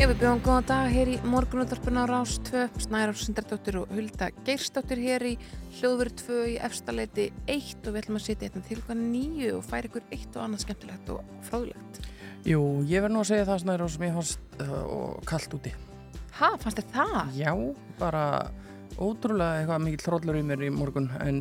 Já, 0.00 0.06
við 0.08 0.22
bjóðum 0.22 0.38
góðan 0.40 0.64
dag 0.64 0.86
hér 0.94 1.08
í 1.12 1.14
morgunúttarpuna 1.28 2.06
á 2.08 2.08
Rás 2.08 2.38
2, 2.46 2.60
Snæra 2.86 3.12
Sindardóttir 3.20 3.76
og 3.82 3.90
Hulda 3.92 4.30
Geirsdóttir 4.46 5.02
hér 5.04 5.24
í 5.28 5.32
hljóðveru 5.76 6.14
2 6.22 6.38
í 6.48 6.54
efstaleiti 6.64 7.26
1 7.44 7.84
og 7.84 7.90
við 7.90 7.98
ætlum 8.00 8.16
að 8.16 8.24
sitja 8.24 8.48
hérna 8.48 8.62
til 8.64 8.78
hlugan 8.78 9.02
9 9.12 9.50
og 9.58 9.66
færa 9.68 9.90
ykkur 9.90 10.06
eitt 10.08 10.38
og 10.38 10.46
annað 10.46 10.62
skemmtilegt 10.64 11.12
og 11.12 11.34
fráðulegt. 11.50 12.00
Jú, 12.48 12.62
ég 12.88 13.04
verð 13.04 13.12
nú 13.12 13.20
að 13.20 13.28
segja 13.34 13.50
það 13.50 13.60
Snæra 13.66 13.90
sem 13.92 14.06
ég 14.08 14.16
fannst 14.16 14.56
uh, 14.64 15.20
kallt 15.28 15.58
úti. 15.60 15.74
Ha, 16.38 16.50
fannst 16.64 16.80
þér 16.80 16.88
það? 16.96 17.36
Já, 17.36 17.52
bara 18.00 18.24
ótrúlega 19.00 19.60
eitthvað 19.60 19.84
mikill 19.84 20.06
hróllur 20.10 20.38
í 20.38 20.42
mér 20.46 20.64
í 20.66 20.70
morgun 20.74 21.08
en 21.24 21.40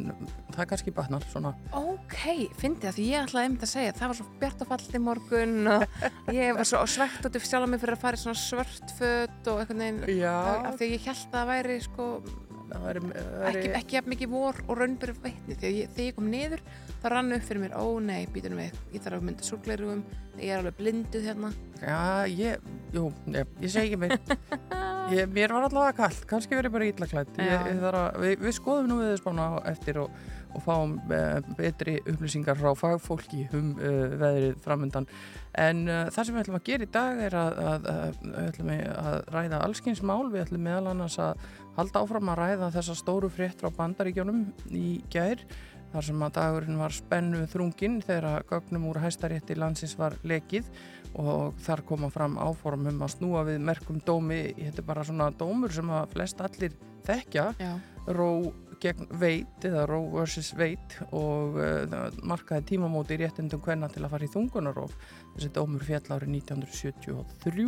það 0.53 0.61
er 0.63 0.69
kannski 0.71 0.93
batnar 0.95 1.25
svona. 1.31 1.53
Ok, 1.77 2.19
fyndi 2.59 2.87
það 2.87 2.97
því 2.97 3.07
ég 3.09 3.27
ætlaði 3.27 3.49
einmitt 3.49 3.65
að 3.67 3.73
segja 3.73 3.95
það 3.99 4.11
var 4.11 4.19
svo 4.19 4.27
bjart 4.43 4.63
og 4.65 4.71
fallt 4.73 4.95
í 4.95 5.03
morgun 5.03 5.71
og 5.75 6.33
ég 6.35 6.53
var 6.59 6.69
svo 6.69 6.83
svegt 6.89 7.29
út 7.29 7.39
af 7.39 7.49
sjálf 7.49 7.71
mig 7.71 7.83
fyrir 7.83 7.97
að 7.97 8.05
fara 8.05 8.19
í 8.19 8.23
svona 8.23 8.43
svört 8.43 8.95
fött 8.99 9.51
og 9.51 9.63
eitthvað 9.63 10.69
af 10.69 10.79
því 10.79 10.93
ég 10.93 11.09
held 11.09 11.25
að 11.25 11.35
það 11.35 11.51
væri 11.53 11.79
sko 11.85 12.09
það 12.69 12.85
væri, 12.87 13.03
ekki, 13.09 13.25
væri 13.43 13.73
ekki 13.79 13.97
jafn 13.97 14.13
mikið 14.13 14.31
vor 14.33 14.61
og 14.67 14.79
raunbyrju 14.79 15.17
veitni 15.23 15.57
að 15.57 15.79
ég, 15.79 15.91
þegar 15.95 16.07
ég 16.09 16.17
kom 16.17 16.29
niður 16.33 16.63
þá 16.99 17.07
rann 17.15 17.37
upp 17.37 17.47
fyrir 17.49 17.63
mér, 17.65 17.75
ó 17.79 17.85
nei, 18.03 18.21
býtunum 18.33 18.61
við 18.63 18.79
ég 18.95 19.05
þarf 19.05 19.19
að 19.19 19.27
mynda 19.29 19.49
súrgleirugum, 19.49 20.05
ég 20.39 20.53
er 20.53 20.61
alveg 20.61 20.79
blinduð 20.79 21.29
hérna 21.29 21.53
Já, 21.79 22.27
ég, 22.27 22.59
jú, 22.91 23.07
ég, 23.31 23.47
ég 23.63 23.71
segi 23.71 23.95
ekki. 23.95 24.37
Ég, 25.09 25.29
mér 25.33 25.49
var 25.55 25.65
allavega 25.65 25.95
kallt, 26.03 26.25
kannski 26.29 26.53
verið 26.53 26.73
bara 26.75 26.85
illa 26.85 27.07
klætt. 27.09 27.37
Ég, 27.39 27.47
Já. 27.49 27.63
ég 27.65 27.79
þarf 27.81 27.99
að, 28.01 28.17
við, 28.21 28.33
við 28.43 28.53
skoðum 28.59 28.89
nú 28.91 28.97
við 28.99 29.15
spána 29.17 29.47
á 29.47 29.57
eftir 29.71 29.97
og, 30.03 30.19
og 30.53 30.61
fáum 30.65 30.91
uh, 31.07 31.39
betri 31.57 31.95
upplýsingar 32.03 32.59
frá 32.59 32.75
fagfólki 32.77 33.47
um 33.57 33.71
uh, 33.79 34.11
veðrið 34.21 34.59
framöndan. 34.61 35.07
En 35.57 35.81
uh, 35.87 36.03
það 36.13 36.27
sem 36.27 36.37
við 36.37 36.43
ætlum 36.43 36.59
að 36.59 36.67
gera 36.69 36.85
í 36.85 36.91
dag 36.99 37.23
er 37.25 37.37
að, 37.39 37.63
að, 37.71 37.89
að 38.43 38.61
að 38.75 39.17
ræða 39.33 39.63
allskins 39.65 40.03
mál. 40.05 40.27
Við 40.29 40.43
ætlum 40.43 40.67
meðal 40.67 40.93
annars 40.93 41.17
að 41.23 41.47
halda 41.79 42.03
áfram 42.03 42.31
að 42.33 42.39
ræða 42.43 42.71
þessa 42.77 42.95
stóru 42.99 43.31
frétt 43.33 43.59
frá 43.61 43.71
bandaríkjónum 43.75 44.45
í 44.75 44.99
gær 45.11 45.43
þar 45.89 46.05
sem 46.05 46.23
að 46.25 46.33
dagurinn 46.37 46.79
var 46.79 46.93
spennu 46.93 47.43
þrungin 47.49 47.99
þegar 48.05 48.27
að 48.29 48.47
gögnum 48.51 48.87
úr 48.91 49.01
hæstarétti 49.01 49.57
landsins 49.57 49.95
var 49.97 50.17
lekið 50.27 50.69
og 51.17 51.57
þar 51.65 51.85
koma 51.89 52.11
fram 52.13 52.37
áform 52.37 52.89
um 52.91 53.05
að 53.05 53.15
snúa 53.15 53.45
við 53.47 53.63
merkum 53.65 54.01
dómi, 54.05 54.41
þetta 54.59 54.83
er 54.83 54.89
bara 54.91 55.05
svona 55.07 55.31
dómur 55.33 55.73
sem 55.73 55.89
að 55.89 56.11
flest 56.13 56.43
allir 56.45 56.75
þekkja. 57.07 57.47
Já, 57.57 57.71
ró 58.13 58.29
gegn 58.79 59.09
veit 59.19 59.65
eða 59.67 59.83
ró 59.89 59.99
versus 60.13 60.53
veit 60.57 60.95
og 61.11 61.57
uh, 61.59 62.07
markaði 62.23 62.69
tímamóti 62.73 63.17
í 63.17 63.21
réttindum 63.23 63.61
hvenna 63.63 63.89
til 63.91 64.05
að 64.05 64.13
fara 64.13 64.27
í 64.27 64.31
þungunarof 64.33 64.95
þessi 65.39 65.53
dómur 65.55 65.85
fjall 65.87 66.03
árið 66.11 66.33
1973 66.35 67.67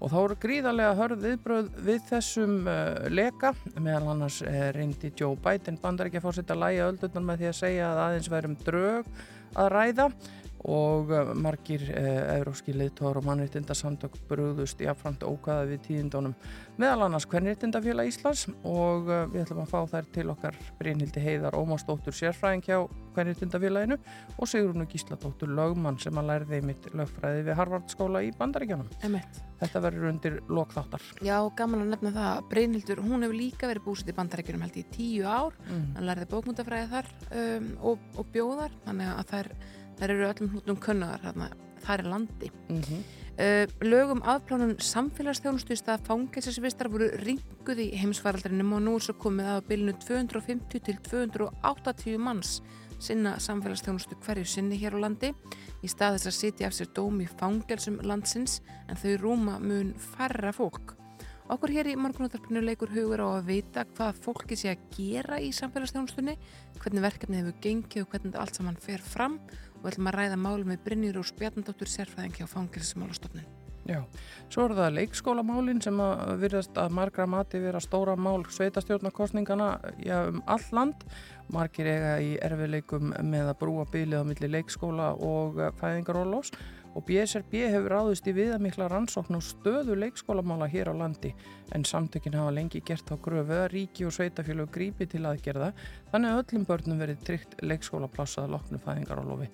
og 0.00 0.12
þá 0.12 0.18
eru 0.20 0.36
gríðarlega 0.44 0.96
hörð 0.96 1.24
viðbröð 1.26 1.70
við 1.84 2.04
þessum 2.08 2.54
uh, 2.70 3.08
leka. 3.12 3.52
Meðal 3.76 4.12
annars 4.14 4.40
uh, 4.46 4.70
reyndi 4.76 5.10
Joe 5.18 5.36
Biden 5.42 5.80
bandar 5.82 6.08
ekki 6.08 6.22
að 6.22 6.38
sér 6.38 6.54
að 6.54 6.62
læja 6.62 6.88
öldurnar 6.88 7.26
með 7.26 7.42
því 7.42 7.50
að 7.50 7.58
segja 7.60 7.90
að 7.90 8.02
aðeins 8.06 8.30
værum 8.32 8.56
drög 8.64 9.10
að 9.58 9.72
ræða 9.74 10.06
og 10.68 11.12
uh, 11.14 11.32
margir 11.34 11.82
uh, 11.88 12.36
evróski 12.36 12.74
liðtóður 12.76 13.20
og 13.20 13.28
mannréttindasamtök 13.28 14.18
brúðust 14.28 14.80
í 14.84 14.88
afframt 14.90 15.24
ókvæða 15.24 15.68
við 15.70 15.82
tíðindónum 15.88 16.34
meðal 16.80 17.06
annars 17.06 17.26
Kvennréttindafélag 17.30 18.10
Íslands 18.10 18.46
og 18.62 19.08
uh, 19.08 19.24
við 19.32 19.44
ætlum 19.46 19.62
að 19.64 19.72
fá 19.72 19.80
þær 19.94 20.10
til 20.16 20.26
okkar 20.34 20.58
Brynhildi 20.80 21.24
Heiðar 21.24 21.56
Ómarsdóttur 21.56 22.16
sérfræðing 22.16 22.66
hjá 22.68 22.78
Kvennréttindafélaginu 23.16 24.00
og 24.36 24.48
Sigrunu 24.48 24.88
Gísladóttur 24.90 25.50
lögmann 25.56 26.00
sem 26.00 26.18
að 26.20 26.32
lærði 26.34 26.60
mitt 26.68 26.90
lögfræði 26.94 27.46
við 27.48 27.58
Harvard 27.58 27.88
skóla 27.90 28.22
í 28.24 28.34
Bandaríkjónum. 28.38 28.90
emitt 29.06 29.40
Þetta 29.60 29.80
verður 29.84 30.08
undir 30.08 30.36
lokþáttar. 30.48 31.02
Já, 31.20 31.36
gaman 31.52 31.82
að 31.84 31.90
nefna 31.92 32.12
það 32.14 32.28
að 32.30 32.46
Brynhildur, 32.48 33.02
hún 33.04 33.26
hefur 33.26 33.36
líka 33.36 33.68
verið 33.68 33.84
búsið 33.84 34.12
í 34.12 34.14
bandarækjunum 34.16 34.62
held 34.64 34.78
í 34.80 34.84
tíu 34.94 35.26
ár 35.28 35.58
Mm. 35.68 35.82
hann 35.96 36.06
lærði 36.08 36.26
bókmyndafræði 36.30 36.88
þar 36.94 37.10
um, 37.36 37.66
og, 37.90 38.06
og 38.16 38.30
bjóðar, 38.32 38.72
þannig 38.86 39.10
að 39.12 39.26
þær, 39.30 39.50
þær 40.00 40.16
eru 40.16 40.28
öllum 40.32 40.52
hlutum 40.54 40.80
kunnaðar 40.80 41.26
þarna, 41.28 41.50
þar 41.86 42.04
er 42.04 42.14
landi 42.16 42.52
Mm 42.68 42.82
-hmm. 42.82 43.08
Uh, 43.40 43.64
lögum 43.80 44.20
afplánun 44.28 44.74
samfélagsþjónustu 44.84 45.72
í 45.72 45.78
stað 45.78 46.02
fangelsisvistar 46.04 46.90
voru 46.92 47.06
ringuð 47.22 47.78
í 47.80 47.86
heimsfaraldrinum 47.96 48.74
og 48.76 48.82
nú 48.84 48.96
er 48.98 49.04
svo 49.06 49.14
komið 49.16 49.46
að 49.48 49.56
á 49.56 49.66
bylunu 49.70 49.94
250 50.02 50.82
til 50.84 50.98
280 51.06 52.18
manns 52.20 52.60
sinna 53.00 53.38
samfélagsþjónustu 53.40 54.18
hverju 54.26 54.44
sinni 54.44 54.76
hér 54.76 54.98
á 55.00 55.02
landi 55.06 55.32
í 55.80 55.88
stað 55.88 56.18
þess 56.18 56.28
að 56.28 56.36
sitja 56.36 56.68
af 56.68 56.76
sér 56.76 56.90
dóm 56.98 57.22
í 57.24 57.28
fangelsum 57.30 57.96
landsins 58.04 58.60
en 58.88 59.00
þau 59.00 59.14
rúma 59.22 59.56
mun 59.62 59.94
færra 59.96 60.52
fólk. 60.52 60.98
Okkur 61.50 61.72
hér 61.74 61.88
í 61.90 61.96
morgunúttarpinu 61.98 62.60
leikur 62.62 62.92
hugur 62.92 63.24
á 63.24 63.28
að 63.40 63.48
vita 63.48 63.86
hvað 63.96 64.20
fólki 64.22 64.58
sé 64.58 64.74
að 64.74 64.84
gera 64.94 65.40
í 65.42 65.48
samfélagsþjónustunni, 65.56 66.36
hvernig 66.76 67.06
verkefni 67.08 67.40
hefur 67.40 67.56
gengið 67.64 68.04
og 68.04 68.12
hvernig 68.12 68.36
allt 68.38 68.60
saman 68.60 68.78
fer 68.78 69.02
fram 69.02 69.40
og 69.80 69.90
ætlum 69.90 70.10
að 70.10 70.18
ræða 70.20 70.38
málum 70.40 70.70
með 70.70 70.84
Brynjur 70.86 71.22
og 71.22 71.28
Spjarnadóttur 71.30 71.90
sérfræðing 71.90 72.36
hjá 72.38 72.46
fangelsismálastofnun. 72.50 73.48
Já, 73.88 74.02
svo 74.52 74.66
er 74.68 74.74
það 74.76 74.96
leikskólamálin 74.98 75.80
sem 75.82 76.00
að 76.04 76.34
virðast 76.42 76.76
að 76.78 76.92
margra 76.94 77.24
mati 77.26 77.58
vera 77.62 77.80
stóra 77.82 78.14
mál 78.14 78.44
sveitastjórnarkostningana 78.52 79.70
um 80.28 80.42
all 80.46 80.66
land. 80.76 81.06
Margir 81.50 81.88
eiga 81.90 82.12
í 82.22 82.34
erfileikum 82.44 83.14
með 83.26 83.50
að 83.50 83.58
brúa 83.62 83.86
bylið 83.90 84.22
á 84.22 84.28
milli 84.28 84.52
leikskóla 84.52 85.08
og 85.16 85.58
fæðingarólós 85.80 86.52
og 86.52 86.60
BSRB 87.06 87.54
hefur 87.70 87.92
ráðist 87.94 88.26
í 88.26 88.34
viðamikla 88.34 88.88
rannsókn 88.90 89.38
og 89.38 89.44
stöðu 89.46 89.94
leikskólamála 90.00 90.66
hér 90.72 90.90
á 90.90 90.94
landi. 90.98 91.30
En 91.70 91.86
samtökin 91.86 92.34
hafa 92.34 92.50
lengi 92.56 92.82
gert 92.82 93.12
á 93.14 93.16
gröfu 93.16 93.54
að 93.54 93.68
ríki 93.76 94.06
og 94.08 94.16
sveitafélög 94.16 94.72
grípi 94.74 95.06
til 95.06 95.22
aðgerða 95.30 95.70
þannig 96.10 96.30
að 96.30 96.42
öllum 96.42 96.66
börnum 96.66 97.04
verið 97.04 97.22
tryggt 97.28 97.60
leikskólaplásað 97.62 98.50
loknu 98.56 98.82
fæðingarólofi 98.82 99.50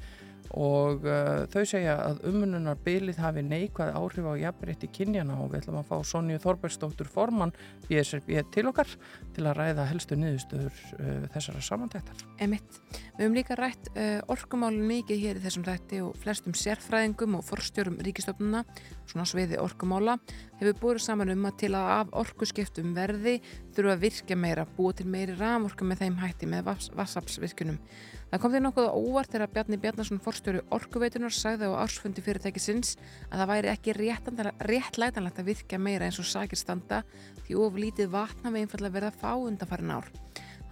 og 0.55 1.07
uh, 1.07 1.45
þau 1.53 1.63
segja 1.69 1.97
að 2.05 2.23
umununar 2.31 2.79
bylið 2.85 3.21
hafi 3.23 3.45
neikvæð 3.47 3.95
áhrif 3.99 4.29
á 4.29 4.35
jafnrétti 4.41 4.91
kynjana 4.93 5.39
og 5.43 5.53
við 5.53 5.63
ætlum 5.63 5.81
að 5.81 5.91
fá 5.91 5.97
Sonju 6.11 6.41
Þorbergsdóttur 6.43 7.11
formann 7.11 7.55
BSRB 7.89 8.43
til 8.55 8.67
okkar 8.71 8.91
til 9.37 9.47
að 9.47 9.57
ræða 9.61 9.89
helstu 9.91 10.19
niðurstöður 10.21 10.83
uh, 10.99 11.27
þessara 11.35 11.65
samantæktar. 11.69 12.27
Emitt. 12.47 12.81
Við 13.17 13.25
höfum 13.25 13.39
líka 13.39 13.59
rætt 13.59 13.91
uh, 13.95 14.21
orkumálun 14.33 14.87
mikið 14.89 15.23
hér 15.25 15.41
í 15.41 15.45
þessum 15.47 15.67
rætti 15.67 16.03
og 16.05 16.17
flestum 16.23 16.57
sérfræðingum 16.57 17.39
og 17.41 17.47
forstjórum 17.49 17.99
ríkistofnuna, 18.07 18.65
svona 19.07 19.27
sviði 19.29 19.61
orkumála, 19.63 20.17
hefur 20.61 20.79
búið 20.83 21.01
saman 21.05 21.33
um 21.33 21.47
að 21.49 21.57
til 21.63 21.73
að 21.79 21.93
af 21.95 22.13
orkuskiptum 22.23 22.93
verði 22.97 23.39
þurfa 23.77 23.95
að 23.95 24.05
virkja 24.05 24.37
meira, 24.39 24.67
búa 24.77 24.95
til 24.97 25.07
meiri 25.11 25.37
ramorku 25.39 25.87
með 25.87 26.05
þeim 26.05 26.21
hætti 26.23 26.51
með 26.51 26.71
vassapsvirkunum. 26.97 27.81
Það 28.27 28.43
kom 28.43 28.53
því 28.53 28.61
nokkuð 28.65 28.89
óvart 28.91 29.31
þegar 29.31 29.53
Bjarni 29.55 29.77
Bjarnason 29.79 30.23
forstjóri 30.23 30.63
orkuveitunar 30.75 31.35
sagði 31.35 31.69
á 31.71 31.79
ársfundi 31.79 32.25
fyrirtækisins 32.27 32.97
að 33.31 33.39
það 33.39 33.51
væri 33.53 33.71
ekki 33.71 33.95
réttlætanlegt 33.97 35.39
að 35.39 35.51
virkja 35.53 35.79
meira 35.79 36.09
eins 36.09 36.19
og 36.19 36.27
sakir 36.27 36.59
standa 36.59 37.05
því 37.47 37.61
of 37.63 37.79
lítið 37.79 38.11
vatna 38.11 38.51
við 38.51 38.67
einfallega 38.67 38.97
verða 38.99 39.13
að 39.15 39.21
fá 39.23 39.31
undanfærin 39.39 39.95
ár. 39.95 40.11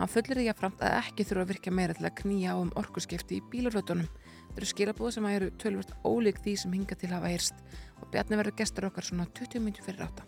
Hann 0.00 0.10
fullir 0.10 0.40
því 0.40 0.48
að 0.50 0.58
framt 0.58 0.80
að 0.82 0.96
ekki 0.98 1.26
þurfa 1.28 1.44
að 1.44 1.50
virka 1.52 1.72
meira 1.78 1.94
til 1.94 2.08
að 2.08 2.16
knýja 2.24 2.54
á 2.54 2.56
um 2.58 2.72
orkuskipti 2.80 3.38
í 3.38 3.44
bílarflötunum. 3.52 4.08
Það 4.48 4.58
eru 4.58 4.70
skilabúð 4.70 5.14
sem 5.14 5.28
eru 5.30 5.50
tölvört 5.62 5.94
ólík 6.02 6.40
því 6.42 6.54
sem 6.58 6.74
hinga 6.74 6.98
til 6.98 7.12
hafa 7.14 7.30
heyrst 7.30 7.62
og 8.00 8.10
Bjarni 8.12 8.38
verður 8.40 8.58
gestur 8.60 8.88
okkar 8.90 9.06
svona 9.06 9.26
20 9.34 9.62
minnum 9.62 9.84
fyrir 9.84 10.06
átta. 10.06 10.26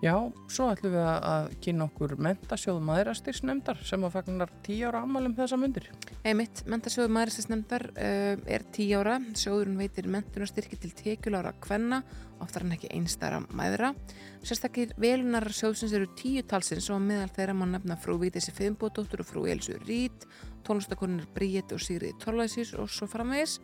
Já, 0.00 0.14
svo 0.48 0.70
ætlum 0.72 0.94
við 0.94 1.02
að 1.04 1.46
kynna 1.60 1.86
okkur 1.90 2.14
mentasjóð 2.24 2.78
maðurastyrsnefndar 2.88 3.82
sem 3.84 4.06
að 4.06 4.14
fagnar 4.14 4.52
10 4.64 4.86
ára 4.88 5.02
ammálum 5.04 5.34
þessa 5.36 5.58
mundir. 5.60 5.90
Einmitt, 6.24 6.62
mentasjóðu 6.72 7.12
maðurastyrsnefndar 7.12 7.84
uh, 7.90 8.40
er 8.48 8.64
10 8.72 8.94
ára. 8.96 9.18
Sjóðurinn 9.36 9.76
veitir 9.76 10.08
mentunarstyrki 10.08 10.80
til 10.80 10.94
tekjulára 10.96 11.52
kvenna, 11.60 12.00
oftar 12.40 12.64
en 12.64 12.72
ekki 12.78 12.88
einstæra 12.96 13.42
maðura. 13.52 13.92
Sérstakir 14.40 14.96
velunar 14.96 15.50
sjóðsins 15.52 15.92
eru 15.98 16.08
tíu 16.16 16.46
talsins 16.48 16.88
og 16.88 17.04
meðal 17.04 17.28
þeirra 17.36 17.58
má 17.60 17.66
nefna 17.68 18.00
frú 18.00 18.16
Vítissi 18.24 18.56
Finnbóttóttur 18.56 19.20
og 19.20 19.28
frú 19.28 19.44
Elsu 19.52 19.76
Rít 19.84 20.24
tónlistakonir 20.66 21.28
Bríett 21.34 21.72
og 21.74 21.82
Sigriði 21.82 22.16
Torlæsís 22.20 22.74
og 22.78 22.90
svo 22.92 23.08
framvegis. 23.10 23.58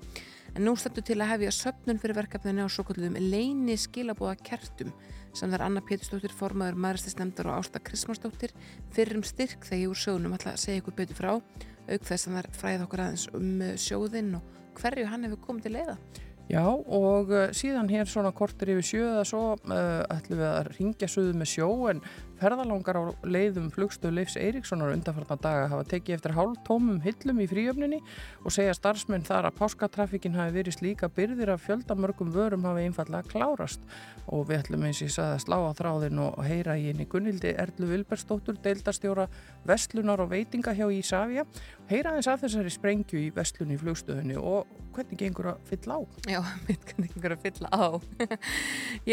En 0.54 0.64
nú 0.64 0.76
stættu 0.78 1.02
til 1.04 1.18
að 1.20 1.32
hefja 1.34 1.54
söpnun 1.54 2.00
fyrir 2.00 2.16
verkefninu 2.20 2.64
á 2.64 2.68
svo 2.70 2.86
kallum 2.86 3.16
leini 3.18 3.76
skilabóða 3.80 4.36
kertum 4.46 4.92
sem 5.36 5.52
þar 5.52 5.66
Anna 5.66 5.82
Pétursdóttir, 5.84 6.32
formaður 6.32 6.78
maðuristisnemndar 6.80 7.50
og 7.50 7.58
Ásta 7.60 7.82
Krismarsdóttir 7.84 8.54
fyrir 8.94 9.18
um 9.18 9.24
styrk 9.26 9.66
þegar 9.66 9.82
ég 9.82 9.92
úr 9.92 10.00
sjónum 10.00 10.36
ætla 10.36 10.54
að 10.54 10.62
segja 10.62 10.80
ykkur 10.80 10.96
betur 10.96 11.18
frá 11.18 11.32
auk 11.34 12.06
þess 12.06 12.28
að 12.28 12.38
þar 12.38 12.48
fræði 12.56 12.86
okkur 12.86 13.02
aðeins 13.04 13.26
um 13.36 13.50
sjóðinn 13.80 14.38
og 14.38 14.54
hverju 14.80 15.10
hann 15.10 15.26
hefur 15.26 15.42
komið 15.44 15.66
til 15.66 15.76
leiða. 15.76 15.98
Já 16.46 16.62
og 16.62 17.32
uh, 17.34 17.48
síðan 17.56 17.90
hér 17.90 18.06
svona 18.06 18.30
kortir 18.34 18.70
yfir 18.76 18.86
sjöða 18.86 19.22
svo 19.26 19.42
uh, 19.56 20.02
ætlum 20.14 20.38
við 20.38 20.50
að 20.52 20.68
ringja 20.76 21.08
suðu 21.10 21.32
með 21.34 21.50
sjó 21.56 21.70
en 21.90 22.02
ferðalangar 22.40 22.98
á 23.00 23.02
leiðum 23.26 23.68
flugstöð 23.74 24.14
Leifs 24.18 24.36
Eiríkssonar 24.40 24.92
undanfarnar 24.94 25.40
daga 25.42 25.68
hafa 25.72 25.86
tekið 25.92 26.16
eftir 26.18 26.34
hálf 26.36 26.58
tómum 26.66 26.98
hillum 27.04 27.40
í 27.42 27.48
fríöfninni 27.50 28.00
og 28.44 28.54
segja 28.54 28.74
starfsmenn 28.76 29.26
þar 29.26 29.50
að 29.50 29.58
páskatrafikin 29.60 30.36
hafi 30.36 30.56
verið 30.58 30.78
slíka 30.78 31.10
byrðir 31.12 31.54
að 31.54 31.64
fjöldamörgum 31.66 32.32
vörum 32.34 32.66
hafi 32.68 32.86
einfallega 32.86 33.30
klárast. 33.30 33.82
Og 34.26 34.48
við 34.48 34.64
ætlum 34.64 34.86
eins 34.88 35.00
og 35.00 35.08
ég 35.08 35.14
sagði 35.14 35.36
að 35.36 35.44
slá 35.44 35.56
á 35.62 35.70
þráðin 35.80 36.22
og 36.24 36.40
heyra 36.46 36.76
í 36.76 36.88
henni 36.90 37.08
Gunnildi 37.10 37.54
Erlu 37.54 37.90
Vilbergsdóttur, 37.92 38.58
deildastjóra 38.64 39.28
Vestlunar 39.66 40.24
og 40.24 40.32
veitinga 40.34 40.74
hjá 40.76 40.88
Ísafja 40.92 41.46
heyra 41.90 42.16
eins 42.16 42.26
af 42.30 42.40
þessari 42.42 42.70
sprengju 42.72 43.20
í 43.20 43.28
Vestlunni 43.34 43.76
flugstöðunni 43.78 44.36
og 44.40 44.66
hvernig 44.96 45.20
gengur 45.20 45.52
að 45.52 45.68
fylla 45.68 45.98
á? 45.98 46.00
Já, 46.26 46.40
hvernig 46.66 47.12
gengur 47.14 47.34
að 47.36 47.44
fylla 47.44 47.70
á 47.70 47.86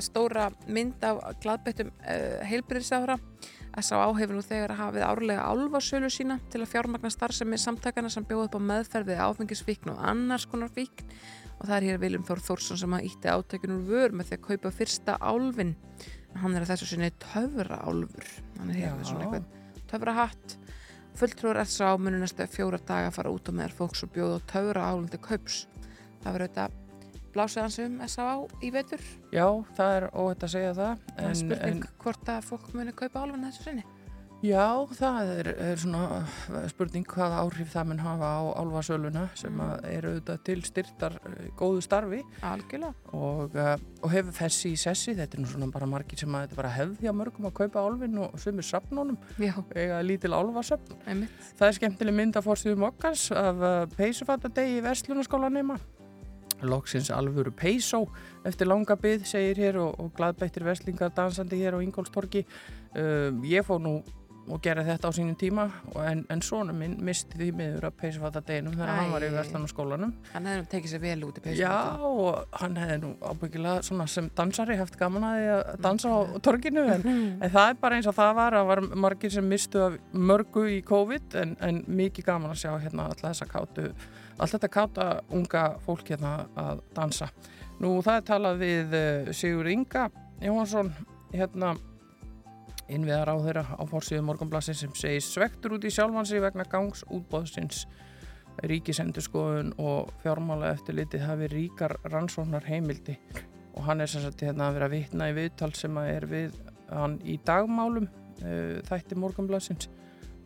Að 0.00 0.06
stóra 0.06 0.48
mynd 0.64 1.02
af 1.04 1.20
gladbættum 1.42 1.90
uh, 1.92 2.40
heilbyrðisára 2.48 3.18
S.A.A. 3.78 4.06
hefur 4.16 4.34
nú 4.34 4.42
þegar 4.42 4.72
hafið 4.78 5.04
árlega 5.06 5.44
álfasölu 5.46 6.08
sína 6.10 6.38
til 6.50 6.62
að 6.64 6.72
fjármagna 6.72 7.10
starfsemi 7.12 7.58
samtakana 7.60 8.10
sem 8.10 8.24
bjóð 8.26 8.48
upp 8.48 8.56
á 8.56 8.60
meðferðið 8.70 9.20
áfengisvíkn 9.28 9.92
og 9.92 10.00
annars 10.10 10.48
konar 10.50 10.72
víkn. 10.74 11.12
Og 11.60 11.68
það 11.68 11.76
er 11.76 11.86
hér 11.90 12.00
Viljum 12.00 12.24
Þór 12.24 12.40
Þórsson 12.48 12.80
sem 12.80 12.96
að 12.96 13.06
ítti 13.10 13.30
átökunur 13.30 13.84
vör 13.86 14.16
með 14.16 14.30
því 14.30 14.38
að 14.38 14.44
kaupa 14.48 14.72
fyrsta 14.74 15.18
álfin 15.20 15.76
hann 16.40 16.54
er 16.56 16.64
að 16.64 16.72
þessu 16.72 16.90
sinni 16.94 17.10
töfra 17.20 17.80
álfur 17.84 18.28
hann 18.56 18.70
er 18.72 18.80
hér 18.80 18.96
með 18.96 19.10
svona 19.10 19.26
eitthvað 19.26 19.86
töfra 19.90 20.14
hatt 20.16 20.56
fulltrúar 21.20 21.60
S.A.A. 21.66 21.96
munir 22.00 22.22
næstu 22.22 22.46
fjóra 22.48 22.80
daga 22.80 23.10
að 23.10 23.18
fara 23.18 23.34
út 23.34 23.50
á 23.50 23.52
meðar 23.52 23.76
fólks 23.76 24.06
og 24.06 24.14
bjóða 24.14 24.38
og 24.38 24.46
töfra 24.48 24.86
álfin 24.88 25.10
til 25.12 25.20
kaups. 25.26 25.64
Það 26.22 26.36
verður 26.36 26.46
auðvitað 26.46 26.79
blásið 27.34 27.64
hans 27.64 27.78
um 27.84 27.96
S.A.A. 28.06 28.34
í 28.62 28.72
vetur. 28.74 29.06
Já, 29.34 29.46
það 29.78 29.96
er 30.00 30.10
óhætt 30.12 30.44
að 30.46 30.54
segja 30.56 30.74
það 30.76 31.08
Það 31.14 31.30
er 31.30 31.40
spurning 31.44 31.88
en, 31.88 31.96
hvort 32.04 32.34
að 32.34 32.44
fólk 32.50 32.68
muni 32.76 32.94
kaupa 32.96 33.24
álfin 33.24 33.48
þessu 33.48 33.66
sinni. 33.68 33.88
Já, 34.40 34.88
það 34.96 35.30
er, 35.34 35.48
er 35.60 35.80
svona 35.82 36.22
spurning 36.70 37.04
hvaða 37.04 37.42
áhrif 37.42 37.74
það 37.74 37.90
mun 37.90 37.98
hafa 38.00 38.30
á 38.40 38.40
álfasöluna 38.62 39.24
sem 39.36 39.52
mm. 39.52 39.82
er 39.90 40.06
auðvitað 40.08 40.40
til 40.48 40.62
styrtar 40.64 41.18
góðu 41.60 41.82
starfi. 41.84 42.22
Algjörlega. 42.48 42.94
Og, 43.12 43.58
og 44.00 44.08
hefur 44.14 44.38
fessi 44.38 44.72
í 44.72 44.80
sessi, 44.80 45.12
þetta 45.18 45.36
er 45.36 45.44
nú 45.44 45.50
svona 45.52 45.68
bara 45.74 45.90
margir 45.92 46.22
sem 46.22 46.32
að 46.32 46.46
þetta 46.46 46.60
bara 46.62 46.72
hefði 46.72 47.12
á 47.12 47.14
mörgum 47.20 47.50
að 47.50 47.56
kaupa 47.60 47.84
álfin 47.84 48.16
og 48.24 48.40
sömur 48.40 48.64
sapnónum, 48.64 49.20
eða 49.36 50.00
lítil 50.08 50.32
álfasöfn. 50.32 50.96
Það 51.04 51.68
er 51.68 51.80
skemmtileg 51.82 52.20
mynd 52.22 52.40
að 52.40 52.48
fórstuðum 52.48 52.88
okkars 52.88 53.28
af 53.36 53.64
peysufattadegi 53.98 54.80
í 54.80 54.84
Vestlunarskólanema 54.88 55.76
Loksins 56.66 57.10
alvöru 57.14 57.52
peysó 57.56 58.04
eftir 58.46 58.70
langa 58.70 58.96
byggð 59.00 59.26
segir 59.28 59.60
hér 59.60 59.80
og, 59.82 59.98
og 60.00 60.14
gladbættir 60.16 60.64
veslingar 60.66 61.12
dansandi 61.16 61.60
hér 61.60 61.76
á 61.76 61.84
Ingólstorki 61.84 62.46
um, 62.96 63.44
ég 63.44 63.66
fór 63.66 63.82
nú 63.82 64.00
og 64.50 64.60
gera 64.64 64.82
þetta 64.84 65.10
á 65.10 65.12
sínum 65.14 65.36
tíma 65.38 65.66
en, 66.08 66.22
en 66.32 66.42
svona 66.44 66.72
minn 66.76 66.96
misti 67.04 67.38
því 67.38 67.50
miður 67.56 67.86
að 67.90 67.96
peysufata 68.00 68.42
deginum 68.46 68.74
þegar 68.76 68.92
hann 68.96 69.12
var 69.14 69.26
í 69.26 69.30
Vestlandarskólanum 69.34 70.14
Hann 70.32 70.48
hefði 70.48 70.62
nú 70.62 70.68
tekið 70.72 70.94
sér 70.94 71.02
vel 71.04 71.26
út 71.26 71.38
í 71.38 71.44
peysufata 71.44 71.60
Já 71.60 72.06
og 72.08 72.56
hann 72.62 72.78
hefði 72.80 72.96
nú 73.04 73.12
ábyggilega 73.20 74.06
sem 74.14 74.30
dansari 74.38 74.78
haft 74.80 74.98
gaman 75.00 75.28
að 75.28 75.42
að 75.50 75.84
dansa 75.84 76.14
á 76.14 76.18
torginu 76.46 76.86
en, 76.96 77.06
en 77.36 77.52
það 77.52 77.66
er 77.66 77.78
bara 77.84 78.00
eins 78.00 78.10
og 78.10 78.16
það 78.16 78.32
var 78.40 78.58
að 78.60 78.70
var 78.72 78.84
margir 79.06 79.34
sem 79.34 79.46
mistu 79.54 79.86
mörgu 80.12 80.66
í 80.78 80.80
COVID 80.86 81.38
en, 81.42 81.54
en 81.60 81.84
mikið 82.00 82.30
gaman 82.32 82.54
að 82.54 82.64
sjá 82.64 82.72
hérna 82.78 83.10
alltaf 83.10 83.30
þessa 83.30 83.50
kátu 83.50 83.90
allt 84.40 84.56
þetta 84.56 84.72
káta 84.72 85.06
unga 85.36 85.64
fólk 85.84 86.10
hérna 86.14 86.34
að 86.58 86.82
dansa. 86.96 87.30
Nú 87.80 87.98
það 88.04 88.16
er 88.16 88.26
talað 88.28 88.60
við 88.60 88.98
eh, 88.98 89.30
Sigur 89.36 89.68
Inga 89.70 90.08
Jóhansson 90.40 90.92
hérna 91.34 91.74
innviðar 92.90 93.30
á 93.30 93.36
þeirra 93.44 93.64
á 93.76 93.82
fórsíðu 93.88 94.24
morgunblassin 94.26 94.76
sem 94.76 94.94
segir 94.98 95.22
svektur 95.24 95.76
út 95.76 95.84
í 95.86 95.92
sjálfansi 95.94 96.40
vegna 96.42 96.66
gangs 96.68 97.04
útbóðsins 97.12 97.84
ríkisendurskoðun 98.66 99.74
og 99.80 100.10
fjármála 100.24 100.72
eftir 100.74 100.98
litið 100.98 101.24
hafi 101.28 101.48
ríkar 101.52 101.96
rannsóknar 102.10 102.66
heimildi 102.66 103.16
og 103.76 103.84
hann 103.86 104.02
er 104.02 104.10
sem 104.10 104.24
sagt 104.24 104.42
hérna 104.44 104.68
að 104.68 104.78
vera 104.78 104.90
vittna 104.92 105.30
í 105.30 105.36
viðtal 105.36 105.70
sem 105.78 105.96
að 106.00 106.10
er 106.16 106.26
við 106.30 106.58
hann 106.90 107.16
í 107.22 107.38
dagmálum 107.46 108.08
uh, 108.08 108.80
þætti 108.88 109.18
morgunblassins 109.20 109.88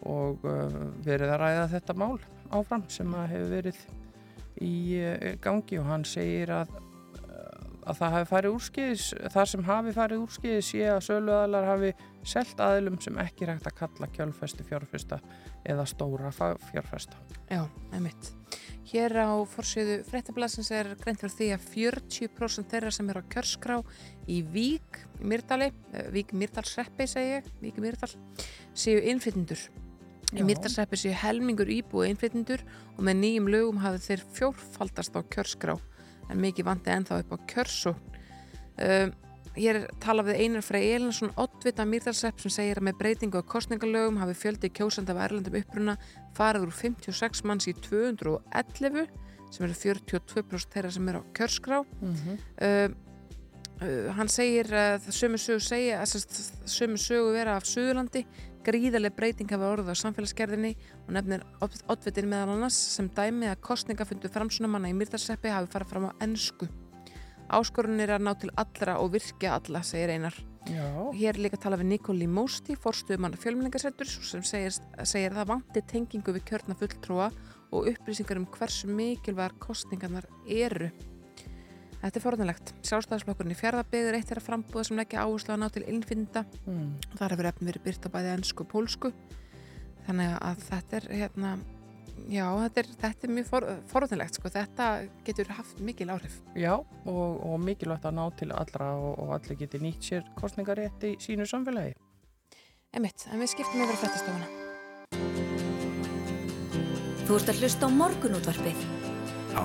og 0.05 0.45
uh, 0.45 0.79
verið 1.07 1.33
að 1.33 1.43
ræða 1.47 1.67
þetta 1.73 1.97
mál 2.03 2.19
áfram 2.55 2.87
sem 2.93 3.15
að 3.19 3.31
hefur 3.35 3.55
verið 3.59 3.85
í 4.65 4.75
uh, 5.03 5.31
gangi 5.45 5.81
og 5.83 5.91
hann 5.91 6.09
segir 6.09 6.55
að 6.55 6.75
að 7.85 7.99
það 7.99 8.15
hafi 8.17 8.29
farið 8.31 8.57
úrskiðis, 8.57 9.07
þar 9.33 9.51
sem 9.51 9.65
hafi 9.67 9.95
farið 9.95 10.23
úrskiðis 10.25 10.71
sé 10.73 10.85
að 10.89 11.03
söluaðlar 11.09 11.69
hafi 11.69 11.91
selt 12.25 12.63
aðilum 12.65 12.97
sem 13.03 13.19
ekki 13.21 13.49
rægt 13.49 13.69
að 13.69 13.77
kalla 13.83 14.09
kjölfesti 14.15 14.67
fjárfesta 14.67 15.21
eða 15.69 15.85
stóra 15.89 16.33
fjárfesta. 16.33 17.21
Já, 17.51 17.65
emitt. 17.97 18.33
Hér 18.89 19.17
á 19.27 19.33
fórsíðu 19.49 20.01
frettablasins 20.07 20.71
er 20.75 20.93
greint 21.01 21.21
fyrir 21.21 21.35
því 21.35 21.49
að 21.57 21.69
40% 21.75 22.73
þeirra 22.73 22.93
sem 22.95 23.09
er 23.11 23.21
á 23.21 23.23
kjörskrá 23.33 23.79
í 24.31 24.43
Vík, 24.55 25.01
Myrdali, 25.21 25.73
eh, 25.93 26.11
Vík 26.15 26.35
Myrdalsreppi 26.37 27.09
segi 27.11 27.39
ég, 27.39 27.49
Vík 27.65 27.81
Myrdal, 27.83 28.13
séu 28.73 29.01
innflytjendur. 29.01 29.69
Í 30.35 30.43
Myrdalsreppi 30.43 30.99
séu 30.99 31.15
helmingur 31.15 31.71
íbúi 31.71 32.09
innflytjendur 32.11 32.65
og 32.97 33.03
með 33.07 33.21
nýjum 33.21 33.51
lögum 33.55 33.83
hafi 33.85 34.03
þeir 34.09 34.25
fjórfaldast 34.35 35.15
á 35.15 35.21
kjörskrá 35.23 35.77
en 36.31 36.41
mikið 36.43 36.67
vandi 36.67 36.91
ennþá 36.91 37.21
upp 37.23 37.37
á 37.37 37.39
kjörsó 37.53 37.95
um, 37.95 39.15
Hér 39.55 39.85
tala 40.03 40.25
við 40.27 40.41
Einar 40.43 40.65
Frey 40.67 40.89
Elinsson 40.97 41.31
Ottvita 41.39 41.85
Mýrdalsepp 41.87 42.41
sem 42.43 42.51
segir 42.51 42.81
að 42.81 42.89
með 42.89 42.97
breytingu 42.99 43.39
á 43.39 43.47
kostningalögum 43.47 44.19
hafi 44.19 44.35
fjöldi 44.41 44.71
kjósand 44.75 45.13
af 45.13 45.21
Erlandum 45.29 45.55
uppruna 45.61 45.95
farið 46.35 46.67
úr 46.67 46.73
56 46.75 47.45
manns 47.47 47.69
í 47.71 47.75
211 47.79 49.07
sem 49.55 49.67
eru 49.69 49.77
42% 49.79 50.75
þeirra 50.75 50.91
sem 50.91 51.11
eru 51.13 51.23
á 51.23 51.25
kjörskrá. 51.39 51.85
Mm 52.01 52.17
-hmm. 52.19 52.41
um, 52.67 52.97
uh, 53.79 54.11
hann 54.19 54.29
segir 54.29 54.73
að 54.75 55.07
uh, 55.07 55.15
sömu 55.21 55.39
sögu 55.39 55.63
segja 55.63 56.03
að 56.03 56.27
sömu 56.67 56.99
sögu 56.99 57.31
vera 57.39 57.55
af 57.55 57.71
Suðurlandi 57.71 58.27
gríðarlega 58.65 59.17
breyting 59.19 59.51
hafa 59.53 59.73
orðið 59.75 59.93
á 59.93 60.03
samfélagsgerðinni 60.03 60.73
og 61.05 61.13
nefnir 61.17 61.45
oddvitin 61.63 62.31
meðal 62.31 62.55
annars 62.55 62.79
sem 62.95 63.11
dæmi 63.13 63.51
að 63.51 63.61
kostningafundu 63.67 64.31
framsunamanna 64.33 64.91
í 64.93 64.97
Mýrdarseppi 64.97 65.53
hafi 65.53 65.71
farið 65.75 65.93
fram 65.93 66.09
á 66.09 66.13
ennsku. 66.25 66.69
Áskorun 67.53 68.01
er 68.01 68.15
að 68.17 68.25
ná 68.25 68.33
til 68.41 68.53
allra 68.57 68.99
og 69.03 69.13
virkja 69.15 69.59
alla, 69.59 69.85
segir 69.85 70.15
einar. 70.15 70.37
Já. 70.65 70.85
Hér 71.13 71.37
líka 71.37 71.61
tala 71.61 71.77
við 71.77 71.91
Nikoli 71.93 72.27
Mósti, 72.27 72.77
forstuðumann 72.81 73.37
fjölmningasettur 73.37 74.09
sem 74.09 74.45
segir, 74.49 74.73
segir 75.05 75.35
að 75.35 75.43
það 75.43 75.51
vanti 75.51 75.83
tengingu 75.91 76.33
við 76.33 76.47
kjörna 76.49 76.79
fulltrúa 76.81 77.29
og 77.75 77.91
upplýsingar 77.91 78.41
um 78.41 78.49
hversu 78.49 78.89
mikilvægar 78.89 79.59
kostningarnar 79.61 80.29
eru. 80.49 80.89
Þetta 82.05 82.21
er 82.21 82.25
forðanlegt. 82.27 82.71
Sjálfstæðisflokkurinn 82.85 83.55
í 83.55 83.57
fjárðabegð 83.57 84.07
er 84.11 84.17
eitt 84.19 84.29
þeirra 84.29 84.43
frambúða 84.45 84.83
sem 84.85 84.99
leggja 84.99 85.23
áherslu 85.25 85.55
að 85.55 85.61
ná 85.63 85.71
til 85.73 85.85
innfinda. 85.89 86.43
Mm. 86.67 86.91
Það 87.15 87.33
hefur 87.33 87.49
efn 87.49 87.69
verið 87.71 87.85
byrt 87.87 88.05
á 88.05 88.09
bæði 88.13 88.29
ennsku 88.35 88.61
og 88.67 88.69
pólsku. 88.75 89.09
Þannig 90.05 90.35
að 90.37 90.57
þetta 90.67 90.99
er, 90.99 91.07
hérna, 91.23 91.53
já, 92.29 92.45
þetta 92.61 92.83
er, 92.83 92.91
þetta 93.07 93.25
er 93.25 93.33
mjög 93.39 93.49
for, 93.49 93.69
forðanlegt. 93.95 94.37
Sko. 94.37 94.53
Þetta 94.53 94.91
getur 95.25 95.55
haft 95.57 95.81
mikil 95.81 96.11
áhrif. 96.13 96.37
Já, 96.61 96.75
og, 96.77 97.41
og 97.41 97.57
mikilvægt 97.65 98.05
að 98.11 98.19
ná 98.21 98.25
til 98.37 98.51
allra 98.53 98.91
og, 99.01 99.17
og 99.25 99.33
allir 99.39 99.61
geti 99.65 99.81
nýtt 99.81 100.05
sér 100.11 100.29
kostningarétt 100.37 101.09
í 101.09 101.17
sínu 101.25 101.49
samfélagi. 101.49 101.97
Emitt, 102.95 103.25
en 103.33 103.41
við 103.41 103.55
skiptum 103.57 103.81
yfir 103.81 103.97
að 103.97 104.03
fættastofuna. 104.05 104.49
Þú 107.25 107.33
ert 107.41 107.49
að 107.49 107.65
hlusta 107.65 107.89
á 107.89 107.91
morgunútvarpið. 107.97 108.79
Á 109.57 109.65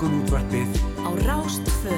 Rástföð. 0.00 0.08
Morgunútvarpið 0.08 0.76
á 1.04 1.10
Rástfö 1.28 1.96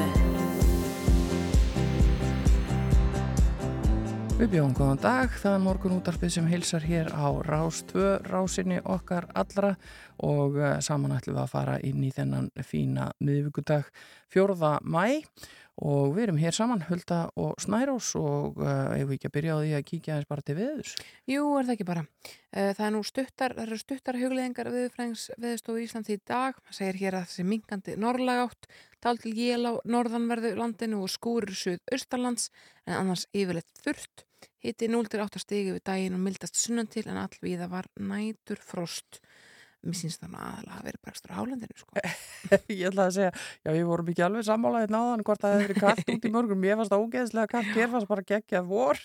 Við 4.40 4.48
bjóðum 4.56 4.72
góðan 4.74 4.98
dag, 4.98 5.36
það 5.38 5.52
er 5.54 5.62
morgun 5.62 5.94
útarpið 6.00 6.32
sem 6.34 6.48
heilsar 6.50 6.82
hér 6.82 7.12
á 7.14 7.30
Rás 7.46 7.84
2, 7.92 8.26
rásinni 8.26 8.80
okkar 8.82 9.28
allra 9.38 9.76
og 10.18 10.58
eh, 10.58 10.80
saman 10.82 11.14
ætlum 11.14 11.36
við 11.36 11.44
að 11.44 11.52
fara 11.52 11.78
inn 11.78 12.02
í 12.02 12.10
þennan 12.10 12.50
fína 12.66 13.12
miðvíkudag 13.22 13.86
4. 14.34 14.72
mæ 14.82 15.22
og 15.80 16.12
við 16.12 16.26
erum 16.26 16.40
hér 16.40 16.54
saman, 16.54 16.84
Hulda 16.84 17.22
og 17.40 17.54
Snærós 17.62 18.12
og 18.18 18.58
uh, 18.60 18.92
ég 18.98 19.06
vil 19.08 19.16
ekki 19.16 19.30
að 19.30 19.34
byrja 19.36 19.54
á 19.56 19.58
því 19.62 19.70
að 19.78 19.86
kíkja 19.88 20.14
aðeins 20.14 20.28
bara 20.28 20.44
til 20.44 20.56
viðus. 20.58 20.94
Jú, 21.30 21.44
er 21.56 21.68
það 21.68 21.74
ekki 21.74 21.86
bara. 21.88 22.02
Uh, 22.52 22.70
það 22.76 22.82
er 22.86 22.92
nú 22.94 23.02
stuttar, 23.08 23.54
það 23.56 23.64
eru 23.64 23.78
stuttar 23.80 24.18
hugleðingar 24.20 24.72
viðfrængs 24.74 25.28
viðstofu 25.42 25.84
Íslands 25.86 26.12
í 26.12 26.18
dag. 26.28 26.58
Það 26.66 26.78
segir 26.78 27.00
hér 27.00 27.18
að 27.18 27.30
þessi 27.30 27.46
mingandi 27.48 27.96
norrlag 28.04 28.44
átt, 28.44 28.68
tal 29.02 29.16
til 29.22 29.32
jél 29.38 29.64
á 29.64 29.72
norðanverðu 29.88 30.52
landinu 30.60 31.00
og 31.06 31.14
skúrir 31.14 31.56
suð 31.56 31.80
austarlands 31.94 32.50
en 32.84 32.98
annars 33.00 33.24
yfirleitt 33.32 33.72
þurft. 33.80 34.26
Hitti 34.62 34.86
0-8 34.86 35.40
stigi 35.42 35.72
við 35.74 35.82
daginn 35.88 36.18
og 36.18 36.22
mildast 36.22 36.58
sunnan 36.58 36.90
til 36.90 37.08
en 37.10 37.18
allvíða 37.18 37.66
var 37.70 37.88
nætur 37.98 38.60
frost 38.62 39.18
mér 39.82 39.98
syns 39.98 40.18
það 40.20 40.36
aðalega 40.38 40.78
að 40.78 40.86
vera 40.88 41.00
bækstur 41.06 41.32
á 41.32 41.36
hálendinu 41.38 41.76
sko. 41.78 42.02
ég 42.80 42.84
ætla 42.88 43.06
að 43.08 43.16
segja, 43.16 43.32
já 43.62 43.70
við 43.74 43.84
vorum 43.88 44.10
ekki 44.12 44.24
alveg 44.26 44.46
sammálaðið 44.46 44.94
náðan 44.94 45.24
hvort 45.26 45.42
það 45.42 45.54
hefði 45.54 45.66
verið 45.66 45.80
kallt 45.82 46.12
út 46.14 46.26
í 46.28 46.32
mörgum 46.36 46.66
ég 46.66 46.78
fannst 46.78 46.92
það 46.92 47.04
ógeðslega 47.06 47.50
kallt, 47.52 47.72
ég 47.80 47.92
fannst 47.92 48.10
bara 48.12 48.24
geggjað 48.28 48.68
vor. 48.70 49.02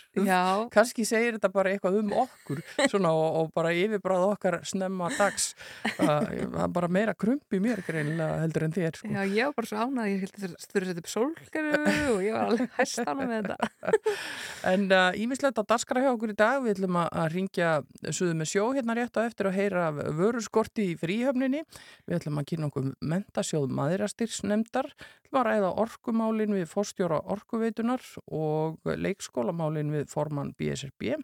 Kannski 0.73 1.07
segir 1.07 1.37
þetta 1.37 1.51
bara 1.53 1.73
eitthvað 1.73 1.99
um 2.01 2.13
okkur 2.23 2.61
svona, 2.91 3.13
og, 3.13 3.39
og 3.41 3.51
bara 3.57 3.73
yfirbráð 3.77 4.25
okkar 4.31 4.59
snemma 4.67 5.09
dags. 5.17 5.49
Það 5.97 6.29
er 6.37 6.71
bara 6.77 6.91
meira 6.91 7.15
krump 7.17 7.57
í 7.57 7.61
mér 7.63 7.81
greinilega 7.87 8.41
heldur 8.43 8.67
en 8.67 8.75
þér 8.77 9.01
sko. 9.01 9.11
Já, 9.13 9.21
ég 9.25 9.49
var 9.49 9.57
bara 9.57 9.71
svo 9.71 9.81
ánað 9.81 10.11
ég 10.11 10.25
held 10.25 10.37
að 10.37 10.55
þurfa 10.67 10.83
að 10.83 10.91
setja 10.91 11.03
upp 11.03 11.11
sólgeru 11.11 11.81
og 12.13 12.21
ég 12.25 12.37
var 12.37 12.51
alveg 12.51 12.77
hæst 12.77 13.01
ánað 13.03 13.33
með 13.33 13.51
þetta. 13.51 13.57
En 14.67 14.89
ímislegt 15.15 15.57
uh, 15.57 15.63
að 15.63 15.69
daskara 15.71 16.01
hjá 16.03 16.09
okkur 16.11 16.33
í 16.33 16.37
dag. 16.37 16.59
Við 16.63 16.73
ætlum 16.75 16.97
að 16.99 17.27
ringja 17.33 17.69
suðu 18.09 18.33
með 18.37 18.49
sjó 18.51 18.65
hérna 18.75 18.95
rétt 18.97 19.19
á 19.19 19.21
eftir 19.23 19.49
að 19.49 19.57
heyra 19.59 19.85
vörurskor 20.17 20.66
korti 20.67 20.91
í 20.91 20.97
fríhöfninni. 20.99 21.63
Við 22.07 22.17
ætlum 22.19 22.41
að 22.41 22.47
kynna 22.51 22.67
okkur 22.69 22.89
mentasjóð 22.99 23.71
maðurastyrsnemndar, 23.77 24.91
að 25.31 25.45
ræða 25.47 25.71
orkumálin 25.83 26.55
við 26.55 26.67
fórstjóra 26.71 27.19
orkuveitunar 27.33 28.03
og 28.27 28.79
leikskólamálin 28.83 29.91
við 29.91 30.09
formann 30.11 30.53
BSRB. 30.57 31.15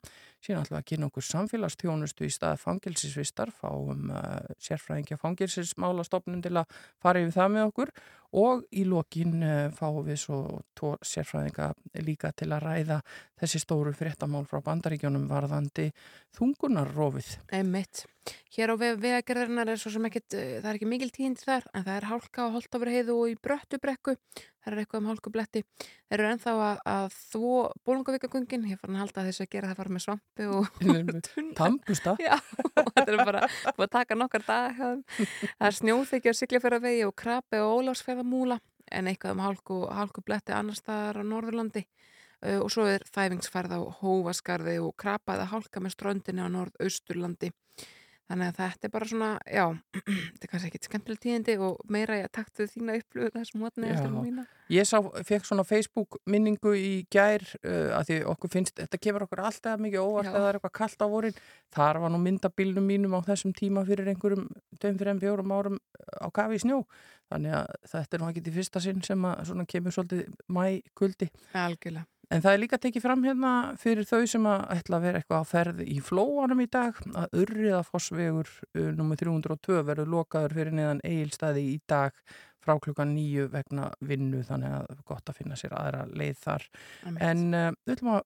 Síðan 0.44 0.66
ætlum 0.66 0.76
við 0.76 0.82
að 0.82 0.88
kynna 0.92 1.08
okkur 1.08 1.24
samfélagstjónustu 1.24 2.26
í 2.28 2.34
stað 2.34 2.58
fangilsisvistar, 2.60 3.52
fáum 3.56 4.10
uh, 4.12 4.42
sérfræðingja 4.60 5.16
fangilsismálastofnum 5.22 6.42
til 6.44 6.58
að 6.60 6.76
fara 7.00 7.22
yfir 7.24 7.38
það 7.38 7.54
með 7.54 7.68
okkur 7.70 7.94
og 8.44 8.66
í 8.76 8.84
lokin 8.90 9.38
uh, 9.40 9.70
fáum 9.78 10.02
við 10.04 10.20
svo 10.26 10.40
tó 10.76 10.98
sérfræðinga 11.00 11.70
líka 12.04 12.34
til 12.36 12.50
að 12.52 12.66
ræða 12.68 13.00
þessi 13.40 13.64
stóru 13.64 13.94
fréttamál 13.96 14.44
frá 14.50 14.60
bandaríkjónum 14.66 15.30
varðandi 15.32 15.94
þungunarrófið. 16.36 17.38
Einmitt. 17.56 18.04
Hér 18.56 18.72
á 18.72 18.76
vegagerðarinnar 18.80 19.72
er 19.74 19.80
svo 19.80 19.94
sem 19.96 20.12
ekkit, 20.12 20.28
uh, 20.36 20.58
það 20.60 20.72
er 20.74 20.82
ekki 20.82 20.92
mikil 20.92 21.14
tínd 21.16 21.40
þar 21.40 21.72
en 21.72 21.88
það 21.88 21.96
er 22.02 22.10
hálka 22.12 22.52
á 22.52 22.54
Holtafurheiðu 22.58 23.16
og 23.16 23.32
í 23.32 23.40
Bröttubrekku 23.40 24.20
það 24.64 24.74
er 24.74 24.82
eitthvað 24.82 25.02
um 25.02 25.10
hálkubletti. 25.12 25.62
Þeir 26.08 26.18
eru 26.20 26.30
ennþá 26.32 26.54
að, 26.66 26.82
að 26.94 27.08
þvó 27.18 27.54
bólungavíkagungin, 27.88 28.68
ég 28.72 28.82
fann 28.82 28.96
að 28.96 29.04
halda 29.04 29.26
þess 29.28 29.44
að 29.44 29.50
gera 29.56 29.72
það 29.72 29.82
fara 29.82 29.96
með 29.96 30.06
svampi 30.06 30.50
og 30.50 30.70
Tampusta 31.58 32.16
og 32.84 32.92
þetta 32.94 33.06
er 33.06 33.24
bara 33.24 33.48
að 33.74 33.90
taka 33.94 34.20
nokkar 34.20 34.46
dag 34.48 34.78
það 34.80 35.68
er 35.70 35.80
snjóþykja 35.80 36.36
á 36.36 36.40
Siglifjörðavegi 36.40 37.04
og 37.08 37.16
Krabi 37.20 37.62
og 37.64 37.82
Ólásfjörðamúla 37.82 38.60
en 38.94 39.10
eitthvað 39.10 39.36
um 39.36 39.44
hálku, 39.44 39.80
hálkubletti 39.92 40.56
annar 40.56 40.78
staðar 40.78 41.22
á 41.22 41.24
Norðurlandi. 41.26 41.86
Uh, 42.44 42.60
og 42.60 42.70
svo 42.74 42.84
er 42.92 43.06
þæfingsfærð 43.08 43.78
á 43.80 43.82
Hóvaskarði 44.02 44.76
og 44.84 44.96
Krabaða 45.00 45.48
hálka 45.54 45.80
með 45.80 45.96
ströndinni 45.96 46.44
á 46.44 46.52
Norðausturlandi 46.52 47.54
Þannig 48.32 48.50
að 48.50 48.60
þetta 48.62 48.88
er 48.88 48.92
bara 48.94 49.08
svona, 49.10 49.30
já, 49.52 49.64
þetta 50.34 50.46
er 50.48 50.52
kannski 50.52 50.70
ekkit 50.70 50.88
skemmtileg 50.88 51.22
tíðindi 51.24 51.56
og 51.60 51.82
meira 51.92 52.20
ég 52.22 52.30
að 52.30 52.36
takta 52.38 52.68
þína 52.72 52.96
upplöðu 53.02 53.32
þessum 53.34 53.66
hótni 53.66 53.90
eftir 53.92 54.14
mína. 54.16 54.46
Ég 54.72 54.88
sá, 54.88 54.96
fekk 55.28 55.50
svona 55.50 55.66
Facebook 55.68 56.18
minningu 56.32 56.72
í 56.80 56.94
gær 57.12 57.44
uh, 57.60 57.98
að 58.00 58.08
því 58.10 58.20
okkur 58.32 58.54
finnst, 58.54 58.80
þetta 58.80 59.02
kemur 59.04 59.26
okkur 59.28 59.44
alltaf 59.44 59.84
mikið 59.84 60.06
óvart 60.08 60.32
eða 60.32 60.40
það 60.40 60.48
er 60.48 60.60
eitthvað 60.60 60.76
kallt 60.80 61.04
á 61.04 61.08
vorin. 61.12 61.42
Þar 61.76 62.00
var 62.06 62.16
nú 62.16 62.22
myndabilnum 62.24 62.88
mínum 62.94 63.18
á 63.18 63.20
þessum 63.28 63.54
tíma 63.60 63.84
fyrir 63.90 64.08
einhverjum, 64.14 64.48
dögum 64.80 65.04
fyrir 65.04 65.14
enn 65.14 65.22
fjórum 65.26 65.54
árum 65.58 65.78
á 66.16 66.28
kafi 66.32 66.62
í 66.62 66.64
snjó. 66.64 66.80
Þannig 67.34 67.60
að 67.60 67.76
þetta 67.92 68.18
er 68.18 68.24
nú 68.24 68.32
ekki 68.32 68.48
til 68.48 68.56
fyrsta 68.56 68.84
sinn 68.88 69.04
sem 69.04 69.28
að 69.28 69.46
svona 69.52 69.68
kemur 69.68 69.96
svolítið 69.96 70.26
mæ 70.48 70.64
kuldi. 70.96 71.28
Algjörlega. 71.52 72.08
En 72.34 72.42
það 72.42 72.54
er 72.54 72.62
líka 72.64 72.80
tekið 72.82 73.04
fram 73.04 73.26
hérna 73.28 73.52
fyrir 73.82 74.08
þau 74.10 74.24
sem 74.30 74.48
að 74.50 74.64
ætla 74.74 74.98
að 74.98 75.06
vera 75.06 75.20
eitthvað 75.22 75.44
á 75.46 75.52
ferð 75.52 75.84
í 75.86 76.00
flóanum 76.02 76.64
í 76.64 76.70
dag 76.74 76.98
að 77.14 77.38
urriða 77.44 77.84
fósvegur 77.86 78.50
nummið 78.98 79.26
302 79.28 79.84
verður 79.86 80.12
lokaður 80.16 80.58
fyrir 80.58 80.76
neðan 80.80 81.04
eigilstaði 81.06 81.68
í 81.76 81.78
dag 81.90 82.18
frá 82.64 82.78
klukkan 82.82 83.14
nýju 83.14 83.50
vegna 83.54 83.90
vinnu 84.08 84.44
þannig 84.48 84.78
að 84.80 85.02
gott 85.08 85.30
að 85.30 85.42
finna 85.42 85.58
sér 85.60 85.76
aðra 85.78 86.06
leið 86.10 86.38
þar. 86.46 86.70
En 87.20 87.50
uh, 87.52 87.72
við 87.84 87.98
ætlum 87.98 88.14
að 88.16 88.24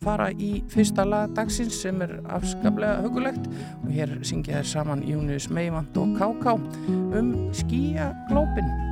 fara 0.00 0.30
í 0.32 0.52
fyrsta 0.72 1.04
lag 1.04 1.34
dagsins 1.36 1.82
sem 1.82 2.00
er 2.04 2.14
afskaplega 2.32 3.02
hugulegt 3.04 3.50
og 3.82 3.90
hér 3.92 4.14
syngja 4.24 4.60
þér 4.60 4.70
saman 4.70 5.04
Június 5.04 5.50
Meivand 5.52 5.98
og 6.00 6.14
Káká 6.16 6.56
um 7.18 7.34
skíaglópin. 7.56 8.89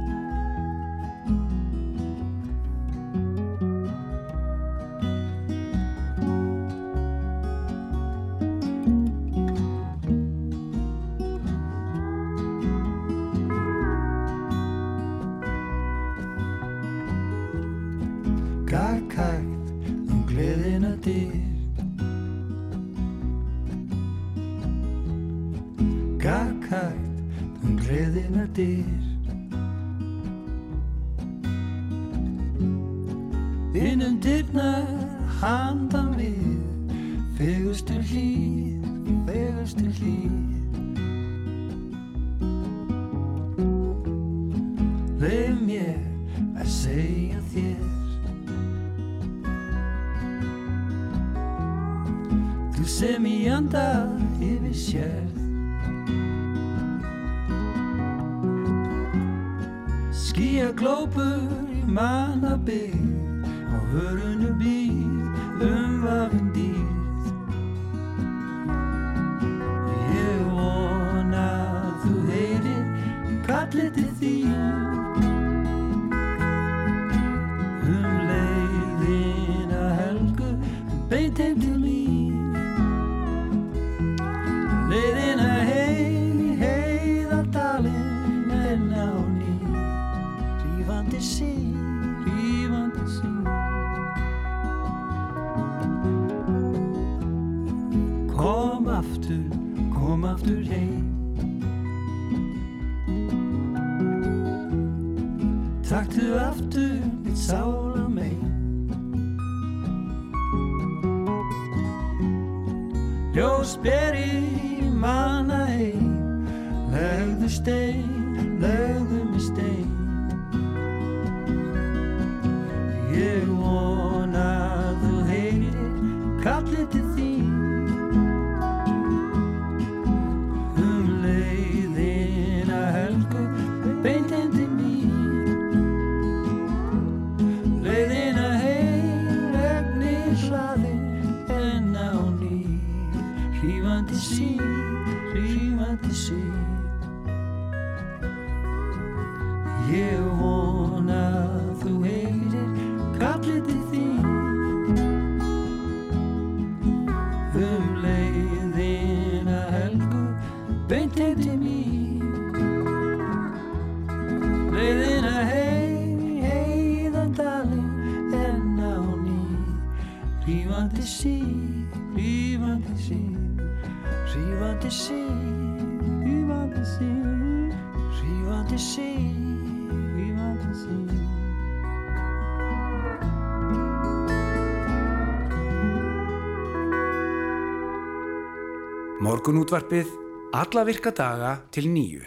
Morgunútvarpið 189.49 190.09
alla 190.53 190.83
virka 190.85 191.09
daga 191.17 191.55
til 191.73 191.87
nýju 191.89 192.21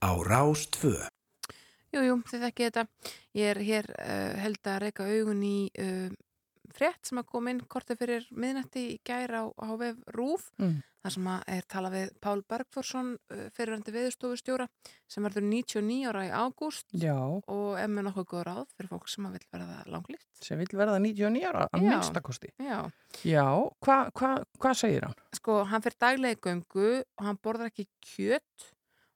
á 0.00 0.10
Rás 0.24 0.62
2. 0.72 0.94
Jú, 1.92 2.04
jú, 2.06 2.14
þið 2.24 2.44
þekkið 2.46 2.70
þetta. 2.70 2.84
Ég 3.36 3.50
er 3.50 3.60
hér 3.66 3.88
uh, 3.92 4.30
held 4.40 4.70
að 4.72 4.78
reyka 4.86 5.04
augun 5.04 5.42
í 5.44 5.58
uh, 5.76 6.08
frétt 6.74 7.06
sem 7.06 7.20
að 7.22 7.28
koma 7.30 7.52
inn 7.54 7.62
kortið 7.70 8.00
fyrir 8.02 8.26
miðnætti 8.34 8.82
í 8.94 8.98
gæra 9.06 9.44
á, 9.44 9.46
á 9.54 9.68
vef 9.80 10.02
Rúf. 10.16 10.50
Mm. 10.58 10.82
þar 11.04 11.12
sem 11.12 11.26
að 11.28 11.42
er 11.52 11.64
talað 11.68 11.92
við 11.98 12.12
Pál 12.24 12.40
Bergforsson 12.48 13.08
uh, 13.28 13.40
fyrirvændi 13.52 13.92
viðstofustjóra 13.92 14.64
sem 15.12 15.26
verður 15.26 15.44
99 15.50 16.06
ára 16.08 16.22
í 16.24 16.30
ágúst 16.32 16.94
og 17.52 17.74
er 17.76 17.90
með 17.92 18.06
nokkuð 18.08 18.26
góð 18.30 18.44
ráð 18.48 18.62
fyrir 18.72 18.88
fólk 18.94 19.10
sem 19.12 19.26
að 19.28 19.36
vil 19.36 19.44
verða 19.52 19.82
langlýtt. 19.92 20.24
sem 20.40 20.58
vil 20.62 20.70
verða 20.80 20.96
99 21.04 21.44
ára 21.50 21.66
að 21.68 21.84
minnstakosti. 21.84 22.52
Já, 22.56 22.78
Já, 23.20 23.44
hvað 23.84 24.10
hva, 24.16 24.30
hva 24.64 24.72
segir 24.80 25.04
hann? 25.04 25.18
sko 25.36 25.58
hann 25.68 25.84
fyrir 25.84 26.00
daglega 26.06 26.38
í 26.38 26.42
göngu 26.48 26.88
og 27.04 27.26
hann 27.28 27.38
borðar 27.44 27.68
ekki 27.74 27.84
kjött 28.00 28.70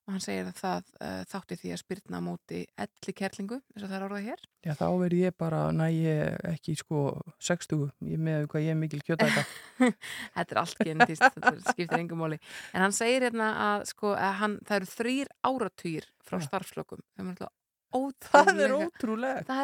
og 0.08 0.14
hann 0.14 0.22
segir 0.24 0.46
að 0.48 0.56
það 0.56 0.86
uh, 1.04 1.18
þátti 1.28 1.56
því 1.60 1.70
að 1.74 1.80
spyrna 1.82 2.20
móti 2.24 2.60
elli 2.80 3.12
kerlingu, 3.18 3.58
eins 3.60 3.82
og 3.84 3.90
það 3.90 3.96
er 3.98 4.04
orðað 4.06 4.28
hér. 4.30 4.46
Já, 4.64 4.70
þá 4.78 4.84
verð 5.02 5.20
ég 5.20 5.36
bara, 5.44 5.58
næ, 5.76 5.84
ég 5.92 6.46
ekki 6.48 6.76
sko 6.80 7.02
60, 7.44 7.84
ég 8.08 8.22
með 8.24 8.46
hvað 8.48 8.64
ég 8.64 8.72
er 8.72 8.80
mikil 8.80 9.02
kjötæta. 9.04 9.44
Þetta 10.38 10.48
er 10.48 10.62
allt 10.62 10.82
genetist, 10.88 11.26
þetta 11.36 11.54
skiptir 11.74 12.00
engum 12.00 12.24
móli. 12.24 12.40
En 12.72 12.86
hann 12.86 12.96
segir 12.96 13.28
hérna 13.28 13.50
að, 13.66 13.84
sko, 13.92 14.14
að 14.16 14.34
hann, 14.40 14.58
það 14.64 14.80
eru 14.80 14.90
þrýr 14.94 15.32
áratugir 15.52 16.10
frá 16.24 16.40
starfslökum. 16.48 17.04
Það 17.12 17.24
er 17.24 17.30
náttúrulega 17.34 17.54
Það 17.88 18.50
er 18.52 18.72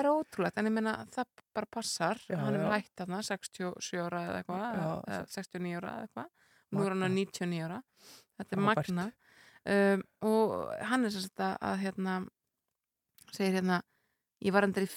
er 0.01 0.09
ótrúlegt, 0.13 0.61
en 0.61 0.69
ég 0.69 0.73
meina 0.73 0.95
það 1.13 1.33
bara 1.57 1.73
passar. 1.77 2.21
Já, 2.29 2.39
hann 2.41 2.57
er 2.57 2.71
hægt 2.73 2.95
þarna, 3.01 3.25
67 3.27 4.01
ára 4.01 4.23
eða 4.29 4.39
eitthvað, 4.41 4.63
Já. 4.65 4.87
eða 5.09 5.27
69 5.35 5.75
ára 5.81 5.91
eða 5.97 6.07
eitthvað. 6.07 6.31
Nú 6.75 6.85
er 6.85 6.95
hann 6.95 7.05
á 7.05 7.09
Magnað. 7.09 7.19
99 7.21 7.67
ára. 7.67 7.83
Þetta 8.35 8.57
er 8.57 8.65
magna. 8.65 9.05
Um, 9.65 10.03
og 10.21 10.51
hann 10.85 11.07
er 11.07 11.13
sem 11.15 11.25
sagt 11.25 11.41
að, 11.41 11.55
að 11.65 11.79
hérna, 11.87 12.15
segir 13.33 13.59
hérna, 13.59 13.81
ég 14.45 14.53
var 14.53 14.67
endur 14.67 14.85
í, 14.85 14.91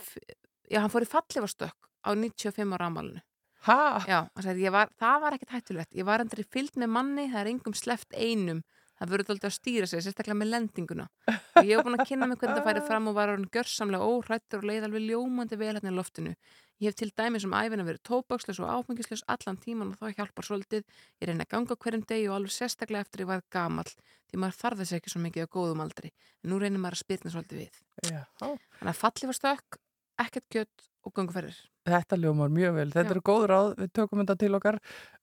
já, 0.67 0.81
hann 0.81 0.91
fór 0.91 1.05
í 1.05 1.11
fallifastökk 1.11 1.87
á 2.03 2.09
95 2.11 2.75
ára 2.75 2.89
ámálinu. 2.91 3.23
Ha? 3.67 3.77
Já, 4.07 4.19
hann 4.35 4.59
ég 4.59 4.75
var, 4.75 4.91
það 4.99 5.23
var 5.23 5.37
ekkert 5.37 5.55
hættulegt. 5.55 5.95
Ég 5.95 6.07
var 6.07 6.23
endur 6.23 6.43
í 6.43 6.47
fylgd 6.51 6.79
með 6.83 6.91
manni, 6.97 7.29
það 7.31 7.41
er 7.41 7.51
engum 7.53 7.75
sleppt 7.75 8.15
einum. 8.15 8.61
Það 8.97 9.11
verður 9.13 9.33
alltaf 9.35 9.51
að 9.51 9.55
stýra 9.55 9.87
sig, 9.89 10.01
sérstaklega 10.01 10.37
með 10.39 10.49
lendinguna. 10.53 11.03
Og 11.29 11.67
ég 11.67 11.77
hef 11.77 11.85
búin 11.85 11.97
að 11.97 12.07
kynna 12.09 12.27
mig 12.29 12.39
hvernig 12.41 12.57
það 12.57 12.69
færi 12.69 12.81
fram 12.87 13.09
og 13.11 13.17
var 13.17 13.31
hann 13.33 13.43
gjörsamlega 13.53 14.07
óhrættur 14.09 14.63
og 14.63 14.69
leið 14.71 14.87
alveg 14.87 15.05
ljómandi 15.05 15.59
vel 15.61 15.75
hérna 15.75 15.91
í 15.91 15.97
loftinu. 15.97 16.33
Ég 16.81 16.91
hef 16.91 16.97
til 16.97 17.11
dæmis 17.17 17.45
um 17.45 17.53
æfina 17.57 17.85
verið 17.85 18.03
tóbaksleis 18.09 18.59
og 18.61 18.69
áfengisleis 18.73 19.23
allan 19.29 19.57
tíman 19.61 19.93
og 19.93 20.01
það 20.01 20.17
hjálpar 20.17 20.45
svolítið. 20.49 20.83
Ég 21.21 21.29
reyna 21.29 21.45
að 21.45 21.53
ganga 21.53 21.77
hverjum 21.77 22.05
degi 22.09 22.27
og 22.29 22.35
alveg 22.37 22.53
sérstaklega 22.53 23.05
eftir 23.05 23.23
ég 23.25 23.29
var 23.31 23.45
gamall 23.53 23.89
því 24.29 24.41
maður 24.41 24.59
þarf 24.61 24.81
þess 24.83 24.97
ekki 24.97 25.13
svo 25.13 25.21
mikið 25.23 25.47
á 25.49 25.53
góðum 25.57 25.81
aldri. 25.85 26.11
En 26.43 26.53
nú 26.53 26.59
reynir 26.61 26.81
maður 26.81 26.99
að 26.99 27.03
spyrna 27.05 27.33
svolítið 27.33 27.63
við. 27.63 27.81
Já. 28.11 28.21
Þannig 28.41 28.93
að 28.93 29.01
falli 29.01 29.29
var 29.31 29.37
stökk, 29.39 29.79
ekkert 30.25 30.47
kjött 30.53 30.87
og 31.07 31.15
ganguferðir. 31.15 31.57
Þetta 31.87 32.17
ljómar 32.19 32.51
mjög 32.51 32.73
vel. 32.75 32.87
Þetta 32.91 33.07
Já. 33.07 33.13
eru 33.13 33.23
góð 33.29 33.43
ráð, 33.47 33.69
við 33.79 33.91
tökum 33.95 34.21
þetta 34.21 34.35
til 34.41 34.49
okkar, 34.57 34.77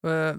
uh, 0.08 0.38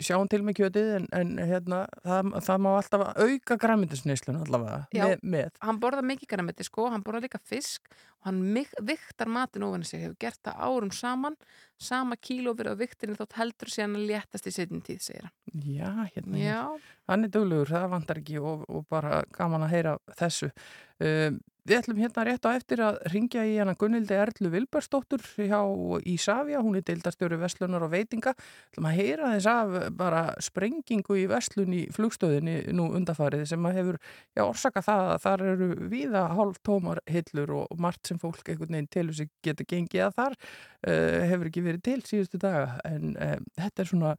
sjáum 0.00 0.30
til 0.32 0.40
með 0.46 0.58
kjötið 0.60 0.90
en, 0.96 1.08
en 1.18 1.32
hérna, 1.36 1.82
það, 2.06 2.30
það 2.46 2.62
má 2.64 2.68
alltaf 2.72 3.04
auka 3.12 3.58
græmyndisneislun 3.60 4.40
allavega 4.40 4.78
Já. 4.96 5.04
með, 5.04 5.24
með. 5.36 5.50
hann 5.66 5.80
borðar 5.82 6.08
mikið 6.08 6.30
græmiti 6.32 6.66
sko, 6.66 6.88
hann 6.92 7.04
borðar 7.04 7.26
líka 7.26 7.40
fisk 7.44 7.90
og 8.22 8.30
hann 8.30 8.40
viktar 8.88 9.28
matin 9.32 9.66
ofan 9.66 9.84
sig, 9.84 10.06
hefur 10.06 10.16
gert 10.24 10.40
það 10.48 10.62
árum 10.64 10.92
saman 10.96 11.36
sama 11.76 12.16
kíló 12.16 12.54
verið 12.56 12.72
á 12.72 12.80
viktinu 12.80 13.16
þótt 13.18 13.36
heldur 13.36 13.72
síðan 13.72 13.98
að 13.98 14.06
léttast 14.10 14.48
í 14.48 14.54
setjum 14.54 14.80
tíð, 14.84 15.02
segir 15.04 15.26
hann. 15.28 15.34
Já, 15.66 15.90
hérna, 16.14 16.40
Já, 16.40 16.62
hann 17.10 17.26
er 17.26 17.34
duglegur, 17.36 17.68
það 17.74 17.90
vantar 17.92 18.22
ekki 18.22 18.40
og, 18.40 18.64
og 18.72 18.88
bara 18.92 19.20
gaman 19.36 19.66
að 19.66 19.74
heyra 19.76 19.94
þessu. 20.16 20.50
Um, 20.96 21.38
við 21.66 21.80
ætlum 21.80 22.00
hérna 22.00 22.24
rétt 22.26 22.46
á 22.46 22.50
eftir 22.54 22.82
að 22.84 22.98
ringja 23.12 23.44
í 23.46 23.56
hana 23.58 23.76
Gunnildi 23.78 24.16
Erlu 24.16 24.50
Vilbersdóttur 24.86 25.20
hjá 25.36 25.60
Ísafja, 26.06 26.60
hún 26.62 26.76
er 26.76 26.84
deildastjóri 26.86 27.38
Vestlunar 27.40 27.82
og 27.82 27.90
veitinga. 27.90 28.34
ætlum 28.70 28.86
að 28.86 28.96
heyra 28.96 29.32
þess 29.34 29.46
af 29.46 29.96
bara 29.96 30.34
sprengingu 30.40 31.16
í 31.16 31.26
Vestlun 31.26 31.74
í 31.74 31.86
flugstöðinni 31.90 32.72
nú 32.72 32.92
undarfarið 32.94 33.46
sem 33.48 33.66
að 33.66 33.76
hefur, 33.80 33.98
já, 34.36 34.44
orsaka 34.44 34.82
það 34.82 35.10
að 35.10 35.22
þar 35.24 35.44
eru 35.46 35.68
víða 35.90 36.24
hálf 36.36 36.58
tómar 36.62 37.00
hillur 37.06 37.50
og 37.50 37.78
margt 37.78 38.06
sem 38.06 38.18
fólk 38.18 38.46
einhvern 38.48 38.72
veginn 38.78 38.88
telur 38.90 39.14
sig 39.14 39.30
geta 39.42 39.64
gengið 39.66 40.06
að 40.06 40.16
þar 40.20 40.36
uh, 40.36 41.20
hefur 41.32 41.50
ekki 41.50 41.66
verið 41.66 41.82
til 41.82 42.00
síðustu 42.06 42.38
daga 42.38 42.78
en 42.84 43.16
um, 43.16 43.46
þetta 43.56 43.82
er 43.82 43.90
svona 43.90 44.16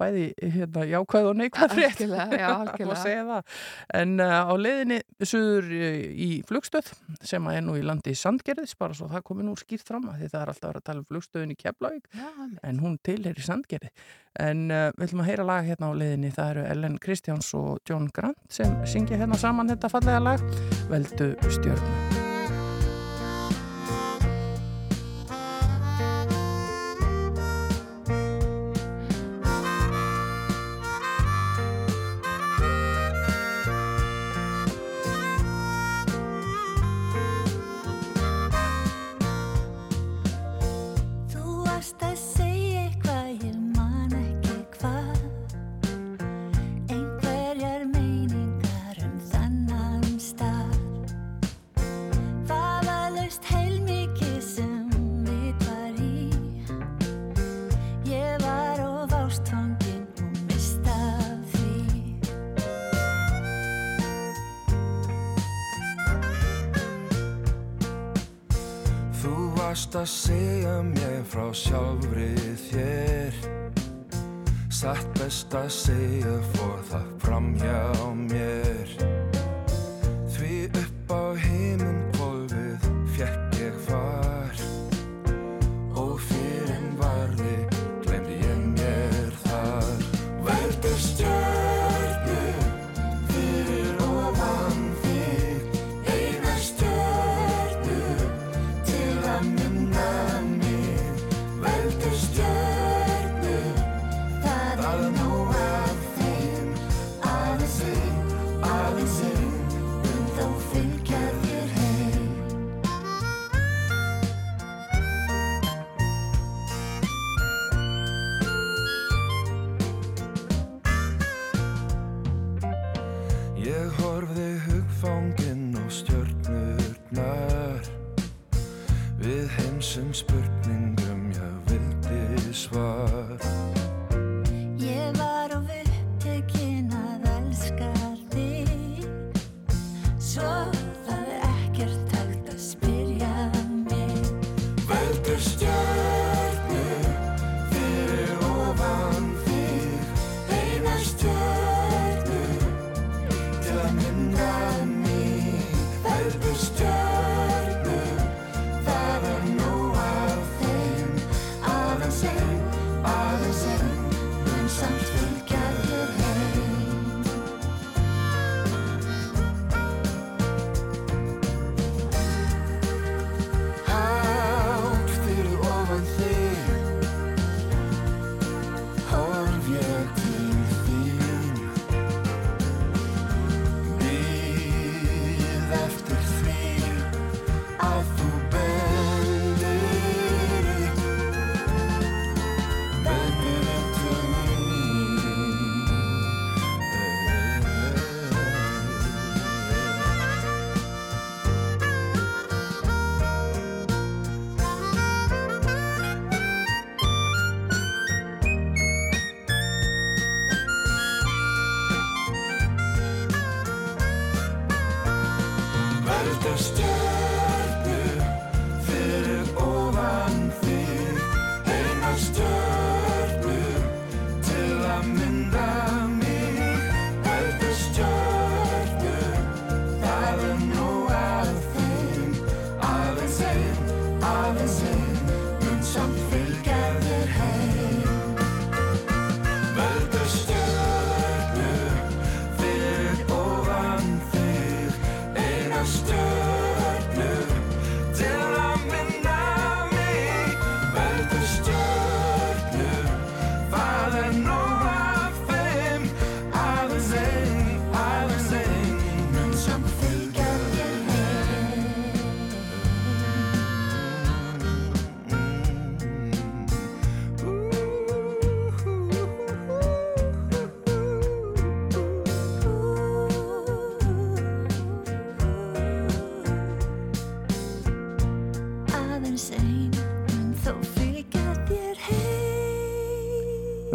bæði 0.00 0.24
hérna, 0.40 0.84
jákvæð 0.88 1.28
og 1.30 1.36
neikvæð 1.40 1.74
frétt. 1.76 2.00
En 4.00 4.16
uh, 4.22 4.48
á 4.48 4.54
leiðinni 4.56 5.00
suður 5.22 5.68
uh, 5.76 5.98
í 6.10 6.30
flugstöð 6.48 6.90
sem 7.26 7.46
að 7.50 7.58
er 7.58 7.66
nú 7.66 7.76
í 7.78 7.84
landi 7.86 8.14
Sandgerðis 8.18 8.76
bara 8.80 8.96
svo 8.96 9.10
það 9.10 9.26
komi 9.28 9.46
nú 9.46 9.56
skýrt 9.58 9.86
fram 9.88 10.08
að 10.10 10.22
því 10.22 10.32
það 10.32 10.40
er 10.40 10.52
alltaf 10.54 10.66
að 10.66 10.72
vera 10.72 10.82
að 10.82 10.88
tala 10.88 11.02
um 11.02 11.08
flugstöðin 11.10 11.54
í 11.54 11.58
Keflavík 11.60 12.20
en 12.66 12.82
hún 12.82 12.96
tilheyri 13.06 13.44
Sandgerði. 13.44 13.92
En 14.40 14.66
uh, 14.70 14.88
við 14.94 15.08
ætlum 15.08 15.24
að 15.24 15.30
heyra 15.32 15.48
lag 15.50 15.68
hérna 15.68 15.90
á 15.90 15.98
leiðinni 16.00 16.32
það 16.36 16.54
eru 16.54 16.66
Ellen 16.76 16.98
Kristjáns 17.02 17.52
og 17.58 17.78
John 17.88 18.10
Grant 18.14 18.40
sem 18.48 18.74
syngja 18.88 19.20
hérna 19.20 19.38
saman 19.40 19.72
þetta 19.74 19.92
fallega 19.92 20.24
lag 20.30 20.50
Veldu 20.90 21.34
stjörnu. 21.50 22.29
Varst 69.80 69.94
að 69.96 70.08
segja 70.12 70.72
mér 70.84 71.22
frá 71.24 71.46
sjálfri 71.56 72.34
þér. 72.68 73.38
Satt 74.68 75.08
best 75.16 75.54
að 75.56 75.70
segja 75.72 76.36
fór 76.52 76.82
það 76.90 77.06
fram 77.24 77.48
hjá 77.56 77.80
mér 78.28 78.59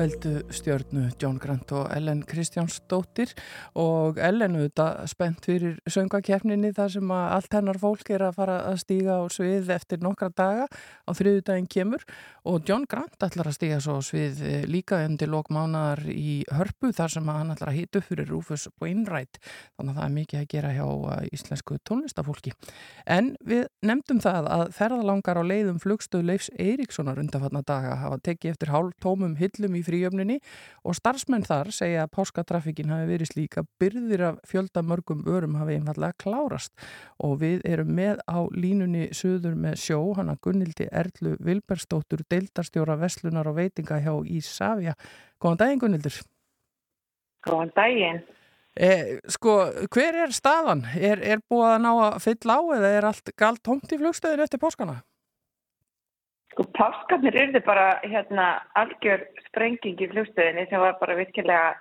12th 0.05 0.14
Veldu 0.25 0.41
stjörnu 0.49 1.09
John 1.21 1.37
Grant 1.37 1.71
og 1.71 1.91
Ellen 1.93 2.23
Kristjánsdóttir 2.25 3.29
og 3.77 4.17
Ellen 4.17 4.55
auðvitað 4.57 5.03
spennt 5.11 5.45
fyrir 5.45 5.75
söngakefninni 5.85 6.71
þar 6.73 6.93
sem 6.95 7.11
að 7.13 7.25
allt 7.35 7.53
hennar 7.53 7.77
fólk 7.77 8.09
er 8.09 8.23
að 8.25 8.39
fara 8.39 8.55
að 8.71 8.79
stíga 8.81 9.19
á 9.21 9.23
svið 9.29 9.69
eftir 9.75 10.01
nokkra 10.01 10.31
daga 10.33 10.65
á 10.65 11.11
þriðudaginn 11.13 11.69
kemur 11.69 12.05
og 12.45 12.65
John 12.65 12.87
Grant 12.89 13.21
ætlar 13.21 13.51
að 13.51 13.57
stíga 13.59 13.77
svo 13.83 13.99
svið 14.05 14.41
eh, 14.45 14.65
líka 14.65 15.03
undir 15.05 15.29
lokmánaðar 15.29 16.01
í 16.09 16.41
hörpu 16.57 16.89
þar 16.95 17.13
sem 17.13 17.29
að 17.29 17.39
hann 17.41 17.53
ætlar 17.53 17.73
að 17.73 17.77
hita 17.83 18.01
upp 18.01 18.09
fyrir 18.09 18.29
Rufus 18.33 18.65
Wainwright 18.81 19.37
þannig 19.77 19.93
að 19.93 19.99
það 19.99 20.07
er 20.07 20.17
mikið 20.17 20.41
að 20.41 20.49
gera 20.55 20.73
hjá 20.73 20.87
eh, 20.87 21.29
íslensku 21.37 21.79
tónlistafólki. 21.85 22.55
En 23.05 23.35
við 23.45 23.67
nefndum 23.85 24.23
það 24.25 24.49
að 24.57 24.65
ferðalangar 24.79 25.41
á 25.41 25.43
leiðum 25.45 25.79
flugstöð 25.85 26.25
Leifs 26.31 26.49
Eiríkssonar 26.57 27.21
undanfatna 27.21 27.61
daga 27.65 27.99
hafa 28.01 28.21
tekið 28.25 28.55
eftir 28.55 28.73
hálf 28.73 28.97
tómum 29.05 29.37
hillum 29.37 29.77
í 29.77 29.85
fríöfninni 30.15 30.39
og 30.85 30.95
starfsmenn 30.95 31.45
þar 31.45 31.71
segja 31.73 32.03
að 32.05 32.13
páskatrafikin 32.15 32.91
hafi 32.91 33.07
verið 33.09 33.31
slík 33.31 33.57
að 33.59 33.67
byrðir 33.79 34.23
af 34.29 34.39
fjölda 34.47 34.83
mörgum 34.83 35.25
örum 35.27 35.55
hafi 35.59 35.75
einfallega 35.75 36.13
klárast 36.17 36.71
og 37.19 37.39
við 37.41 37.61
erum 37.65 37.93
með 37.95 38.19
á 38.27 38.39
línunni 38.53 39.09
söður 39.13 39.55
með 39.55 39.79
sjó, 39.79 40.13
hana 40.15 40.37
Gunnildi 40.41 40.87
Erlu 40.91 41.35
Vilbersdóttur, 41.39 42.23
deildarstjóra 42.29 42.97
Veslunar 42.97 43.47
og 43.47 43.57
veitinga 43.57 43.99
hjá 43.99 44.13
Ísafja. 44.25 44.95
Góðan 45.39 45.57
daginn 45.57 45.79
Gunnildur. 45.79 46.21
Góðan 47.45 47.73
daginn. 47.75 48.23
Eh, 48.75 49.19
sko, 49.31 49.71
hver 49.87 50.15
er 50.25 50.33
staðan? 50.35 50.83
Er, 50.99 51.21
er 51.23 51.39
búið 51.47 51.69
að 51.77 51.83
ná 51.85 51.91
að 52.09 52.17
fylla 52.25 52.57
á 52.59 52.63
eða 52.75 52.89
er 52.97 53.05
allt 53.07 53.31
galt 53.39 53.63
tómt 53.63 53.93
í 53.95 53.99
flugstöðinu 54.01 54.43
eftir 54.43 54.59
páskana? 54.59 54.99
Sko 56.55 56.63
páskarnir 56.71 57.35
yrði 57.35 57.59
bara 57.65 57.97
hérna 58.07 58.45
algjör 58.79 59.25
sprenging 59.49 59.99
í 59.99 60.07
flugstöðinni 60.07 60.63
sem 60.69 60.79
var 60.79 60.93
bara 61.01 61.17
virkilega 61.17 61.73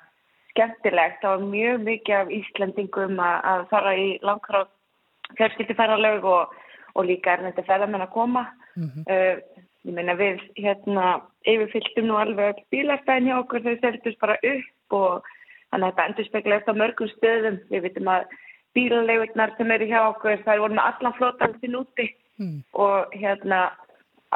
skemmtilegt. 0.50 1.20
Það 1.22 1.36
var 1.36 1.44
mjög 1.52 1.84
mikið 1.86 2.14
af 2.18 2.32
Íslandingum 2.34 3.20
að, 3.22 3.68
fara 3.70 3.92
í 3.94 4.08
langráð 4.26 4.72
fjölskyldufærarlög 5.38 6.26
og, 6.26 6.56
og 6.98 7.06
líka 7.06 7.36
er 7.36 7.44
þetta 7.46 7.66
ferðamenn 7.70 8.06
að 8.08 8.14
koma. 8.18 8.48
Mm 8.74 9.06
Uh, 9.06 9.38
ég 9.84 9.92
meina 9.92 10.14
við 10.16 10.40
hérna 10.56 11.20
yfirfylltum 11.44 12.06
nú 12.08 12.14
alveg 12.16 12.62
bílastæðin 12.72 13.26
hjá 13.28 13.34
okkur 13.36 13.62
þau 13.62 13.74
seldust 13.82 14.18
bara 14.18 14.38
upp 14.40 14.96
og 14.96 15.26
þannig 15.70 15.84
að 15.84 15.90
þetta 15.92 16.06
endur 16.08 16.26
spekla 16.30 16.56
eftir 16.56 16.78
mörgum 16.80 17.10
stöðum. 17.12 17.58
Við 17.68 17.84
vitum 17.84 18.08
að 18.08 18.24
bílaleigurnar 18.74 19.52
sem 19.58 19.74
eru 19.76 19.90
hjá 19.92 20.00
okkur 20.08 20.40
þær 20.46 20.62
voru 20.64 20.78
með 20.78 20.88
allan 20.88 21.18
flotan 21.20 21.58
til 21.60 21.74
núti 21.76 22.10
Mm. 22.34 22.64
og 22.74 23.12
hérna 23.14 23.58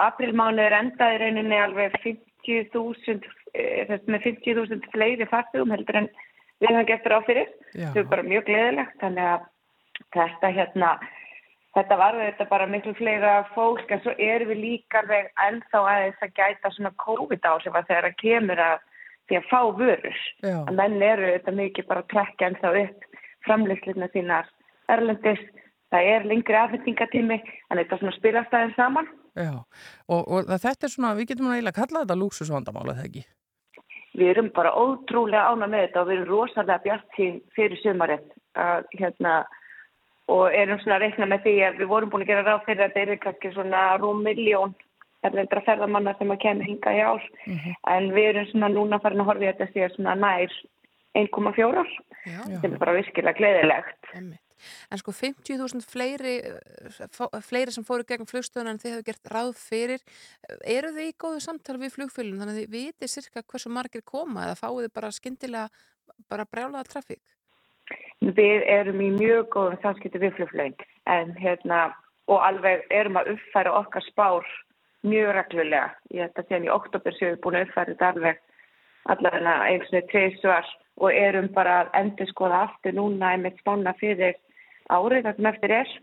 aprilmánuður 0.05 0.79
endaði 0.79 1.19
í 1.19 1.21
rauninni 1.23 1.61
alveg 1.61 1.99
50.000 2.05 3.29
eh, 3.55 3.95
með 4.07 4.27
50.000 4.31 4.91
fleiri 4.95 5.29
farþugum 5.31 5.75
heldur 5.75 6.03
en 6.03 6.11
við 6.59 6.73
höfum 6.73 6.89
gett 6.89 7.07
ráð 7.13 7.29
fyrir. 7.29 7.55
Það 7.77 8.03
er 8.03 8.11
bara 8.11 8.27
mjög 8.27 8.49
gleðilegt 8.49 9.01
þannig 9.03 9.31
að 9.35 9.47
þetta 10.15 10.53
hérna 10.57 10.93
þetta 11.77 11.99
var 12.01 12.19
þetta 12.19 12.47
bara 12.51 12.67
miklu 12.71 12.95
fleira 12.99 13.33
fólk 13.55 13.91
en 13.93 14.03
svo 14.03 14.15
erum 14.19 14.51
við 14.53 14.63
líka 14.65 15.03
ennþá 15.47 15.83
aðeins 15.83 16.25
að 16.25 16.35
gæta 16.39 16.73
svona 16.75 16.95
COVID 17.05 17.49
áhrif 17.51 17.77
að 17.77 17.91
þegar 17.91 18.09
það 18.09 18.21
kemur 18.23 18.63
að 18.65 18.85
því 19.29 19.39
að 19.39 19.49
fá 19.51 19.61
vörur. 19.77 20.21
Já. 20.43 20.57
Að 20.65 20.75
menn 20.81 21.03
eru 21.05 21.31
þetta 21.35 21.57
mikið 21.59 21.89
bara 21.91 22.05
að 22.05 22.11
trekka 22.15 22.49
ennþá 22.49 22.75
upp 22.83 23.09
framleysluna 23.47 24.11
sínar 24.15 24.51
erlendis. 24.89 25.43
Það 25.93 26.11
er 26.15 26.29
lengri 26.29 26.57
afhendingatími 26.59 27.39
en 27.39 27.81
þetta 27.81 28.01
svona 28.01 28.17
spilast 28.17 28.55
aðeins 28.55 28.79
saman. 28.81 29.09
Já, 29.39 29.53
og, 30.09 30.23
og 30.27 30.49
þetta 30.51 30.89
er 30.89 30.93
svona, 30.93 31.15
við 31.19 31.33
getum 31.33 31.53
eiginlega 31.53 31.75
að 31.75 31.81
kalla 31.83 32.05
þetta 32.05 32.19
lúksusvandamála 32.23 32.97
þegar 32.99 33.11
ekki. 33.11 33.25
Við 34.19 34.33
erum 34.33 34.49
bara 34.57 34.75
ótrúlega 34.75 35.53
ána 35.53 35.69
með 35.71 35.85
þetta 35.87 36.03
og 36.03 36.09
við 36.09 36.17
erum 36.17 36.33
rosalega 36.33 36.83
bjart 36.87 37.19
fyrir 37.55 37.81
sumarið 37.83 38.25
að, 38.59 38.89
hérna, 38.99 39.35
og 40.33 40.57
erum 40.59 40.81
svona 40.83 40.99
að 40.99 41.05
reikna 41.07 41.29
með 41.31 41.45
því 41.47 41.55
að 41.69 41.79
við 41.83 41.91
vorum 41.93 42.13
búin 42.13 42.25
að 42.25 42.33
gera 42.33 42.47
ráð 42.49 42.65
fyrir 42.67 42.85
að 42.87 42.97
þetta 42.97 43.15
er 43.15 43.23
kannski 43.23 43.53
svona 43.55 43.85
rúm 44.03 44.25
miljón 44.27 44.75
erlendra 45.27 45.63
ferðamanna 45.67 46.15
sem 46.19 46.35
að 46.35 46.43
kemur 46.45 46.69
hinga 46.69 46.95
í 46.95 47.01
ár 47.03 47.25
en 47.95 48.11
við 48.15 48.33
erum 48.33 48.51
svona 48.51 48.73
núna 48.75 49.01
farin 49.03 49.23
að 49.25 49.31
horfa 49.33 49.47
í 49.47 49.51
þetta 49.53 49.71
síðan 49.73 49.95
svona 49.97 50.19
nær 50.19 50.59
1,4 51.19 51.87
Já, 52.29 52.43
sem 52.61 52.73
er 52.73 52.79
bara 52.79 52.95
virkilega 52.99 53.39
gleðilegt. 53.39 54.13
emmitt. 54.15 54.48
En 54.91 54.99
sko 55.01 55.13
50.000 55.13 55.87
fleiri, 55.89 56.35
eh, 56.39 57.09
fá- 57.15 57.31
fleiri 57.43 57.73
sem 57.75 57.85
fóru 57.85 58.05
gegn 58.09 58.29
flugstöðuna 58.29 58.75
en 58.75 58.79
þið 58.83 58.93
hefur 58.95 59.07
gert 59.11 59.33
ráð 59.35 59.55
fyrir. 59.57 60.05
Eru 60.65 60.93
þið 60.97 61.09
í 61.11 61.17
góðu 61.19 61.41
samtali 61.45 61.83
við 61.85 61.95
flugfélun 61.97 62.39
þannig 62.41 62.55
að 62.57 62.61
þið 62.63 62.75
vitið 62.77 63.15
cirka 63.15 63.43
hversu 63.43 63.71
margir 63.71 64.03
koma 64.05 64.47
eða 64.47 64.61
fáið 64.63 64.85
þið 64.89 64.95
bara 64.95 65.11
skyndilega 65.11 65.69
bara 66.29 66.45
brjálaða 66.45 66.89
trafík? 66.93 67.23
Við 68.21 68.65
erum 68.67 69.01
í 69.01 69.11
mjög 69.15 69.49
góðum 69.55 69.81
samskipti 69.83 70.19
við 70.19 70.35
flugflögin 70.37 70.75
en 71.07 71.35
hérna 71.39 71.95
og 72.29 72.43
alveg 72.45 72.83
erum 72.91 73.17
að 73.17 73.31
uppfæra 73.37 73.73
okkar 73.79 74.05
spár 74.11 74.45
mjög 75.07 75.31
reglulega. 75.37 75.95
Ég 76.13 76.27
held 76.27 76.35
að 76.37 76.49
síðan 76.51 76.67
í 76.67 76.73
oktober 76.75 77.15
séum 77.17 77.37
við 77.37 77.41
búin 77.45 77.57
að 77.61 77.69
uppfæra 77.69 77.93
þetta 77.95 78.11
alveg 78.13 78.41
allavega 79.09 79.55
eins 79.71 79.95
og 79.95 80.11
tveisvar 80.11 80.67
og 80.99 81.15
erum 81.15 81.49
bara 81.55 81.77
að 81.85 81.95
endur 82.03 82.29
skoða 82.33 82.59
aftur 82.67 82.93
núna 82.99 83.31
einmitt 83.33 83.61
spána 83.63 83.95
fyrir 84.01 84.35
árið 84.89 85.27
þar 85.27 85.37
sem 85.37 85.49
eftir 85.53 85.75
er. 85.79 85.95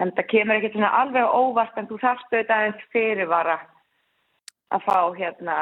En 0.00 0.12
það 0.16 0.28
kemur 0.32 0.58
ekki 0.58 0.72
svona 0.74 0.92
alveg 1.02 1.38
óvart 1.38 1.78
en 1.78 1.88
þú 1.90 2.00
þarfst 2.02 2.32
auðvitað 2.32 2.58
aðeins 2.58 2.84
fyrirvara 2.92 3.56
að 4.74 4.84
fá 4.88 4.98
hérna 5.18 5.56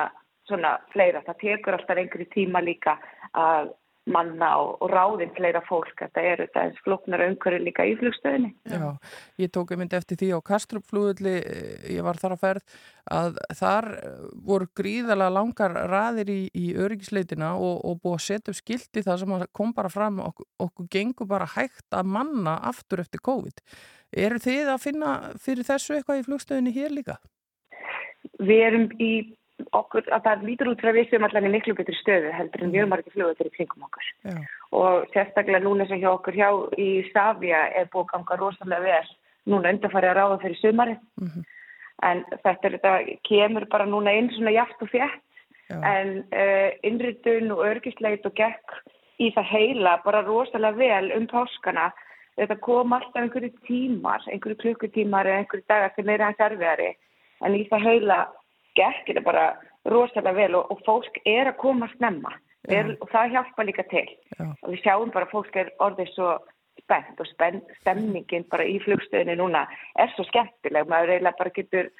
svona 0.48 0.72
fleira. 0.92 1.22
Það 1.26 1.40
tekur 1.42 1.76
alltaf 1.76 1.98
einhverju 1.98 2.28
tíma 2.32 2.62
líka 2.64 2.98
að 3.32 3.72
manna 4.10 4.48
og, 4.58 4.80
og 4.82 4.90
ráðin 4.90 5.30
fleira 5.36 5.60
fólk. 5.66 5.92
Þetta 5.98 6.22
er 6.26 6.42
auðvitað 6.42 6.64
eins 6.66 6.80
flóknar 6.82 7.22
umhverju 7.26 7.60
líka 7.62 7.86
í 7.86 7.94
flugstöðinni. 8.00 8.50
Já, 8.66 8.86
ég 9.38 9.52
tók 9.54 9.72
einmitt 9.74 9.94
eftir 9.94 10.18
því 10.18 10.30
á 10.34 10.38
Kastrupflúðli, 10.48 11.34
ég 11.94 12.06
var 12.06 12.18
þar 12.18 12.36
að 12.36 12.42
ferð, 12.42 12.76
að 13.18 13.38
þar 13.58 13.88
eh, 13.98 14.24
voru 14.50 14.68
gríðalega 14.78 15.36
langar 15.36 15.76
raðir 15.92 16.32
í, 16.34 16.40
í 16.50 16.72
öryggisleitina 16.74 17.52
og, 17.58 17.82
og 17.86 18.00
búið 18.02 18.18
að 18.18 18.24
setja 18.26 18.54
upp 18.54 18.60
skildi 18.60 19.04
það 19.06 19.22
sem 19.22 19.36
kom 19.54 19.74
bara 19.76 19.92
fram 19.92 20.22
okkur, 20.24 20.48
okkur 20.66 20.88
gengur 20.96 21.30
bara 21.30 21.50
hægt 21.54 21.94
að 21.94 22.10
manna 22.16 22.58
aftur 22.72 23.04
eftir 23.04 23.22
COVID. 23.22 23.62
Eru 24.12 24.42
þið 24.42 24.74
að 24.74 24.82
finna 24.82 25.12
fyrir 25.40 25.68
þessu 25.68 25.96
eitthvað 25.96 26.20
í 26.20 26.26
flugstöðinni 26.26 26.74
hér 26.74 26.92
líka? 26.92 27.20
Við 28.42 28.66
erum 28.66 28.90
í 28.98 29.12
okkur, 29.76 30.06
að 30.14 30.26
það 30.26 30.44
lítur 30.48 30.70
út 30.72 30.82
frá 30.82 30.92
við 30.96 31.08
sem 31.10 31.24
allan 31.26 31.48
í 31.48 31.52
miklu 31.52 31.74
betri 31.78 31.94
stöðu 31.98 32.30
heldur 32.36 32.64
en 32.66 32.74
erum 32.74 32.92
margir 32.92 33.14
fljóður 33.14 33.48
í 33.48 33.54
kringum 33.56 33.86
okkur. 33.88 34.10
Já. 34.28 34.36
Og 34.78 35.08
sérstaklega 35.14 35.62
núna 35.64 35.86
sem 35.88 36.00
hjá 36.02 36.10
okkur 36.12 36.38
hjá 36.38 36.48
í 36.80 36.88
Savia 37.12 37.66
er 37.78 37.90
búið 37.92 38.06
að 38.06 38.12
ganga 38.14 38.38
rosalega 38.40 38.86
vel 38.86 39.10
núna 39.52 39.74
undarfæri 39.74 40.10
að 40.10 40.16
ráða 40.18 40.38
fyrir 40.44 40.60
sumari. 40.60 40.96
En 42.02 42.24
þetta 42.32 42.68
er, 42.68 42.78
þetta 42.78 42.94
kemur 43.28 43.68
bara 43.70 43.86
núna 43.86 44.14
inn 44.18 44.30
svona 44.34 44.54
jaft 44.54 44.80
og 44.82 44.90
fjett 44.90 45.20
Já. 45.70 45.78
en 45.86 46.16
uh, 46.34 46.70
innritun 46.82 47.52
og 47.54 47.62
örgisleit 47.66 48.26
og 48.26 48.34
gekk 48.38 48.78
í 49.22 49.30
það 49.36 49.52
heila 49.52 49.98
bara 50.04 50.24
rosalega 50.26 50.78
vel 50.78 51.12
um 51.16 51.28
páskana. 51.30 51.90
Þetta 52.40 52.56
kom 52.64 52.94
alltaf 52.96 53.20
einhverju 53.20 53.52
tímar, 53.68 54.24
einhverju 54.26 54.58
klukkutímar 54.64 55.28
eða 55.28 55.42
einhverju 55.42 55.66
dagar 55.68 55.92
sem 55.94 56.08
er 56.08 56.24
hans 56.24 56.40
erfiðari 56.40 56.94
en 57.42 57.56
í 57.58 57.66
það 57.70 57.86
heila 57.88 58.18
gekk 58.78 59.10
þetta 59.10 59.24
bara 59.26 59.44
rosalega 59.88 60.34
vel 60.36 60.56
og, 60.60 60.70
og 60.72 60.82
fólk 60.86 61.20
er 61.26 61.50
að 61.50 61.60
koma 61.62 61.90
snemma. 61.96 62.34
Er, 62.70 62.92
og 63.02 63.08
það 63.10 63.32
hjálpa 63.34 63.64
líka 63.66 63.82
til. 63.90 64.06
Já. 64.38 64.46
og 64.62 64.68
við 64.70 64.82
sjáum 64.84 65.10
bara 65.10 65.26
að 65.26 65.32
fólk 65.34 65.56
er 65.58 65.72
orðið 65.82 66.12
svo 66.14 66.36
spennt 66.78 67.20
og 67.20 67.26
spenn, 67.32 67.58
stemningin 67.80 68.46
bara 68.50 68.66
í 68.66 68.78
flugstöðinu 68.84 69.34
núna 69.40 69.64
er 69.98 70.12
svo 70.14 70.24
skemmtileg. 70.28 70.86
Maður 70.90 71.16
eiginlega 71.16 71.40
bara 71.40 71.54
getur 71.56 71.90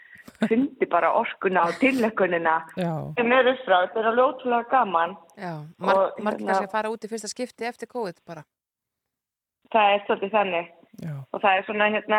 fundi 0.47 0.87
bara 0.91 1.11
orkuna 1.19 1.65
og 1.69 1.79
tillökunina 1.81 2.55
sem 2.77 3.33
er 3.35 3.51
uppfrá, 3.53 3.81
þetta 3.87 4.01
er 4.01 4.09
alveg 4.11 4.29
ótrúlega 4.29 4.71
gaman. 4.71 5.17
Já, 5.37 5.53
mar 5.83 6.03
margir 6.23 6.47
kannski 6.47 6.69
að 6.69 6.77
fara 6.77 6.93
út 6.93 7.07
í 7.07 7.11
fyrsta 7.11 7.31
skipti 7.31 7.69
eftir 7.69 7.91
COVID 7.91 8.23
bara. 8.27 8.45
það 9.73 9.97
er 9.97 10.07
svolítið 10.07 10.35
þannig. 10.37 10.71
Já. 11.01 11.15
og 11.33 11.41
það 11.41 11.59
er 11.59 11.63
svona 11.67 11.87
hérna 11.89 12.19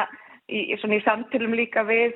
í, 0.49 0.59
svona 0.81 0.97
í 0.97 1.03
samtilum 1.05 1.53
líka 1.53 1.83
við 1.85 2.15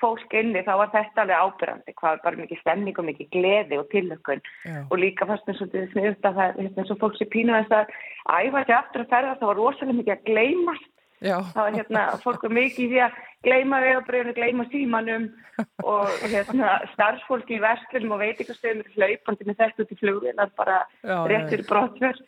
fólk 0.00 0.34
inni 0.36 0.62
þá 0.66 0.72
var 0.80 0.90
þetta 0.94 1.22
alveg 1.24 1.44
ábyrrandi 1.44 1.94
hvað 1.96 2.10
var 2.16 2.24
bara 2.24 2.40
mikið 2.42 2.60
stemning 2.62 2.98
og 3.00 3.08
mikið 3.08 3.30
gleði 3.36 3.78
og 3.80 3.88
tillökun 3.94 4.42
Já. 4.66 4.80
og 4.90 4.98
líka 5.00 5.28
fannst 5.28 5.48
mér 5.48 5.58
svolítið 5.60 5.88
sniðut 5.94 6.28
að 6.28 6.36
það 6.40 6.50
er 6.50 6.60
hérna, 6.60 6.82
eins 6.82 6.92
og 6.92 7.00
fólk 7.00 7.16
sé 7.16 7.28
pínu 7.32 7.56
þess 7.56 7.78
að 7.78 7.96
æfa 8.26 8.66
sér 8.66 8.76
aftur 8.80 9.06
að 9.06 9.14
ferða 9.14 9.38
það 9.40 9.50
var 9.52 9.60
rosalega 9.62 9.98
mikið 10.00 10.16
að 10.16 10.28
gleymast 10.28 10.92
Já. 11.24 11.38
það 11.54 11.62
var 11.62 11.78
hérna 11.78 12.04
fólk 12.20 12.44
var 12.44 12.54
mikið 12.58 12.84
í 12.84 12.90
því 12.92 13.02
að 13.06 13.18
gleyma 13.46 13.80
vegabröðinu, 13.84 14.34
gleyma 14.36 14.66
símanum 14.72 15.26
og 15.92 16.24
hérna 16.28 16.76
starfsfólki 16.92 17.56
í 17.56 17.62
verslunum 17.62 18.16
og 18.16 18.22
veitingastöðum 18.24 18.82
eru 18.84 18.96
hlaupandi 18.96 19.48
með 19.48 19.60
þetta 19.62 19.84
út 19.84 19.94
í 19.94 20.00
flugvilar 20.02 20.52
bara 20.60 20.78
Já, 21.00 21.16
rétt 21.30 21.46
já. 21.46 21.50
fyrir 21.54 21.68
brotver 21.70 22.20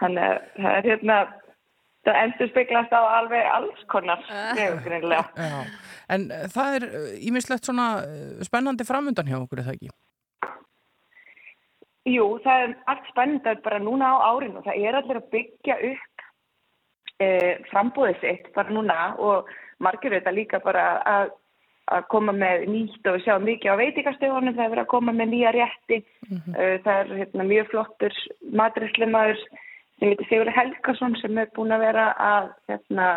þannig 0.00 0.24
að 0.28 0.38
það 0.56 0.76
er 0.78 0.88
hérna 0.92 1.18
það 2.06 2.20
endur 2.24 2.50
speglast 2.50 2.94
á 2.94 3.02
alveg 3.20 3.48
alls 3.56 3.82
konar 3.92 4.22
vegagreinlega 4.28 5.24
Já. 5.36 5.64
En 6.12 6.30
eh, 6.30 6.46
það 6.52 6.78
er 6.78 6.86
ímislegt 7.28 7.68
svona 7.68 7.88
eh, 8.04 8.40
spennandi 8.46 8.86
framundan 8.88 9.28
hjá 9.30 9.38
okkur, 9.40 9.62
er 9.62 9.68
það 9.68 9.78
ekki? 9.78 9.92
Jú, 12.10 12.24
það 12.42 12.64
er 12.64 12.72
allt 12.90 13.10
spennandi 13.12 13.54
bara 13.62 13.78
núna 13.78 14.08
á 14.10 14.34
árinu. 14.34 14.62
Það 14.64 14.80
er 14.88 14.98
allir 14.98 15.20
að 15.20 15.28
byggja 15.34 15.76
upp 15.92 16.24
e, 17.22 17.28
frambúðið 17.70 18.18
sitt 18.24 18.48
bara 18.56 18.74
núna 18.74 18.96
og 19.22 19.50
margir 19.82 20.16
þetta 20.16 20.34
líka 20.34 20.58
bara 20.64 20.86
að, 21.06 21.30
að 21.94 22.08
koma 22.10 22.34
með 22.34 22.66
nýtt 22.72 23.06
og 23.06 23.20
við 23.20 23.26
sjáum 23.28 23.46
mikið 23.46 23.74
á 23.74 23.82
veitikastöðunum, 23.82 24.56
það 24.56 24.64
er 24.64 24.72
verið 24.74 24.84
að 24.84 24.92
koma 24.96 25.14
með 25.14 25.30
nýja 25.30 25.54
rétti. 25.54 26.00
E, 26.32 26.66
það 26.82 26.96
er 26.96 27.14
hérna, 27.20 27.48
mjög 27.52 27.70
flottur 27.70 28.18
matrislimaður 28.62 29.46
sem 30.02 30.10
heitir 30.10 30.26
Sigur 30.26 30.50
Helgason 30.50 31.14
sem 31.20 31.38
er 31.38 31.50
búin 31.54 31.70
að 31.70 31.84
vera 31.84 32.08
að 32.18 32.48
hérna, 32.70 33.08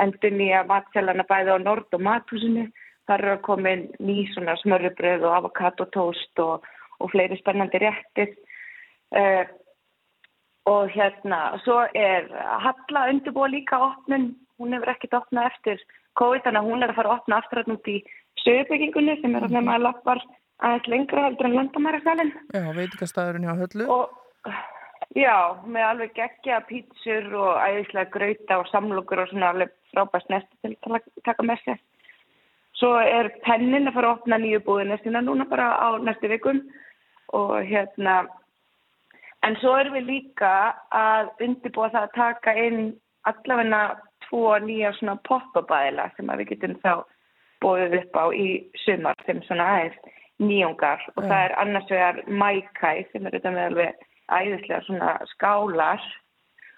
endur 0.00 0.32
nýja 0.32 0.62
matselana 0.64 1.26
bæði 1.28 1.52
á 1.52 1.58
Nord 1.60 1.92
og 1.92 2.04
Mathúsinu. 2.06 2.64
Það 3.06 3.18
eru 3.20 3.32
að 3.34 3.42
koma 3.44 3.72
inn 3.76 3.84
ný 4.00 4.16
svona 4.32 4.54
smörrubröð 4.62 5.26
og 5.28 5.34
avokadotóst 5.36 6.40
og, 6.42 6.64
og 7.04 7.12
fleiri 7.12 7.36
spennandi 7.38 7.82
réttir. 7.84 8.32
Uh, 9.12 9.44
og 10.66 10.88
hérna, 10.90 11.42
svo 11.62 11.82
er 11.92 12.26
Halla 12.64 13.04
undirbúa 13.12 13.50
líka 13.52 13.78
opnun. 13.78 14.32
Hún 14.56 14.72
hefur 14.72 14.94
ekkert 14.94 15.18
opnað 15.20 15.50
eftir 15.52 15.84
COVID, 16.16 16.46
þannig 16.46 16.62
að 16.62 16.70
hún 16.70 16.82
er 16.82 16.94
að 16.94 16.98
fara 16.98 17.12
að 17.12 17.18
opna 17.20 17.42
aftur 17.42 17.60
hann 17.60 17.76
út 17.76 17.90
í 17.92 17.98
sögubyggingunni 18.40 19.18
sem 19.20 19.36
er 19.36 19.44
að 19.44 19.52
nefna 19.52 19.76
að 19.76 19.84
lappar 19.84 20.24
aðeins 20.64 20.88
lengra 20.88 21.26
heldur 21.26 21.50
en 21.50 21.58
landamærasalinn. 21.60 22.32
Já, 22.56 22.64
veitingastæðurinn 22.80 23.46
hjá 23.46 23.54
Höllu. 23.60 23.88
Og 23.92 24.56
já, 25.14 25.36
með 25.66 25.88
alveg 25.90 26.14
geggja 26.16 26.62
pítsur 26.68 27.28
og 27.34 27.60
æðislega 27.62 28.10
grauta 28.14 28.58
og 28.60 28.70
samlokur 28.70 29.22
og 29.22 29.30
svona 29.30 29.52
alveg 29.52 29.74
frábæst 29.92 30.32
næstu 30.32 30.56
til 30.62 30.74
að 30.96 31.06
taka 31.24 31.46
með 31.46 31.62
sér. 31.64 31.78
Svo 32.76 32.92
er 33.00 33.30
pennin 33.44 33.88
að 33.88 33.96
fara 33.96 34.10
að 34.10 34.18
opna 34.18 34.40
nýju 34.40 34.60
búðina 34.66 34.98
sína 35.00 35.22
núna 35.24 35.46
bara 35.48 35.70
á 35.80 35.88
næstu 36.02 36.28
vikum 36.28 36.60
og 37.36 37.54
hérna, 37.66 38.26
en 39.46 39.56
svo 39.62 39.76
erum 39.78 39.96
við 39.96 40.10
líka 40.10 40.52
að 40.92 41.30
undirbúa 41.46 41.90
það 41.94 42.02
að 42.02 42.16
taka 42.18 42.56
inn 42.66 42.82
allavegna 43.26 43.80
tvo 44.26 44.58
nýja 44.62 44.92
svona 44.98 45.16
pop-up-bæðila 45.28 46.10
sem 46.16 46.30
við 46.40 46.50
getum 46.52 46.76
þá 46.82 46.92
bóðið 47.64 47.96
upp 48.02 48.18
á 48.20 48.24
í 48.36 48.48
sumar 48.84 49.26
sem 49.26 49.40
svona 49.46 49.66
aðeins 49.76 50.14
nýjungar 50.42 51.00
og 51.14 51.24
það 51.24 51.38
er 51.40 51.54
annars 51.62 51.90
vegar 51.90 52.20
Maikai 52.28 53.06
sem 53.10 53.26
er 53.26 53.38
þetta 53.38 53.54
með 53.54 53.68
alveg 53.70 54.04
æðislega 54.32 54.82
svona 54.86 55.16
skálar 55.32 56.02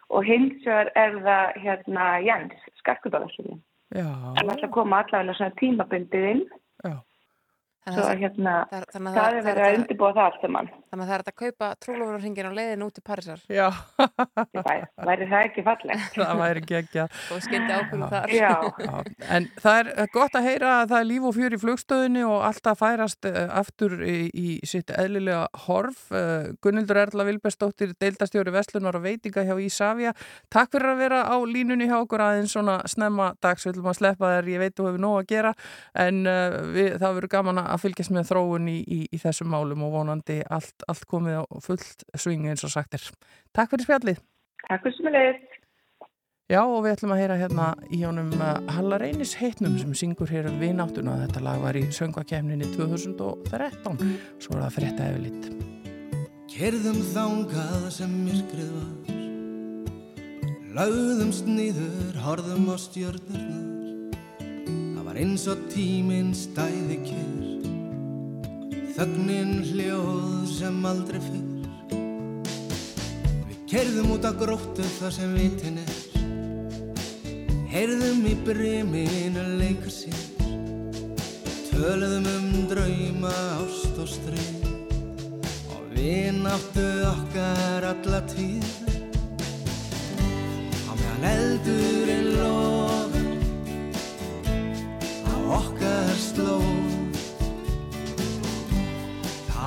og 0.09 0.25
hins 0.25 0.65
vegar 0.67 0.91
er 0.97 1.19
það 1.25 1.59
hérna 1.65 2.07
Jens, 2.25 2.69
skarkudalarsugin 2.83 3.61
Já, 3.97 4.09
sem 4.37 4.51
ætla 4.53 4.69
að 4.69 4.75
koma 4.75 5.03
allavega 5.03 5.37
svona 5.39 5.57
tímabundið 5.57 6.27
inn. 6.29 6.43
Já. 6.85 6.97
Þannig 7.89 8.03
svo 8.03 8.05
að, 8.05 8.19
hérna 8.21 8.55
það, 8.69 8.83
að, 8.83 8.97
það 8.99 9.15
það, 9.17 9.37
er 9.39 9.47
verið 9.47 9.65
að 9.65 9.77
undirbúa 9.79 10.11
það 10.19 10.27
allt 10.27 10.43
saman 10.45 10.71
þannig 10.91 11.05
að 11.05 11.11
það 11.11 11.17
er 11.19 11.25
að 11.33 11.37
kaupa 11.43 11.69
trúlófurarhingin 11.85 12.49
á 12.49 12.53
leiðin 12.59 12.85
út 12.87 12.95
til 12.99 13.05
Parísar 13.07 13.43
Já, 13.53 13.69
fæ- 13.99 14.87
væri 15.09 15.29
það 15.31 15.45
ekki 15.49 15.65
fallegt 15.67 16.17
það 16.19 16.41
væri 16.43 16.63
ekki 16.79 17.03
og 17.05 17.43
skyndi 17.45 17.77
ákvörðu 17.79 18.09
þar. 18.13 18.33
Já, 18.35 18.53
Já, 18.85 18.95
en 19.37 19.49
það 19.63 19.81
er 19.95 20.11
gott 20.15 20.39
að 20.39 20.47
heyra 20.49 20.73
að 20.83 20.93
það 20.93 20.99
er 21.03 21.09
líf 21.11 21.27
og 21.29 21.37
fjör 21.39 21.57
í 21.57 21.61
flugstöðinni 21.63 22.25
og 22.29 22.45
alltaf 22.49 22.81
færast 22.83 23.29
eh, 23.29 23.39
aftur 23.61 23.97
í, 24.05 24.17
í 24.33 24.47
sitt 24.69 24.93
eðlilega 24.95 25.45
horf. 25.67 26.05
Eh, 26.15 26.51
Gunnildur 26.65 27.01
Erla 27.03 27.27
Vilbersdóttir, 27.29 27.93
deildastjóri 28.01 28.53
Veslunar 28.55 28.99
og 28.99 29.05
veitinga 29.05 29.45
hjá 29.49 29.55
Ísafja. 29.65 30.15
Takk 30.53 30.73
fyrir 30.75 30.93
að 30.95 31.03
vera 31.05 31.21
á 31.29 31.37
línunni 31.49 31.89
hjá 31.91 31.99
okkur 32.03 32.25
aðeins 32.25 32.55
svona 32.57 32.79
snemma 32.91 33.33
dags. 33.45 33.67
Við 33.67 33.75
ætlum 33.77 33.91
að 33.93 33.99
sleppa 34.01 34.33
þér, 34.37 34.51
ég 34.55 34.63
veit 34.65 34.77
þú 34.79 34.89
hefur 34.89 35.03
nóg 35.05 35.17
að 35.23 35.29
gera 35.35 35.53
en 35.99 36.23
við, 36.75 36.91
það 37.01 37.19
verður 37.19 37.33
gaman 37.35 37.63
að 37.65 37.83
fylgjast 37.85 38.15
með 38.15 38.29
þróun 38.33 38.69
í, 38.73 38.79
í, 38.85 39.01
í 39.15 39.21
þessum 39.23 39.51
málum 39.53 39.83
og 39.89 39.95
vonandi 39.99 40.39
allt, 40.55 40.78
allt 40.89 41.07
komið 41.11 41.41
á 41.41 41.45
fullt 41.65 42.05
swing 42.15 42.49
eins 42.49 42.65
og 42.67 42.75
sagt 42.75 42.95
er. 42.95 43.05
Takk 43.57 43.75
fyrir 43.75 43.89
spjallið. 43.89 44.21
takk 44.69 44.85
fyrir 44.87 45.15
leiðist 45.15 45.57
Já 46.49 46.63
og 46.65 46.79
við 46.81 46.95
ætlum 46.95 47.13
að 47.13 47.19
heyra 47.21 47.35
hérna 47.37 47.65
í 47.93 47.99
honum 48.07 48.31
uh, 48.41 48.55
Halla 48.73 48.97
Reynis 49.03 49.35
heitnum 49.37 49.75
sem 49.77 49.91
syngur 49.93 50.31
hér 50.33 50.49
um 50.49 50.57
vináttuna. 50.57 51.19
Þetta 51.27 51.43
lag 51.45 51.61
var 51.61 51.77
í 51.77 51.83
söngvakefninni 51.93 52.71
2013. 52.73 54.01
Svo 54.41 54.57
er 54.57 54.63
það 54.65 54.79
frétta 54.79 55.11
eftir 55.11 55.27
lit. 55.27 55.51
Kerðum 56.49 57.03
þangað 57.13 57.85
sem 57.93 58.15
myrkrið 58.25 58.71
var 58.79 59.19
Laugðumst 60.79 61.45
nýður, 61.45 62.17
horðum 62.25 62.73
á 62.73 62.77
stjörnurnar 62.81 64.17
Það 64.97 65.05
var 65.05 65.21
eins 65.21 65.45
og 65.53 65.69
tíminn 65.73 66.33
stæði 66.37 66.99
kér 67.05 67.58
Þögnin 68.99 69.61
hljóð 69.63 70.49
sem 70.51 70.79
aldrei 70.89 71.21
fyrr. 71.23 71.67
Við 73.47 73.61
kerðum 73.71 74.09
út 74.17 74.25
á 74.27 74.35
gróttu 74.35 74.83
þar 74.97 75.13
sem 75.15 75.37
vitin 75.39 75.77
er. 75.79 75.93
Heyrðum 77.71 78.27
í 78.27 78.33
briminu 78.43 79.45
leika 79.61 79.93
sér. 79.95 80.19
Töluðum 81.69 82.27
um 82.33 82.67
drauma, 82.73 83.37
ást 83.61 84.03
og 84.03 84.11
streið 84.11 84.67
Og 85.77 85.87
Vináttu 85.95 86.89
okkar 87.13 87.87
alla 87.93 88.23
tíð. 88.35 88.67
Á 90.91 90.93
meðan 90.99 91.31
eldurinn 91.37 92.31
lofur 92.35 93.31
Á 95.23 95.35
okkar 95.63 96.17
slóð 96.19 96.88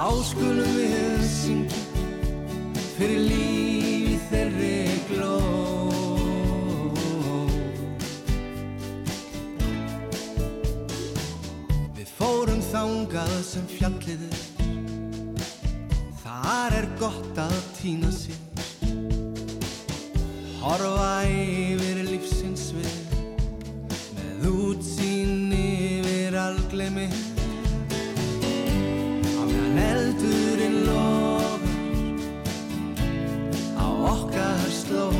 Þá 0.01 0.09
skulum 0.25 0.69
við 0.73 1.25
syngja 1.29 1.81
Fyrir 2.95 3.19
líf 3.21 4.07
í 4.09 4.15
þeirri 4.31 4.95
glóð 5.11 5.91
Við 11.99 12.09
fórum 12.15 12.65
þangað 12.71 13.37
sem 13.45 13.69
fjallið 13.75 14.25
er. 14.25 14.41
Þar 16.23 16.79
er 16.81 16.91
gott 16.97 17.45
að 17.45 17.57
týna 17.77 18.09
sér. 18.09 18.41
Horfa 20.63 21.11
yfir 21.29 22.01
lífsins 22.09 22.71
við 22.73 23.19
Með 24.17 24.49
útsýn 24.49 25.53
yfir 25.61 26.41
alglemi 26.49 27.11
slóð 34.91 35.15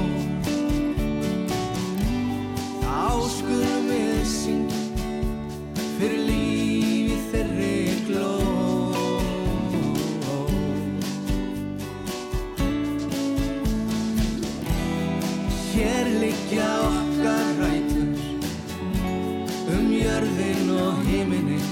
Þá 2.81 3.03
skulum 3.31 3.87
við 3.87 4.21
syngja 4.27 4.81
Fyrir 5.97 6.23
líf 6.27 7.11
í 7.15 7.19
þeirri 7.31 7.77
glóð 8.09 8.49
Hér 15.71 16.07
liggja 16.21 16.69
okkar 16.89 17.51
rætur 17.61 18.09
um 19.71 19.87
jörðin 19.95 20.73
og 20.81 21.05
heiminin 21.07 21.69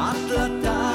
Alla 0.00 0.46
daga, 0.64 0.89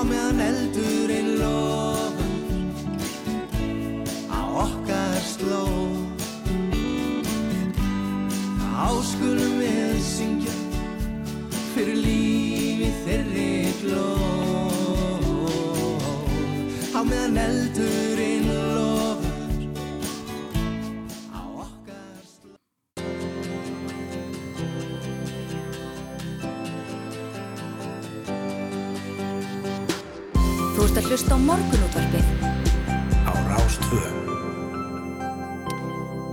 Á 0.00 0.02
meðan 0.02 0.40
eldurinn 0.40 1.34
lofar 1.36 2.30
Á 4.32 4.40
okkar 4.64 5.20
slóð. 5.28 6.24
Þá 8.62 8.88
skulum 9.10 9.60
við 9.60 10.00
syngja 10.00 10.56
fyrir 11.74 12.00
lífi 12.00 12.88
þeirri 13.04 13.52
glóð. 13.82 15.28
Á 16.96 17.00
meðan 17.04 17.36
eldurinn 17.44 18.48
lofar 18.48 18.89
Hlusta 31.10 31.34
á 31.34 31.42
morgunútvarpið 31.42 32.26
á 33.26 33.32
Rástvö. 33.50 33.98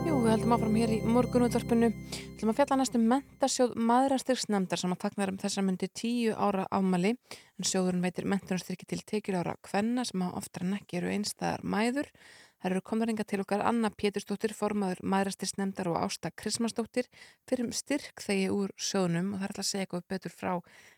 Jú, 0.06 0.20
við 0.22 0.30
heldum 0.30 0.54
áfram 0.54 0.76
hér 0.78 0.92
í 0.94 1.00
morgunútvarpinu. 1.02 1.90
Við 1.98 2.36
ætlum 2.36 2.52
að 2.54 2.60
fjalla 2.60 2.78
næstum 2.78 3.08
mentasjóð 3.10 3.74
maðurastyrksnefndar 3.90 4.84
sem 4.84 4.94
að 4.94 5.02
fagnar 5.02 5.34
um 5.34 5.40
þessar 5.42 5.66
myndi 5.66 5.90
tíu 5.90 6.38
ára 6.38 6.68
ámali 6.70 7.16
en 7.18 7.66
sjóðurinn 7.66 8.06
veitir 8.06 8.30
mentunarstyrki 8.30 8.86
til 8.86 9.02
tekjur 9.02 9.40
ára 9.42 9.56
kvenna 9.66 10.06
sem 10.06 10.22
að 10.22 10.38
oftar 10.44 10.68
en 10.68 10.78
ekki 10.78 11.02
eru 11.02 11.10
einstæðar 11.16 11.66
mæður. 11.66 12.12
Það 12.58 12.72
eru 12.72 12.84
komðaringa 12.90 13.26
til 13.26 13.42
okkar 13.42 13.64
Anna 13.66 13.90
Pétursdóttir, 13.94 14.54
formaður 14.58 15.02
maðurastyrksnefndar 15.06 15.90
og 15.90 16.00
Ásta 16.06 16.30
Krismasdóttir 16.34 17.10
fyrir 17.50 17.74
styrk 17.74 18.22
þegi 18.22 18.48
úr 18.54 18.74
sjóðunum 18.78 19.34
og 19.34 19.42
það 19.42 19.46
er 19.46 19.54
alltaf 19.54 19.66
að 19.66 19.70
segja 19.72 19.86
eitthvað 19.86 20.08
betur 20.14 20.34
frá 20.34 20.54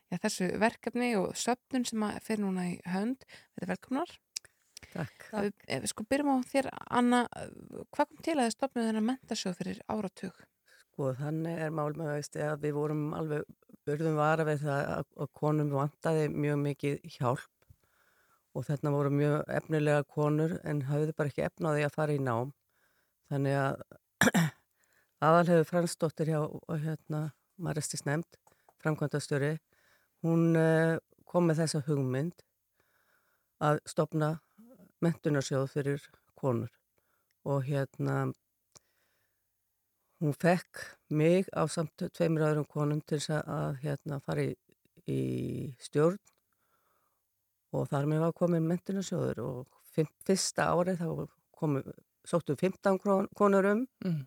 já, 0.09 0.17
þessu 0.25 0.49
verkefni 0.61 1.13
og 1.19 1.37
söpnun 1.37 1.85
sem 1.87 2.03
að 2.05 2.19
fyrir 2.25 2.43
núna 2.45 2.65
í 2.71 2.75
hönd. 2.89 3.23
Þetta 3.53 3.65
er 3.65 3.71
velkomnar. 3.73 4.17
Takk. 4.89 5.25
Ef 5.67 5.83
við 5.83 5.89
sko 5.91 6.05
byrjum 6.09 6.31
á 6.33 6.37
þér, 6.49 6.69
Anna, 6.97 7.23
hvað 7.93 8.07
kom 8.09 8.23
til 8.25 8.37
að 8.37 8.47
þið 8.47 8.55
stopnum 8.55 8.87
þennan 8.87 9.07
mentasjóð 9.09 9.57
fyrir 9.59 9.81
áratug? 9.91 10.43
Sko 10.85 11.11
þannig 11.19 11.61
er 11.65 11.73
mál 11.75 11.91
með 11.93 12.13
veist 12.15 12.37
að 12.41 12.65
við 12.65 12.75
vorum 12.79 13.03
alveg 13.17 13.45
urðum 13.89 14.17
vara 14.19 14.45
við 14.47 14.65
það 14.65 14.91
að, 14.95 15.29
konum 15.37 15.71
vantaði 15.73 16.27
mjög 16.33 16.61
mikið 16.63 17.15
hjálp 17.17 17.47
og 18.57 18.65
þarna 18.65 18.93
voru 18.93 19.11
mjög 19.13 19.53
efnilega 19.59 20.05
konur 20.09 20.55
en 20.67 20.83
hafðu 20.89 21.15
bara 21.17 21.31
ekki 21.31 21.45
efnaði 21.45 21.85
að 21.85 21.95
fara 21.95 22.15
í 22.15 22.21
nám. 22.23 22.53
Þannig 23.29 23.57
að 23.61 23.83
aðalhefur 25.29 25.69
Fransdóttir 25.69 26.33
hjá 26.33 26.41
hérna, 26.81 27.23
Maristis 27.59 28.05
nefnd, 28.07 28.39
framkvæmdastjóri, 28.81 29.57
hún 30.25 30.55
uh, 30.59 30.97
kom 31.29 31.47
með 31.49 31.61
þessa 31.63 31.81
hugmynd 31.87 32.43
að 33.63 33.79
stopna 33.87 34.33
mentunarsjóð 35.03 35.67
fyrir 35.71 36.05
konur 36.39 36.71
og 37.47 37.63
hérna 37.67 38.29
hún 40.19 40.33
fekk 40.35 40.81
mig 41.15 41.47
á 41.55 41.63
samt 41.71 42.03
tveimur 42.15 42.43
öðrum 42.49 42.67
konum 42.67 42.99
til 43.07 43.19
þess 43.21 43.43
að 43.45 43.77
hérna 43.83 44.19
fara 44.25 44.43
í, 44.49 44.55
í 45.07 45.19
stjórn 45.79 46.19
og 47.75 47.87
þar 47.91 48.07
með 48.09 48.23
var 48.25 48.33
komin 48.35 48.67
mentunarsjóður 48.67 49.39
og 49.45 49.79
fimm, 49.93 50.09
fyrsta 50.25 50.67
árið 50.73 50.99
þá 51.03 51.07
komu, 51.59 51.83
sóttu 52.27 52.55
15 52.59 52.99
kron- 52.99 53.29
konur 53.37 53.65
um 53.71 53.85
Mm. 54.05 54.25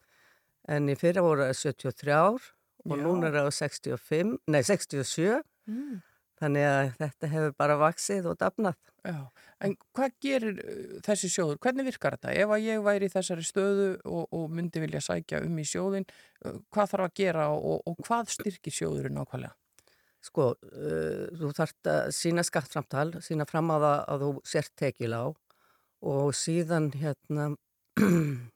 en 0.68 0.88
í 0.88 0.94
fyrra 0.96 1.22
voru 1.24 1.42
það 1.48 1.56
73 1.58 2.12
ár 2.12 2.40
og 2.86 2.96
Já. 2.96 3.02
núna 3.02 3.26
er 3.28 3.32
það 3.40 3.50
65, 3.58 4.38
nei 4.46 4.62
67 4.62 5.42
Mm. 5.70 6.00
þannig 6.42 6.64
að 6.66 6.88
þetta 6.98 7.28
hefur 7.30 7.52
bara 7.62 7.78
vaksið 7.78 8.28
og 8.32 8.38
dafnað. 8.40 8.78
Já, 9.06 9.18
en 9.62 9.76
hvað 9.94 10.14
gerir 10.24 10.58
uh, 10.58 10.96
þessi 11.06 11.30
sjóður? 11.30 11.60
Hvernig 11.62 11.86
virkar 11.86 12.16
þetta? 12.16 12.34
Ef 12.42 12.54
að 12.56 12.66
ég 12.66 12.82
væri 12.82 13.06
í 13.06 13.12
þessari 13.12 13.46
stöðu 13.46 13.88
og, 14.10 14.24
og 14.34 14.48
myndi 14.50 14.82
vilja 14.82 15.02
sækja 15.06 15.42
um 15.46 15.58
í 15.62 15.66
sjóðin, 15.68 16.06
uh, 16.46 16.58
hvað 16.74 16.94
þarf 16.94 17.08
að 17.08 17.16
gera 17.22 17.48
og, 17.54 17.82
og 17.86 18.02
hvað 18.06 18.32
styrkir 18.34 18.74
sjóðurinn 18.74 19.18
nákvæmlega? 19.20 19.54
Sko, 20.22 20.52
uh, 20.54 21.24
þú 21.38 21.52
þarft 21.58 21.92
að 21.94 22.12
sína 22.18 22.46
skattframtal, 22.46 23.08
sína 23.22 23.46
fram 23.50 23.70
á 23.74 23.76
það 23.76 23.98
að 24.02 24.26
þú 24.26 24.32
sért 24.54 24.74
tekil 24.78 25.14
á 25.14 25.24
og 26.02 26.34
síðan 26.34 26.90
hérna 26.98 27.52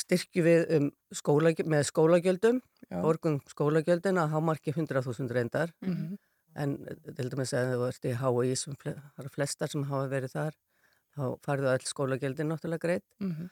styrkjum 0.00 0.44
við 0.46 0.72
um 0.78 0.88
skóla, 1.14 1.52
með 1.64 1.84
skólagjöldum, 1.90 2.60
borgum 3.04 3.38
skólagjöldin 3.52 4.18
að 4.22 4.32
hámarki 4.34 4.72
100.000 4.74 5.30
reyndar. 5.36 5.72
Mhm. 5.84 6.18
en 6.56 6.72
til 7.14 7.28
dæmis 7.30 7.52
að 7.54 7.68
þú 7.78 7.84
ert 7.86 8.06
í 8.10 8.12
HÍ 8.18 8.56
sem 8.58 8.74
fle, 8.74 8.92
það 8.98 9.20
eru 9.22 9.28
flestar 9.30 9.70
sem 9.70 9.84
hafa 9.86 10.08
verið 10.10 10.32
þar 10.34 10.54
þá 11.14 11.22
farðu 11.46 11.68
öll 11.70 11.84
skólagjöldin 11.86 12.48
náttúrulega 12.50 12.82
greitt 12.82 13.04
Mhm. 13.20 13.50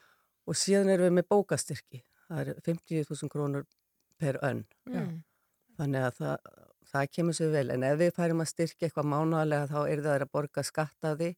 og 0.48 0.54
síðan 0.58 0.90
erum 0.90 1.06
við 1.06 1.14
með 1.20 1.28
bókastyrki. 1.30 2.02
Það 2.28 2.40
er 2.48 2.60
50.000 2.66 3.28
krónur 3.30 3.64
per 4.18 4.38
önn. 4.42 4.64
Mm. 4.90 5.22
þannig 5.78 6.02
að 6.08 6.14
það, 6.18 6.36
það 6.90 7.10
kemur 7.14 7.34
sér 7.38 7.52
vel. 7.52 7.70
En 7.70 7.82
ef 7.84 7.98
við 8.00 8.10
færum 8.18 8.40
að 8.42 8.50
styrkja 8.50 8.88
eitthvað 8.88 9.06
mánaðlega 9.14 9.68
þá 9.70 9.78
er 9.92 10.02
það 10.02 10.20
að 10.24 10.30
borga 10.32 10.64
skatt 10.64 11.04
af 11.04 11.18
því 11.18 11.28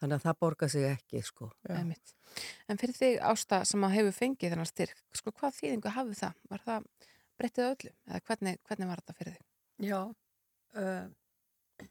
þannig 0.00 0.16
að 0.18 0.24
það 0.26 0.38
borga 0.44 0.68
sig 0.72 0.86
ekki 0.90 1.22
sko. 1.24 1.50
En 1.72 2.80
fyrir 2.80 2.96
þig 2.96 3.20
Ásta 3.24 3.62
sem 3.68 3.84
að 3.86 3.96
hefur 3.96 4.16
fengið 4.16 4.54
þennan 4.54 4.70
styrk, 4.70 5.04
sko 5.16 5.32
hvað 5.32 5.60
þýðingu 5.60 5.92
hafði 5.96 6.18
það? 6.20 6.40
Var 6.52 6.64
það 6.66 6.88
breyttið 7.36 7.68
öllu? 7.70 7.92
Eða 8.08 8.24
hvernig, 8.30 8.58
hvernig 8.68 8.90
var 8.90 9.02
þetta 9.02 9.16
fyrir 9.20 9.36
þig? 9.36 9.46
Já, 9.86 10.00
uh, 10.80 11.86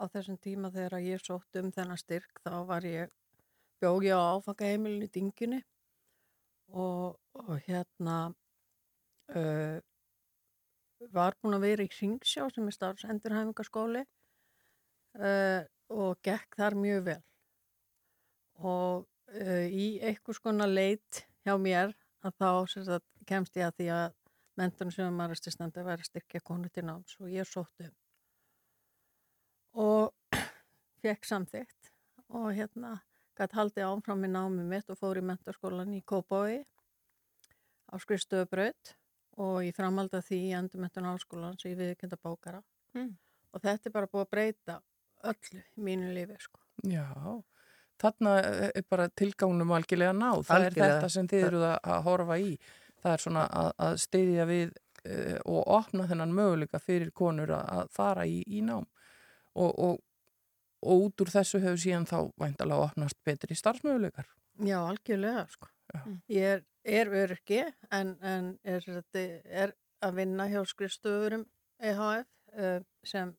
á 0.00 0.04
þessum 0.14 0.38
tíma 0.40 0.72
þegar 0.74 1.00
ég 1.04 1.24
sótt 1.24 1.60
um 1.60 1.72
þennan 1.74 2.00
styrk 2.00 2.40
þá 2.44 2.54
var 2.68 2.86
ég, 2.88 3.12
bjóð 3.80 4.06
ég 4.08 4.16
á 4.16 4.36
áfangaheimilinu 4.36 5.08
í 5.08 5.12
Dingjunni 5.14 5.60
og, 6.70 7.18
og 7.36 7.52
hérna 7.66 8.16
uh, 9.34 9.78
var 11.16 11.36
búin 11.40 11.56
að 11.56 11.66
vera 11.66 11.84
í 11.84 11.92
Hringsjá 11.92 12.46
sem 12.52 12.68
er 12.68 12.76
starfsendurhæfingaskóli 12.76 14.04
uh, 14.04 15.62
og 15.90 16.20
gekk 16.24 16.56
þar 16.58 16.76
mjög 16.78 17.02
vel. 17.08 17.20
Og 18.60 19.06
uh, 19.06 19.66
í 19.66 19.98
einhvers 20.04 20.40
konar 20.42 20.70
leit 20.70 21.24
hjá 21.44 21.56
mér 21.58 21.94
að 22.26 22.36
þá 22.36 22.50
sem 22.72 22.86
sagt, 22.86 23.06
kemst 23.26 23.56
ég 23.56 23.68
að 23.68 23.76
því 23.78 23.88
að 23.96 24.08
mentunum 24.60 24.92
sem 24.94 25.14
maður 25.16 25.36
er 25.36 25.40
styrstandi 25.40 25.80
að 25.80 25.88
vera 25.88 26.04
að 26.04 26.10
styrkja 26.10 26.42
konu 26.44 26.68
til 26.68 26.84
náms 26.86 27.16
og 27.20 27.30
ég 27.32 27.48
sótt 27.48 27.84
um. 27.84 27.94
Og 29.80 30.36
fekk 31.02 31.28
samþygt 31.28 31.92
og 32.36 32.50
hérna 32.56 32.98
gæti 33.38 33.56
haldið 33.56 33.88
áfram 33.88 34.26
í 34.26 34.30
námi 34.30 34.66
mitt 34.68 34.90
og 34.92 34.98
fór 35.00 35.20
í 35.20 35.24
mentarskólan 35.24 35.94
í 35.96 36.02
Kópái 36.04 36.60
á 37.90 37.94
skrifstöðubraut 38.02 38.94
og 39.40 39.64
í 39.64 39.72
framhald 39.72 40.14
af 40.14 40.26
því 40.28 40.40
í 40.50 40.54
endurmentun 40.58 41.08
áskólans 41.14 41.64
í 41.64 41.72
viðkynda 41.78 42.18
bókara. 42.20 42.60
Mm. 42.90 43.14
og 43.54 43.62
þetta 43.62 43.86
er 43.86 43.92
bara 43.94 44.08
búið 44.10 44.24
að 44.24 44.30
breyta 44.34 44.74
öllu 45.30 45.60
í 45.60 45.86
mínu 45.86 46.12
lífi 46.14 46.36
sko. 46.40 46.60
Já, 46.88 47.06
þarna 48.00 48.36
er 48.70 48.84
bara 48.88 49.08
tilgangnum 49.16 49.72
algjörlega 49.76 50.12
náð. 50.16 50.44
Það 50.48 50.56
Algjörlega. 50.56 50.86
er 50.86 50.94
þetta 50.94 51.10
sem 51.14 51.30
þið 51.30 51.46
eruð 51.48 51.66
að, 51.70 51.80
að 51.94 52.06
horfa 52.08 52.38
í. 52.40 52.52
Það 53.00 53.12
er 53.12 53.24
svona 53.24 53.46
að, 53.62 53.72
að 53.86 53.98
steyðja 54.04 54.46
við 54.50 54.70
uh, 54.70 55.38
og 55.44 55.60
opna 55.80 56.06
þennan 56.10 56.36
möguleika 56.36 56.80
fyrir 56.82 57.12
konur 57.16 57.54
að, 57.56 57.66
að 57.76 57.92
fara 57.96 58.26
í, 58.28 58.40
í 58.46 58.62
nám. 58.64 58.88
Og, 59.56 59.70
og, 59.70 60.00
og 60.86 61.06
út 61.08 61.24
úr 61.24 61.32
þessu 61.32 61.60
hefur 61.62 61.82
síðan 61.82 62.08
þá 62.08 62.18
væntalega 62.40 62.88
opnast 62.88 63.20
betri 63.26 63.58
starfsmöguleikar. 63.58 64.28
Já, 64.60 64.78
algjörlega 64.82 65.46
sko. 65.50 65.70
Já. 65.90 66.02
Ég 66.30 66.56
er, 66.56 66.66
er 66.84 67.14
öryggi 67.24 67.62
en, 67.90 68.14
en 68.22 68.52
er, 68.64 68.84
er 69.16 69.72
að 70.00 70.20
vinna 70.20 70.46
hjá 70.48 70.60
skrifstöfurum 70.68 71.44
EHF 71.80 72.28
uh, 72.56 72.80
sem 73.04 73.34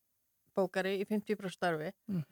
bókari 0.57 0.97
í 1.01 1.05
50% 1.09 1.53
starfi 1.55 1.91
Mm. 2.09 2.23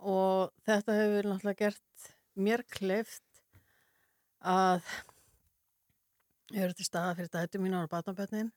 og 0.00 0.52
þetta 0.66 0.96
hefur 0.96 1.28
náttúrulega 1.30 1.58
gert 1.64 2.12
mér 2.36 2.62
kleift 2.72 3.22
að 4.40 4.80
ég 6.54 6.64
er 6.64 6.72
til 6.74 6.86
staða 6.88 7.14
fyrir 7.18 7.30
dætu 7.34 7.60
mínu 7.62 7.82
á 7.84 7.90
batnabötnin 7.92 8.48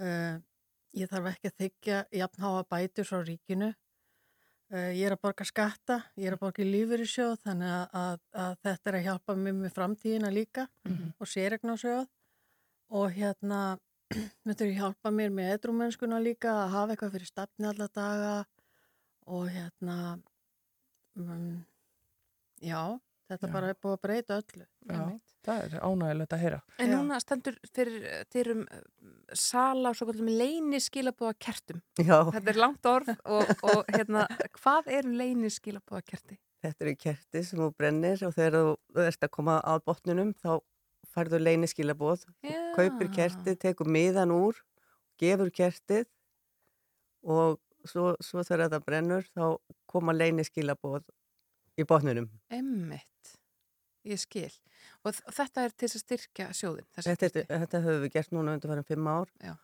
uh, 0.00 0.38
ég 0.96 1.10
þarf 1.10 1.28
ekki 1.34 1.50
að 1.50 1.58
þykja 1.62 2.00
jafnháa 2.22 2.64
bætur 2.72 3.06
frá 3.08 3.20
ríkinu 3.26 3.68
uh, 3.72 4.90
ég 4.96 5.04
er 5.06 5.14
að 5.16 5.22
borga 5.26 5.44
skatta 5.48 6.00
ég 6.16 6.30
er 6.30 6.36
að 6.38 6.42
borga 6.46 6.64
í 6.64 6.70
lífyrirsjóð 6.72 7.36
þannig 7.44 7.70
að, 7.76 7.86
að, 8.02 8.18
að 8.46 8.56
þetta 8.66 8.90
er 8.92 8.98
að 8.98 9.06
hjálpa 9.10 9.36
mér 9.44 9.58
með 9.60 9.76
framtíðina 9.78 10.32
líka 10.34 10.66
Mhm. 10.88 11.12
og 11.20 11.26
séregnásjóð 11.30 12.06
og 12.92 13.12
hérna 13.16 13.60
þetta 14.46 14.64
er 14.64 14.70
að 14.72 14.78
hjálpa 14.80 15.12
mér 15.14 15.32
með 15.34 15.52
edrumennskuna 15.56 16.20
líka 16.22 16.52
að 16.64 16.74
hafa 16.76 16.94
eitthvað 16.96 17.14
fyrir 17.16 17.30
stafni 17.32 17.68
alla 17.70 17.88
daga 17.94 18.34
og 19.32 19.48
hérna 19.54 19.96
um, 21.18 21.64
já, 22.62 22.80
þetta 23.30 23.48
Já. 23.48 23.52
bara 23.54 23.72
er 23.72 23.78
búið 23.82 23.96
að 23.96 24.02
breyta 24.06 24.38
öllu 24.42 24.66
Já, 24.92 25.02
það 25.46 25.64
er 25.66 25.76
ánægilegt 25.86 26.34
að 26.36 26.42
heyra. 26.42 26.60
En 26.82 26.90
Já. 26.90 26.94
núna 26.96 27.18
stendur 27.22 27.58
fyrir 27.74 28.06
dyrum 28.34 28.62
eh, 28.70 28.80
sala 29.38 29.90
og 29.92 29.98
svo 29.98 30.08
kallum 30.10 30.30
leini 30.30 30.78
skilabóða 30.82 31.34
kertum. 31.38 31.80
Já, 31.98 32.18
Þetta 32.34 32.50
er 32.52 32.58
langt 32.60 32.88
orð 32.90 33.12
og, 33.24 33.52
og 33.72 33.84
hérna, 33.94 34.26
hvað 34.58 34.90
eru 34.98 35.14
leini 35.18 35.50
skilabóða 35.54 36.02
kerti? 36.12 36.38
þetta 36.62 36.84
eru 36.86 36.92
kerti 36.94 37.40
sem 37.42 37.58
þú 37.58 37.66
brennir 37.74 38.20
og 38.22 38.34
þegar 38.36 38.54
þú 38.54 39.02
ert 39.02 39.24
að 39.26 39.30
koma 39.34 39.56
á 39.66 39.72
botnunum 39.82 40.28
þá 40.38 40.60
færðu 41.12 41.40
leyniskilabóð, 41.42 42.24
kaupir 42.76 43.10
kertið, 43.12 43.58
tekur 43.60 43.90
miðan 43.92 44.32
úr, 44.34 44.58
gefur 45.20 45.52
kertið 45.54 46.06
og 47.22 47.60
svo, 47.88 48.12
svo 48.22 48.44
þegar 48.46 48.72
það 48.72 48.86
brennur 48.86 49.28
þá 49.32 49.44
koma 49.90 50.14
leyniskilabóð 50.16 51.04
í 51.78 51.86
botnunum. 51.88 52.28
Emmitt, 52.52 53.34
ég 54.08 54.20
skil. 54.20 54.50
Og 55.06 55.14
þetta 55.14 55.66
er 55.66 55.76
til 55.76 55.90
að 55.90 56.02
styrkja 56.02 56.48
sjóðin. 56.56 56.88
Þetta, 56.96 57.44
þetta 57.48 57.82
höfum 57.84 58.04
við 58.04 58.14
gert 58.16 58.34
núna 58.34 58.56
undir 58.56 58.72
farin 58.72 58.88
fimm 58.88 59.08
ár 59.08 59.30
Já. 59.42 59.54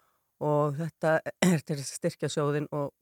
og 0.44 0.78
þetta 0.78 1.14
er 1.52 1.64
til 1.66 1.78
að 1.78 1.86
styrkja 1.88 2.30
sjóðin 2.32 2.68
og, 2.76 2.92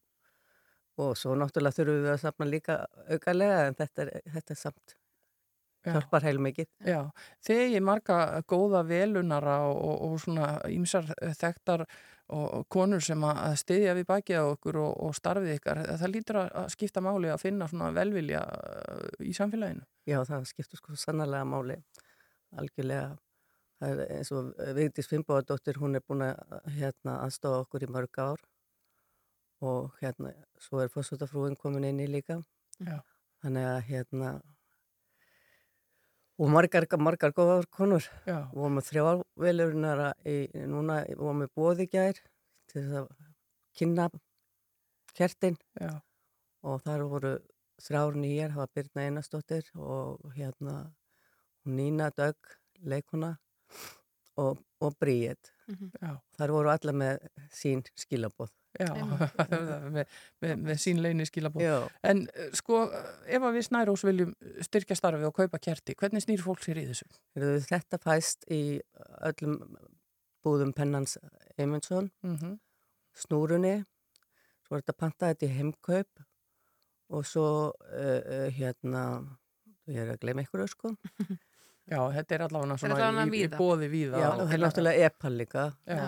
og 1.01 1.13
svo 1.19 1.37
náttúrulega 1.37 1.77
þurfum 1.79 2.05
við 2.05 2.15
að 2.15 2.23
safna 2.23 2.49
líka 2.49 2.79
aukalega 3.11 3.67
en 3.67 3.77
þetta 3.77 4.07
er, 4.07 4.15
þetta 4.37 4.55
er 4.55 4.61
samt. 4.63 4.97
Hjálpar 5.95 6.27
heil 6.27 6.37
mikið. 6.43 6.69
Já, 6.87 6.99
þegar 7.45 7.73
ég 7.73 7.87
marga 7.87 8.19
góða 8.49 8.83
velunara 8.87 9.57
og, 9.69 9.81
og, 9.81 10.05
og 10.07 10.21
svona 10.23 10.51
ímsar 10.73 11.09
þekktar 11.39 11.85
og, 11.87 12.65
konur 12.73 13.03
sem 13.03 13.23
að 13.23 13.55
styðja 13.61 13.95
við 13.97 14.07
bakið 14.09 14.41
á 14.41 14.45
okkur 14.49 14.81
og, 14.83 14.91
og 15.07 15.15
starfið 15.15 15.53
ykkar, 15.57 15.83
það 16.01 16.13
lítur 16.13 16.41
að 16.43 16.73
skipta 16.73 17.03
máli 17.03 17.31
að 17.31 17.43
finna 17.45 17.69
svona 17.71 17.93
velvilja 17.95 18.43
uh, 18.43 19.07
í 19.23 19.35
samfélaginu. 19.37 19.85
Já, 20.07 20.19
það 20.27 20.49
skiptur 20.51 20.81
sko 20.81 20.97
sannarlega 20.99 21.47
máli 21.47 21.79
algjörlega. 22.55 23.15
Það 23.77 23.91
er 23.93 24.13
eins 24.15 24.31
og 24.33 24.53
Vigdís 24.77 25.09
Fimboðardóttir, 25.11 25.77
hún 25.77 25.97
er 25.97 26.03
búin 26.05 26.23
að 26.25 26.71
hérna, 26.79 27.19
aðstofa 27.21 27.61
okkur 27.65 27.85
í 27.85 27.91
mörg 27.93 28.21
ár 28.23 28.41
og 29.67 29.93
hérna, 30.01 30.33
svo 30.61 30.81
er 30.81 30.89
fórsvöldafrúin 30.93 31.57
komin 31.61 31.85
inn 31.85 32.01
í 32.01 32.07
líka. 32.09 32.39
Já. 32.81 32.97
Þannig 33.43 33.67
að 33.69 33.79
hérna, 33.91 34.31
og 36.37 36.51
margar, 36.53 36.85
margar 37.01 37.33
góðar 37.35 37.67
konur. 37.73 38.05
Já. 38.27 38.45
Við 38.51 38.61
vorum 38.61 38.77
með 38.77 38.89
þrjá 38.91 39.05
velurinnara 39.43 40.09
í, 40.25 40.37
núna, 40.69 41.01
við 41.07 41.21
vorum 41.21 41.43
með 41.43 41.53
bóði 41.57 41.87
í 41.87 41.91
gær 41.93 42.21
til 42.69 42.81
þess 42.83 42.99
að 43.01 43.07
kynna 43.77 44.07
kertin 45.17 45.57
Já. 45.79 45.93
og 46.65 46.81
þar 46.85 47.05
voru 47.09 47.33
þrjár 47.81 48.17
nýjar, 48.17 48.53
það 48.53 48.61
var 48.63 48.71
Birna 48.75 49.05
Einarsdóttir 49.07 49.71
og 49.77 50.31
hérna 50.37 50.77
Nína 51.67 52.09
Dögg, 52.15 52.53
leikona 52.85 53.35
og, 54.37 54.61
og 54.81 54.95
Bríet. 55.01 55.51
Mhm. 55.67 55.91
Já. 56.01 56.13
Þar 56.37 56.53
voru 56.55 56.73
alla 56.73 56.93
með 56.93 57.27
sín 57.53 57.83
skilabóð. 57.97 58.53
Já, 58.77 58.89
með, 59.95 60.05
með, 60.43 60.53
með 60.67 60.79
sín 60.83 60.99
leini 61.01 61.25
skilabóð. 61.25 61.63
Já. 61.65 61.75
En 62.05 62.23
uh, 62.29 62.49
sko, 62.57 62.83
ef 63.25 63.41
að 63.47 63.55
við 63.57 63.65
snærós 63.69 64.03
viljum 64.05 64.33
styrkja 64.67 64.97
starfið 64.99 65.29
og 65.31 65.35
kaupa 65.39 65.59
kerti, 65.63 65.95
hvernig 65.97 66.21
snýr 66.25 66.43
fólk 66.45 66.61
sér 66.65 66.81
í 66.83 66.85
þessu? 66.91 67.07
Þetta 67.67 67.99
fæst 68.03 68.45
í 68.53 68.61
öllum 69.31 69.57
búðum 70.45 70.73
pennans 70.77 71.17
Eymundsson, 71.57 72.11
Mhm. 72.23 72.57
snúrunni, 73.17 73.75
svo 74.67 74.77
er 74.77 74.83
þetta 74.83 74.97
pantað 75.01 75.33
þetta 75.33 75.47
í 75.47 75.55
heimkaup 75.57 76.23
og 77.17 77.25
svo 77.25 77.47
uh, 77.73 78.21
uh, 78.21 78.47
hérna, 78.53 79.03
ég 79.89 80.03
er 80.03 80.13
að 80.13 80.21
gleyma 80.21 80.43
ykkur 80.45 80.67
sko. 80.69 80.93
Já, 81.87 81.99
þetta 82.17 82.35
er 82.35 82.43
allavega 82.47 82.73
er 82.73 82.81
svona 82.81 82.95
allavega 82.97 83.23
í, 83.23 83.27
í 83.27 83.31
víða. 83.47 83.59
bóði 83.61 83.87
víða. 83.91 84.19
Já, 84.19 84.27
það 84.41 84.53
er 84.57 84.61
náttúrulega 84.65 85.07
epal 85.07 85.31
líka. 85.39 85.63
Já. 85.87 86.01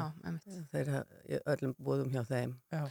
Þeir 0.73 0.91
hafa 0.95 1.21
í 1.23 1.39
öllum 1.53 1.75
búðum 1.79 2.09
hjá 2.13 2.23
þeim. 2.27 2.57
Já. 2.75 2.81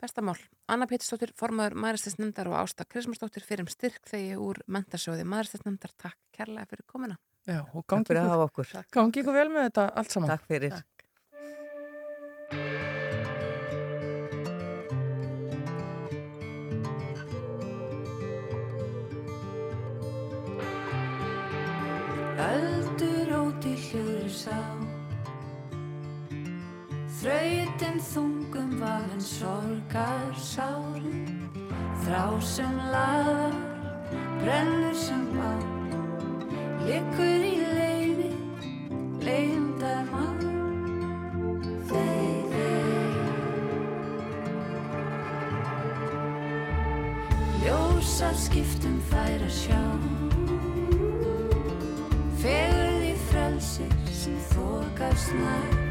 Besta 0.00 0.22
mál. 0.24 0.36
Anna 0.70 0.86
Pétursdóttir, 0.88 1.34
formaður 1.36 1.74
Maðurstæðsnefndar 1.82 2.48
og 2.48 2.56
Ásta 2.62 2.86
Krismarsdóttir 2.88 3.44
fyrir 3.44 3.66
um 3.66 3.68
styrk 3.68 4.06
þegi 4.08 4.38
úr 4.40 4.62
mentarsjóði 4.70 5.26
Maðurstæðsnefndar. 5.28 5.92
Takk 6.00 6.16
kærlega 6.38 6.70
fyrir 6.70 6.86
komuna. 6.88 7.18
Já, 7.48 7.58
og 7.66 7.82
Takk 7.82 7.90
gangi 7.90 8.06
ykkur, 8.06 8.22
hafa 8.30 8.46
okkur. 8.46 8.72
gangi 8.96 9.20
ykkur 9.24 9.36
vel 9.36 9.50
með 9.52 9.66
þetta 9.68 9.84
allt 10.00 10.14
saman. 10.14 10.32
Takk 10.32 10.46
fyrir. 10.48 10.72
Öldur 10.78 10.99
Þrautin 27.20 27.98
þungum 28.00 28.78
vafinn 28.80 29.20
sorgar 29.20 30.30
sárum 30.40 31.26
Þrá 32.00 32.40
sem 32.40 32.78
laðar, 32.94 33.52
brennur 34.40 34.96
sem 34.96 35.26
á 35.36 35.52
Liggur 36.86 37.44
í 37.44 37.60
leini, 37.76 38.30
leindar 39.20 40.08
mann 40.08 40.40
Þeir, 41.90 42.56
þeir 42.56 43.20
Ljósar 47.66 48.40
skiptum 48.46 48.96
fær 49.12 49.44
að 49.44 49.54
sjá. 49.58 49.84
Fegurð 52.40 53.06
í 53.12 53.14
frelsir 53.28 53.94
sem 54.08 54.40
þokast 54.54 55.36
nær 55.36 55.89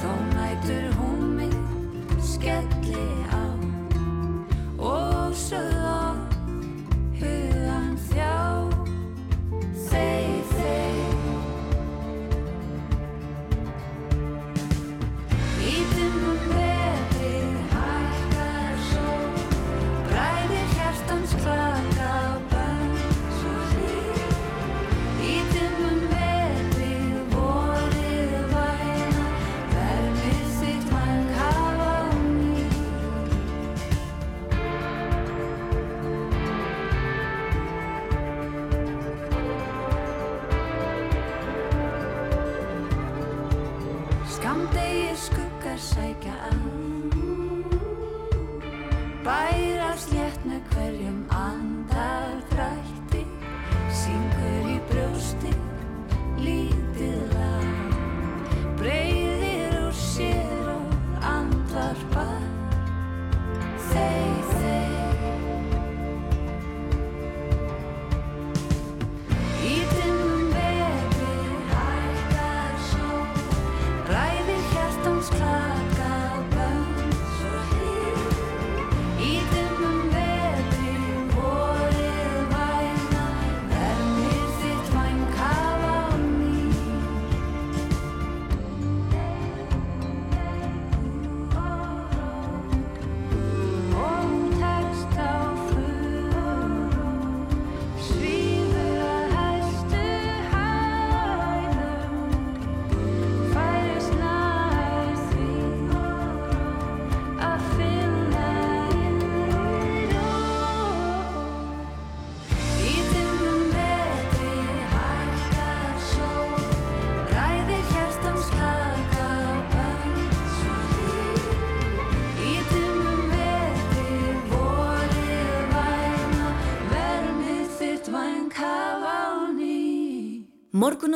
Þó 0.00 0.12
nætur 0.32 0.86
hún 0.96 1.24
mig 1.36 1.52
skelli 2.24 3.04
á. 3.28 3.44
Og 4.80 5.36
sögð 5.36 5.99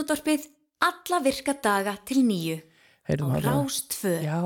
Morgunútvarpið 0.04 0.42
alla 0.84 1.18
virka 1.24 1.54
daga 1.64 1.94
til 2.04 2.18
nýju. 2.28 2.58
Heyrðum 3.04 3.34
Á 3.36 3.38
Rástvö. 3.44 4.12
Já, 4.24 4.38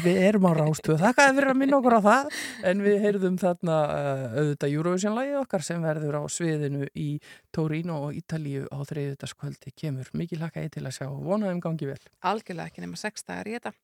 við 0.00 0.18
erum 0.24 0.46
á 0.48 0.52
Rástvö. 0.56 0.94
Þakkaði 0.96 1.34
fyrir 1.36 1.50
að 1.52 1.58
minna 1.60 1.76
okkur 1.76 1.96
á 1.96 2.02
það. 2.06 2.28
En 2.70 2.78
við 2.80 3.02
heyrðum 3.02 3.34
þarna 3.42 3.74
uh, 3.92 4.22
auðvitað 4.40 4.76
Eurovision-lægið 4.78 5.40
okkar 5.42 5.66
sem 5.66 5.84
verður 5.84 6.16
á 6.16 6.22
sviðinu 6.32 6.88
í 6.96 7.08
Torino 7.52 7.98
og 8.06 8.16
Ítalíu 8.16 8.64
á 8.72 8.78
þriðutaskvöldi 8.88 9.74
kemur. 9.76 10.08
Mikið 10.16 10.40
hlakkaði 10.40 10.72
til 10.78 10.84
að 10.88 10.96
sjá 10.96 11.04
og 11.10 11.20
vonaðum 11.28 11.60
gangi 11.66 11.90
vel. 11.90 12.00
Algjörlega 12.32 12.72
ekki 12.72 12.86
nema 12.86 13.02
sex 13.02 13.28
dagar 13.28 13.52
í 13.52 13.56
þetta. 13.58 13.74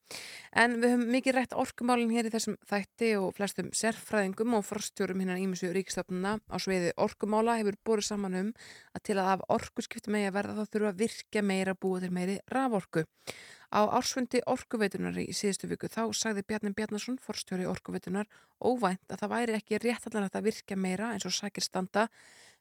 En 0.65 0.81
við 0.81 0.97
höfum 0.97 1.15
mikið 1.19 1.39
rætt 1.39 1.57
orkumálinn 1.67 2.17
hér 2.17 2.33
í 2.33 2.33
þessum 2.33 2.57
þætti 2.73 3.15
og 3.21 3.37
flestum 3.37 3.69
sérfræðingum 3.77 4.57
og 4.57 4.65
forstjórum 4.65 5.21
hinnan 5.21 5.45
ímessu 5.45 5.75
ríkstofnuna 5.77 6.39
á 6.41 6.57
sviði 6.57 6.97
orkumála 6.97 7.61
hefur 7.61 7.77
borið 7.85 8.09
saman 8.09 8.41
um 8.41 8.53
að 8.97 9.09
til 9.11 9.21
að 9.21 9.35
af 9.37 9.49
orkuskiptum 9.61 10.17
megi 10.17 10.33
að 10.33 10.39
verða 10.41 10.61
þá 10.63 10.77
þurfa 10.77 10.93
að 10.95 11.03
virka 11.05 11.45
meira 11.45 11.77
búið 11.77 12.07
til 12.07 12.17
meiri 12.17 12.39
raforku. 12.53 13.11
Á 13.73 13.89
ársfundi 13.89 14.43
orkuveitunar 14.53 15.17
í 15.17 15.31
síðustu 15.33 15.71
viku 15.71 15.89
þá 15.89 16.05
sagði 16.13 16.45
Bjarni 16.45 16.75
Bjarnason, 16.77 17.17
forstjóri 17.25 17.65
orkuveitunar, 17.71 18.29
óvænt 18.61 19.09
að 19.09 19.23
það 19.25 19.33
væri 19.33 19.59
ekki 19.59 19.81
rétt 19.81 20.09
allan 20.11 20.29
að 20.29 20.45
virka 20.45 20.77
meira 20.77 21.15
eins 21.15 21.25
og 21.25 21.33
sækir 21.33 21.65
standa 21.65 22.09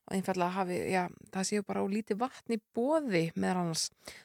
og 0.08 0.16
einfallega 0.16 0.56
hafi, 0.56 0.78
já, 0.90 1.04
það 1.34 1.46
séu 1.46 1.64
bara 1.68 1.84
á 1.84 1.86
lítið 1.92 2.18
vatn 2.24 2.56
í 2.56 2.58
bóði 2.74 3.22
meðal 3.36 3.62
annars. 3.62 3.84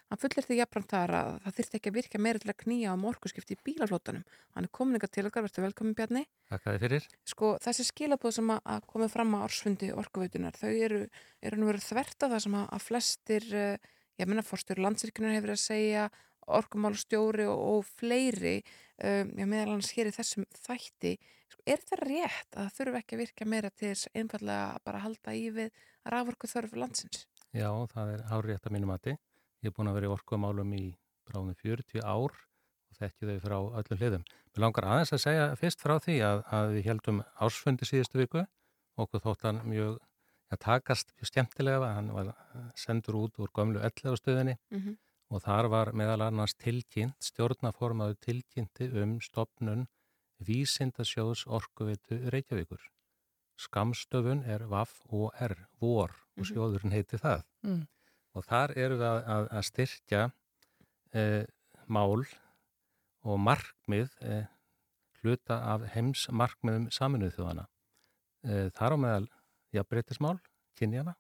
Hann 0.09 0.21
fullir 0.23 0.47
því 0.47 0.57
jafnframt 0.61 0.93
þar 0.95 1.13
að 1.19 1.31
það 1.45 1.57
þyrfti 1.59 1.79
ekki 1.79 1.91
að 1.91 1.99
virka 1.99 2.21
meira 2.23 2.41
til 2.41 2.53
að 2.53 2.59
knýja 2.63 2.95
á 2.95 3.03
morguskipti 3.03 3.57
í 3.59 3.61
bílaflótanum. 3.67 4.25
Hann 4.57 4.69
er 4.69 4.73
komin 4.79 4.97
ykkar 4.97 5.13
til 5.13 5.27
okkar, 5.29 5.45
verður 5.45 5.67
velkomin 5.67 5.99
Bjarni. 5.99 6.23
Takk 6.49 6.65
að 6.65 6.79
þið 6.79 6.87
fyrir. 6.87 7.09
Sko, 7.29 7.51
þessi 7.67 7.87
skilabóð 7.91 8.37
sem 8.39 8.55
að- 8.57 8.87
komið 8.89 9.13
fram 9.13 9.35
á 9.37 9.39
ársfundi 9.45 9.93
orkuveitunar, 9.93 10.57
þau 10.57 10.73
eru, 10.73 11.03
eru 11.43 11.57
nú 11.61 11.69
verið 11.69 11.85
þvert 11.91 12.23
af 12.25 12.31
það 12.33 12.43
sem 12.47 12.57
að, 12.63 12.81
flestir, 12.81 13.45
uh, 13.53 13.77
ég 14.17 14.27
menna 14.27 14.43
fórstur 14.43 14.81
landsirkjunar 14.81 15.37
hefur 15.37 15.53
að 15.53 15.61
segja, 15.61 16.09
orkumálstjóri 16.47 17.47
og, 17.51 17.59
og 17.77 17.85
fleiri, 17.99 18.61
um, 19.03 19.33
já 19.37 19.47
meðal 19.47 19.75
annars 19.75 19.93
hér 19.97 20.11
í 20.11 20.15
þessum 20.17 20.47
þætti, 20.55 21.15
sko, 21.53 21.63
er 21.67 21.83
þetta 21.83 22.01
rétt 22.03 22.57
að 22.57 22.63
það 22.69 22.75
þurfi 22.79 23.01
ekki 23.01 23.17
að 23.17 23.23
virka 23.25 23.49
meira 23.53 23.71
til 23.75 23.91
þess 23.93 24.11
einfallega 24.15 24.67
að 24.75 24.85
bara 24.89 25.03
halda 25.05 25.35
í 25.37 25.47
við 25.57 25.71
raforku 26.07 26.51
þörfu 26.51 26.81
landsins? 26.83 27.27
Já, 27.57 27.71
það 27.93 28.13
er 28.17 28.25
árétt 28.31 28.67
að 28.69 28.75
mínum 28.77 28.93
mati. 28.93 29.17
Ég 29.65 29.71
er 29.73 29.77
búin 29.77 29.89
að 29.91 29.97
vera 30.01 30.09
í 30.11 30.15
orkumálum 30.15 30.75
í 30.77 30.85
bráðum 31.27 31.55
40 31.63 32.03
ár 32.05 32.35
og 32.37 32.99
þekki 33.01 33.31
þau 33.31 33.39
frá 33.43 33.57
öllum 33.81 33.99
hliðum. 34.03 34.27
Mér 34.55 34.63
langar 34.63 34.87
aðeins 34.89 35.15
að 35.17 35.23
segja 35.25 35.47
fyrst 35.59 35.81
frá 35.83 35.97
því 36.05 36.19
að, 36.27 36.43
að 36.55 36.75
við 36.77 36.87
heldum 36.91 37.23
ársfundi 37.43 37.89
síðustu 37.89 38.21
viku 38.21 38.45
okkur 38.97 39.25
þótt 39.25 39.43
hann 39.49 39.59
mjög 39.69 39.97
að 40.55 40.61
takast 40.63 41.11
mjög 41.17 41.31
skemmtilega 41.33 41.89
hann 41.97 42.13
var 42.15 42.31
sendur 42.79 43.19
út 43.25 43.41
úr 43.43 43.51
gömlu 43.57 43.81
11 43.83 44.21
stöðinni 44.21 44.55
Mhm. 44.71 44.95
Og 45.31 45.43
þar 45.43 45.69
var 45.73 45.91
meðal 45.93 46.23
annars 46.29 46.55
tilkynnt, 46.55 47.19
stjórnaformaðu 47.23 48.17
tilkynnti 48.23 48.91
um 49.03 49.17
stopnun 49.21 49.87
Vísindasjóðs 50.47 51.47
orkuveitu 51.49 52.19
Reykjavíkur. 52.31 52.83
Skamstöfun 53.57 54.43
er 54.45 54.67
VAF 54.69 54.99
og 55.09 55.33
R, 55.41 55.55
VOR 55.81 56.11
og 56.37 56.45
Mhm. 56.45 56.49
sjóðurinn 56.51 56.93
heiti 56.93 57.17
það. 57.17 57.45
Mm. 57.65 57.87
Og 58.35 58.45
þar 58.45 58.77
eru 58.77 58.99
við 58.99 59.07
að, 59.09 59.23
að, 59.27 59.49
að 59.57 59.65
styrkja 59.65 60.33
eh, 61.15 61.47
mál 61.89 62.27
og 63.25 63.39
markmið 63.41 64.11
eh, 64.21 64.45
hluta 65.23 65.57
af 65.73 65.87
heims 65.95 66.29
markmiðum 66.29 66.91
saminuð 66.93 67.33
þjóðana. 67.39 67.67
Eh, 68.45 68.69
þar 68.77 68.93
á 68.93 68.97
meðal 69.01 69.29
jafnbreytismál, 69.73 70.39
kynjana 70.77 71.17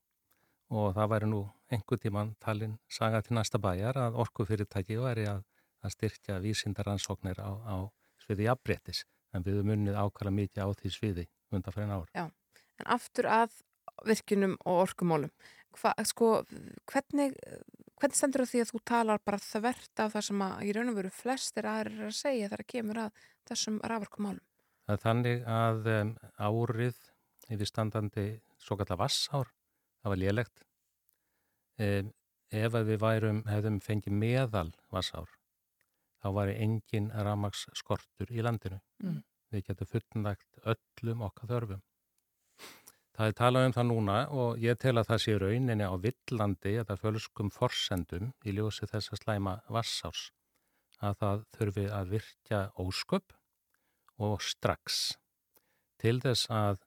og 0.71 0.93
það 0.95 1.09
væri 1.15 1.27
nú 1.33 1.41
einhver 1.73 2.01
tíman 2.01 2.35
talin 2.43 2.79
saga 2.89 3.23
til 3.23 3.37
næsta 3.37 3.59
bæjar 3.63 3.99
að 3.99 4.19
orkufyrirtæki 4.23 4.99
væri 5.03 5.27
að, 5.31 5.45
að 5.83 5.95
styrkja 5.97 6.39
vísindaransóknir 6.45 7.41
á, 7.43 7.51
á 7.67 7.77
sviði 8.23 8.49
jafnbreytis 8.49 9.05
en 9.35 9.45
við 9.47 9.61
höfum 9.61 9.73
unnið 9.75 9.99
ákvæmlega 9.99 10.37
mikið 10.41 10.63
á 10.63 10.69
því 10.81 10.93
sviði 10.95 11.27
undan 11.55 11.75
fyrir 11.75 11.95
ár. 11.95 12.11
Já, 12.15 12.27
en 12.81 12.91
aftur 12.97 13.29
að 13.31 13.57
virkinum 14.07 14.57
og 14.65 14.83
orkumálum. 14.87 15.33
Hva, 15.77 15.93
sko, 16.09 16.31
hvernig, 16.89 17.35
hvernig 18.01 18.17
stendur 18.17 18.45
það 18.45 18.53
því 18.53 18.63
að 18.63 18.71
þú 18.71 18.83
talar 18.89 19.25
bara 19.25 19.41
þvert 19.43 20.03
af 20.05 20.15
það 20.15 20.27
sem 20.29 20.45
að 20.47 20.63
í 20.65 20.77
raun 20.77 20.93
og 20.93 20.99
veru 21.01 21.13
flestir 21.13 21.69
aðrir 21.69 21.99
eru 21.99 22.11
að 22.11 22.21
segja 22.21 22.51
þegar 22.53 22.71
kemur 22.73 23.03
að 23.05 23.27
þessum 23.51 23.81
raforkumálum? 23.85 24.45
Það 24.87 24.95
er 24.97 25.03
þannig 25.03 25.45
að 25.51 25.91
um, 25.93 26.15
árið 26.39 27.03
yfirstandandi 27.53 28.27
svo 28.63 28.79
kallar 28.81 29.03
vassár, 29.03 29.51
það 30.01 30.13
var 30.15 30.23
lélegt. 30.23 30.65
Ef 31.77 32.77
að 32.79 32.93
við 32.93 33.01
værum, 33.03 33.43
hefðum 33.51 33.81
fengið 33.85 34.15
meðal 34.17 34.69
vassár, 34.95 35.29
þá 36.23 36.29
var 36.39 36.53
engin 36.55 37.11
ramags 37.11 37.67
skortur 37.77 38.31
í 38.31 38.45
landinu. 38.45 38.79
Mm. 39.03 39.21
Við 39.53 39.67
getum 39.69 39.91
fullnægt 39.91 40.63
öllum 40.73 41.25
okkar 41.27 41.51
þörfum. 41.51 41.83
Það 43.17 43.31
er 43.31 43.37
talað 43.37 43.67
um 43.67 43.73
það 43.73 43.87
núna 43.89 44.17
og 44.29 44.59
ég 44.61 44.79
tel 44.81 44.99
að 45.01 45.07
það 45.09 45.21
sé 45.25 45.35
rauninni 45.41 45.87
á 45.89 45.95
villandi 45.97 46.73
eða 46.83 46.99
fölskum 47.01 47.49
forsendum 47.53 48.33
í 48.45 48.53
ljósi 48.53 48.89
þess 48.91 49.15
að 49.15 49.23
slæma 49.23 49.55
vassárs 49.73 50.27
að 51.01 51.17
það 51.23 51.45
þurfi 51.57 51.87
að 51.93 52.13
virkja 52.13 52.61
ósköp 52.81 53.33
og 54.27 54.45
strax 54.45 55.17
til 56.01 56.19
þess 56.21 56.51
að 56.53 56.83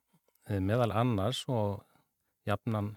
eh, 0.50 0.62
meðal 0.62 0.92
annars 1.02 1.44
og 1.50 1.82
jafnan 2.50 2.96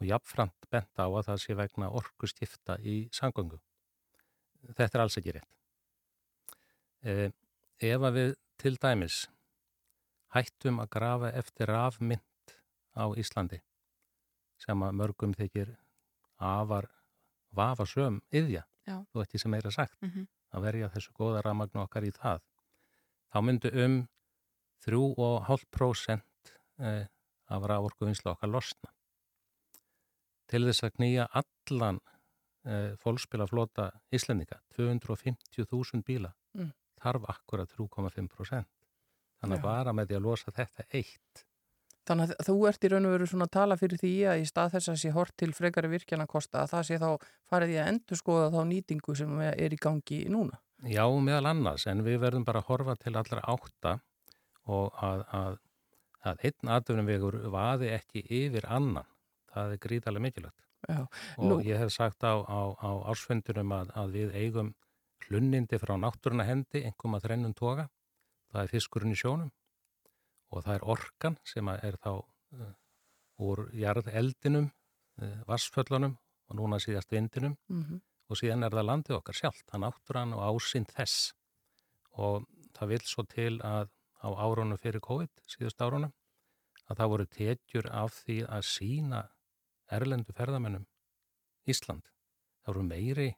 og 0.00 0.06
jafnframt 0.08 0.68
bent 0.72 0.96
á 1.00 1.04
að 1.06 1.26
það 1.28 1.40
sé 1.42 1.56
vegna 1.58 1.90
orku 1.92 2.26
stifta 2.30 2.78
í 2.80 3.08
sangöngu. 3.12 3.58
Þetta 4.76 4.96
er 4.98 5.02
alls 5.04 5.16
ekki 5.20 5.34
rétt. 5.36 5.50
Eh, 7.02 7.30
ef 7.80 8.00
að 8.04 8.16
við 8.18 8.34
til 8.60 8.74
dæmis 8.76 9.22
hættum 10.34 10.80
að 10.82 10.90
grafa 10.96 11.30
eftir 11.40 11.70
rafmynd 11.72 12.54
á 12.96 13.04
Íslandi 13.16 13.60
sem 14.60 14.82
að 14.84 14.96
mörgum 15.00 15.32
þykir 15.34 15.72
afar 16.36 16.90
vafasöm 17.56 18.20
yðja, 18.32 18.66
Já. 18.86 19.00
þú 19.12 19.22
ekki 19.24 19.40
sem 19.40 19.50
meira 19.50 19.70
sagt 19.72 19.96
Mhm. 20.02 20.26
að 20.52 20.62
verja 20.62 20.88
þessu 20.92 21.12
góða 21.16 21.42
rafmagnu 21.42 21.80
okkar 21.82 22.04
í 22.04 22.12
það 22.12 22.40
þá 23.32 23.38
myndu 23.42 23.72
um 23.84 24.08
3,5% 24.84 26.22
eh, 26.80 27.06
af 27.48 27.62
raforkuvinnslu 27.62 28.30
okkar 28.32 28.48
losna 28.52 28.90
til 30.50 30.64
þess 30.66 30.86
að 30.88 30.96
knýja 30.98 31.28
allan 31.40 32.00
eh, 32.66 32.96
fólkspilaflota 33.02 33.90
Íslendinga 34.14 34.60
250.000 34.76 36.04
bíla 36.06 36.34
Mm. 36.50 36.72
þarf 36.98 37.28
akkurat 37.30 37.70
3,5% 37.70 38.64
þannig 39.38 39.60
að 39.60 39.62
bara 39.62 39.92
með 39.94 40.08
því 40.10 40.16
að 40.18 40.24
losa 40.24 40.50
þetta 40.56 40.86
eitt 40.90 41.44
Þannig 42.08 42.32
að 42.32 42.46
þú 42.48 42.54
ert 42.66 42.84
í 42.84 42.88
raun 42.90 43.06
og 43.06 43.12
veru 43.14 43.26
svona 43.30 43.46
að 43.46 43.52
tala 43.54 43.76
fyrir 43.78 44.00
því 44.00 44.10
að 44.32 44.40
í 44.42 44.46
stað 44.48 44.72
þess 44.72 44.90
að 44.90 44.96
sé 44.98 45.10
hort 45.14 45.34
til 45.38 45.52
frekari 45.54 45.90
virkjana 45.92 46.26
kosta 46.26 46.64
að 46.64 46.72
það 46.72 46.86
sé 46.88 46.98
þá 46.98 47.10
farið 47.52 47.74
í 47.74 47.76
að 47.78 47.90
endur 47.92 48.18
skoða 48.18 48.48
þá 48.50 48.60
nýtingu 48.70 49.14
sem 49.20 49.40
er 49.46 49.76
í 49.76 49.78
gangi 49.78 50.18
núna. 50.32 50.58
Já, 50.90 51.04
meðal 51.06 51.52
annars, 51.52 51.84
en 51.86 52.02
við 52.02 52.18
verðum 52.24 52.46
bara 52.48 52.64
að 52.64 52.70
horfa 52.72 52.96
til 52.98 53.14
allra 53.20 53.44
átta 53.52 53.92
og 54.66 54.96
að, 55.06 55.22
að, 55.38 55.58
að 56.32 56.44
einn 56.48 56.72
atvinnum 56.80 57.06
vegur 57.12 57.38
vaði 57.52 57.92
ekki 57.94 58.24
yfir 58.26 58.66
annan. 58.66 59.06
Það 59.54 59.72
er 59.74 59.80
gríðarlega 59.84 60.24
mikilvægt. 60.26 60.66
Já, 60.88 61.00
Og 61.38 61.44
nú- 61.44 61.62
ég 61.64 61.78
hef 61.78 61.90
sagt 61.92 62.22
á, 62.24 62.34
á, 62.40 62.60
á 62.80 62.90
ársfundunum 63.12 63.72
að, 63.76 63.90
að 63.94 64.12
við 64.16 64.34
eigum 64.34 64.74
hlunnindi 65.28 65.78
frá 65.78 65.94
náttúruna 66.00 66.46
hendi, 66.48 66.84
einhverjum 66.86 67.16
að 67.18 67.24
þrennum 67.26 67.54
toga. 67.54 67.88
Það 68.52 68.62
er 68.62 68.68
fiskurinn 68.72 69.12
í 69.12 69.18
sjónum 69.20 69.50
og 70.50 70.64
það 70.64 70.74
er 70.74 70.84
orkan 70.94 71.36
sem 71.44 71.68
er 71.68 71.96
þá 72.02 72.08
uh, 72.16 72.72
úr 73.38 73.68
jarðeldinum, 73.76 74.70
uh, 75.22 75.36
vassföllunum 75.46 76.16
og 76.50 76.56
núna 76.58 76.80
síðast 76.82 77.10
vindinum 77.14 77.56
Mhm. 77.68 78.00
og 78.30 78.36
síðan 78.36 78.64
er 78.64 78.70
það 78.70 78.86
landið 78.88 79.16
okkar 79.20 79.34
sjálft, 79.34 79.66
það 79.70 79.84
náttúran 79.84 80.34
og 80.34 80.42
ásinn 80.48 80.86
þess 80.86 81.32
og 82.18 82.46
það 82.74 82.88
vil 82.88 82.98
svo 83.06 83.22
til 83.28 83.58
að 83.60 83.88
á 84.22 84.28
árunum 84.34 84.78
fyrir 84.78 85.00
COVID, 85.00 85.30
síðust 85.46 85.78
árunum 85.80 86.12
að 86.90 86.96
það 86.96 87.08
voru 87.10 87.26
tekjur 87.26 87.86
af 87.92 88.10
því 88.24 88.40
að 88.48 88.62
sína 88.66 89.22
erlendu 89.92 90.34
ferðamennum 90.36 90.86
Ísland. 91.68 92.06
Það 92.64 92.74
voru 92.74 92.86
meiri 92.88 93.28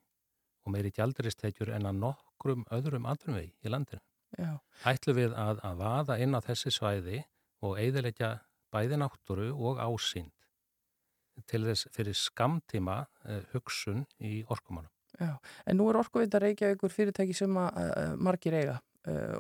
og 0.63 0.75
meiri 0.75 0.93
gjalduristekjur 0.95 1.73
en 1.77 1.89
að 1.91 2.01
nokkrum 2.05 2.65
öðrum 2.75 3.09
andrumvegi 3.11 3.53
í 3.63 3.73
landinu. 3.73 4.03
Já. 4.39 4.57
Ætlu 4.89 5.15
við 5.17 5.35
að, 5.37 5.61
að 5.67 5.83
vaða 5.83 6.19
inn 6.25 6.37
á 6.37 6.41
þessi 6.45 6.73
svæði 6.73 7.25
og 7.63 7.77
eiðilegja 7.81 8.37
bæði 8.73 8.99
náttúru 9.03 9.51
og 9.53 9.83
ásýnd 9.83 10.33
til 11.49 11.63
þess 11.67 11.89
fyrir 11.93 12.17
skamtíma 12.17 13.03
uh, 13.05 13.41
hugsun 13.53 14.05
í 14.21 14.43
orkumálum. 14.53 14.91
Já, 15.21 15.37
en 15.69 15.77
nú 15.77 15.91
er 15.91 15.99
Orkuveita 16.01 16.41
Reykjavíkur 16.41 16.93
fyrirtæki 16.93 17.37
sem 17.37 17.57
að 17.61 17.79
uh, 17.83 18.15
margir 18.17 18.57
eiga 18.57 18.79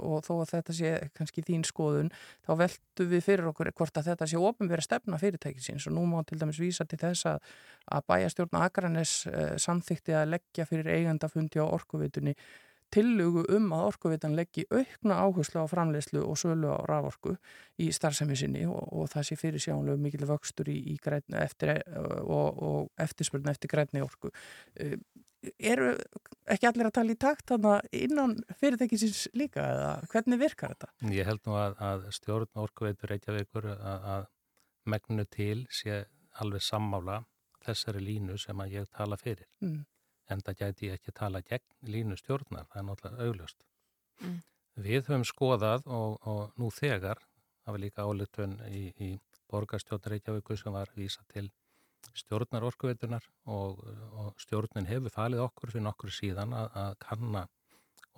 og 0.02 0.24
þó 0.26 0.32
að 0.40 0.50
þetta 0.56 0.76
sé 0.76 0.92
kannski 1.16 1.44
þín 1.46 1.62
skoðun, 1.66 2.10
þá 2.46 2.52
veldu 2.64 3.06
við 3.12 3.24
fyrir 3.28 3.50
okkur 3.52 3.72
hvort 3.78 4.00
að 4.00 4.10
þetta 4.10 4.28
sé 4.30 4.40
ofinverið 4.40 4.88
stefna 4.88 5.20
fyrirtækisins 5.22 5.86
og 5.90 5.96
nú 5.96 6.06
má 6.10 6.18
til 6.26 6.40
dæmis 6.40 6.60
vísa 6.62 6.86
til 6.88 6.98
þess 7.02 7.28
að, 7.30 7.54
að 7.94 8.08
bæjastjórn 8.10 8.60
Akranes 8.62 9.14
uh, 9.30 9.54
samþykti 9.62 10.18
að 10.18 10.34
leggja 10.36 10.68
fyrir 10.68 10.92
eigandafundi 10.96 11.62
á 11.62 11.66
orkuvitunni 11.66 12.36
tillugu 12.92 13.44
um 13.56 13.70
að 13.72 13.86
orkuvitan 13.88 14.34
leggji 14.36 14.66
aukna 14.68 15.16
áherslu 15.24 15.64
á 15.64 15.66
framleyslu 15.70 16.22
og 16.26 16.36
sölu 16.40 16.72
á 16.72 16.80
raforku 16.88 17.34
í 17.80 17.88
starfsemi 17.94 18.36
sinni 18.36 18.66
og, 18.68 18.82
og 18.92 19.08
það 19.12 19.28
sé 19.28 19.38
fyrir 19.40 19.64
sjánlega 19.64 20.02
mikil 20.02 20.26
vöxtur 20.28 20.68
í, 20.68 20.76
í 20.92 20.98
grætni 21.02 21.40
eftir 21.40 21.80
og, 21.96 22.60
og 22.62 22.90
eftirspurnu 23.00 23.52
eftir 23.52 23.72
grætni 23.72 24.04
orku. 24.04 24.32
Uh, 24.76 24.98
eru 25.58 25.92
ekki 26.50 26.68
allir 26.68 26.88
að 26.88 26.96
tala 26.98 27.14
í 27.14 27.18
takt 27.20 27.52
þannig 27.52 27.98
innan 28.04 28.36
fyrirtækisins 28.60 29.24
líka 29.38 29.64
eða 29.74 29.92
hvernig 30.12 30.42
virkar 30.42 30.74
þetta? 30.74 30.90
Ég 31.14 31.28
held 31.28 31.42
nú 31.48 31.56
að, 31.58 31.76
að 31.82 32.08
stjórn 32.18 32.62
orkuveitur 32.64 33.14
Reykjavíkur 33.14 33.70
að, 33.74 34.08
að 34.16 34.26
megnu 34.92 35.26
til 35.30 35.64
sé 35.70 36.04
alveg 36.42 36.64
sammála 36.64 37.22
þessari 37.62 38.02
línu 38.02 38.38
sem 38.40 38.58
að 38.58 38.78
ég 38.80 38.92
tala 38.96 39.18
fyrir. 39.20 39.46
Mm 39.62 39.82
en 40.32 40.42
það 40.44 40.58
gæti 40.62 40.88
ég 40.88 40.98
ekki 40.98 41.14
tala 41.16 41.42
gegn 41.46 41.92
línu 41.94 42.16
stjórnar, 42.20 42.68
það 42.70 42.80
er 42.80 42.86
náttúrulega 42.88 43.26
augljóst. 43.28 43.66
Mm. 44.22 44.38
Við 44.86 45.08
höfum 45.08 45.26
skoðað 45.28 45.88
og, 45.98 46.16
og 46.28 46.60
nú 46.60 46.70
þegar, 46.72 47.20
það 47.62 47.76
var 47.76 47.82
líka 47.84 48.06
álitun 48.06 48.56
í, 48.68 48.84
í 48.96 49.10
borgarstjórnar 49.52 50.14
Reykjavíku 50.14 50.56
sem 50.58 50.74
var 50.74 50.92
vísa 50.96 51.24
til 51.32 51.50
stjórnar 52.18 52.64
orkuveitunar 52.68 53.26
og, 53.46 53.82
og 54.18 54.40
stjórnin 54.42 54.88
hefur 54.90 55.14
falið 55.14 55.44
okkur 55.46 55.72
fyrir 55.72 55.90
okkur 55.92 56.14
síðan 56.14 56.54
að, 56.56 56.70
að 56.84 56.96
kanna 57.06 57.44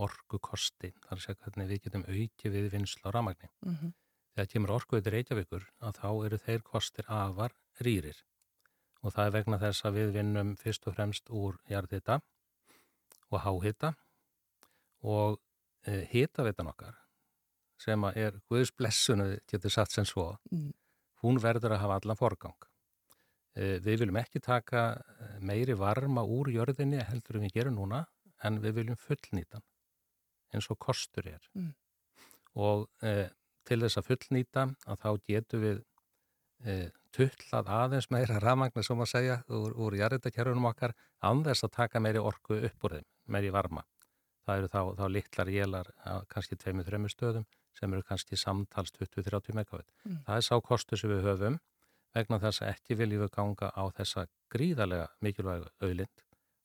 orkukosti, 0.05 0.91
þar 1.07 1.23
sé 1.23 1.35
hvernig 1.39 1.69
við 1.71 1.83
getum 1.87 2.07
auki 2.09 2.51
við 2.51 2.71
vinslu 2.73 3.07
á 3.07 3.15
ramagni. 3.15 3.51
Mm 3.63 3.77
-hmm. 3.77 3.93
Þegar 4.35 4.51
kemur 4.51 4.75
orkuveitur 4.75 5.13
Reykjavíkur 5.15 5.67
að 5.79 5.99
þá 6.01 6.09
eru 6.27 6.39
þeir 6.39 6.63
kostir 6.67 7.05
afar 7.07 7.53
rýrir 7.81 8.25
og 9.05 9.13
það 9.13 9.27
er 9.27 9.35
vegna 9.37 9.59
þess 9.59 9.85
að 9.85 9.99
við 9.99 10.13
vinnum 10.19 10.57
fyrst 10.57 10.87
og 10.89 10.97
fremst 10.97 11.31
úr 11.31 11.59
jarðhita 11.71 12.21
og 13.31 13.41
háhita 13.45 13.95
og 15.03 15.41
e, 15.87 16.07
hitavitan 16.11 16.71
okkar 16.73 16.97
sem 17.79 18.05
er 18.15 18.41
Guðs 18.49 18.73
blessunu 18.73 19.39
getur 19.51 19.71
satt 19.71 19.93
sem 19.93 20.07
svo 20.09 20.39
mm. 20.51 20.71
hún 21.23 21.41
verður 21.43 21.77
að 21.77 21.85
hafa 21.85 22.01
allan 22.01 22.21
forgang 22.21 22.69
við 23.55 24.03
viljum 24.03 24.19
ekki 24.19 24.43
taka 24.43 24.83
e, 24.95 25.29
meiri 25.47 25.77
varma 25.79 26.25
úr 26.27 26.51
jörðinni 26.51 27.03
heldur 27.07 27.41
við 27.43 27.55
gerum 27.55 27.79
núna 27.79 28.03
en 28.45 28.59
við 28.63 28.81
viljum 28.81 28.99
fullnýta 28.99 29.63
eins 30.55 30.71
og 30.71 30.79
kostur 30.83 31.29
er 31.31 31.49
mm. 31.55 31.71
og 32.59 32.89
e, 33.03 33.31
til 33.65 33.81
þess 33.85 34.01
að 34.01 34.11
fullnýta 34.11 34.69
að 34.91 35.01
þá 35.05 35.11
getur 35.31 35.65
við 35.65 35.83
e, 36.67 36.77
tullað 37.15 37.71
aðeins 37.79 38.11
meira 38.11 38.41
rafmagna 38.43 38.83
sem 38.83 39.01
að 39.01 39.13
segja 39.13 39.41
úr, 39.47 39.75
úr 39.79 39.99
jarðitakerfunum 40.01 40.71
okkar 40.73 40.95
anðess 41.23 41.67
að 41.67 41.77
taka 41.79 42.03
meiri 42.03 42.23
orku 42.23 42.59
upp 42.59 42.89
úr 42.89 42.97
þeim, 42.99 43.11
meiri 43.31 43.53
varma. 43.55 43.85
Það 44.45 44.59
eru 44.59 44.71
þá, 44.73 44.81
þá 44.99 45.05
litlar 45.09 45.51
jélar 45.53 45.91
kannski 46.29 46.59
tveimur, 46.61 46.85
þreimur 46.85 47.13
stöðum 47.13 47.47
sem 47.79 47.95
eru 47.95 48.05
kannski 48.05 48.37
samtals 48.37 48.93
20-30 48.99 49.55
megawatt. 49.57 49.87
Mm. 50.05 50.19
Það 50.27 50.41
er 50.41 50.45
sá 50.49 50.59
kostu 50.67 50.99
sem 50.99 51.15
við 51.15 51.23
höfum 51.25 51.61
vegna 52.15 52.39
þess 52.43 52.63
að 52.63 52.73
ekki 52.75 52.99
viljum 52.99 53.25
við 53.25 53.35
ganga 53.35 53.71
á 53.75 53.85
þessa 53.99 54.27
gríðarlega 54.55 55.09
mikilvægu 55.25 55.71
auðlind 55.83 56.25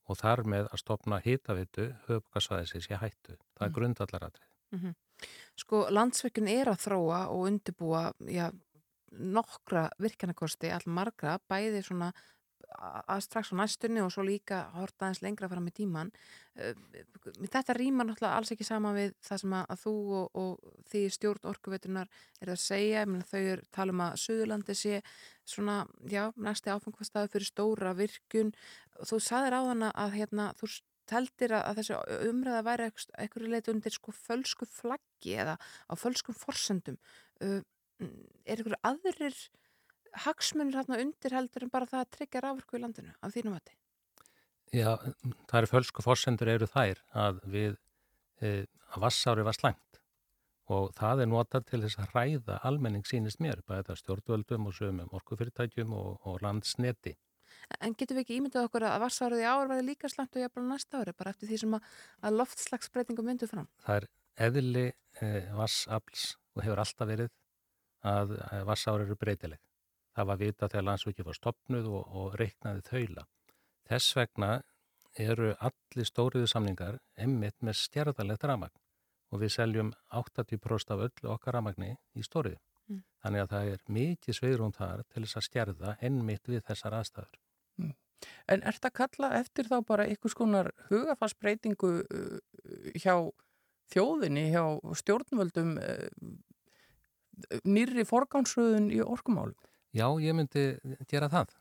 og 0.09 0.17
þar 0.17 0.43
með 0.49 0.69
að 0.69 0.81
stopna 0.81 1.19
hýtavitu 1.21 1.89
höfbúkarsvæðisins 2.07 2.89
í 2.89 2.97
hættu. 2.97 3.35
Það 3.57 3.65
er 3.65 3.69
mm. 3.69 3.75
grundallaratrið. 3.77 4.49
Mm 4.71 4.79
-hmm. 4.79 4.95
Sko 5.59 5.85
landsveikun 5.89 6.47
er 6.47 6.71
að 6.71 6.81
þróa 6.85 7.19
og 7.33 7.45
undirbúa 7.49 8.03
já, 8.29 8.49
nokkra 9.11 9.89
virkjanakosti, 9.99 10.71
all 10.71 10.85
margra, 10.85 11.39
bæði 11.49 11.83
svona 11.83 12.11
að 12.77 13.23
strax 13.25 13.51
á 13.51 13.59
næstunni 13.59 14.01
og 14.03 14.11
svo 14.13 14.23
líka 14.27 14.59
horta 14.75 15.07
aðeins 15.07 15.23
lengra 15.25 15.49
fram 15.51 15.67
í 15.67 15.73
tíman 15.75 16.11
eh, 16.55 16.75
þetta 17.41 17.75
rýmar 17.77 18.07
náttúrulega 18.07 18.35
alls 18.37 18.53
ekki 18.53 18.67
sama 18.67 18.93
við 18.95 19.15
það 19.25 19.41
sem 19.43 19.55
að 19.59 19.81
þú 19.83 19.95
og, 20.19 20.37
og 20.41 20.75
því 20.91 21.01
stjórn 21.15 21.49
orkuveitunar 21.53 22.11
er 22.41 22.53
að 22.53 22.61
segja. 22.63 23.05
Þau 23.31 23.41
er 23.41 23.63
tala 23.75 23.95
um 23.95 24.03
að 24.05 24.19
Suðurlandi 24.23 24.75
sé 24.77 25.01
svona, 25.49 25.81
já, 26.09 26.29
næsti 26.37 26.71
áfengvastaðu 26.73 27.33
fyrir 27.33 27.49
stóra 27.49 27.95
virkun 27.97 28.53
þú 29.07 29.19
saðir 29.23 29.57
á 29.57 29.61
hana 29.69 29.91
að 29.97 30.15
hérna, 30.19 30.51
þú 30.59 30.71
teldir 31.09 31.55
að, 31.57 31.79
þessi 31.79 31.97
umræða 32.29 32.65
væri 32.67 32.89
eitthvað 32.89 33.47
leitt 33.49 33.69
undir 33.71 33.95
sko 33.95 34.13
fölsku 34.13 34.67
flaggi 34.69 35.37
eða 35.41 35.55
á 35.57 35.93
fölskum 35.97 36.37
forsendum. 36.37 36.99
Er 37.41 38.61
ykkur 38.61 38.77
aðrir 38.85 39.37
hagsmunir 40.25 40.79
hérna 40.79 40.99
undir 41.03 41.35
heldur 41.35 41.65
en 41.65 41.73
bara 41.73 41.89
það 41.89 42.05
að 42.05 42.11
tryggja 42.17 42.41
rávorku 42.45 42.77
í 42.77 42.81
landinu 42.83 43.13
af 43.21 43.35
þínum 43.35 43.57
vati? 43.57 43.75
Já, 44.69 44.97
það 45.49 45.59
eru 45.61 45.69
fölsku 45.71 46.05
fórsendur 46.05 46.51
eru 46.53 46.67
þær 46.69 46.99
að 47.17 47.39
við 47.49 47.77
e, 48.41 48.65
að 48.93 49.05
vassári 49.05 49.45
var 49.45 49.57
slæmt 49.57 50.01
og 50.69 50.91
það 50.97 51.23
er 51.23 51.29
notað 51.31 51.65
til 51.71 51.79
þess 51.81 51.97
að 52.03 52.11
ræða 52.13 52.59
almenning 52.69 53.07
sínist 53.09 53.41
mér, 53.41 53.63
bæða 53.65 53.95
stjórnvöldum 53.97 54.67
og 54.69 54.75
sögum 54.77 55.15
orkufyrirtækjum 55.17 55.95
og, 55.97 56.19
og 56.29 56.43
landsneti. 56.45 57.15
En 57.81 57.95
getur 57.97 58.19
við 58.19 58.25
ekki 58.25 58.37
ímyndað 58.37 58.67
okkur 58.67 58.85
að 58.85 59.01
vassárið 59.01 59.41
í 59.41 59.47
ár 59.49 59.65
verði 59.69 59.87
líka 59.87 60.09
slæmt 60.11 60.37
og 60.37 60.43
jafnvel 60.43 60.67
næsta 60.69 61.01
ári, 61.01 61.15
bara 61.17 61.33
eftir 61.33 61.49
því 61.49 61.59
sem 61.63 61.73
að, 61.77 61.89
að 62.21 62.37
loftslagsbreytingum 62.43 63.29
myndu 63.29 63.49
fram? 63.49 63.65
Það 63.81 64.03
er 64.03 64.07
eðli 64.45 64.85
e, 64.89 65.31
vassafls 65.57 66.27
og 66.53 66.63
hefur 66.65 66.83
alltaf 66.85 67.09
verið 67.09 67.33
að 68.09 68.37
vassár 68.69 69.03
eru 69.03 69.17
breytileg. 69.19 69.59
Það 70.15 70.29
var 70.31 70.39
vita 70.41 70.67
þegar 70.67 70.87
landsvöki 70.87 71.25
var 71.25 71.37
stopnuð 71.37 71.87
og, 71.91 72.15
og 72.19 72.37
reiknaði 72.39 72.85
þaula. 72.89 73.25
Þess 73.89 74.15
vegna 74.17 74.51
eru 75.19 75.53
allir 75.59 76.07
stóriðu 76.07 76.49
samlingar 76.49 76.99
emmitt 77.17 77.57
með 77.65 77.79
stjærðalegt 77.83 78.45
ramagn 78.45 78.75
og 79.29 79.43
við 79.43 79.53
seljum 79.53 79.91
80% 80.15 80.93
af 80.95 81.05
öllu 81.07 81.31
okkar 81.33 81.57
ramagni 81.57 81.95
í 82.17 82.25
stóriðu. 82.25 82.59
Mm. 82.89 83.01
Þannig 83.23 83.43
að 83.43 83.51
það 83.53 83.71
er 83.73 83.83
mikið 83.99 84.37
sveirum 84.37 84.73
þar 84.73 85.03
til 85.13 85.23
þess 85.25 85.39
að 85.39 85.47
stjærða 85.47 85.95
emmitt 86.09 86.49
við 86.49 86.63
þessar 86.69 86.97
aðstæður. 86.99 87.41
Mm. 87.77 87.93
En 88.51 88.65
ert 88.67 88.85
að 88.85 88.95
kalla 88.99 89.31
eftir 89.39 89.69
þá 89.69 89.77
bara 89.87 90.07
einhvers 90.09 90.35
konar 90.35 90.71
hugafarsbreytingu 90.89 91.91
uh, 92.01 92.39
hjá 92.97 93.15
þjóðinni, 93.93 94.49
hjá 94.53 94.63
stjórnvöldum 95.01 95.77
uh, 95.79 96.33
nýri 97.63 98.05
forgánsröðun 98.09 98.89
í 98.93 98.99
orkumálum? 99.05 99.57
Já, 99.95 100.05
ég 100.21 100.35
myndi 100.37 100.65
gera 101.09 101.29
það 101.31 101.55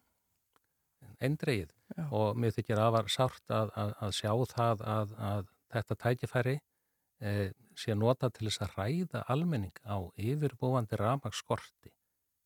eindreið 1.24 1.72
og 2.14 2.38
mér 2.38 2.54
þykir 2.54 2.80
að 2.80 2.94
var 2.94 3.12
sárt 3.12 3.54
að, 3.54 3.70
að, 3.78 3.92
að 4.04 4.16
sjá 4.18 4.32
það 4.52 4.82
að, 4.94 5.14
að 5.30 5.52
þetta 5.74 5.96
tækifæri 6.04 6.56
e, 6.58 7.32
sé 7.78 7.96
nota 7.98 8.30
til 8.34 8.48
þess 8.48 8.64
að 8.66 8.74
ræða 8.78 9.22
almenning 9.32 9.80
á 9.86 9.98
yfirbúandi 10.14 10.98
ramagskorti 11.00 11.92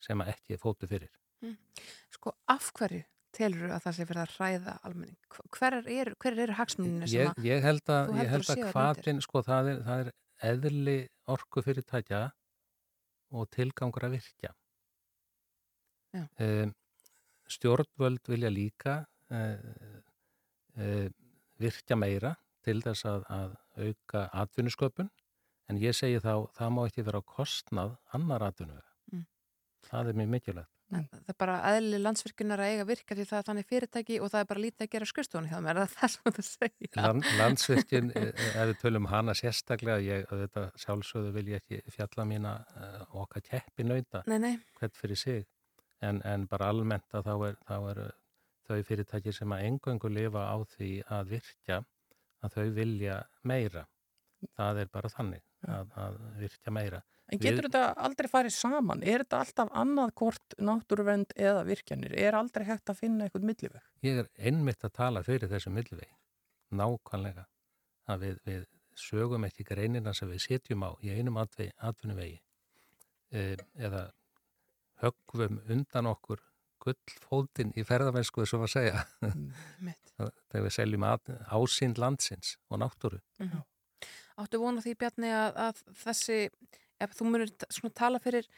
sem 0.02 0.22
ekki 0.26 0.58
fótu 0.60 0.88
fyrir. 0.90 1.12
Mm. 1.42 1.56
Sko, 2.12 2.34
af 2.50 2.70
hverju 2.78 3.02
telur 3.32 3.72
að 3.72 3.84
það 3.86 3.96
sé 3.96 4.06
fyrir 4.08 4.22
að 4.24 4.36
ræða 4.38 4.76
almenning? 4.88 5.18
Hver 5.56 5.78
eru 5.80 5.98
er, 5.98 6.12
er 6.46 6.54
hagsmuninu 6.58 7.08
sem 7.08 7.26
ég, 7.26 7.44
ég 7.48 7.64
held 7.64 7.92
að, 7.92 8.14
ég 8.20 8.32
held 8.32 8.52
að 8.54 8.64
hvaðin, 8.70 9.22
sko, 9.24 9.44
það 9.46 9.72
er, 9.72 9.84
það 9.88 10.04
er 10.04 10.12
eðli 10.52 10.98
orku 11.32 11.62
fyrirtækja 11.64 12.24
og 13.32 13.48
tilgangur 13.54 14.08
að 14.08 14.18
virkja. 14.18 14.52
Um, 16.12 16.74
stjórnvöld 17.48 18.28
vilja 18.28 18.50
líka 18.52 18.98
uh, 19.32 19.56
uh, 20.76 21.08
virkja 21.60 21.96
meira 21.96 22.34
til 22.62 22.78
þess 22.84 23.06
að, 23.08 23.24
að 23.32 23.56
auka 23.82 24.26
atvinnusköpun 24.44 25.10
en 25.70 25.80
ég 25.80 25.96
segi 25.96 26.20
þá 26.22 26.48
það 26.56 26.74
má 26.76 26.82
ekki 26.84 27.06
vera 27.06 27.22
á 27.22 27.30
kostnað 27.32 27.96
annar 28.16 28.44
atvinnuða. 28.50 28.84
Mm. 29.12 29.24
Það 29.88 30.12
er 30.12 30.20
mjög 30.20 30.32
mikilvægt. 30.36 30.72
Mm. 30.92 31.06
Það 31.08 31.30
er 31.32 31.36
bara 31.40 31.54
aðli 31.70 31.98
landsvirkunar 32.02 32.60
að 32.60 32.74
eiga 32.74 32.84
virka 32.90 33.16
því 33.16 33.24
það 33.30 33.38
er 33.38 33.46
þannig 33.46 33.68
fyrirtæki 33.70 34.18
og 34.20 34.28
það 34.32 34.42
er 34.42 34.48
bara 34.50 34.62
lítið 34.62 34.84
að 34.84 34.90
gera 34.92 35.08
skurstóni 35.08 35.48
hjá 35.48 35.56
mér, 35.64 35.80
það 35.80 35.86
er 35.86 35.94
það 35.94 36.12
sem 36.14 36.34
það 36.36 36.46
segja. 36.48 36.90
Land, 36.98 37.28
landsvirkun, 37.38 38.10
e, 38.12 38.24
e, 38.28 38.48
ef 38.50 38.68
við 38.72 38.74
tölum 38.82 39.08
hana 39.08 39.34
sérstaklega, 39.38 40.04
ég, 40.04 40.26
þetta 40.42 40.66
sjálfsögðu 40.84 41.32
vil 41.38 41.46
ég 41.54 41.62
ekki 41.62 41.94
fjalla 41.96 42.28
mína 42.28 42.52
uh, 42.76 43.00
okkar 43.22 43.46
keppi 43.46 43.88
nauta, 43.88 44.20
hvert 44.26 45.00
fyrir 45.00 45.20
sig, 45.22 45.48
en, 46.06 46.20
en 46.28 46.46
bara 46.50 46.68
almennt 46.72 47.16
að 47.16 47.28
þá 47.28 47.34
er, 47.48 47.56
þá 47.68 47.76
er 47.92 48.02
þau 48.66 48.82
fyrirtæki 48.88 49.34
sem 49.34 49.54
að 49.54 49.64
engöngu 49.68 50.10
lifa 50.12 50.44
á 50.48 50.56
því 50.74 50.90
að 51.12 51.32
virkja, 51.36 51.80
að 52.42 52.58
þau 52.58 52.68
vilja 52.76 53.22
meira. 53.48 53.86
Það 54.58 54.82
er 54.82 54.92
bara 54.92 55.10
þannig 55.12 55.42
að, 55.70 55.96
að 56.04 56.20
virkja 56.40 56.74
meira. 56.74 57.02
En 57.32 57.40
getur 57.40 57.64
Við... 57.64 57.68
þetta 57.70 58.04
aldrei 58.06 58.28
farið 58.28 58.54
saman? 58.56 59.02
Er 59.06 59.22
þetta 59.22 59.40
alltaf 59.44 59.70
annað 59.82 60.14
hvort 60.20 60.56
náttúruvend 60.60 61.32
eða 61.38 61.62
virkjanir? 61.68 62.16
Er 62.18 62.36
aldrei 62.36 62.66
hægt 62.68 62.92
að 62.92 62.98
finna 62.98 63.28
eitthvað 63.28 63.46
milliveg? 63.48 63.86
Ég 64.04 64.20
er 64.24 64.30
einmitt 64.50 64.84
að 64.84 64.96
tala 64.98 65.22
fyrir 65.24 65.48
þessu 65.52 65.72
milliveg, 65.72 66.10
nákvæmlega, 66.74 67.46
að 68.10 68.26
við, 68.26 68.40
við 68.50 68.66
sögum 68.98 69.46
ekki 69.48 69.64
greinina 69.68 70.12
sem 70.16 70.28
við 70.28 70.42
setjum 70.48 70.84
á 70.84 70.90
í 71.00 71.14
einum 71.14 71.38
atvinnuvegi 71.40 72.42
e, 73.32 73.54
eða 73.80 74.10
högvum 75.02 75.60
undan 75.70 76.08
okkur 76.10 76.42
gullfóldin 76.82 77.72
í 77.78 77.84
ferðarmennsku 77.86 78.46
sem 78.48 78.64
að 78.64 78.72
segja. 78.74 79.04
Mm, 79.22 79.92
þegar 80.50 80.66
við 80.66 80.74
seljum 80.76 81.06
ásýnd 81.06 82.00
landsins 82.02 82.56
og 82.70 82.82
náttúru. 82.82 83.20
Mm 83.38 83.48
-hmm. 83.48 83.64
Áttu 84.42 84.58
vona 84.58 84.82
því 84.82 84.94
Bjarni 84.98 85.30
að, 85.30 85.56
að 85.68 85.82
þessi, 86.04 86.38
ef 87.00 87.16
þú 87.18 87.30
munir 87.30 87.50
tala 87.94 88.18
fyrir 88.18 88.48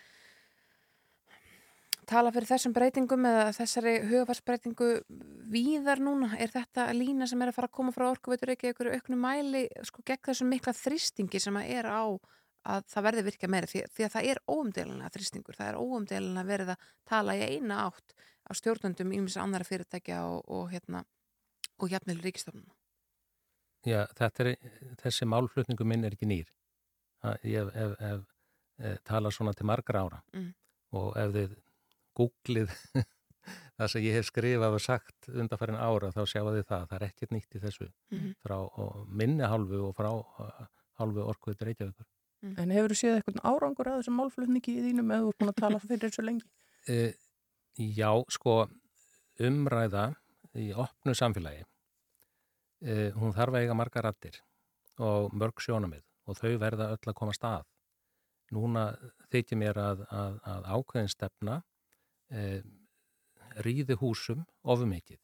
tala 2.08 2.32
fyrir 2.34 2.48
þessum 2.48 2.74
breytingum 2.76 3.26
eða 3.28 3.44
þessari 3.56 3.94
hugafarsbreytingu 4.08 4.88
víðar 5.52 6.02
núna, 6.04 6.36
er 6.38 6.52
þetta 6.52 6.92
lína 6.92 7.26
sem 7.26 7.40
er 7.42 7.48
að 7.48 7.58
fara 7.58 7.70
að 7.70 7.76
koma 7.78 7.92
frá 7.92 8.10
orkuveitur 8.10 8.52
ekki 8.54 8.72
ykkur 8.72 8.92
auknu 8.94 9.16
mæli 9.20 9.66
sko 9.82 10.04
gegn 10.06 10.24
þessum 10.28 10.52
mikla 10.52 10.72
þrýstingi 10.76 11.40
sem 11.40 11.56
að 11.56 11.70
er 11.78 11.88
á 11.88 12.04
að 12.64 12.86
það 12.92 13.06
verði 13.08 13.24
virkja 13.28 13.50
meira 13.52 13.68
því, 13.70 13.82
því 13.92 14.06
að 14.06 14.14
það 14.14 14.28
er 14.30 14.40
óumdelinlega 14.48 15.14
þrýstingur, 15.14 15.58
það 15.58 15.70
er 15.70 15.80
óumdelinlega 15.80 16.48
verið 16.48 16.72
að 16.74 16.86
tala 17.10 17.36
í 17.36 17.44
eina 17.44 17.80
átt 17.88 18.14
á 18.44 18.50
stjórnundum 18.56 19.12
ímins 19.12 19.36
annara 19.40 19.66
fyrirtækja 19.68 20.22
og, 20.28 20.44
og 20.48 20.70
hérna 20.72 21.04
og 21.80 21.90
hjarnil 21.90 22.20
ríkistofnuna. 22.22 22.72
Já, 23.84 24.04
þetta 24.16 24.44
er, 24.44 24.70
þessi 25.02 25.28
málflutningu 25.28 25.84
minn 25.88 26.06
er 26.06 26.14
ekki 26.16 26.28
nýr. 26.28 26.48
Ég 27.44 27.68
hef, 27.74 27.98
hef, 28.00 28.22
hef 28.80 29.02
talað 29.08 29.36
svona 29.36 29.52
til 29.56 29.66
margra 29.68 30.04
ára 30.04 30.20
mm. 30.36 30.48
og 31.00 31.10
ef 31.20 31.34
þið 31.36 31.58
googlið 32.16 32.72
það 33.78 33.90
sem 33.92 34.04
ég 34.04 34.18
hef 34.18 34.28
skrifað 34.28 34.78
og 34.78 34.82
sagt 34.84 35.28
undanfærin 35.32 35.80
ára 35.80 36.12
þá 36.14 36.22
sjáu 36.30 36.50
þið 36.50 36.66
það, 36.68 36.86
það 36.90 36.96
er 36.98 37.06
ekkert 37.08 37.34
nýtt 37.34 37.56
í 37.56 37.62
þessu 37.64 37.86
mm 37.88 38.18
-hmm. 38.18 38.34
frá 38.44 38.56
minni 39.20 39.48
hálfu 39.50 39.80
og 39.88 39.96
frá 39.96 40.10
hálfu 41.00 41.24
orkuður 41.32 41.68
reykjavíkur. 41.68 42.06
Mm. 42.44 42.56
En 42.60 42.72
hefur 42.76 42.92
þú 42.92 42.96
séð 43.00 43.18
eitthvað 43.18 43.44
árangur 43.48 43.88
að 43.88 44.00
þessum 44.02 44.18
málflutningi 44.20 44.72
í 44.74 44.82
þínum 44.84 45.12
eða 45.14 45.24
þú 45.24 45.30
er 45.30 45.38
búin 45.40 45.52
að 45.52 45.60
tala 45.62 45.78
fyrir 45.80 46.02
þessu 46.04 46.24
lengi? 46.24 46.48
E, 46.92 46.98
já, 47.96 48.10
sko 48.36 48.56
umræða 49.48 50.04
í 50.60 50.66
opnu 50.84 51.14
samfélagi 51.16 51.64
e, 52.84 52.96
hún 53.16 53.32
þarf 53.34 53.56
að 53.56 53.64
eiga 53.64 53.78
marga 53.78 54.04
rattir 54.04 54.36
og 55.00 55.32
mörg 55.34 55.62
sjónamið 55.64 56.04
og 56.28 56.38
þau 56.38 56.52
verða 56.60 56.90
öll 56.94 57.10
að 57.10 57.16
koma 57.16 57.34
stað. 57.36 57.64
Núna 58.54 58.84
þykir 59.32 59.60
mér 59.60 59.80
að, 59.80 60.04
að, 60.12 60.36
að 60.52 60.68
ákveðin 60.76 61.12
stefna 61.12 61.56
e, 62.28 62.60
rýði 63.64 63.96
húsum 64.00 64.44
ofum 64.62 64.92
ekkið 64.98 65.20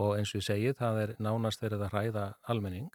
og 0.00 0.16
eins 0.16 0.32
og 0.32 0.40
ég 0.40 0.46
segi 0.46 0.74
það 0.78 1.02
er 1.04 1.14
nánast 1.20 1.62
verið 1.62 1.84
að 1.84 1.94
hræða 1.94 2.26
almenning 2.52 2.90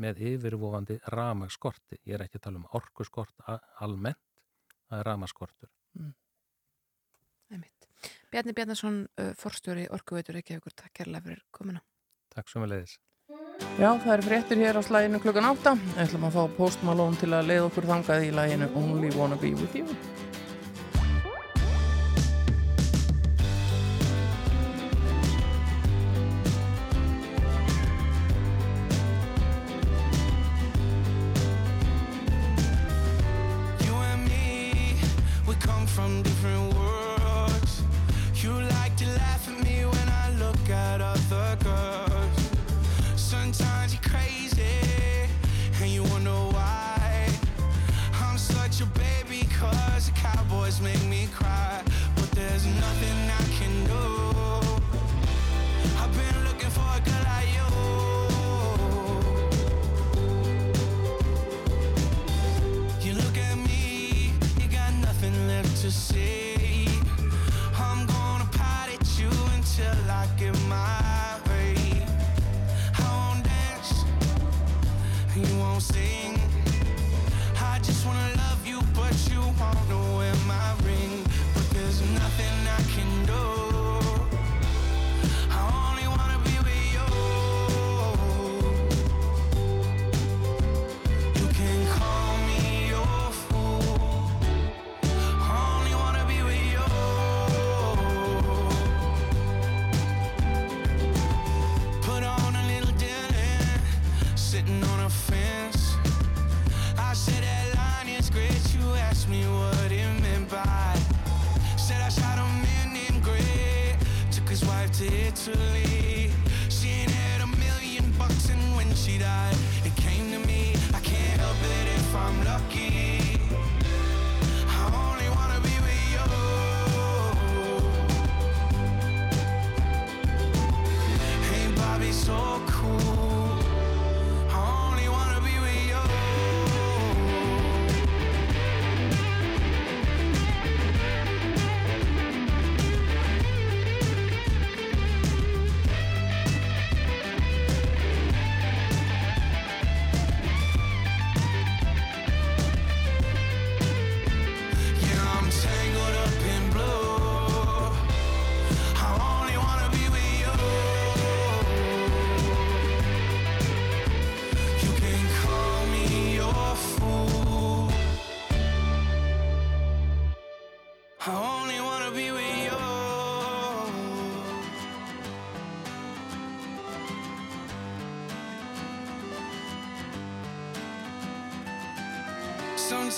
með 0.00 0.22
yfirvofandi 0.32 0.98
ramaskorti. 1.14 2.00
Ég 2.08 2.16
er 2.16 2.24
ekki 2.26 2.40
að 2.40 2.46
tala 2.48 2.62
um 2.62 2.70
orkuskort 2.78 3.44
almennt, 3.84 4.22
það 4.88 5.02
er 5.02 5.08
ramaskortur. 5.10 5.70
Mm. 5.98 6.16
Bjarni 8.30 8.54
Bjarnason, 8.54 8.98
forstjóri 9.36 9.88
Orkuveitur 9.92 10.36
Reykjavíkur, 10.38 10.72
takk 10.78 11.00
kærlega 11.00 11.26
fyrir 11.26 11.40
komina. 11.50 11.82
Takk 12.30 12.48
svo 12.48 12.62
með 12.62 12.76
leiðis. 12.76 12.94
Já, 13.78 13.90
það 14.02 14.12
er 14.14 14.24
fréttur 14.26 14.62
hér 14.62 14.78
á 14.78 14.82
slæginu 14.86 15.20
klukkan 15.22 15.50
8. 15.50 15.74
Við 15.82 16.00
ætlum 16.06 16.26
að 16.30 16.38
fá 16.38 16.56
postmalón 16.56 17.20
til 17.20 17.32
að 17.34 17.50
leiða 17.50 17.68
okkur 17.68 17.90
þangað 17.90 18.26
í 18.26 18.32
læginu 18.38 18.72
Only 18.78 19.14
Wanna 19.18 19.38
Be 19.42 19.54
With 19.58 19.78
You. 19.82 19.86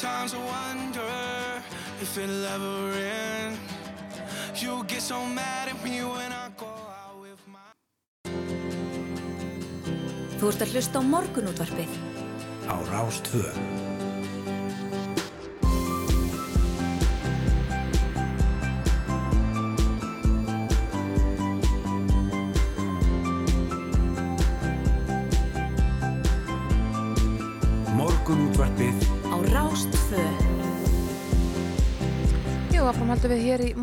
Sometimes 0.03 0.35
I 0.35 0.39
wonder 0.39 1.63
if 2.01 2.19
it'll 2.19 2.45
ever 2.45 2.91
end. 2.99 3.57
You 4.57 4.83
get 4.89 5.01
so 5.01 5.25
mad 5.25 5.69
at 5.69 5.79
me 5.85 6.03
when 6.03 6.33
I 6.33 6.51
go 6.59 6.67
out 6.67 7.21
with 7.23 7.39
my 7.47 7.71
Þú 10.41 10.51
ert 10.51 10.65
að 10.67 10.75
hlusta 10.75 10.99
á 10.99 11.03
morgunútvarpið. 11.07 11.95
Á 12.67 12.75
Rástvö 12.91 13.47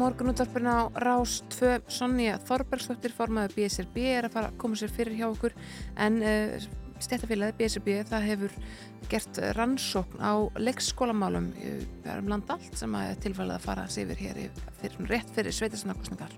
morgunútvarpinu 0.09 0.69
á 0.73 0.79
Rás 0.97 1.43
2 1.53 1.85
Sonja 1.85 2.39
Þorbergsdóttir 2.41 3.13
formaði 3.13 3.59
BSRB 3.59 3.97
er 4.09 4.25
að 4.25 4.33
fara 4.33 4.49
að 4.49 4.55
koma 4.61 4.77
sér 4.79 4.89
fyrir 4.89 5.19
hjá 5.19 5.27
okkur. 5.27 5.53
En 6.01 6.17
uh, 6.25 6.55
stjættafélagið 6.97 7.59
BSRB 7.59 7.89
það 8.09 8.25
hefur 8.31 8.55
gert 9.11 9.41
rannsókn 9.57 10.21
á 10.21 10.33
leikskólamálum 10.59 11.51
um 12.15 12.31
land 12.31 12.51
allt 12.53 12.75
sem 12.77 12.95
að 12.97 13.15
tilfælið 13.25 13.55
að 13.57 13.65
fara 13.65 13.87
sér 13.91 14.13
hér 14.17 14.43
fyrir, 14.81 14.99
rétt 15.09 15.31
fyrir 15.35 15.55
sveitisnarkostningar 15.55 16.35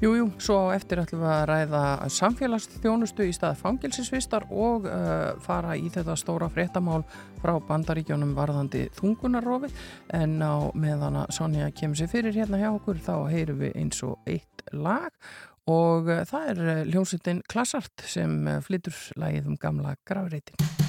Jújú, 0.00 0.30
svo 0.40 0.70
eftir 0.72 1.02
ætlum 1.02 1.20
við 1.20 1.28
að 1.28 1.42
ræða 1.50 1.80
samfélagsþjónustu 2.14 3.26
í 3.28 3.34
staði 3.36 3.58
fangilsinsvistar 3.60 4.46
og 4.48 4.88
uh, 4.88 5.34
fara 5.44 5.74
í 5.76 5.90
þetta 5.92 6.16
stóra 6.16 6.48
fréttamál 6.48 7.02
frá 7.42 7.52
bandaríkjónum 7.68 8.32
varðandi 8.38 8.86
þungunarrofi. 8.96 9.68
En 10.16 10.40
á 10.40 10.72
meðan 10.72 11.20
að 11.20 11.36
Sonja 11.36 11.68
kemur 11.76 12.00
sér 12.00 12.12
fyrir 12.14 12.40
hérna 12.40 12.62
hjá 12.62 12.70
okkur 12.70 13.04
þá 13.04 13.14
heyrum 13.28 13.60
við 13.60 13.76
eins 13.76 14.00
og 14.08 14.16
eitt 14.24 14.64
lag. 14.72 15.12
Og 15.68 16.08
uh, 16.08 16.24
það 16.32 16.52
er 16.54 16.84
hljómsveitin 16.94 17.44
Klassart 17.52 18.08
sem 18.08 18.46
flytur 18.64 18.96
lagið 19.20 19.52
um 19.52 19.60
gamla 19.60 19.98
gravreitin. 20.08 20.79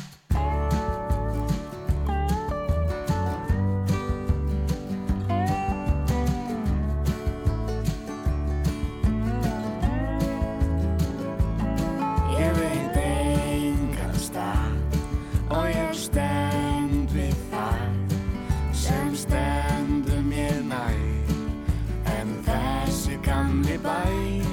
Bær 23.83 24.45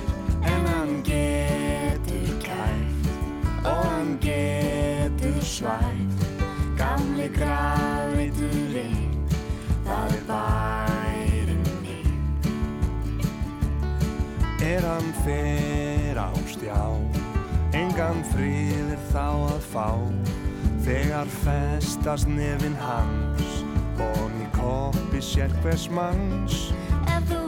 en 0.53 0.67
hann 0.67 0.95
getur 1.07 2.31
kæft 2.45 3.11
og 3.65 3.85
hann 3.87 4.19
getur 4.23 5.41
svæft 5.43 6.27
gamli 6.79 7.29
graviturinn 7.37 9.27
það 9.87 10.15
er 10.19 10.25
bærin 10.29 11.65
minn. 11.83 12.15
Er 14.63 14.85
hann 14.87 15.13
fer 15.25 16.21
á 16.21 16.31
stjá 16.49 16.85
Engan 17.77 18.23
friðir 18.33 19.01
þá 19.13 19.27
að 19.53 19.65
fá. 19.73 19.89
Þegar 20.87 21.29
festast 21.43 22.31
nefin 22.33 22.77
hans 22.81 23.59
Og 23.99 24.31
í 24.39 24.47
koppi 24.55 25.21
sér 25.23 25.53
hvers 25.63 25.89
manns. 25.91 26.69
Ef 27.11 27.27
þú 27.33 27.48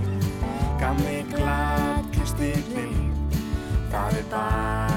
það 3.91 4.17
er 4.21 4.90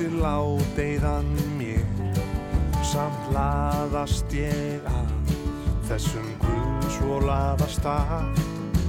Blasir 0.00 0.16
ládeiðan 0.16 1.26
mér 1.58 1.84
Samt 2.80 3.26
laðast 3.34 4.32
ég 4.32 4.86
að. 4.88 5.34
Þessum 5.90 6.30
guð 6.40 6.86
svo 6.94 7.18
laðast 7.20 7.84
að. 7.84 8.40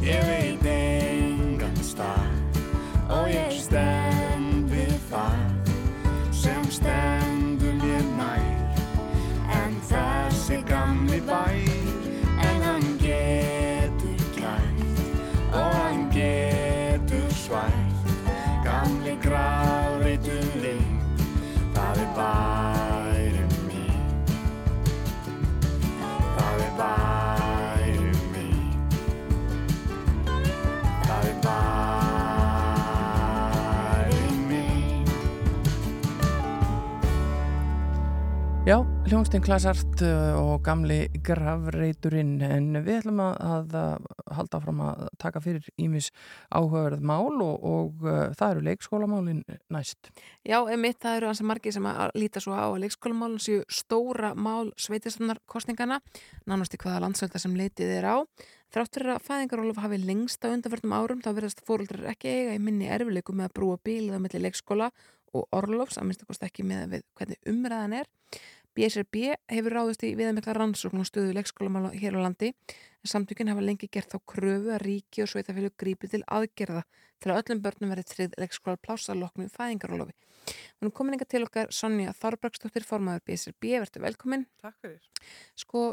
Ég 0.06 0.24
veit 0.30 0.64
engan 0.72 1.76
stað 1.84 3.12
og 3.12 3.28
ég 3.28 3.52
stend 3.60 4.72
við 4.72 4.96
það 5.12 5.76
sem 6.32 6.72
stendur 6.72 7.21
Hljómsdyn 39.12 39.44
Klasart 39.44 40.02
uh, 40.08 40.38
og 40.40 40.62
gamli 40.64 41.02
gravreiturinn 41.28 42.38
en 42.48 42.78
við 42.78 43.02
ætlum 43.02 43.18
að, 43.20 43.34
að, 43.44 43.74
að 43.76 44.38
halda 44.38 44.62
fram 44.64 44.80
að 44.86 45.02
taka 45.20 45.42
fyrir 45.44 45.68
ímis 45.84 46.08
áhugaverð 46.48 47.04
mál 47.04 47.42
og, 47.44 47.58
og 47.60 48.06
uh, 48.06 48.22
það 48.40 48.54
eru 48.54 48.64
leikskólamálin 48.70 49.44
næst. 49.76 50.14
Já, 50.48 50.62
emitt, 50.72 51.02
það 51.04 51.18
eru 51.18 51.32
hans 51.34 51.44
margir 51.44 51.76
sem 51.76 51.92
að 51.92 52.16
líta 52.24 52.40
svo 52.40 52.56
á 52.56 52.72
að 52.72 52.80
leikskólamálun 52.86 53.44
séu 53.44 53.68
stóra 53.68 54.32
mál 54.32 54.72
sveitistunarkostningana, 54.80 56.00
nánast 56.48 56.80
í 56.80 56.80
hvaða 56.80 57.04
landsölda 57.10 57.44
sem 57.44 57.60
leitið 57.60 57.92
er 57.98 58.08
á. 58.08 58.18
Þráttur 58.72 59.18
að 59.18 59.26
fæðingarólof 59.28 59.84
hafi 59.84 60.00
lengst 60.06 60.48
á 60.48 60.56
undanförnum 60.56 60.96
árum, 60.96 61.20
þá 61.20 61.34
verðast 61.36 61.66
fóröldrar 61.68 62.14
ekki 62.14 62.32
eiga 62.32 62.56
í 62.56 62.64
minni 62.64 62.88
erfileikum 62.88 63.44
með 63.44 63.52
að 63.52 63.58
brúa 63.60 63.82
bílið 63.84 64.16
á 64.16 64.24
milli 64.24 64.46
leikskóla 64.48 64.88
og 65.36 65.48
orlofs, 65.56 66.00
að 66.00 66.08
minnst 66.08 66.24
að 66.28 66.48
ekki 66.48 66.64
með 66.68 66.88
við 66.96 67.06
hvernig 67.20 67.52
umræðan 67.52 68.00
er. 68.00 68.10
BSRB 68.78 69.36
hefur 69.52 69.76
ráðist 69.76 70.06
í 70.08 70.14
viðamikla 70.16 70.56
rannsókn 70.56 71.04
og 71.04 71.10
stöðu 71.10 71.36
leikskólamála 71.36 71.92
hér 71.98 72.16
á 72.16 72.24
landi 72.24 72.52
en 72.54 73.12
samtökinn 73.14 73.52
hafa 73.52 73.64
lengi 73.66 73.90
gert 73.92 74.14
þá 74.14 74.20
kröfu 74.34 74.72
að 74.76 74.84
ríki 74.86 75.24
og 75.26 75.32
sveitafélug 75.32 75.76
grípi 75.80 76.10
til 76.12 76.22
aðgerða 76.28 76.86
til 77.22 77.32
að 77.32 77.42
öllum 77.42 77.62
börnum 77.66 77.94
verið 77.94 78.10
trið 78.10 78.38
leikskóla 78.42 78.80
plása 78.82 79.16
loknu 79.18 79.48
fæðingarólofi. 79.54 80.16
Hún 80.80 80.90
er 80.90 80.94
komin 80.98 81.16
enga 81.16 81.28
til 81.30 81.44
okkar 81.46 81.70
Sonja 81.76 82.14
Þorbraksdóttir, 82.18 82.86
formaður 82.88 83.26
BSRB, 83.30 83.68
verður 83.84 84.06
velkomin. 84.08 84.46
Takk 84.62 84.80
fyrir. 84.82 85.04
Sko, 85.60 85.84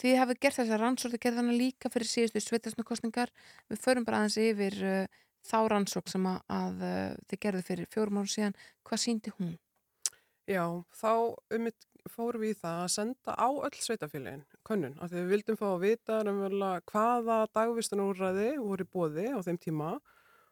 þið 0.00 0.16
hafið 0.22 0.40
gert 0.40 0.56
þessa 0.56 0.78
rannsókn, 0.80 1.14
þið 1.16 1.24
gerði 1.26 1.42
hana 1.42 1.56
líka 1.58 1.92
fyrir 1.92 2.08
síðustu 2.08 2.42
sveitasnukostningar. 2.46 3.32
Við 3.68 3.82
förum 3.84 4.06
bara 4.08 4.22
aðeins 4.22 4.38
yfir 4.40 4.78
uh, 4.88 5.20
þá 5.44 5.58
rannsókn 5.74 6.14
sem 6.14 6.30
að, 6.32 6.40
að 6.56 6.86
uh, 6.88 7.18
þið 7.28 7.42
gerðu 7.44 7.66
fyrir 7.68 7.92
fjórum 7.92 8.22
árum 8.22 8.32
síðan. 8.32 8.56
Hvað 8.88 9.04
síndi 9.04 9.34
hún? 9.36 9.52
Já, 10.48 10.64
þá 10.96 11.12
um 11.12 11.68
mitt 11.68 11.89
fórum 12.12 12.44
við 12.44 12.54
í 12.54 12.58
það 12.60 12.78
að 12.84 12.92
senda 12.94 13.34
á 13.34 13.48
öll 13.48 13.76
sveitafélagin 13.78 14.44
könnun, 14.66 14.96
af 15.00 15.10
því 15.10 15.20
við 15.20 15.34
vildum 15.34 15.58
fá 15.60 15.66
að 15.70 15.84
vita 15.84 16.18
hvaða 16.90 17.36
dagvistunúræði 17.56 18.48
voru 18.60 18.86
bóði 18.90 19.26
á 19.32 19.38
þeim 19.46 19.60
tíma. 19.60 19.92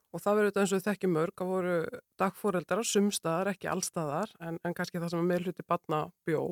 Og 0.08 0.22
það 0.24 0.38
verður 0.38 0.48
þetta 0.48 0.62
eins 0.62 0.72
og 0.72 0.84
þekkjum 0.86 1.12
mörg 1.12 1.42
að 1.44 1.50
voru 1.52 1.74
dagfóreldar 2.20 2.80
á 2.80 2.84
sumstaðar, 2.88 3.50
ekki 3.52 3.68
allstaðar 3.68 4.30
en, 4.40 4.56
en 4.64 4.76
kannski 4.76 5.02
það 5.02 5.12
sem 5.12 5.20
er 5.20 5.28
meðluti 5.28 5.66
batna 5.68 6.06
bjó. 6.24 6.44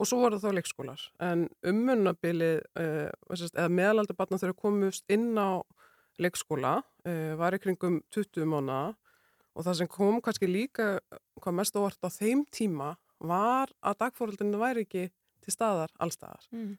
Og 0.00 0.08
svo 0.08 0.18
voru 0.24 0.40
þá 0.42 0.48
leikskólar. 0.56 1.04
En 1.22 1.44
ummunnabilið 1.70 2.64
uh, 2.80 3.12
eða 3.36 3.68
meðalaldur 3.70 4.18
batna 4.18 4.40
þurfa 4.42 4.58
komust 4.64 5.06
inn 5.12 5.38
á 5.38 5.62
leikskóla, 6.18 6.80
uh, 7.06 7.30
var 7.38 7.54
í 7.54 7.62
kringum 7.62 8.00
20 8.10 8.48
mánuða 8.50 8.96
og 9.54 9.66
það 9.66 9.78
sem 9.80 9.90
kom 9.90 10.18
kannski 10.24 10.48
líka 10.48 10.90
hvað 11.40 11.56
mest 11.58 11.78
óvart 11.78 12.06
á 12.06 12.10
þeim 12.10 12.44
tíma 12.54 12.94
var 13.20 13.72
að 13.80 13.98
dagfóröldinu 14.04 14.60
væri 14.60 14.86
ekki 14.86 15.08
til 15.40 15.52
staðar 15.54 15.92
allstaðar. 16.00 16.46
Mm. 16.52 16.76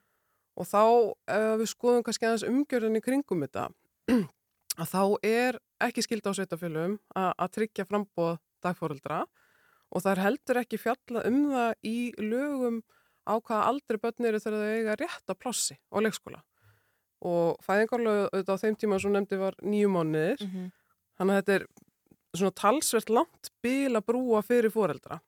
Og 0.60 0.68
þá 0.68 0.84
ef 1.32 1.60
við 1.62 1.70
skoðum 1.72 2.06
kannski 2.06 2.28
aðeins 2.28 2.48
umgjörðin 2.48 3.00
í 3.00 3.04
kringum 3.06 3.46
þetta 3.46 3.70
að 4.82 4.92
þá 4.92 5.04
er 5.26 5.60
ekki 5.82 6.04
skild 6.06 6.28
á 6.28 6.32
sveitafélum 6.38 6.98
að 7.16 7.54
tryggja 7.58 7.88
frambóð 7.88 8.40
dagfóröldra 8.64 9.24
og 9.92 10.04
það 10.04 10.12
er 10.12 10.24
heldur 10.26 10.60
ekki 10.62 10.80
fjalla 10.80 11.24
um 11.28 11.40
það 11.52 11.72
í 11.88 11.98
lögum 12.22 12.82
á 13.28 13.34
hvaða 13.38 13.68
aldrei 13.70 14.00
börn 14.02 14.28
eru 14.30 14.42
þegar 14.42 14.62
þau 14.62 14.76
eiga 14.78 14.98
rétt 15.02 15.34
að 15.34 15.40
plássi 15.42 15.78
á 15.78 15.98
leikskóla 16.02 16.42
og 17.22 17.60
fæðingarlögu 17.66 18.30
auðvitað 18.32 18.56
á 18.58 18.62
þeim 18.64 18.78
tíma 18.82 19.00
sem 19.02 19.14
nefndi 19.14 19.38
var 19.38 19.58
nýju 19.62 19.90
mánuðir 19.94 20.42
Mm 20.42 20.50
-hmm. 20.50 20.72
þannig 21.18 21.36
að 21.36 21.42
þetta 21.42 21.54
er 21.54 21.66
svona 22.36 22.58
talsvert 22.62 23.10
langt 23.10 23.52
bil 23.62 23.96
að 23.96 24.06
brúa 24.06 24.42
fyrir 24.42 24.72
foreldra 24.72 25.22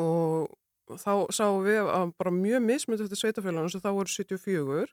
og 0.00 0.98
þá 1.00 1.32
sáum 1.32 1.62
við 1.64 1.88
að 1.88 2.12
bara 2.18 2.34
mjög 2.34 2.66
mismynd 2.66 3.04
eftir 3.04 3.20
sveitafélagunum 3.20 3.72
sem 3.72 3.82
þá 3.82 3.90
voru 3.96 4.12
74 4.12 4.86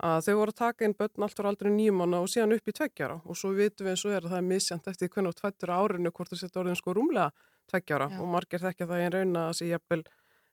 að 0.00 0.22
þau 0.26 0.34
voru 0.38 0.54
að 0.54 0.60
taka 0.60 0.86
inn 0.86 0.96
börn 0.96 1.26
allt 1.26 1.40
voru 1.40 1.50
aldrei 1.50 1.70
nýjum 1.74 2.00
mánu 2.00 2.22
og 2.24 2.30
síðan 2.32 2.56
upp 2.56 2.68
í 2.68 2.76
tveggjara 2.76 3.18
og 3.20 3.36
svo 3.36 3.52
vitum 3.56 3.86
við 3.86 3.94
eins 3.94 4.04
og 4.06 4.14
er 4.16 4.24
að 4.24 4.32
það 4.32 4.40
er 4.40 4.48
misjant 4.48 4.88
eftir 4.88 5.12
hvernig 5.12 5.36
tvættur 5.36 5.74
árinu 5.76 6.12
hvort 6.12 6.32
þú 6.32 6.40
setja 6.40 6.62
orðin 6.62 6.80
sko 6.80 6.94
rúmlega 6.96 7.28
tveggjara 7.70 8.08
og 8.16 8.32
margir 8.32 8.64
þekkja 8.64 8.88
það 8.88 9.04
einn 9.04 9.14
rauna 9.16 9.44
að 9.50 9.58
sé 9.60 9.68
jafnvel 9.68 10.02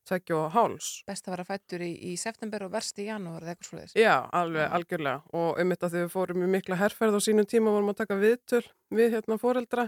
tveggja 0.08 0.38
og 0.38 0.52
háls. 0.56 0.90
Best 1.08 1.28
að 1.28 1.36
vera 1.36 1.46
fættur 1.48 1.84
í, 1.84 1.92
í 2.12 2.14
september 2.20 2.66
og 2.68 2.74
verst 2.74 3.00
í 3.02 3.08
janúar 3.10 3.44
eða 3.44 3.54
eitthvað 3.54 3.72
slúðis. 3.72 3.96
Já, 4.00 4.16
alveg, 4.40 4.68
algjörlega. 4.78 5.24
Og 5.36 5.62
um 5.62 5.74
þetta 5.74 5.90
þegar 5.94 6.06
við 6.06 6.14
fórum 6.14 6.46
í 6.46 6.52
mikla 6.54 6.80
herrferð 6.80 7.20
á 7.20 7.22
sínum 7.24 7.50
tíma 7.50 7.74
vorum 7.76 7.92
að 7.92 8.00
taka 8.04 8.20
viðtöl 8.22 8.64
við 8.96 9.18
hérna 9.18 9.40
foreldra 9.42 9.88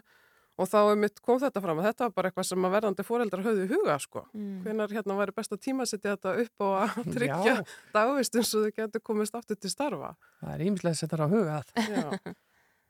og 0.60 0.68
þá 0.68 0.80
mitt 0.99 1.22
kom 1.24 1.39
þetta 1.39 1.62
fram 1.64 1.80
að 1.80 1.88
þetta 1.89 2.05
var 2.07 2.16
bara 2.18 2.32
eitthvað 2.32 2.47
sem 2.49 2.68
að 2.68 2.76
verðandi 2.76 3.05
foreldrar 3.07 3.45
höfðu 3.45 3.68
huga 3.72 3.95
sko. 4.03 4.26
Mm. 4.36 4.60
Hvenar 4.66 4.93
hérna 4.97 5.18
væri 5.22 5.36
best 5.38 5.55
að 5.55 5.64
tíma 5.64 5.88
setja 5.88 6.18
þetta 6.18 6.36
upp 6.43 6.66
og 6.68 6.76
að 6.82 7.10
tryggja 7.16 7.55
dagvistun 7.95 8.47
svo 8.47 8.66
þau 8.66 8.76
getur 8.82 9.05
komist 9.12 9.39
aftur 9.39 9.60
til 9.60 9.72
starfa. 9.72 10.14
Það 10.43 10.53
er 10.55 10.68
ímslega 10.68 10.95
að 10.95 11.01
setja 11.01 11.16
það 11.16 11.26
á 11.26 11.34
huga 11.36 11.57
að. 11.62 11.74
Já. 11.95 12.36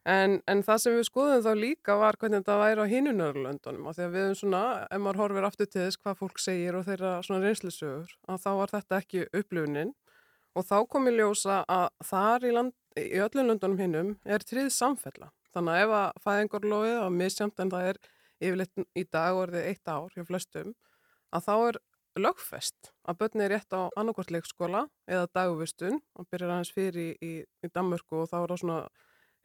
En, 0.10 0.38
en 0.48 0.62
það 0.64 0.80
sem 0.82 0.96
við 0.96 1.08
skoðum 1.10 1.42
þá 1.44 1.50
líka 1.60 1.96
var 2.00 2.18
hvernig 2.18 2.42
þetta 2.42 2.56
væri 2.62 2.86
á 2.88 2.92
hinunörlöndunum 2.94 3.90
og 3.90 3.98
þegar 3.98 4.14
við 4.14 4.24
erum 4.24 4.38
svona, 4.40 4.62
ef 4.88 5.02
maður 5.04 5.20
horfir 5.22 5.48
aftur 5.50 5.68
til 5.70 5.82
þess 5.84 6.00
hvað 6.00 6.22
fólk 6.22 6.40
segir 6.42 6.78
og 6.80 6.86
þeirra 6.88 7.12
svona 7.28 7.42
reynslisögur, 7.44 8.14
að 8.32 8.40
þá 8.46 8.50
var 8.62 8.74
þetta 8.74 9.02
ekki 9.04 9.26
upplifunin 9.28 9.92
og 10.56 10.66
þá 10.66 10.78
kom 10.90 11.10
ég 11.12 11.20
ljósa 11.20 11.60
að 11.70 11.90
þar 12.10 12.48
í, 12.48 12.54
land, 12.56 12.74
í 12.98 13.20
öllum 13.22 13.52
löndunum 13.52 13.84
hinnum 13.84 14.16
er 14.24 14.46
tríð 14.48 14.72
samfella. 14.74 15.30
Þannig 15.56 15.76
að 15.76 15.84
ef 15.84 15.94
að 16.00 16.24
fæðingarlóið 16.26 16.98
á 17.02 17.08
misjamt 17.14 17.62
en 17.64 17.74
það 17.74 17.92
er 17.92 18.02
yfirleitt 18.40 18.84
í 18.96 19.06
dag 19.12 19.38
og 19.38 19.54
þið 19.54 19.70
eitt 19.70 19.92
ár 19.92 20.16
hjá 20.16 20.26
flestum, 20.28 20.74
að 21.36 21.46
þá 21.48 21.54
er 21.58 21.80
lögfest 22.20 22.92
að 23.08 23.20
börni 23.22 23.46
er 23.46 23.54
rétt 23.54 23.76
á 23.76 23.82
annarkvort 24.00 24.32
leikskóla 24.34 24.86
eða 25.10 25.30
dagvistun 25.36 26.00
og 26.18 26.28
byrjar 26.32 26.56
aðeins 26.56 26.74
fyrir 26.74 27.16
í, 27.22 27.32
í, 27.64 27.70
Danmörku 27.74 28.24
og 28.24 28.32
þá 28.32 28.38
er 28.42 28.54
það 28.54 28.62
svona 28.64 28.80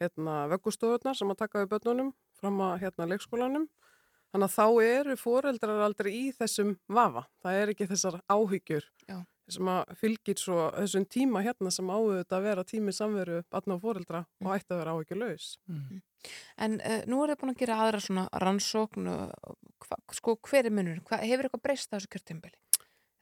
hérna, 0.02 0.36
veggustofurnar 0.52 1.18
sem 1.18 1.30
að 1.30 1.40
taka 1.44 1.62
við 1.62 1.72
börnunum 1.74 2.14
fram 2.40 2.62
að 2.66 2.78
hérna, 2.84 3.08
leikskólanum. 3.12 3.68
Þannig 4.34 4.48
að 4.48 4.56
þá 4.56 4.88
eru 4.88 5.16
foreldrar 5.20 5.84
aldrei 5.86 6.10
í 6.10 6.24
þessum 6.34 6.74
vafa. 6.90 7.28
Það 7.44 7.60
er 7.60 7.72
ekki 7.74 7.90
þessar 7.92 8.18
áhyggjur 8.26 8.88
Já. 9.06 9.20
Sem 9.52 9.68
að 9.68 9.94
fylgir 10.00 10.40
svo 10.40 10.70
þessum 10.72 11.04
tíma 11.10 11.42
hérna 11.44 11.70
sem 11.74 11.90
áður 11.90 12.24
að 12.24 12.46
vera 12.48 12.64
tími 12.64 12.94
samveru 12.96 13.42
batna 13.52 13.76
og 13.76 13.84
foreldra 13.84 14.24
mm. 14.24 14.46
og 14.46 14.56
ætti 14.56 14.72
að 14.72 14.80
vera 14.80 14.94
áhyggjulegs. 14.96 15.48
Mm. 15.68 16.02
En 16.64 16.78
uh, 16.80 17.00
nú 17.10 17.20
er 17.20 17.34
þið 17.34 17.40
búin 17.42 17.52
að 17.52 17.60
gera 17.60 17.80
aðra 17.84 18.00
svona 18.00 18.26
rannsókn 18.44 19.10
og 19.12 19.56
hva, 19.84 20.00
sko 20.16 20.38
hver 20.48 20.70
er 20.70 20.74
munur? 20.74 21.02
Hva, 21.08 21.20
hefur 21.20 21.48
eitthvað 21.48 21.64
breyst 21.66 21.92
á 21.92 21.96
þessu 21.96 22.12
kjörtjumbili? 22.14 22.56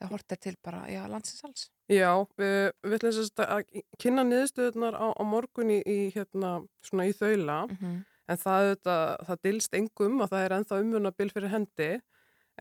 Það 0.03 0.15
hortir 0.17 0.39
til 0.43 0.55
bara, 0.67 0.81
já, 0.91 1.03
landsins 1.11 1.45
alls. 1.47 1.67
Já, 1.91 2.11
við, 2.39 2.57
við 2.83 2.97
ætlum 2.99 3.45
að 3.45 3.83
kynna 4.03 4.25
niðurstöðunar 4.27 4.97
á, 4.99 5.07
á 5.15 5.23
morgun 5.27 5.71
í, 5.71 5.79
í, 5.87 5.99
hérna, 6.15 6.57
svona 6.83 7.07
í 7.07 7.13
þaula, 7.15 7.59
mm 7.69 7.77
-hmm. 7.79 8.01
en 8.35 8.41
það, 8.43 8.71
það, 8.83 9.05
það 9.29 9.43
dilst 9.47 9.77
engum 9.79 10.25
að 10.25 10.33
það 10.35 10.47
er 10.47 10.57
enþá 10.59 10.81
umvunabil 10.83 11.29
fyrir 11.37 11.55
hendi, 11.55 11.91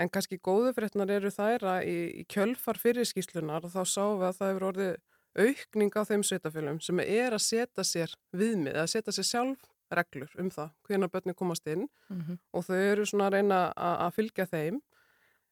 en 0.02 0.12
kannski 0.14 0.39
góðu 0.41 0.74
fréttnar 0.78 1.12
eru 1.14 1.32
þær 1.34 1.68
að 1.76 1.89
í, 1.89 1.97
í 2.22 2.24
kjölfar 2.32 2.80
fyrir 2.82 3.08
skýslunar 3.08 3.68
og 3.68 3.74
þá 3.74 3.82
sáum 3.86 4.20
við 4.22 4.28
að 4.30 4.38
það 4.39 4.52
hefur 4.52 4.68
orðið 4.72 4.93
aukning 5.41 5.95
á 5.95 6.02
þeim 6.10 6.24
sveitafélum 6.28 6.80
sem 6.84 7.04
er 7.06 7.36
að 7.36 7.45
setja 7.45 7.86
sér 7.88 8.16
viðmið, 8.36 8.80
að 8.82 8.91
setja 8.91 9.16
sér 9.16 9.30
sjálf 9.30 9.68
reglur 9.91 10.32
um 10.39 10.49
það, 10.52 10.72
hvernig 10.88 11.12
börni 11.12 11.34
komast 11.36 11.68
inn 11.68 11.86
mm 12.10 12.22
-hmm. 12.22 12.39
og 12.52 12.66
þau 12.68 12.80
eru 12.80 13.06
svona 13.06 13.28
að 13.28 13.34
reyna 13.38 13.60
að 13.76 14.16
fylgja 14.18 14.45
þeim 14.47 14.82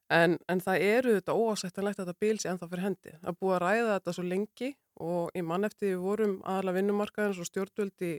En, 0.09 0.39
en 0.49 0.61
það 0.63 0.83
eru 0.87 1.15
þetta 1.19 1.35
óásættanlegt 1.37 1.99
að 2.01 2.07
þetta 2.09 2.23
bíl 2.23 2.37
sé 2.41 2.49
ennþá 2.49 2.67
fyrir 2.71 2.85
hendi. 2.87 3.11
Það 3.21 3.35
búið 3.43 3.55
að 3.55 3.63
ræða 3.63 3.91
þetta 3.91 4.13
svo 4.17 4.23
lengi 4.25 4.69
og 5.05 5.37
í 5.37 5.43
mann 5.45 5.67
eftir 5.67 5.91
við 5.91 5.99
vorum 6.01 6.33
aðalega 6.41 6.77
vinnumarkaðins 6.79 7.41
og 7.43 7.49
stjórnvöldi 7.49 8.11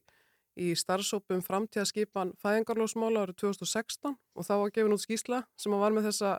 í 0.58 0.72
starfsópum 0.78 1.42
framtíðaskipan 1.44 2.32
fæðingarlósmála 2.42 3.26
árið 3.26 3.38
2016 3.44 4.16
og 4.16 4.46
þá 4.46 4.54
var 4.56 4.72
gefin 4.74 4.96
út 4.96 5.04
skýsla 5.04 5.44
sem 5.60 5.76
var 5.78 5.94
með 5.94 6.10
þessa 6.10 6.34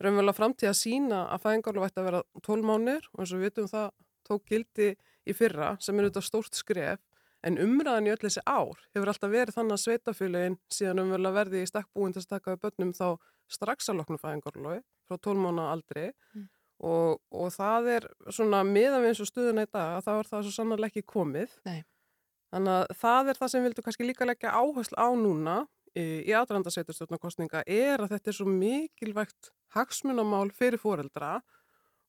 raunverulega 0.00 0.38
framtíð 0.38 0.70
að 0.70 0.78
sína 0.80 1.20
að 1.28 1.44
fæðingarlóf 1.44 1.90
ætti 1.90 2.00
að 2.00 2.08
vera 2.08 2.22
12 2.40 2.66
mánir 2.70 3.08
og 3.12 3.22
eins 3.22 3.34
og 3.34 3.40
við 3.40 3.50
vitum 3.50 3.70
það 3.70 3.88
tók 4.30 4.46
gildi 4.48 4.90
í 5.28 5.36
fyrra 5.36 5.74
sem 5.82 5.98
er 5.98 6.08
auðvitað 6.08 6.28
stórt 6.28 6.56
skref 6.56 7.02
en 7.46 7.58
umræðan 7.60 8.08
í 8.08 8.12
öll 8.12 8.20
þessi 8.20 8.42
ár 8.44 8.80
hefur 8.94 9.12
alltaf 9.12 9.32
verið 9.32 9.56
þannig 9.56 9.76
að 9.76 9.82
sveitafélagin 9.84 10.56
síðan 10.72 11.02
umverulega 11.04 11.36
verði 11.38 11.62
í 11.64 11.68
stakkbúin 11.68 12.14
til 12.14 12.22
að 12.22 12.26
stakka 12.26 12.54
við 12.54 12.64
börnum 12.64 12.94
þá 12.96 13.06
strax 13.50 13.90
að 13.90 14.00
loknu 14.00 14.20
fæðingarlói 14.20 14.80
frá 15.08 15.16
12 15.16 15.44
mánu 15.44 15.64
aldri 15.66 16.10
mm. 16.10 16.44
og, 16.90 17.20
og 17.32 17.54
það 17.54 17.88
er 17.96 18.08
svona 18.28 18.62
miðan 18.66 19.04
við 19.04 19.12
eins 19.12 19.22
og 19.24 19.30
stuðuna 19.30 19.64
í 19.66 19.70
dag 19.70 19.96
að 19.96 20.04
það 20.08 20.20
var 20.20 20.30
það 20.32 20.44
svo 20.46 20.54
sannarlega 20.56 20.92
ekki 20.92 21.08
komið. 21.14 21.56
Nei. 21.68 21.80
Þannig 22.50 22.76
að 22.76 22.96
það 22.98 23.30
er 23.30 23.38
það 23.38 23.52
sem 23.52 23.66
vildu 23.66 23.84
kannski 23.86 24.08
líka 24.08 24.26
leggja 24.26 24.56
áherslu 24.58 24.98
á 24.98 25.08
núna 25.14 25.56
í, 25.94 26.04
í 26.26 26.34
aðrandasveitarstjórnarkostninga 26.34 27.62
er 27.66 28.02
að 28.02 28.16
þetta 28.16 28.32
er 28.32 28.38
svo 28.40 28.50
mikilvægt 28.50 29.52
hagsmunamál 29.76 30.48
fyrir 30.54 30.82
fóreldra 30.82 31.38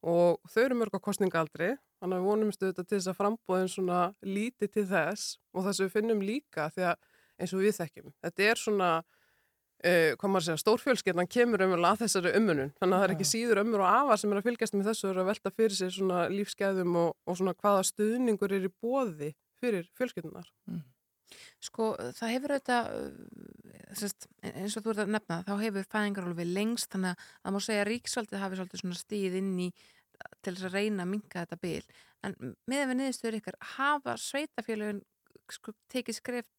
og 0.01 0.41
þau 0.49 0.61
eru 0.63 0.79
mörg 0.79 0.97
á 0.97 1.05
kostningaaldri 1.05 1.75
þannig 2.01 2.17
að 2.17 2.21
við 2.23 2.29
vonumstu 2.31 2.71
þetta 2.71 2.87
til 2.87 2.97
þess 2.97 3.11
að 3.11 3.19
frambóðin 3.19 3.73
svona 3.75 4.01
lítið 4.25 4.73
til 4.73 4.85
þess 4.89 5.35
og 5.53 5.67
þess 5.67 5.81
að 5.81 5.85
við 5.85 5.95
finnum 5.99 6.23
líka 6.25 6.69
því 6.73 6.87
að 6.89 7.09
eins 7.41 7.53
og 7.53 7.61
við 7.61 7.77
þekkjum. 7.77 8.13
Þetta 8.25 8.47
er 8.49 8.61
svona 8.61 8.91
Uh, 9.81 10.11
hvað 10.13 10.29
maður 10.29 10.43
segja, 10.45 10.61
stórfjölskeitnan 10.61 11.27
kemur 11.31 11.63
umverulega 11.65 11.95
að 11.95 12.01
þessari 12.03 12.31
ummunum, 12.37 12.67
þannig 12.77 12.93
að 12.93 12.99
það 12.99 13.05
er 13.07 13.13
ekki 13.15 13.25
síður 13.25 13.61
ömmur 13.63 13.81
og 13.81 13.87
afar 13.89 14.19
sem 14.21 14.29
er 14.33 14.37
að 14.37 14.43
fylgjast 14.45 14.75
með 14.75 14.89
þessu 14.91 15.07
og 15.09 15.15
að 15.23 15.29
velta 15.31 15.51
fyrir 15.55 15.73
sig 15.73 15.93
svona 15.95 16.19
lífsgæðum 16.29 16.99
og, 17.01 17.15
og 17.25 17.39
svona 17.39 17.53
hvaða 17.57 17.87
stuðningur 17.89 18.53
er 18.53 18.67
í 18.67 18.69
bóði 18.77 19.31
fyrir 19.61 19.87
fjölskeitnar 19.99 20.49
mm. 20.69 20.81
Sko, 21.63 21.93
það 22.17 22.31
hefur 22.33 22.53
auðvitað 22.57 22.87
sérst, 23.95 24.25
eins 24.43 24.75
og 24.75 24.83
þú 24.83 24.93
ert 24.93 25.03
að 25.05 25.11
nefna 25.15 25.37
þá 25.47 25.51
hefur 25.61 25.87
fæðingarólfi 25.93 26.45
lengst 26.49 26.91
þannig 26.91 27.13
að 27.13 27.29
það 27.29 27.55
má 27.55 27.59
segja 27.65 27.83
að 27.83 27.89
ríksvaldið 27.91 28.41
hafi 28.41 28.59
svolítið 28.59 28.81
svona 28.81 28.99
stíð 28.99 29.37
inn 29.39 29.53
í 29.63 29.67
til 30.43 30.53
þess 30.53 30.67
að 30.67 30.75
reyna 30.75 31.05
að 31.05 31.11
minka 31.13 31.45
þetta 31.45 31.59
bil, 31.61 31.85
en 32.27 32.35
með 32.69 32.83
við 32.89 32.97
niðurstöður 32.99 33.37
ykkar, 33.39 33.57
hafa 33.77 34.17
sveitafélagin 34.21 34.99
sko, 35.51 35.73
tekið 35.91 36.17
skreft 36.19 36.51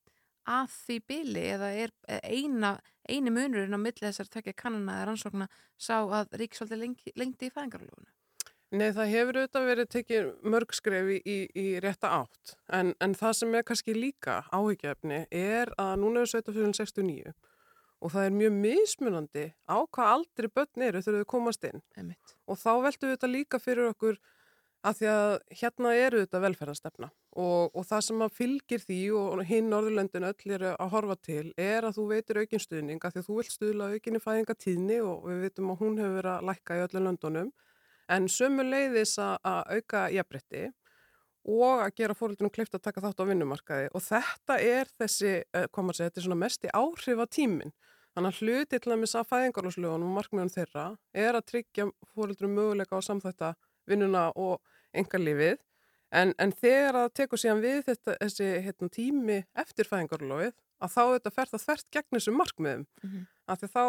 að 0.49 0.73
því 0.75 0.97
bili 1.07 1.45
eða 1.53 1.69
er 1.85 1.93
eina, 2.27 2.73
eini 3.07 3.31
munurinn 3.31 3.79
á 3.79 3.81
milli 3.81 4.03
þessar 4.03 4.31
tvekja 4.33 4.57
kannana 4.59 4.99
eða 4.99 5.11
rannsókna 5.11 5.49
sá 5.79 6.01
að 6.03 6.35
ríkisvaldi 6.41 6.81
lengdi, 6.81 7.47
í 7.47 7.53
fæðingarlófunu? 7.55 8.11
Nei, 8.73 8.89
það 8.97 9.11
hefur 9.12 9.37
auðvitað 9.37 9.66
verið 9.68 9.89
tekið 9.93 10.29
mörg 10.49 10.70
skrefi 10.73 11.18
í, 11.29 11.39
í 11.53 11.64
rétta 11.85 12.09
átt. 12.23 12.55
En, 12.73 12.95
en 13.05 13.14
það 13.18 13.35
sem 13.43 13.57
er 13.59 13.64
kannski 13.68 13.95
líka 13.97 14.39
áhyggjafni 14.49 15.27
er 15.29 15.73
að 15.77 15.97
núna 16.01 16.23
er 16.23 16.31
1769 16.31 17.35
og 18.03 18.11
það 18.14 18.25
er 18.27 18.37
mjög 18.39 18.55
mismunandi 18.64 19.45
á 19.68 19.77
hvað 19.85 20.12
aldrei 20.16 20.49
börn 20.57 20.87
eru 20.89 21.03
þegar 21.05 21.23
þau 21.23 21.33
komast 21.35 21.66
inn. 21.68 21.83
Einmitt. 21.99 22.37
og 22.49 22.59
þá 22.59 22.73
veltum 22.87 23.11
við 23.11 23.18
þetta 23.18 23.31
líka 23.31 23.61
fyrir 23.62 23.91
okkur 23.93 24.16
að 24.83 24.97
því 24.99 25.11
að 25.12 25.33
hérna 25.61 25.93
eru 25.95 26.23
þetta 26.25 26.41
velferðarstefna 26.43 27.09
og, 27.39 27.68
og 27.77 27.85
það 27.87 28.07
sem 28.09 28.25
að 28.25 28.39
fylgir 28.39 28.83
því 28.83 29.01
og 29.18 29.43
hinn 29.47 29.68
Norðurlöndin 29.70 30.27
öll 30.27 30.55
eru 30.57 30.73
að 30.73 30.95
horfa 30.97 31.18
til 31.29 31.45
er 31.61 31.87
að 31.87 32.01
þú 32.01 32.07
veitir 32.11 32.41
aukinn 32.41 32.64
stuðning 32.64 33.05
að 33.05 33.14
því 33.14 33.23
að 33.23 33.29
þú 33.29 33.37
vilt 33.39 33.55
stuðla 33.55 33.91
aukinni 33.93 34.23
fæðingatíðni 34.25 34.99
og 35.07 35.29
við 35.29 35.45
veitum 35.47 35.70
að 35.70 35.85
hún 35.85 36.01
hefur 36.03 36.16
verið 36.18 36.33
að 36.33 36.49
lækka 36.51 36.79
í 36.79 36.85
öllum 36.89 37.07
löndunum 37.09 37.53
en 38.15 38.29
sömu 38.31 38.65
leiðis 38.67 39.17
að, 39.23 39.35
að 39.49 39.77
auka 39.77 40.05
jafnbretti 40.13 40.65
og 41.53 41.83
að 41.83 41.95
gera 41.99 42.15
fóröldunum 42.15 42.53
kleift 42.55 42.77
að 42.79 42.85
taka 42.87 43.03
þátt 43.03 43.25
á 43.25 43.31
vinnumarkaði 43.31 43.89
og 43.91 44.05
þetta 44.05 44.59
er 44.63 44.93
þessi, 44.99 45.33
hvað 45.51 45.87
maður 45.87 45.99
segja, 45.99 46.11
þetta 46.13 46.23
er 46.23 46.27
svona 46.29 46.43
mest 46.45 46.69
í 46.69 46.71
áhrif 46.77 47.25
á 47.25 47.27
tíminn. 47.27 47.75
Þannig 48.13 48.29
að 48.29 48.41
hluti 48.45 48.79
til 48.79 48.93
að 48.93 49.01
missa 49.01 49.25
fæðingarlóslögunum 49.25 50.11
og 50.11 50.17
markmiðun 50.21 50.53
þeirra 50.53 50.87
er 51.17 51.39
að 51.39 51.47
tryggja 51.49 51.89
fóröldunum 52.13 52.59
möguleika 52.61 53.01
á 53.01 53.07
samþætta 53.09 53.55
vinnuna 53.89 54.29
og 54.37 54.61
engalífið 54.93 55.63
En, 56.13 56.35
en 56.37 56.53
þegar 56.53 56.99
það 56.99 57.13
tekur 57.17 57.41
síðan 57.41 57.63
við 57.63 57.79
þetta, 57.87 58.15
þessi 58.21 58.49
hérna, 58.67 58.89
tími 58.93 59.39
eftir 59.63 59.89
fæðingarlófið, 59.89 60.55
að 60.83 60.93
þá 60.93 61.03
þetta 61.03 61.33
fer 61.33 61.53
það 61.53 61.63
þvert 61.65 61.87
gegn 61.97 62.17
þessum 62.19 62.39
markmiðum. 62.41 62.87
Mm 63.01 63.13
-hmm. 63.13 63.23
Af 63.49 63.63
því 63.63 63.69
þá 63.73 63.85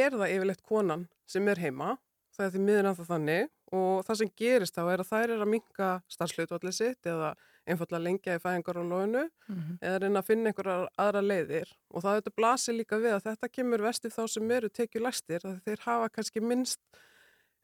er 0.00 0.16
það 0.16 0.32
yfirleitt 0.34 0.64
konan 0.66 1.04
sem 1.30 1.48
er 1.48 1.62
heima, 1.62 1.92
það 2.40 2.46
er 2.46 2.54
því 2.54 2.62
miður 2.66 2.88
en 2.88 2.98
það 2.98 3.10
þannig 3.12 3.48
og 3.76 4.06
það 4.06 4.18
sem 4.20 4.32
gerist 4.40 4.76
þá 4.76 4.82
er 4.82 5.02
að 5.02 5.10
þær 5.10 5.34
er 5.34 5.44
að 5.44 5.52
minka 5.52 5.90
starfslautvallið 6.10 6.76
sitt 6.76 7.10
eða 7.10 7.34
einfallega 7.68 8.02
lengja 8.02 8.38
í 8.38 8.40
fæðingarlófinu 8.42 9.26
mm 9.26 9.58
-hmm. 9.58 9.76
eða 9.84 10.00
reyna 10.02 10.22
að 10.22 10.30
finna 10.30 10.50
einhverjar 10.50 10.88
aðra 11.04 11.22
leiðir 11.22 11.76
og 11.90 12.02
það 12.02 12.16
þetta 12.18 12.36
blasir 12.40 12.74
líka 12.78 12.98
við 12.98 13.14
að 13.14 13.28
þetta 13.28 13.52
kemur 13.52 13.84
vestið 13.84 14.16
þá 14.16 14.24
sem 14.34 14.50
eru 14.50 14.68
tekið 14.68 15.06
læstir, 15.06 15.44
að 15.44 15.60
þeir 15.66 15.86
hafa 15.86 16.08
kannski 16.08 16.40
minnst 16.40 16.80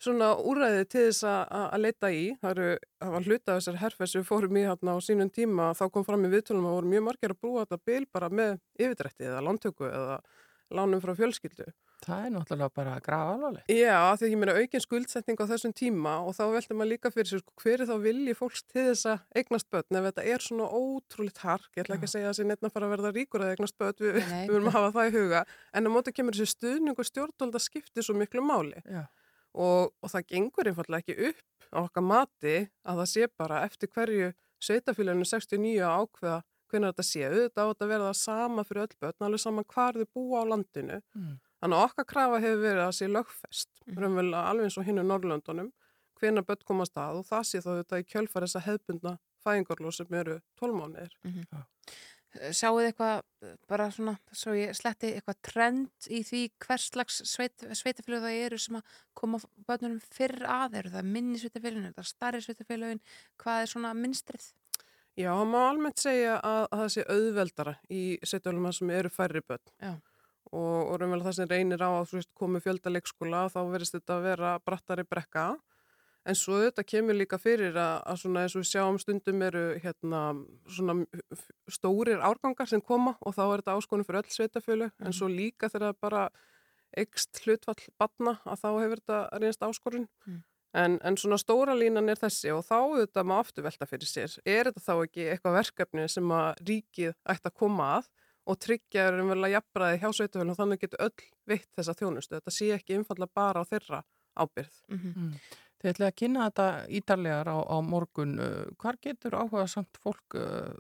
svona 0.03 0.35
úræði 0.37 0.85
til 0.93 1.05
þess 1.09 1.25
að 1.25 1.79
leita 1.81 2.11
í. 2.13 2.25
Það, 2.43 2.51
eru, 2.53 2.79
það 3.01 3.15
var 3.15 3.29
hluta 3.31 3.53
af 3.53 3.61
þessar 3.61 3.79
herfessu 3.81 4.23
fórum 4.29 4.59
í 4.61 4.65
hérna 4.67 4.97
á 4.97 4.99
sínum 5.01 5.31
tíma 5.33 5.71
þá 5.79 5.87
kom 5.93 6.05
fram 6.05 6.27
í 6.29 6.33
viðtölum 6.35 6.69
að 6.69 6.77
voru 6.77 6.93
mjög 6.93 7.07
margir 7.07 7.33
að 7.33 7.41
brúa 7.41 7.65
þetta 7.65 7.79
bil 7.89 8.05
bara 8.13 8.29
með 8.29 8.59
yfirdrætti 8.77 9.29
eða 9.31 9.45
landtöku 9.47 9.89
eða 9.89 10.21
lánum 10.77 11.01
frá 11.01 11.15
fjölskyldu. 11.17 11.71
Það 12.05 12.25
er 12.27 12.33
náttúrulega 12.35 12.75
bara 12.77 12.95
að 12.97 13.05
grafa 13.07 13.47
alveg. 13.49 13.71
Já, 13.73 13.99
því 14.19 14.27
að 14.27 14.33
ég 14.33 14.41
meina 14.41 14.55
aukinn 14.61 14.83
skuldsetning 14.85 15.39
á 15.41 15.45
þessum 15.51 15.73
tíma 15.77 16.13
og 16.27 16.33
þá 16.37 16.43
veldur 16.53 16.77
maður 16.77 16.91
líka 16.93 17.11
fyrir 17.15 17.29
sér 17.31 17.41
sko, 17.41 17.53
hver 17.63 17.83
er 17.83 17.89
þá 17.89 17.97
vilji 18.05 18.35
fólks 18.37 18.63
til 18.69 18.85
þess 18.91 19.09
að 19.11 19.19
eignast 19.41 19.69
börn? 19.73 19.99
Ef 20.01 20.05
þetta 20.07 20.27
er 20.35 20.45
svona 20.45 20.67
ótrúleitt 20.77 21.41
hark, 21.43 21.71
ég 21.73 21.83
ætla 21.83 21.97
ekki 21.97 22.09
að 22.09 22.13
segja 22.13 22.27
að 22.27 22.33
það 22.33 22.39
sé 22.39 22.45
nefn 22.51 22.69
að 22.69 22.75
fara 22.77 22.87
að 22.87 22.95
verða 22.95 23.13
ríkur 23.17 23.45
að 23.47 23.53
eignast 23.55 23.79
börn, 23.81 23.99
við, 24.05 24.19
við 24.29 24.53
viljum 24.53 24.75
hafa 24.77 24.91
það 24.99 25.09
í 25.09 25.15
huga, 25.17 25.41
en 25.73 25.89
á 25.89 25.91
móti 25.97 26.15
kemur 26.17 26.37
þessi 26.37 26.53
stuðning 26.53 26.97
og 27.01 27.09
stjórnvöld 27.11 27.55
að 27.57 27.67
skipti 27.67 28.05
svo 28.05 28.15
miklu 28.21 28.45
máli. 28.45 28.79
Og, 29.57 29.83
og 30.05 30.09
það 30.13 30.29
gengur 30.35 30.69
einfallega 30.69 31.01
ekki 31.01 31.31
upp 31.31 31.71
á 31.73 31.79
okkar 31.81 32.05
mati 32.05 32.57
að 32.85 33.01
það 33.01 33.09
sé 33.15 33.23
bara 33.41 33.65
eftir 33.65 33.89
hverju 33.89 34.29
sveitafélaginu 34.61 35.25
69 41.63 41.87
ákveða 41.87 42.07
hvernig 42.07 42.35
þetta 42.37 42.37
sé, 42.37 42.63
auðvitað 42.67 42.77
á 42.77 42.77
þetta 42.77 42.77
verða 42.77 42.87
það 42.87 42.97
sama 42.97 43.17
fyrir 43.17 43.17
öll 43.17 43.17
börn, 43.17 43.17
alveg 43.17 43.17
saman 43.17 43.17
hvar 43.17 43.17
þau 43.17 43.21
búa 43.21 43.21
á 43.21 43.21
landinu. 43.21 43.37
Þannig 43.37 43.37
að 43.37 43.45
okkar 43.47 43.47
krafa 43.47 43.47
hefur 43.47 43.47
verið 43.47 43.47
að 43.47 43.47
sé 43.47 43.47
lögfest, 43.47 43.71
mm. 43.87 44.35
alveg 44.37 44.67
eins 44.67 44.77
og 44.77 44.85
hinn 44.85 44.99
í 44.99 45.07
Norrlöndunum, 45.07 45.71
hvernig 46.21 46.47
börn 46.47 46.67
komast 46.67 46.99
að 47.01 47.21
og 47.21 47.27
það 47.27 47.47
sé 47.47 47.63
þá 47.65 47.71
þetta 47.81 48.01
í 48.01 48.11
kjölfar 48.11 48.47
þessa 48.47 48.67
hefbundna 48.67 49.19
fæðingarlóð 49.47 49.97
sem 49.97 50.21
eru 50.21 50.41
tólmánir. 50.59 51.17
Mm 51.25 51.33
-hmm. 51.33 51.65
Sjáu 52.53 52.77
þið 52.77 52.87
eitthvað, 52.91 53.23
bara 53.71 53.87
svona, 53.91 54.17
svo 54.33 54.53
ég 54.53 54.75
sletti 54.77 55.15
eitthvað 55.15 55.39
trend 55.43 56.09
í 56.13 56.21
því 56.27 56.43
hvers 56.61 56.89
slags 56.91 57.23
sveit, 57.25 57.65
sveitafélög 57.73 58.27
það 58.27 58.41
eru 58.45 58.59
sem 58.59 58.77
að 58.77 58.83
koma 59.15 59.41
börnunum 59.69 60.01
fyrr 60.01 60.45
að 60.45 60.77
eru 60.83 60.93
það 60.93 61.09
minni 61.15 61.39
sveitafélögin, 61.41 61.87
er 61.87 61.97
það 61.97 62.11
starri 62.11 62.43
sveitafélögin, 62.45 63.01
hvað 63.41 63.63
er 63.63 63.73
svona 63.73 63.95
minnstrið? 63.95 64.51
Já, 65.17 65.33
má 65.49 65.59
almennt 65.71 66.03
segja 66.03 66.37
að, 66.45 66.67
að 66.71 66.83
það 66.83 66.93
sé 66.93 67.07
auðveldara 67.09 67.75
í 67.89 68.03
sveitafélögum 68.21 68.73
sem 68.73 68.91
eru 68.91 69.09
færri 69.09 69.41
börn 69.41 69.73
Já. 69.81 69.95
Og, 70.53 70.77
og 70.93 70.99
raunverulega 71.01 71.31
það 71.31 71.39
sem 71.41 71.51
reynir 71.51 71.83
á 71.83 71.91
að 71.91 72.19
komi 72.39 72.63
fjölda 72.65 72.93
leikskóla 72.93 73.47
þá 73.53 73.61
verist 73.73 73.97
þetta 73.97 74.19
að 74.19 74.29
vera 74.31 74.53
brattari 74.65 75.07
brekka 75.09 75.55
En 76.27 76.35
svo 76.35 76.59
þetta 76.59 76.83
kemur 76.83 77.15
líka 77.15 77.39
fyrir 77.39 77.77
að, 77.79 78.01
að 78.11 78.19
svona 78.25 78.43
eins 78.43 78.57
og 78.57 78.65
við 78.65 78.71
sjáum 78.73 78.99
stundum 78.99 79.43
eru 79.47 79.63
hérna 79.83 80.23
svona 80.75 80.97
stórir 81.71 82.19
árgangar 82.19 82.67
sem 82.71 82.83
koma 82.83 83.15
og 83.21 83.37
þá 83.37 83.45
er 83.45 83.63
þetta 83.63 83.77
áskonum 83.79 84.09
fyrir 84.09 84.25
öll 84.25 84.35
sveitafjölu 84.35 84.89
mm. 84.89 85.07
en 85.07 85.15
svo 85.15 85.31
líka 85.31 85.71
þegar 85.71 85.93
það 85.93 86.01
bara 86.03 86.25
ekst 86.99 87.43
hlutvall 87.45 87.79
batna 88.01 88.35
að 88.43 88.61
þá 88.65 88.69
hefur 88.73 89.03
þetta 89.05 89.21
reynst 89.45 89.67
áskorun. 89.69 90.09
Mm. 90.27 90.43
En, 90.77 90.99
en 91.07 91.17
svona 91.21 91.39
stóra 91.41 91.77
línan 91.79 92.11
er 92.11 92.19
þessi 92.19 92.51
og 92.53 92.67
þá 92.67 92.81
þetta 93.05 93.23
maður 93.25 93.47
aftur 93.47 93.69
velta 93.69 93.89
fyrir 93.89 94.11
sér. 94.11 94.35
Er 94.43 94.67
þetta 94.67 94.83
þá 94.83 94.95
ekki 94.97 95.29
eitthvað 95.31 95.59
verkefni 95.61 96.09
sem 96.11 96.35
að 96.35 96.65
ríkið 96.67 97.15
ætti 97.23 97.53
að 97.53 97.59
koma 97.63 97.91
að 98.01 98.11
og 98.47 98.59
tryggja 98.63 99.09
er 99.11 99.21
að 99.21 99.53
jafnbræði 99.53 100.01
hjá 100.03 100.09
sveitafjölu 100.15 100.55
og 100.55 100.59
þannig 100.61 100.83
getur 100.85 101.07
öll 101.09 101.29
vitt 101.51 101.71
þessa 101.75 101.95
þjónustu. 101.99 102.39
Þetta 102.39 102.55
sé 102.55 102.73
ekki 102.77 102.99
einfalla 102.99 103.27
bara 103.27 103.63
á 103.63 103.65
þeirra 103.67 104.03
ábyrð. 104.37 104.83
Mhm. 104.89 104.99
Mm 104.99 105.15
-hmm. 105.15 105.55
Þið 105.77 105.91
ætlaði 105.93 106.09
að 106.09 106.17
kynna 106.17 106.45
þetta 106.49 106.67
ítarlegar 106.89 107.49
á, 107.53 107.57
á 107.69 107.77
morgun. 107.85 108.39
Uh, 108.41 108.65
hvar 108.81 108.97
getur 108.97 109.35
áhuga 109.37 109.67
samt 109.69 109.99
fólk 110.01 110.35
uh, 110.35 110.73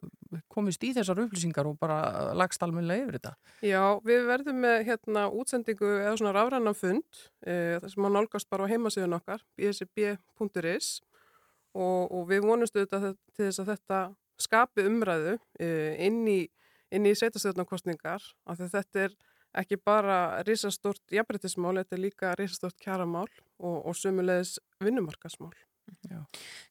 komist 0.52 0.84
í 0.86 0.93
þessar 0.97 1.20
upplýsingar 1.24 1.68
og 1.68 1.78
bara 1.80 2.32
lagst 2.36 2.62
almenlega 2.64 3.05
yfir 3.05 3.18
þetta? 3.18 3.32
Já, 3.64 3.82
við 4.06 4.26
verðum 4.28 4.60
með 4.64 4.76
hérna 4.88 5.26
útsendingu 5.30 5.90
eða 6.01 6.16
svona 6.18 6.34
rafrannan 6.36 6.76
fund 6.76 7.22
e, 7.47 7.78
þar 7.82 7.93
sem 7.93 8.05
má 8.05 8.10
nálgast 8.12 8.51
bara 8.52 8.66
á 8.66 8.70
heimasíðun 8.72 9.18
okkar 9.18 9.44
bsb.is 9.59 10.90
og, 11.76 12.12
og 12.12 12.22
við 12.30 12.47
vonumstu 12.47 12.84
þetta 12.84 13.14
til 13.36 13.48
þess 13.48 13.62
að 13.62 13.72
þetta 13.74 14.02
skapi 14.43 14.86
umræðu 14.88 15.36
e, 15.60 15.68
inn 16.06 16.22
í, 16.28 16.40
í 16.90 17.14
sveitastöðnarkostningar 17.18 18.22
af 18.46 18.58
því 18.58 18.68
þetta 18.74 19.06
er 19.06 19.16
ekki 19.56 19.78
bara 19.80 20.42
risastort 20.46 21.02
jafnbryttismál, 21.12 21.78
þetta 21.80 21.96
er 21.96 22.02
líka 22.02 22.34
risastort 22.38 22.76
kjaramál 22.82 23.28
og, 23.58 23.78
og 23.86 23.96
sumulegis 23.96 24.58
vinnumarkasmál. 24.84 25.54
Já. 26.06 26.18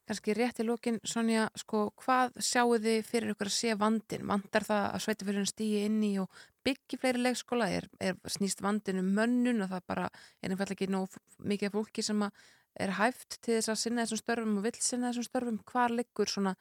Kanski 0.08 0.34
rétt 0.36 0.60
í 0.60 0.66
lókin, 0.66 0.98
Sonja, 1.06 1.46
sko, 1.56 1.86
hvað 2.02 2.34
sjáu 2.44 2.76
þið 2.82 2.98
fyrir 3.06 3.32
ykkur 3.32 3.48
að 3.48 3.54
sé 3.56 3.76
vandin? 3.78 4.26
Vandar 4.28 4.66
það 4.66 4.84
að 4.90 5.04
sveitafélagin 5.04 5.48
stýji 5.48 5.84
inn 5.88 6.02
í 6.04 6.10
og 6.20 6.42
byggi 6.66 6.98
fleiri 7.00 7.22
leikskóla? 7.24 7.70
Er, 7.72 7.88
er 8.00 8.18
snýst 8.32 8.60
vandin 8.64 9.00
um 9.00 9.08
mönnun 9.16 9.64
og 9.64 9.72
það 9.72 9.86
bara 9.88 10.10
er 10.10 10.52
einfallega 10.52 10.76
ekki 10.76 10.90
nóg 10.92 11.16
mikið 11.52 11.74
fólki 11.78 12.04
sem 12.04 12.26
er 12.26 12.92
hæft 12.98 13.38
til 13.40 13.56
þess 13.56 13.72
að 13.72 13.80
sinna 13.82 14.04
þessum 14.04 14.22
störfum 14.22 14.58
og 14.60 14.68
vill 14.68 14.80
sinna 14.84 15.12
þessum 15.12 15.28
störfum? 15.30 15.60
Hvar 15.72 15.96
liggur, 15.96 16.32
svona, 16.32 16.56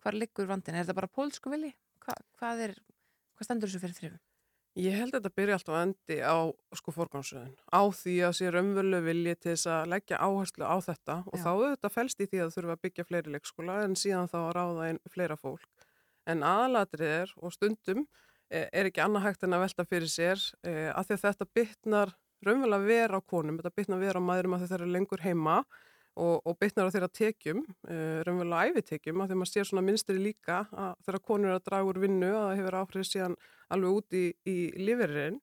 hvar 0.00 0.16
liggur 0.16 0.48
vandin? 0.48 0.80
Er 0.80 0.88
það 0.88 1.00
bara 1.02 1.12
pólsku 1.12 1.52
vilji? 1.52 1.74
Hva, 2.04 2.16
hvað, 2.40 2.64
er, 2.68 2.78
hvað 3.38 3.48
standur 3.48 3.70
þessu 3.70 3.82
fyrir 3.84 3.96
þrifum? 3.98 4.20
Ég 4.78 4.94
held 4.94 5.10
að 5.10 5.24
þetta 5.24 5.38
byrja 5.40 5.56
alltaf 5.56 5.74
að 5.74 5.84
endi 5.86 6.16
á 6.22 6.38
sko 6.78 6.92
forgámsröðun, 6.94 7.54
á 7.66 7.82
því 7.98 8.14
að 8.28 8.34
sé 8.38 8.50
raunvölu 8.54 9.00
vilji 9.02 9.34
til 9.34 9.50
þess 9.50 9.70
að 9.74 9.88
leggja 9.94 10.20
áherslu 10.22 10.68
á 10.68 10.76
þetta 10.84 11.16
og 11.24 11.34
Já. 11.34 11.42
þá 11.42 11.48
auðvitað 11.50 11.94
fælst 11.96 12.22
í 12.22 12.28
því 12.28 12.42
að 12.44 12.52
þurfa 12.54 12.76
að 12.76 12.84
byggja 12.86 13.06
fleiri 13.08 13.34
leikskóla 13.34 13.78
en 13.86 13.96
síðan 13.98 14.30
þá 14.30 14.38
að 14.44 14.52
ráða 14.58 14.86
einn 14.86 15.00
fleira 15.10 15.38
fólk. 15.40 15.66
En 16.30 16.44
aðalatrið 16.46 17.14
er 17.16 17.34
og 17.42 17.56
stundum 17.56 18.04
eh, 18.52 18.68
er 18.70 18.90
ekki 18.90 19.02
annað 19.02 19.26
hægt 19.26 19.48
en 19.48 19.56
að 19.56 19.64
velta 19.64 19.88
fyrir 19.88 20.12
sér 20.12 20.46
eh, 20.62 20.92
að 20.92 21.08
því 21.08 21.16
að 21.16 21.24
þetta 21.26 21.50
bytnar 21.58 22.14
raunvölu 22.46 22.78
að 22.78 22.88
vera 22.92 23.18
á 23.18 23.28
konum, 23.34 23.58
þetta 23.58 23.74
bytnar 23.80 23.98
að 23.98 24.06
vera 24.06 24.22
á 24.22 24.28
maðurum 24.28 24.58
að 24.58 24.66
þeir 24.68 24.78
eru 24.78 24.92
lengur 24.94 25.24
heima 25.24 25.58
og, 25.64 25.78
og 26.18 26.56
bytnar 26.60 26.88
á 26.88 26.94
þeirra 26.94 27.10
tekjum, 27.14 27.62
uh, 27.88 28.20
raunverulega 28.26 28.72
æfitekjum, 28.72 29.22
að 29.22 29.30
því 29.30 29.38
maður 29.40 29.52
sér 29.52 29.68
svona 29.68 29.84
minnstri 29.86 30.18
líka 30.18 30.62
að 30.72 30.96
þeirra 31.06 31.22
konur 31.30 31.52
er 31.52 31.58
að 31.58 31.66
draga 31.68 31.90
úr 31.90 32.00
vinnu 32.02 32.30
að 32.32 32.46
það 32.46 32.58
hefur 32.60 32.78
áhrif 32.80 33.08
síðan 33.08 33.38
alveg 33.74 33.98
út 34.00 34.18
í, 34.18 34.24
í 34.48 34.56
lífeyririnn, 34.82 35.40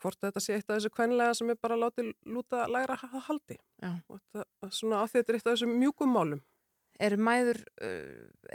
hvort 0.00 0.20
þetta 0.22 0.42
sé 0.42 0.56
eitt 0.56 0.68
af 0.68 0.76
þessu 0.76 0.92
kvenlega 0.94 1.36
sem 1.36 1.52
er 1.52 1.62
bara 1.62 1.78
látið 1.80 2.12
lúta 2.28 2.66
læra 2.68 2.98
að 3.00 3.16
haldi. 3.30 3.56
Þetta, 3.80 4.44
svona 4.68 5.00
að 5.02 5.16
þetta 5.16 5.32
er 5.32 5.38
eitt 5.38 5.48
af 5.48 5.56
þessu 5.56 5.70
mjúkum 5.72 6.12
málum. 6.12 6.44
Eru 6.96 7.18
mæður, 7.20 7.58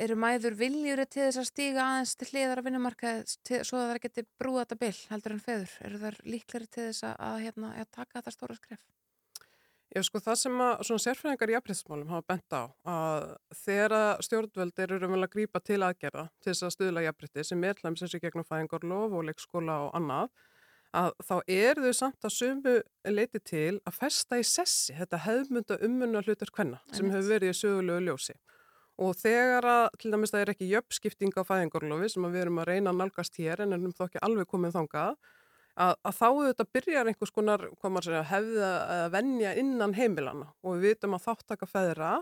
eru 0.01 0.15
mæður 0.17 0.55
viljuri 0.57 1.03
til 1.05 1.27
þess 1.27 1.41
að 1.43 1.49
stíga 1.51 1.83
aðeins 1.83 2.15
til 2.17 2.27
hliðar 2.31 2.61
að 2.61 2.69
vinnumarka 2.69 3.11
svo 3.27 3.77
að 3.77 3.91
það 3.91 3.99
geti 4.07 4.23
brúða 4.41 4.63
þetta 4.63 4.79
byll 4.81 5.01
heldur 5.11 5.35
en 5.35 5.43
feður? 5.43 5.75
Eru 5.85 5.99
þar 6.01 6.17
líkleri 6.25 6.69
til 6.71 6.87
þess 6.87 7.05
að, 7.05 7.13
að, 7.27 7.37
hérna, 7.45 7.69
að 7.83 7.91
taka 7.99 8.17
þetta 8.17 8.33
stóra 8.33 8.57
skref? 8.57 8.81
Já, 9.91 9.99
sko, 10.07 10.21
það 10.23 10.37
sem 10.39 10.61
að 10.63 10.83
svona 10.87 11.03
sérfræðingar 11.03 11.51
í 11.51 11.55
jafnbryttismálum 11.57 12.11
hafa 12.13 12.23
bent 12.31 12.53
á 12.55 12.63
að 12.87 13.25
þegar 13.59 14.21
stjórnvöld 14.23 14.77
eru 14.85 14.99
raunverulega 15.01 15.27
að 15.27 15.33
grípa 15.33 15.59
til 15.67 15.79
aðgerða 15.83 16.23
til 16.39 16.53
þess 16.53 16.63
að 16.67 16.71
stuðla 16.77 17.03
jafnbrytti 17.03 17.43
sem 17.49 17.65
er 17.67 17.81
hlæms 17.81 18.05
eins 18.05 18.15
og 18.15 18.23
gegnum 18.23 18.47
fæðingarlof 18.47 19.17
og 19.19 19.25
leikskóla 19.27 19.75
og 19.87 19.97
annað, 19.99 20.31
að 20.95 21.11
þá 21.27 21.35
er 21.57 21.81
þau 21.83 21.91
samt 21.99 22.29
að 22.29 22.35
sumu 22.37 22.77
leiti 23.17 23.43
til 23.51 23.81
að 23.83 23.97
festa 23.97 24.39
í 24.39 24.47
sessi 24.47 24.95
þetta 24.95 25.19
hefðmynda 25.25 25.79
ummunna 25.83 26.23
hlutur 26.23 26.53
hvenna 26.55 26.79
sem 26.95 27.11
hefur 27.11 27.33
verið 27.33 27.51
í 27.51 27.59
sögulegu 27.59 28.07
ljósi. 28.07 28.37
Og 29.01 29.15
þegar 29.19 29.67
að, 29.67 29.85
til 29.99 30.13
dæmis 30.13 30.31
það 30.31 30.45
er 30.45 30.53
ekki 30.53 30.71
jöfnskipting 30.71 31.35
á 31.35 31.43
fæðingarlofi 31.43 32.13
sem 32.15 32.31
við 32.31 32.45
erum 32.45 32.63
að 32.63 32.71
reyna 32.71 32.95
að 32.95 33.03
nálgast 33.03 33.43
hér 33.43 33.65
en 33.65 33.75
erum 33.75 33.95
þó 33.97 34.05
ekki 34.07 34.23
alveg 34.23 34.47
komið 34.51 34.77
þangað, 34.77 35.15
að, 35.75 35.95
að 36.03 36.17
þá 36.17 36.27
auðvitað 36.27 36.71
byrjar 36.75 37.09
einhvers 37.11 37.33
konar 37.33 37.65
segja, 38.03 38.23
hefða 38.31 38.71
að 38.95 39.09
vennja 39.15 39.53
innan 39.59 39.95
heimilana 39.97 40.49
og 40.63 40.77
við 40.77 40.95
vitum 40.95 41.17
að 41.17 41.27
þáttaka 41.27 41.69
feðra 41.69 42.13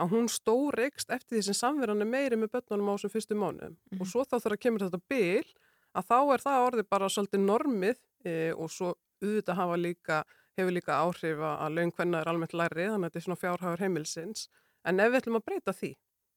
að 0.00 0.14
hún 0.14 0.28
stóreikst 0.32 1.10
eftir 1.12 1.36
því 1.36 1.42
sem 1.48 1.58
samverðan 1.58 2.04
er 2.04 2.10
meiri 2.10 2.38
með 2.40 2.54
börnunum 2.56 2.92
á 2.92 2.94
þessum 2.94 3.12
fyrstu 3.12 3.38
mánu 3.38 3.72
mm. 3.72 3.98
og 4.00 4.08
svo 4.08 4.24
þá 4.24 4.38
þarf 4.38 4.56
að 4.56 4.62
kemur 4.64 4.86
þetta 4.86 5.02
byl 5.12 5.50
að 5.92 6.06
þá 6.08 6.18
er 6.20 6.44
það 6.46 6.68
orðið 6.68 6.88
bara 6.94 7.10
svolítið 7.12 7.44
normið 7.44 7.98
e, 8.24 8.36
og 8.56 8.70
svo 8.72 8.94
auðvitað 9.22 9.58
hafa 9.58 9.76
líka, 9.78 10.22
hefur 10.58 10.76
líka 10.78 11.00
áhrif 11.02 11.42
að 11.46 11.76
laun 11.76 11.92
hvenna 11.92 12.22
er 12.22 12.32
almennt 12.32 12.56
læri 12.56 12.88
þannig 12.88 13.04
að 13.04 13.10
þetta 13.10 13.20
er 13.20 13.26
svona 13.26 13.42
fjárhæfur 13.42 13.84
heimilsins 13.84 14.48
en 14.88 15.02
ef 15.02 15.12
við 15.12 15.20
ætlum 15.20 15.38
að 15.38 15.46
breyta 15.50 15.76
því 15.76 15.92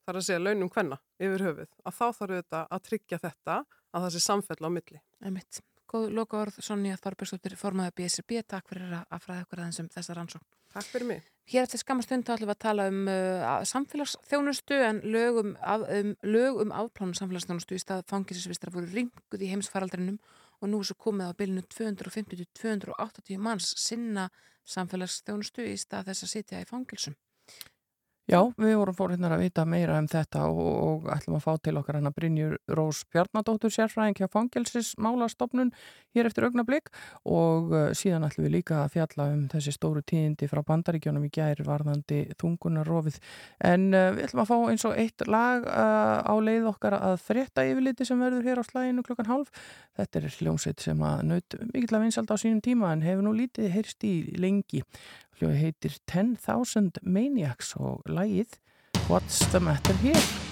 þar 0.06 0.20
að 0.20 0.28
segja 0.28 0.44
launum 0.44 0.74
hvenna 0.76 1.00
yfir 1.18 1.46
höfuð 1.48 1.72
að 1.82 1.96
þá 1.98 2.06
þarf 2.06 2.36
auðvitað 2.36 2.68
að 2.78 2.86
tryggja 2.90 3.22
þetta 3.24 3.58
að 3.96 4.06
það 4.06 4.12
sé 4.14 4.22
samfell 4.26 4.62
á 4.62 4.70
milli. 4.70 5.02
Emitt. 5.26 5.62
Góð 5.92 6.10
loka 6.18 6.42
orð, 6.42 6.58
Sonja 6.66 6.98
Þorbergsdóttir, 6.98 7.56
formaði 7.60 7.94
BSB. 8.00 8.42
Takk 8.50 8.72
fyrir 8.72 8.94
að 9.00 9.22
fræða 9.22 9.46
okkur 9.46 9.62
aðeins 9.62 9.82
um 9.84 9.90
þessa 9.94 10.16
rannsókn. 10.18 10.48
Takk 10.74 10.88
fyrir 10.90 11.10
mig. 11.12 11.28
Hér 11.46 11.62
eftir 11.62 11.80
skamastund 11.80 12.26
ætlum 12.26 12.50
við 12.50 12.56
að 12.56 12.64
tala 12.64 12.88
um 12.90 13.04
uh, 13.06 13.60
samfélagsþjónustu 13.70 14.80
en 14.82 15.02
lög 15.14 15.38
um, 15.44 15.52
af, 15.62 15.84
um, 15.94 16.16
lög 16.26 16.58
um 16.64 16.74
afplánu 16.74 17.14
samfélagsþjónustu 17.20 17.78
í 17.78 17.84
stað 17.84 18.02
fangilsisvistra 18.10 18.74
voru 18.74 18.90
ringuð 18.90 19.46
í 19.46 19.52
heimsfaraldrinum 19.52 20.18
og 20.60 20.72
nú 20.72 20.82
svo 20.82 20.98
komið 21.06 21.30
á 21.30 21.38
bylnu 21.38 21.62
250-280 21.70 23.38
manns 23.46 23.76
sinna 23.78 24.32
samfélagsþjónustu 24.74 25.70
í 25.70 25.78
stað 25.78 26.10
þess 26.10 26.26
að 26.26 26.34
sitja 26.34 26.64
í 26.66 26.68
fangilsum. 26.72 27.14
Já, 28.26 28.40
við 28.58 28.72
vorum 28.80 28.96
fórhundar 28.98 29.36
að 29.36 29.44
vita 29.44 29.64
meira 29.70 30.00
um 30.02 30.08
þetta 30.10 30.48
og, 30.50 30.62
og 30.66 31.04
ætlum 31.14 31.36
að 31.38 31.44
fá 31.44 31.52
til 31.62 31.76
okkar 31.78 32.00
hann 32.00 32.10
að 32.10 32.16
Brynjur 32.18 32.56
Rós 32.74 33.04
Bjarnadóttur 33.14 33.70
sérfræðing 33.70 34.18
hjá 34.18 34.26
fangelsismálastofnun 34.34 35.70
hér 36.18 36.30
eftir 36.32 36.48
augnablík 36.48 36.90
og 37.30 37.70
uh, 37.70 37.84
síðan 37.94 38.26
ætlum 38.26 38.48
við 38.48 38.56
líka 38.56 38.80
að 38.82 38.96
fjalla 38.96 39.28
um 39.30 39.44
þessi 39.52 39.76
stóru 39.76 40.02
tíðindi 40.02 40.50
frá 40.50 40.64
bandaríkjónum 40.66 41.28
í 41.28 41.30
gær 41.38 41.62
varðandi 41.68 42.24
þungunarofið. 42.42 43.20
En 43.70 43.92
uh, 43.94 44.08
við 44.16 44.26
ætlum 44.26 44.42
að 44.42 44.50
fá 44.50 44.58
eins 44.72 44.88
og 44.90 44.98
eitt 45.04 45.26
lag 45.30 45.68
uh, 45.70 46.26
á 46.26 46.34
leið 46.42 46.66
okkar 46.72 46.98
að 46.98 47.20
frétta 47.28 47.68
yfirliti 47.70 48.10
sem 48.10 48.26
verður 48.26 48.50
hér 48.50 48.64
á 48.64 48.66
slæginu 48.66 49.06
klukkan 49.06 49.30
hálf. 49.30 49.54
Þetta 50.00 50.24
er 50.24 50.40
hljómsveit 50.40 50.82
sem 50.82 51.06
að 51.06 51.22
naut 51.30 51.60
mikill 51.76 52.00
að 52.00 52.08
vinsald 52.08 52.34
á 52.34 52.42
sínum 52.42 52.66
tíma 52.66 52.90
en 52.96 53.06
hefur 53.06 53.30
nú 53.30 53.36
lítið 53.38 53.70
heyrst 53.76 54.10
í 54.10 54.16
lengi 54.34 54.82
hljóði 55.40 55.62
heitir 55.66 56.00
10,000 56.08 57.04
Maniacs 57.04 57.76
og 57.76 58.04
lægið 58.08 58.58
What's 59.10 59.44
the 59.52 59.60
Matter 59.60 59.96
Here? 60.04 60.45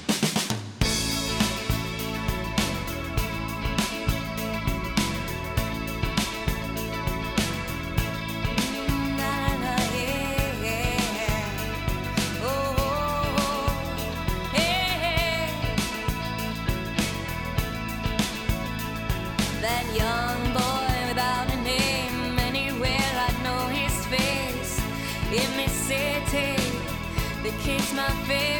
My 28.03 28.09
favorite. 28.27 28.52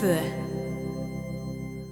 Rástfö. 0.00 0.16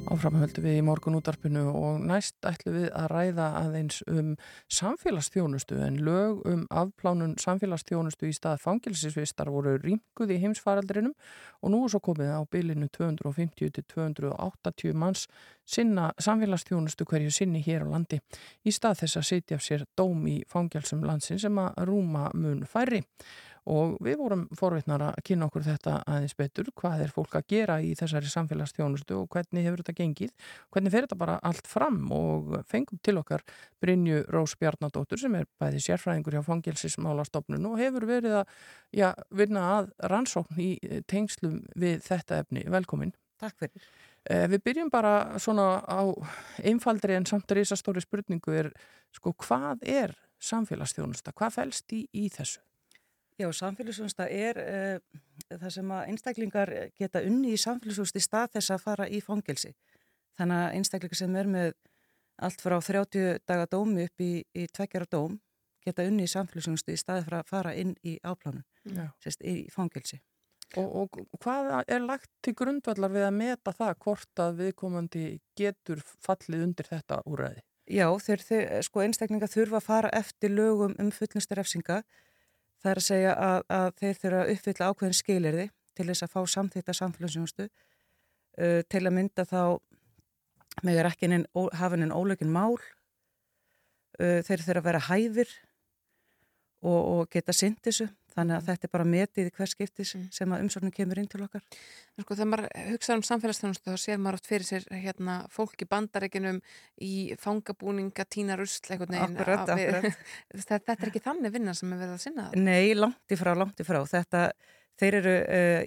Áfram 0.09 0.39
höldum 0.41 0.65
við 0.65 0.79
í 0.79 0.85
morgun 0.87 1.19
útarpinu 1.19 1.67
og 1.77 1.99
næst 2.09 2.39
ætlum 2.49 2.79
við 2.79 2.87
að 2.97 3.09
ræða 3.13 3.49
aðeins 3.59 3.99
um 4.09 4.31
samfélagsþjónustu 4.73 5.77
en 5.85 5.99
lög 6.07 6.39
um 6.49 6.63
afplánun 6.73 7.35
samfélagsþjónustu 7.43 8.31
í 8.31 8.33
stað 8.33 8.63
fangilsisvistar 8.63 9.51
voru 9.53 9.75
rýmkuð 9.83 10.33
í 10.33 10.39
heimsfaraldrinum 10.41 11.13
og 11.61 11.75
nú 11.75 11.83
er 11.85 11.93
svo 11.93 12.01
komið 12.09 12.33
á 12.33 12.41
bylinu 12.49 12.89
250 12.97 13.75
til 13.77 13.85
280 13.93 14.97
manns 14.97 15.27
sinna 15.69 16.09
samfélagsþjónustu 16.17 17.05
hverju 17.05 17.35
sinni 17.35 17.61
hér 17.67 17.85
á 17.85 17.93
landi 17.93 18.23
í 18.65 18.73
stað 18.73 19.03
þess 19.03 19.21
að 19.21 19.29
setja 19.35 19.61
sér 19.61 19.85
dóm 19.93 20.25
í 20.33 20.39
fangilsum 20.49 21.05
landsin 21.05 21.45
sem 21.45 21.61
að 21.61 21.85
rúma 21.91 22.31
mun 22.33 22.65
færri 22.65 23.03
og 23.69 23.99
við 24.05 24.17
vorum 24.21 24.45
forveitnar 24.57 25.03
að 25.11 25.19
kynna 25.29 25.49
okkur 25.49 25.67
þetta 25.67 25.99
aðeins 26.09 26.35
betur, 26.39 26.71
hvað 26.79 27.05
er 27.05 27.13
fólk 27.15 27.37
að 27.39 27.47
gera 27.53 27.77
í 27.85 27.93
þessari 27.99 28.31
samfélagsþjónustu 28.33 29.19
og 29.19 29.29
hvernig 29.35 29.67
hefur 29.67 29.83
þetta 29.83 29.97
gengið, 30.01 30.33
hvernig 30.73 30.95
fer 30.95 31.07
þetta 31.07 31.21
bara 31.21 31.39
allt 31.51 31.69
fram 31.69 32.01
og 32.17 32.59
fengum 32.71 33.01
til 33.05 33.19
okkar 33.21 33.45
Brynju 33.83 34.25
Rós 34.33 34.57
Bjarnadóttur 34.61 35.21
sem 35.21 35.37
er 35.39 35.49
bæði 35.61 35.85
sérfræðingur 35.85 36.39
hjá 36.39 36.45
fangilsismálastofnun 36.49 37.71
og 37.71 37.79
hefur 37.83 38.09
verið 38.09 38.41
að 38.43 38.53
já, 38.97 39.13
vinna 39.31 39.65
að 39.77 39.91
rannsókn 40.13 40.61
í 40.63 40.71
tengslum 41.11 41.61
við 41.77 42.01
þetta 42.09 42.43
efni. 42.43 42.65
Velkomin. 42.73 43.13
Takk 43.39 43.61
fyrir. 43.61 43.91
Eh, 44.27 44.47
við 44.51 44.63
byrjum 44.67 44.89
bara 44.91 45.39
svona 45.39 45.79
á 45.87 46.03
einfaldri 46.67 47.15
en 47.15 47.27
samt 47.27 47.53
reysastóri 47.55 48.03
spurningu 48.03 48.55
er 48.55 48.73
sko 49.15 49.33
hvað 49.33 49.85
er 49.87 50.17
samfélagsþjónusta? 50.43 51.33
Hvað 51.33 51.55
fælst 51.55 51.95
í, 51.95 52.03
í 52.13 52.27
þessu? 52.35 52.61
Já, 53.39 53.47
samfélagsvönsta 53.55 54.27
er 54.35 54.59
uh, 54.59 55.21
það 55.53 55.75
sem 55.77 55.91
að 55.95 56.09
einstaklingar 56.13 56.73
geta 56.99 57.23
unni 57.27 57.53
í 57.55 57.61
samfélagsvönsti 57.61 58.23
stað 58.25 58.57
þess 58.57 58.75
að 58.75 58.87
fara 58.87 59.07
í 59.07 59.21
fangilsi. 59.23 59.75
Þannig 60.39 60.63
að 60.65 60.79
einstaklingar 60.79 61.21
sem 61.21 61.37
er 61.39 61.51
með 61.51 61.71
allt 62.43 62.63
frá 62.63 62.79
30 62.83 63.45
daga 63.47 63.69
dómi 63.71 64.07
upp 64.07 64.23
í, 64.23 64.33
í 64.55 64.67
tveggjara 64.71 65.11
dóm 65.11 65.39
geta 65.87 66.07
unni 66.07 66.27
í 66.27 66.31
samfélagsvönsti 66.31 66.95
í 66.95 67.01
staði 67.01 67.25
fyrir 67.27 67.39
að 67.41 67.53
fara 67.53 67.77
inn 67.79 67.95
í 68.07 68.19
áplánun, 68.27 68.67
sérst 69.23 69.45
í 69.47 69.61
fangilsi. 69.73 70.21
Og, 70.77 71.17
og 71.17 71.41
hvað 71.41 71.71
er 71.89 72.03
lagt 72.05 72.29
til 72.45 72.53
grundvallar 72.59 73.13
við 73.15 73.25
að 73.25 73.37
meta 73.39 73.73
það 73.73 73.95
hvort 74.05 74.43
að 74.45 74.59
viðkomandi 74.59 75.25
getur 75.57 76.03
fallið 76.05 76.65
undir 76.67 76.91
þetta 76.91 77.23
úræði? 77.25 77.63
Já, 77.89 78.05
þeir, 78.21 78.43
þeir, 78.45 78.65
sko 78.85 79.01
einstaklingar 79.01 79.49
þurfa 79.49 79.79
að 79.79 79.87
fara 79.87 80.11
eftir 80.19 80.53
lögum 80.53 80.93
um 81.01 81.13
fullnustur 81.15 81.63
efsinga 81.63 82.03
Það 82.79 82.91
er 82.91 83.01
að 83.01 83.07
segja 83.09 83.35
að, 83.43 83.61
að 83.75 83.89
þeir 83.99 84.19
þurfa 84.23 84.41
að 84.41 84.51
uppfylla 84.55 84.89
ákveðin 84.89 85.19
skilirði 85.19 85.67
til 85.99 86.07
þess 86.07 86.25
að 86.25 86.35
fá 86.35 86.41
samþýtta 86.55 86.95
samfélagsjónustu 86.95 87.67
uh, 87.67 88.81
til 88.87 89.03
að 89.03 89.17
mynda 89.17 89.47
þá 89.49 89.63
megar 90.87 91.09
ekki 91.11 91.31
hafinn 91.81 92.07
en 92.07 92.15
ólögin 92.15 92.55
mál. 92.55 92.79
Uh, 94.19 94.39
þeir 94.47 94.63
þurfa 94.63 94.83
að 94.83 94.89
vera 94.91 95.05
hæfir 95.09 95.57
og, 96.87 97.01
og 97.01 97.23
geta 97.33 97.55
synd 97.57 97.83
þessu 97.83 98.09
þannig 98.39 98.57
að 98.57 98.67
þetta 98.69 98.87
er 98.87 98.93
bara 98.95 99.07
metið 99.09 99.49
í 99.49 99.53
hvers 99.57 99.75
skiptis 99.75 100.13
mm. 100.17 100.27
sem 100.35 100.55
að 100.55 100.65
umsorgnin 100.65 100.95
kemur 100.95 101.21
inn 101.21 101.29
til 101.31 101.41
okkar. 101.45 101.63
Sko 102.19 102.37
þegar 102.37 102.51
maður 102.53 102.69
hugsaður 102.93 103.19
um 103.19 103.25
samfélagsþjónustu 103.29 103.95
þá 103.95 104.03
sér 104.03 104.21
maður 104.23 104.39
oft 104.39 104.51
fyrir 104.51 104.69
sér 104.69 104.87
hérna 104.93 105.37
fólk 105.55 105.85
í 105.85 105.89
bandareikinum 105.91 106.61
í 107.05 107.13
fangabúninga, 107.43 108.27
tína 108.31 108.59
rusl 108.59 108.93
eitthvað 108.93 109.15
neginn 109.15 109.39
Akkurat, 109.39 109.73
akkurat 109.75 110.23
Þetta 110.69 110.97
er 110.97 111.11
ekki 111.11 111.25
þannig 111.25 111.55
vinna 111.55 111.75
sem 111.79 111.95
er 111.95 112.03
verið 112.03 112.15
að 112.17 112.23
sinna 112.27 112.47
það 112.49 112.69
Nei, 112.69 112.95
langt 112.99 113.35
í 113.35 113.41
frá, 113.41 113.53
langt 113.59 113.83
í 113.83 113.89
frá. 113.89 114.01
Þetta, 114.13 114.45
þeir 115.03 115.19
eru 115.23 115.35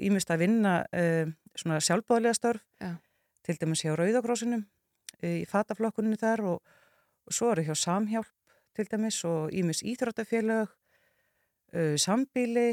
ímyndst 0.10 0.32
uh, 0.32 0.36
að 0.36 0.44
vinna 0.45 0.76
uh, 0.90 1.23
svona 1.56 1.80
sjálfbáðlega 1.84 2.38
störf 2.38 2.68
Já. 2.82 2.94
til 3.48 3.57
dæmis 3.61 3.86
hjá 3.86 3.95
Rauðagrósinum 3.95 4.65
uh, 4.65 5.34
í 5.41 5.48
fataflokkuninu 5.49 6.19
þar 6.19 6.45
og, 6.56 6.78
og 7.28 7.36
svo 7.36 7.52
eru 7.56 7.68
hjá 7.69 7.76
Samhjálp 7.78 8.32
til 8.76 8.88
dæmis 8.88 9.19
og 9.28 9.52
ímyndst 9.52 9.84
íþróttafélög 9.84 10.72
uh, 11.76 11.95
sambíli, 12.02 12.69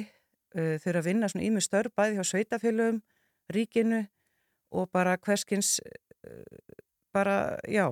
uh, 0.57 0.75
þau 0.83 0.91
eru 0.93 1.03
að 1.03 1.09
vinna 1.11 1.31
svona 1.31 1.49
ímið 1.49 1.67
störf 1.67 1.95
bæði 1.97 2.19
hjá 2.19 2.29
sveitafélögum, 2.33 3.01
ríkinu 3.55 4.05
og 4.75 4.91
bara 4.93 5.17
hverskins 5.25 5.79
uh, 5.85 6.77
bara, 7.15 7.59
já, 7.69 7.89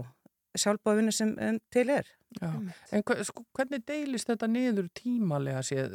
sjálfbáðvinni 0.57 1.15
sem 1.15 1.35
um, 1.43 1.59
til 1.73 1.91
er. 1.93 2.09
Já. 2.41 2.51
En 2.93 3.05
sko, 3.25 3.45
hvernig 3.57 3.85
deilist 3.89 4.29
þetta 4.29 4.49
niður 4.51 4.89
tímalega 4.97 5.63
séð, 5.65 5.95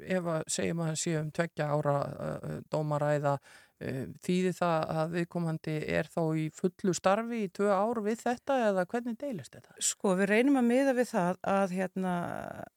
ef 0.00 0.30
að 0.36 0.46
segjum 0.54 0.82
að 0.86 0.94
séum 1.00 1.30
tveggja 1.34 1.68
ára 1.74 1.96
uh, 2.08 2.56
dómaræða, 2.72 3.36
uh, 3.82 4.02
þýðir 4.24 4.56
það 4.56 4.92
að 4.96 5.14
viðkomandi 5.16 5.76
er 5.98 6.10
þá 6.10 6.20
í 6.38 6.44
fullu 6.56 6.94
starfi 6.96 7.44
í 7.46 7.50
tvö 7.54 7.70
ár 7.72 8.02
við 8.04 8.22
þetta 8.22 8.58
eða 8.68 8.84
hvernig 8.92 9.18
deilist 9.20 9.56
þetta? 9.56 9.76
Sko, 9.82 10.14
við 10.20 10.30
reynum 10.32 10.60
að 10.60 10.68
miða 10.68 10.94
við 10.98 11.08
það 11.12 11.40
að 11.54 11.74
hérna, 11.78 12.14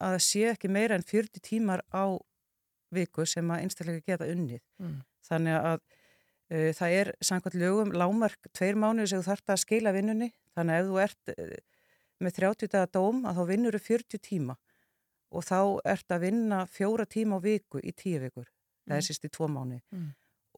að 0.10 0.18
sé 0.27 0.48
ekki 0.52 0.72
meira 0.72 0.98
en 0.98 1.06
40 1.06 1.45
tímar 1.45 1.86
á 1.94 2.18
viku 2.95 3.27
sem 3.27 3.52
að 3.52 3.65
einstaklega 3.65 4.06
geta 4.14 4.30
unnið. 4.32 4.64
Mm. 4.82 4.98
Þannig 5.30 5.60
að 5.60 5.77
uh, 5.77 6.72
það 6.80 6.98
er 6.99 7.14
samkvæmt 7.30 7.61
lögum 7.61 7.95
lámark 7.95 8.52
tveir 8.53 8.77
mánuði 8.80 9.14
sem 9.14 9.23
þú 9.23 9.32
þarfst 9.32 9.56
að 9.56 9.64
skila 9.64 9.95
vinnunni, 9.95 10.34
þannig 10.57 10.76
að 10.76 10.84
ef 10.84 10.91
þú 10.91 11.02
ert 11.06 11.64
með 12.23 12.38
30 12.40 12.72
daga 12.72 12.91
dóm 12.95 13.26
að 13.27 13.40
þá 13.40 13.44
vinnur 13.49 13.76
þau 13.76 13.88
40 13.90 14.23
tíma 14.23 14.56
og 15.36 15.44
þá 15.44 15.60
ert 15.91 16.14
að 16.15 16.27
vinna 16.30 16.61
fjóra 16.72 17.06
tíma 17.10 17.40
á 17.41 17.44
viku 17.44 17.82
í 17.82 17.91
tíu 17.91 18.22
vikur, 18.23 18.45
mm. 18.45 18.88
það 18.88 18.98
er 18.98 19.07
sérst 19.07 19.27
í 19.27 19.32
tvo 19.34 19.49
mánu 19.52 19.82
mm. 19.91 20.11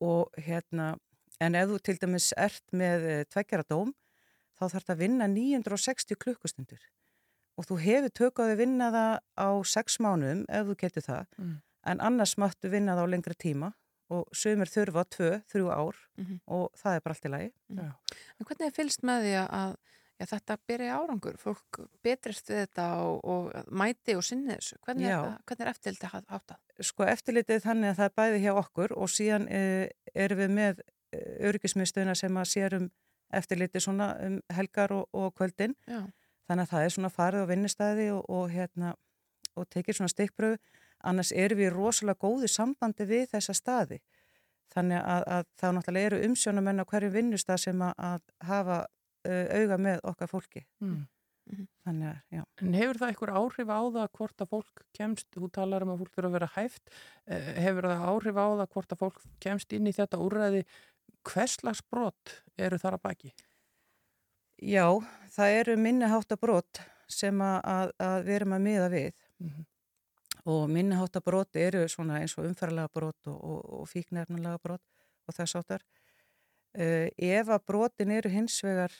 Og 0.03 0.33
hérna 0.37 0.95
en 1.43 1.55
ef 1.55 1.69
þú 1.69 1.79
til 1.85 1.97
dæmis 2.01 2.33
ert 2.37 2.63
með 2.73 3.07
tveggjara 3.33 3.67
dóm 3.69 3.93
þá 4.57 4.63
þarf 4.73 4.85
það 4.85 4.93
að 4.95 5.01
vinna 5.03 5.27
960 5.31 6.19
klukkustundur 6.23 6.85
og 7.57 7.67
þú 7.69 7.79
hefur 7.81 8.13
tökað 8.21 8.53
að 8.53 8.61
vinna 8.61 8.91
það 8.93 9.13
á 9.37 9.49
6 9.73 9.99
mánuðum 10.05 10.45
ef 10.49 10.69
þú 10.69 10.77
getur 10.83 11.05
það 11.05 11.25
mm. 11.37 11.53
en 11.93 12.01
annars 12.09 12.37
máttu 12.41 12.71
vinna 12.73 12.97
það 12.97 13.09
á 13.09 13.11
lengri 13.13 13.37
tíma 13.37 13.73
og 14.13 14.27
sömur 14.35 14.69
þurfa 14.71 15.03
2-3 15.17 15.67
ár 15.67 15.95
-hmm. 16.15 16.39
og 16.47 16.71
það 16.75 16.95
er 16.95 17.01
bara 17.03 17.13
allt 17.13 17.25
í 17.25 17.29
lagi. 17.29 17.51
En 18.39 18.45
hvernig 18.45 18.67
er 18.67 18.75
fylst 18.75 19.03
með 19.03 19.23
því 19.23 19.33
að 19.43 19.75
já, 20.17 20.25
þetta 20.31 20.57
byrja 20.69 20.97
árangur, 20.97 21.37
fólk 21.41 21.81
betrist 22.05 22.49
við 22.51 22.63
þetta 22.63 22.87
og, 23.05 23.17
og 23.23 23.71
mæti 23.71 24.17
og 24.17 24.25
sinni 24.25 24.55
þessu, 24.55 24.77
hvernig 24.85 25.09
er, 25.09 25.17
það, 25.23 25.33
hvernig 25.49 25.65
er 25.65 25.71
eftirlitið 25.73 26.15
áttað? 26.37 26.61
Sko 26.89 27.07
eftirlitið 27.07 27.65
þannig 27.65 27.91
að 27.93 27.99
það 27.99 28.09
er 28.09 28.15
bæði 28.21 28.43
hjá 28.45 28.53
okkur 28.61 28.95
og 28.97 29.11
síðan 29.13 29.49
e, 29.49 29.61
erum 30.13 30.41
við 30.43 30.55
með 30.57 30.85
öryggismiðstöðuna 31.49 32.15
sem 32.17 32.39
að 32.39 32.49
sérum 32.51 32.89
eftirlitið 33.37 33.83
svona 33.83 34.11
um 34.23 34.39
helgar 34.55 34.93
og, 34.95 35.07
og 35.15 35.33
kvöldin, 35.37 35.75
já. 35.87 36.01
þannig 36.47 36.67
að 36.67 36.73
það 36.73 36.85
er 36.85 36.95
svona 36.95 37.13
farið 37.13 37.47
á 37.47 37.51
vinnistæði 37.51 38.09
og, 38.15 38.27
og 38.31 38.51
hérna 38.51 38.93
og 39.57 39.65
tekið 39.73 39.99
svona 39.99 40.13
stikkbröðu, 40.13 40.59
annars 41.07 41.33
erum 41.35 41.59
við 41.61 41.73
rosalega 41.73 42.21
góði 42.21 42.49
sambandi 42.51 43.07
við 43.09 43.27
þessa 43.33 43.55
staði. 43.57 43.99
Þannig 44.73 44.99
að, 44.99 45.23
að 45.31 45.43
þá 45.57 45.67
náttúrulega 45.73 46.09
eru 46.09 46.21
umsjónamenn 46.27 46.83
á 46.83 46.89
hverju 46.89 47.09
vinnustað 47.13 47.61
sem 47.63 47.81
að, 47.81 47.93
að 47.97 48.47
hafa 48.49 48.79
auga 49.27 49.77
með 49.81 50.03
okkar 50.11 50.31
fólki 50.31 50.63
mm. 50.83 50.99
þannig 51.85 52.09
að, 52.09 52.19
já 52.37 52.43
En 52.63 52.77
hefur 52.77 52.99
það 53.01 53.13
einhver 53.13 53.33
áhrif 53.41 53.71
á 53.71 53.81
það 53.97 54.11
hvort 54.19 54.43
að 54.43 54.51
fólk 54.53 54.83
kemst, 54.97 55.27
þú 55.35 55.49
talar 55.55 55.85
um 55.85 55.93
að 55.93 56.03
fólk 56.03 56.13
þurfa 56.15 56.29
að 56.31 56.37
vera 56.37 56.51
hæft 56.55 56.93
hefur 57.65 57.89
það 57.89 58.05
áhrif 58.11 58.39
á 58.39 58.47
það 58.47 58.69
hvort 58.75 58.95
að 58.95 59.03
fólk 59.03 59.21
kemst 59.43 59.77
inn 59.77 59.89
í 59.89 59.95
þetta 59.95 60.21
úrræði 60.23 60.63
hverslags 61.27 61.83
brot 61.91 62.41
eru 62.57 62.79
þar 62.81 62.97
að 62.97 63.05
baki? 63.07 63.33
Já, 64.57 64.85
það 65.33 65.55
eru 65.59 65.75
minniháttabrót 65.77 66.81
sem 67.07 67.41
að, 67.41 67.91
að 68.01 68.17
við 68.25 68.37
erum 68.39 68.55
að 68.57 68.63
miða 68.65 68.87
við 68.91 69.11
mm 69.13 69.49
-hmm. 69.49 69.65
og 70.53 70.69
minniháttabrót 70.73 71.55
eru 71.55 71.87
svona 71.87 72.21
eins 72.21 72.37
og 72.37 72.47
umfærlega 72.49 72.89
brot 72.93 73.27
og, 73.27 73.37
og, 73.43 73.59
og 73.81 73.89
fíknefnulega 73.89 74.57
brot 74.63 74.81
og 75.27 75.35
þess 75.35 75.55
áttar 75.55 75.83
uh, 76.77 77.07
ef 77.17 77.49
að 77.49 77.65
brotin 77.65 78.11
eru 78.11 78.29
hins 78.29 78.63
vegar 78.63 78.91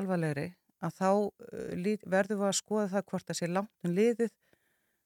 alvarlegri 0.00 0.48
að 0.84 0.96
þá 0.98 1.10
uh, 1.10 2.06
verðum 2.16 2.42
við 2.42 2.48
að 2.50 2.58
skoða 2.60 2.88
það 2.94 3.06
hvort 3.10 3.28
það 3.28 3.40
sé 3.40 3.50
langt 3.50 3.88
um 3.88 3.96
liðið 3.96 4.32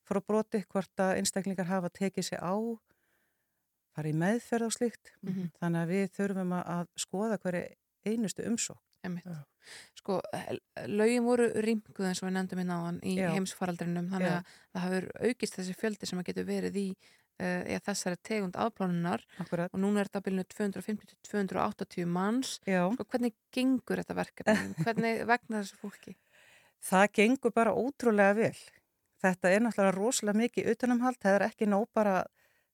frá 0.08 0.20
broti, 0.24 0.62
hvort 0.72 1.02
að 1.04 1.18
einstaklingar 1.20 1.68
hafa 1.68 1.90
tekið 1.92 2.30
sér 2.30 2.40
á 2.40 2.56
fara 3.94 4.10
í 4.10 4.16
meðferð 4.16 4.70
á 4.70 4.70
slikt 4.72 5.14
mm 5.20 5.32
-hmm. 5.32 5.48
þannig 5.60 5.80
að 5.82 5.92
við 5.92 6.04
þurfum 6.16 6.52
að 6.58 6.84
skoða 6.96 7.40
hverju 7.42 7.64
einustu 8.08 8.46
umsók 8.48 8.82
Sko, 9.98 10.20
lögin 10.86 11.26
voru 11.26 11.48
rýmkuð 11.62 12.08
eins 12.08 12.22
og 12.22 12.28
við 12.28 12.34
nefndum 12.38 12.62
í 12.62 12.66
náðan 12.68 13.00
í 13.04 13.14
Já. 13.18 13.28
heimsfaraldrinum 13.34 14.08
þannig 14.12 14.30
Já. 14.30 14.38
að 14.38 14.52
það 14.72 14.84
hafur 14.84 15.06
aukist 15.28 15.58
þessi 15.58 15.74
fjöldi 15.76 16.08
sem 16.08 16.20
að 16.20 16.28
getur 16.30 16.48
verið 16.48 16.78
í 16.80 16.86
eða 17.38 17.84
þessari 17.90 18.16
tegund 18.22 18.56
afplánunar 18.58 19.22
Akkurat. 19.38 19.70
og 19.74 19.80
núna 19.80 20.00
er 20.02 20.08
þetta 20.10 20.22
bylnu 20.26 20.44
250-280 20.54 22.06
manns 22.06 22.56
Já. 22.66 22.88
sko, 22.94 23.04
hvernig 23.12 23.34
gengur 23.54 24.00
þetta 24.02 24.16
verkefni 24.18 24.56
hvernig 24.84 25.22
vegna 25.28 25.62
þessu 25.62 25.78
fólki 25.82 26.16
Það 26.78 27.06
gengur 27.18 27.50
bara 27.50 27.72
ótrúlega 27.74 28.34
vel. 28.38 28.58
Þetta 29.18 29.50
er 29.50 29.64
náttúrulega 29.64 29.96
rosalega 29.96 30.38
mikið 30.38 30.68
utanumhald, 30.76 31.16
það 31.18 31.34
er 31.40 31.44
ekki 31.48 31.66
nóg 31.66 31.88
bara 31.90 32.12
að 32.20 32.28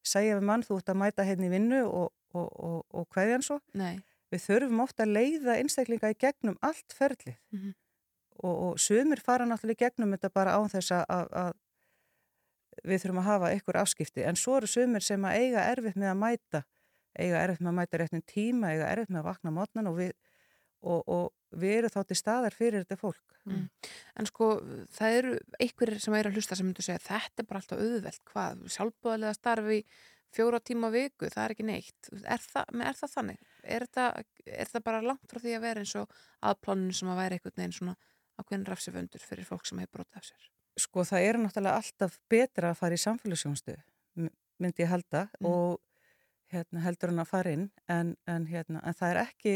segja 0.05 0.35
við 0.37 0.45
mann 0.51 0.65
þú 0.67 0.77
ert 0.77 0.91
að 0.93 0.99
mæta 1.01 1.25
hérna 1.25 1.47
í 1.49 1.53
vinnu 1.55 1.79
og, 1.89 2.11
og, 2.37 2.51
og, 2.69 2.83
og 3.01 3.07
hverjan 3.17 3.41
svo. 3.47 3.57
Nei. 3.81 3.95
Við 4.29 4.43
þurfum 4.45 4.83
ofta 4.85 5.07
að 5.07 5.15
leiða 5.17 5.57
einstaklinga 5.57 6.11
í 6.13 6.19
gegnum 6.21 6.59
allt 6.61 6.93
ferlið 6.99 7.39
Mhm. 7.57 7.73
og, 8.45 8.55
og 8.69 8.79
sumir 8.85 9.25
fara 9.25 9.49
náttúrulega 9.49 9.79
í 9.81 9.83
gegnum 9.87 10.13
þetta 10.19 10.33
bara 10.37 10.59
án 10.61 10.69
þess 10.75 10.93
að 11.01 11.55
við 12.83 13.03
þurfum 13.03 13.23
að 13.23 13.29
hafa 13.31 13.53
ykkur 13.59 13.81
afskipti 13.81 14.25
en 14.29 14.39
svo 14.41 14.59
eru 14.59 14.71
sumir 14.71 15.05
sem 15.05 15.25
að 15.25 15.41
eiga 15.43 15.67
erfitt 15.73 15.99
með 16.01 16.13
að 16.13 16.21
mæta 16.23 16.65
eiga 17.15 17.43
erfitt 17.45 17.63
með 17.63 17.73
að 17.73 17.79
mæta 17.79 18.01
réttin 18.01 18.27
tíma 18.27 18.73
eiga 18.75 18.91
erfitt 18.91 19.13
með 19.15 19.23
að 19.23 19.29
vakna 19.31 19.55
mótnan 19.55 19.91
og 19.93 20.01
og, 20.85 21.01
og 21.09 21.57
við 21.57 21.79
erum 21.79 21.93
þá 21.95 22.03
til 22.05 22.17
staðar 22.19 22.57
fyrir 22.57 22.85
þetta 22.85 23.01
fólk 23.01 23.35
Mm. 23.45 23.67
En 24.17 24.29
sko, 24.29 24.49
það 24.97 25.19
eru 25.19 25.35
einhverjir 25.61 26.01
sem 26.01 26.17
eru 26.17 26.31
að 26.31 26.39
hlusta 26.39 26.57
sem 26.57 26.67
myndu 26.69 26.85
segja 26.85 27.03
þetta 27.05 27.43
er 27.43 27.49
bara 27.51 27.61
alltaf 27.61 27.83
auðvelt, 27.83 28.23
hvað, 28.31 28.63
sjálfbúðarlega 28.73 29.37
starfi 29.37 29.79
fjóra 30.35 30.61
tíma 30.65 30.91
viku, 30.95 31.29
það 31.31 31.45
er 31.45 31.55
ekki 31.55 31.67
neitt. 31.69 32.11
Er 32.25 32.41
það, 32.43 32.81
er 32.89 32.99
það 32.99 33.13
þannig? 33.19 33.45
Er 33.63 33.87
þetta, 33.87 34.07
er 34.49 34.71
þetta 34.71 34.85
bara 34.89 35.05
langt 35.05 35.29
frá 35.31 35.43
því 35.45 35.55
að 35.59 35.67
vera 35.69 35.85
eins 35.85 35.95
og 36.01 36.19
aðpláninu 36.51 36.97
sem 36.97 37.13
að 37.13 37.21
væri 37.21 37.39
einhvern 37.39 37.61
veginn 37.61 37.79
svona 37.79 37.97
ákveðin 38.41 38.69
rafsiföndur 38.73 39.29
fyrir 39.29 39.49
fólk 39.49 39.69
sem 39.69 39.85
hefur 39.85 40.01
brotið 40.01 40.23
af 40.23 40.29
sér? 40.33 40.49
Sko 40.81 41.05
það 41.07 41.21
er 41.29 41.37
náttúrulega 41.39 41.77
alltaf 41.79 42.17
betra 42.31 42.71
að 42.73 42.79
fara 42.81 42.97
í 42.97 43.03
samfélagsjónstu, 43.03 43.77
myndi 44.59 44.83
ég 44.83 44.89
halda 44.91 45.29
Mm. 45.41 45.47
og 45.47 45.81
hérna, 46.53 46.81
heldur 46.83 47.09
hann 47.13 47.23
að 47.23 47.29
fara 47.31 47.51
inn 47.53 47.71
en, 47.89 48.17
en, 48.27 48.47
hérna, 48.47 48.81
en 48.85 48.95
það 48.95 49.11
er 49.15 49.21
ekki 49.23 49.55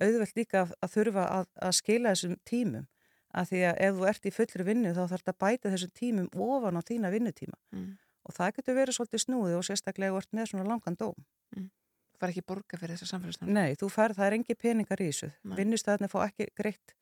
auðvelt 0.00 0.36
líka 0.36 0.62
að, 0.64 0.72
að 0.82 0.92
þurfa 0.96 1.26
að, 1.40 1.46
að 1.68 1.72
skila 1.76 2.12
þessum 2.14 2.36
tímum 2.48 2.86
að 3.34 3.48
því 3.52 3.60
að 3.68 3.78
ef 3.86 3.94
þú 3.98 4.08
ert 4.08 4.26
í 4.28 4.32
fullri 4.36 4.64
vinnu 4.68 4.92
þá 4.92 5.02
þarf 5.02 5.22
þetta 5.22 5.32
að 5.32 5.38
bæta 5.44 5.70
þessum 5.72 5.92
tímum 6.00 6.28
ofan 6.48 6.76
á 6.76 6.82
þína 6.84 7.10
vinnutíma 7.12 7.58
Mm. 7.72 7.92
og 8.24 8.34
það 8.36 8.52
getur 8.56 8.76
verið 8.76 8.96
svolítið 8.98 9.22
snúið 9.26 9.56
og 9.58 9.64
sérstaklega 9.68 10.16
ert 10.20 10.32
með 10.32 10.50
svona 10.52 10.64
langan 10.68 10.96
dóm. 10.96 11.24
Þú 11.56 12.18
fær 12.20 12.30
ekki 12.32 12.44
borga 12.46 12.78
fyrir 12.78 12.94
þessa 12.96 13.08
samfélagsnum? 13.16 13.48
Nei, 13.52 13.74
þú 13.74 13.88
fær, 13.90 14.12
það 14.14 14.26
er 14.28 14.36
engi 14.38 14.54
peningar 14.54 15.00
í 15.02 15.08
þessu. 15.10 15.32
Vinnustæðinni 15.58 16.08
fá 16.12 16.18
ekki 16.28 16.46
greitt 16.54 16.92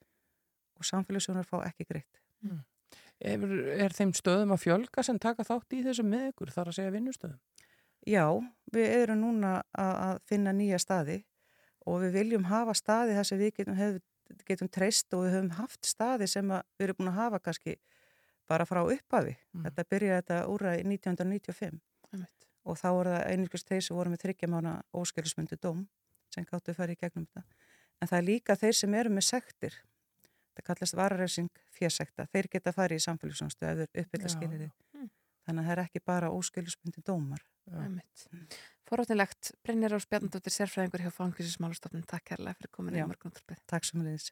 og 0.79 0.87
samfélagsjónar 0.87 1.45
fá 1.45 1.59
ekki 1.67 1.85
greitt. 1.85 2.21
Er, 3.21 3.43
er 3.85 3.93
þeim 3.93 4.15
stöðum 4.17 4.53
að 4.55 4.63
fjölga 4.63 5.03
sem 5.05 5.19
taka 5.21 5.45
þátt 5.45 5.75
í 5.77 5.83
þessu 5.85 6.05
með 6.07 6.31
ykkur 6.31 6.53
þar 6.55 6.71
að 6.71 6.77
segja 6.79 6.93
vinnustöðum? 6.95 7.41
Já, 8.09 8.25
við 8.73 8.87
erum 8.95 9.21
núna 9.21 9.51
að, 9.77 9.91
að 9.91 10.21
finna 10.31 10.53
nýja 10.57 10.79
staði 10.81 11.19
og 11.85 12.01
við 12.01 12.15
viljum 12.17 12.47
hafa 12.49 12.73
staði 12.77 13.13
þar 13.17 13.27
sem 13.29 13.41
við 13.41 13.53
getum, 13.59 13.77
hef, 13.77 13.99
getum 14.47 14.69
treyst 14.73 15.13
og 15.13 15.25
við 15.25 15.35
höfum 15.35 15.51
haft 15.59 15.85
staði 15.85 16.27
sem 16.29 16.49
við 16.49 16.87
erum 16.87 16.97
búin 16.97 17.11
að 17.11 17.19
hafa 17.19 17.41
kannski 17.45 17.77
bara 18.49 18.65
frá 18.67 18.81
upphafi. 18.81 19.35
Þetta 19.67 19.87
byrjaði 19.93 20.21
þetta 20.21 20.39
úrraði 20.51 20.85
1995 20.89 21.79
Einmitt. 22.11 22.47
og 22.65 22.79
þá 22.81 22.87
voru 22.89 23.13
það 23.13 23.27
einhvers 23.35 23.67
þeir 23.69 23.85
sem 23.85 23.97
voru 23.97 24.13
með 24.13 24.23
þryggja 24.25 24.51
mána 24.51 24.73
óskælismyndu 24.97 25.59
dóm 25.61 25.85
sem 26.33 26.47
gáttu 26.47 26.73
að 26.73 26.81
fara 26.81 26.95
í 26.95 26.99
gegnum 26.99 27.27
þetta. 27.29 27.45
En 28.01 28.09
það 28.09 28.17
er 28.17 28.27
líka 28.27 28.57
þeir 28.57 28.77
sem 28.81 28.97
eru 28.97 29.13
með 29.13 29.27
sektir. 29.29 29.77
Það 30.57 30.67
kallast 30.67 30.97
vararefsing 30.99 31.63
fjersekta. 31.77 32.27
Þeir 32.33 32.49
geta 32.51 32.73
farið 32.75 33.01
í 33.01 33.05
samfélagsjónstu 33.05 33.67
ef 33.69 33.81
þeir 33.81 34.03
uppbylla 34.03 34.29
Já, 34.29 34.33
skilirði. 34.35 34.69
Mm. 34.97 35.09
Þannig 35.47 35.63
að 35.63 35.69
það 35.69 35.75
er 35.75 35.83
ekki 35.85 36.03
bara 36.11 36.31
óskælismyndu 36.35 37.03
dómar. 37.07 37.45
Einmitt. 37.71 38.25
Forráttnilegt, 38.89 39.53
Brynjar 39.63 39.95
Ás 39.95 40.07
Bjarnadóttir 40.11 40.53
sérfræðingur 40.53 41.05
hjá 41.05 41.11
Fangilsismálastofnun. 41.15 42.03
Takk 42.09 42.33
kærlega 42.33 42.59
fyrir 42.59 42.73
komin 42.75 42.99
í 42.99 43.05
morgunúttarpið. 43.07 43.61
Takk 43.71 43.87
sem 43.87 44.03
leiðis. 44.03 44.31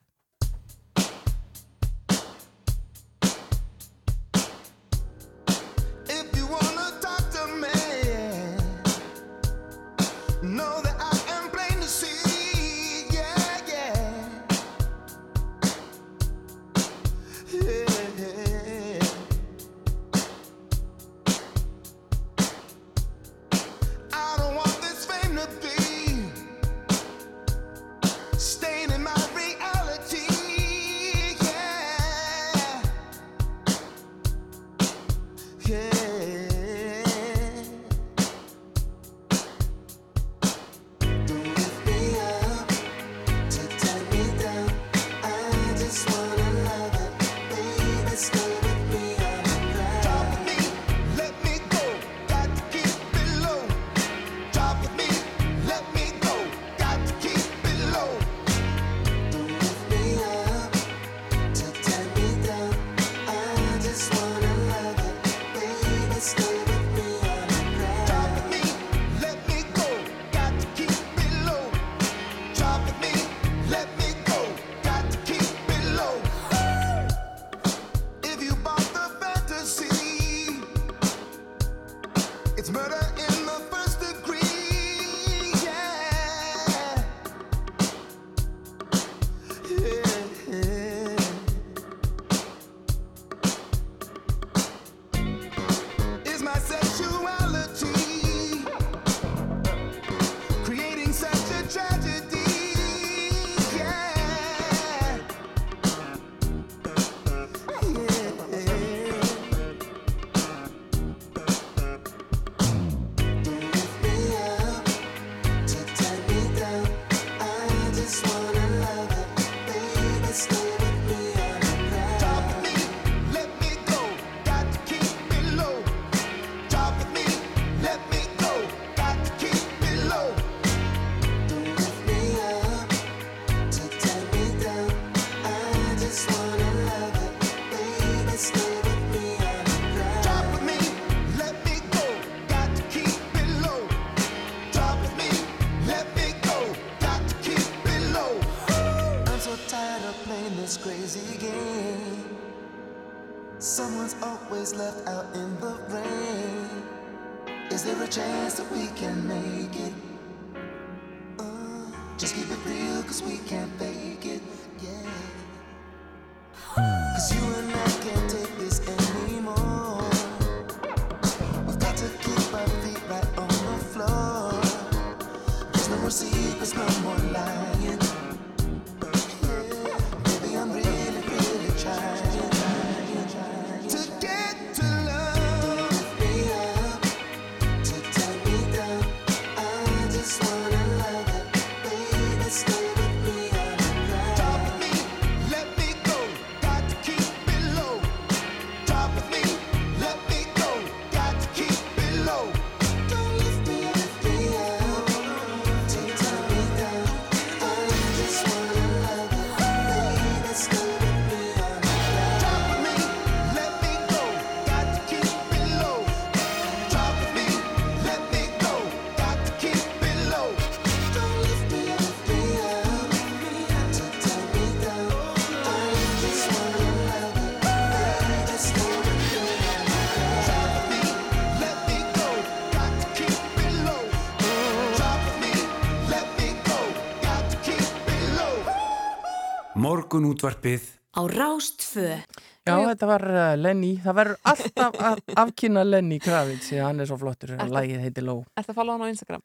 Morgun 240.09 240.25
útvarpið 240.33 240.85
á 241.13 241.21
Rástfö. 241.29 242.17
Já, 242.65 242.73
þetta 242.73 243.07
var 243.09 243.23
uh, 243.29 243.53
Lenny. 243.61 243.91
Það 244.01 244.15
verður 244.17 244.39
alltaf 244.49 244.95
að 245.09 245.19
afkynna 245.37 245.83
Lenny 245.85 246.17
Kravitz 246.21 246.71
því 246.71 246.79
að 246.79 246.87
hann 246.87 247.03
er 247.03 247.09
svo 247.09 247.17
flottur 247.21 247.53
og 247.53 247.61
Ertu- 247.61 247.75
lægið 247.77 248.01
heitir 248.07 248.25
Ló. 248.25 248.35
Ertu 248.57 248.73
að 248.73 248.79
follow 248.79 248.97
hann 248.97 249.05
á 249.05 249.13
Instagram? 249.13 249.43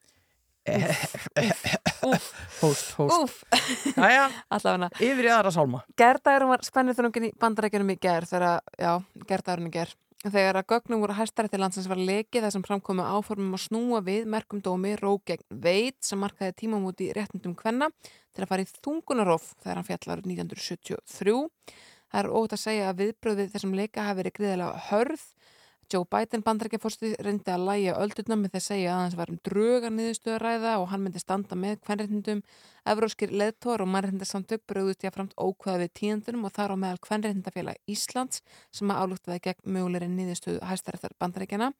Hóst, 2.63 2.95
hóst. 2.97 3.45
Allavega. 3.93 4.89
Yfir 5.05 5.29
í 5.29 5.33
aðra 5.35 5.53
sálma. 5.53 5.83
Gerdagurum 6.01 6.55
var 6.55 6.65
spennið 6.65 6.97
þrungin 7.03 7.29
í 7.29 7.33
bandarækjunum 7.45 7.93
í 7.93 7.99
ger 8.01 8.25
þegar, 8.31 8.65
já, 8.81 8.93
gerdagurinn 9.29 9.69
í 9.69 9.75
ger. 9.77 9.93
Þegar 10.25 10.57
að 10.57 10.71
gögnum 10.73 11.03
voru 11.03 11.15
hæstarætti 11.19 11.59
landsins 11.61 11.89
var 11.91 11.99
lekið 12.01 12.47
þar 12.47 12.53
sem 12.55 12.63
framkomu 12.65 13.05
áformum 13.05 13.57
að 13.59 13.67
snúa 13.67 13.99
við 14.07 14.29
merkum 14.33 14.63
dómi 14.65 14.95
Ró 14.97 15.19
gegn 15.29 15.45
Veit 15.61 15.99
sem 16.01 16.17
markaði 16.17 16.55
tímamúti 16.63 17.11
réttundum 17.13 17.53
kvenna 17.59 17.91
til 18.33 18.41
að 18.41 18.49
fara 18.49 18.65
í 18.65 18.71
þungunarof 18.71 19.51
þegar 19.59 19.81
hann 19.83 19.89
fjallar 19.91 20.23
1973. 20.25 21.37
Það 22.09 22.23
er 22.23 22.31
ótt 22.41 22.57
að 22.57 22.63
segja 22.63 22.89
að 22.89 23.03
viðbröðið 23.03 23.53
þessum 23.53 23.77
leika 23.77 24.07
hafi 24.07 24.23
verið 24.23 24.37
gríðilega 24.39 24.83
hörð. 24.89 25.27
Joe 25.93 26.09
Biden 26.09 26.45
bandarækjafórstu 26.47 27.13
reyndi 27.21 27.53
að 27.53 27.67
læja 27.69 27.99
öldurna 28.01 28.41
með 28.41 28.55
því 28.55 28.61
að 28.63 28.69
segja 28.71 28.95
að 28.95 29.03
hans 29.03 29.19
var 29.19 29.33
um 29.35 29.41
drögar 29.45 29.93
niðurstöðu 29.93 30.39
að 30.39 30.45
ræða 30.47 30.79
og 30.81 30.89
hann 30.89 31.05
myndi 31.05 31.21
standa 31.21 31.59
með 31.61 31.83
kvenreitnindum. 31.85 32.41
Evróskir 32.85 33.31
leðtór 33.33 33.81
og 33.81 33.89
mannreitindarsamtök 33.89 34.67
bröðust 34.69 35.07
jáframt 35.07 35.33
ókvæða 35.41 35.79
við 35.81 35.93
tíundunum 35.97 36.43
og 36.45 36.53
þar 36.53 36.75
á 36.75 36.83
meðal 36.83 36.99
kvenreitindafélag 37.07 37.79
Íslands 37.89 38.43
sem 38.77 38.93
að 38.93 39.01
álugtaði 39.01 39.41
gegn 39.47 39.73
mögulegri 39.77 40.09
niðurstöðu 40.13 40.61
hæstarættar 40.69 41.15
bandarækjana. 41.17 41.71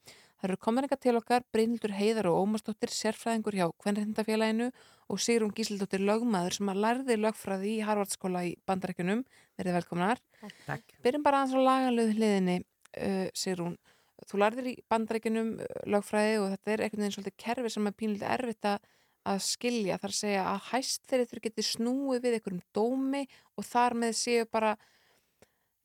Það 0.41 0.49
eru 0.49 0.59
kominninga 0.65 0.99
til 1.01 1.15
okkar 1.21 1.45
Brynildur 1.53 1.93
Heiðar 1.93 2.31
og 2.31 2.39
Ómarsdóttir 2.41 2.93
sérfræðingur 2.97 3.59
hjá 3.59 3.67
kvenreitindafélaginu 3.85 4.71
og 5.13 5.21
Sigrun 5.21 5.53
Gísildóttir 5.53 6.01
lögmaður 6.01 6.57
sem 6.57 6.73
að 6.73 6.83
lærði 6.87 7.19
lögfræði 7.21 7.71
í 7.75 7.85
Harvardsskóla 7.85 8.47
í 8.49 8.57
bandarækjunum. 8.65 9.23
Verðið 9.61 9.79
velkomnar. 9.83 10.25
Takk. 10.65 10.97
Byrjum 11.05 11.25
bara 11.27 11.45
aðeins 11.45 11.69
á 11.69 12.17
hliðinni, 12.17 12.63
uh. 12.97 13.77
Þú 14.25 14.39
lærðir 14.41 14.69
í 14.71 14.75
bandarækjunum 14.89 15.49
uh, 15.61 15.81
lögfræði 15.91 16.37
og 16.41 16.53
þetta 16.55 16.71
er 16.73 16.83
einhvern 16.85 17.03
veginn 17.03 17.15
svolítið 17.19 17.35
kerfi 17.45 17.73
sem 17.75 17.89
er 17.91 17.97
pínlítið 17.99 18.31
erfitt 18.31 18.69
að 18.71 18.87
að 19.25 19.43
skilja 19.47 19.99
þar 20.03 20.13
að 20.13 20.19
segja 20.21 20.43
að 20.51 20.65
hæst 20.71 21.05
þeirri 21.11 21.29
þurfi 21.31 21.45
getið 21.49 21.69
snúið 21.71 22.25
við 22.25 22.37
einhverjum 22.39 22.65
dómi 22.77 23.23
og 23.57 23.69
þar 23.69 23.97
með 24.03 24.17
séu 24.21 24.47
bara 24.53 24.75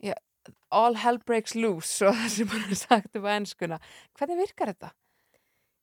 ja, 0.04 0.16
all 0.72 0.96
hell 1.00 1.20
breaks 1.26 1.56
loose 1.56 2.08
og 2.08 2.16
það 2.20 2.34
sem 2.36 2.54
hann 2.54 2.66
er 2.70 2.80
sagt 2.80 3.16
upp 3.20 3.28
á 3.28 3.32
ennskuna. 3.38 3.80
Hvernig 4.20 4.42
virkar 4.44 4.74
þetta? 4.74 4.94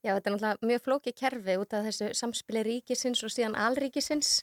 Já, 0.05 0.13
þetta 0.13 0.29
er 0.29 0.35
náttúrulega 0.35 0.69
mjög 0.71 0.83
flókið 0.85 1.15
kerfi 1.19 1.55
út 1.59 1.73
af 1.73 1.87
þessu 1.89 2.11
samspili 2.15 2.61
ríkisins 2.67 3.23
og 3.25 3.33
síðan 3.33 3.57
alríkisins 3.59 4.35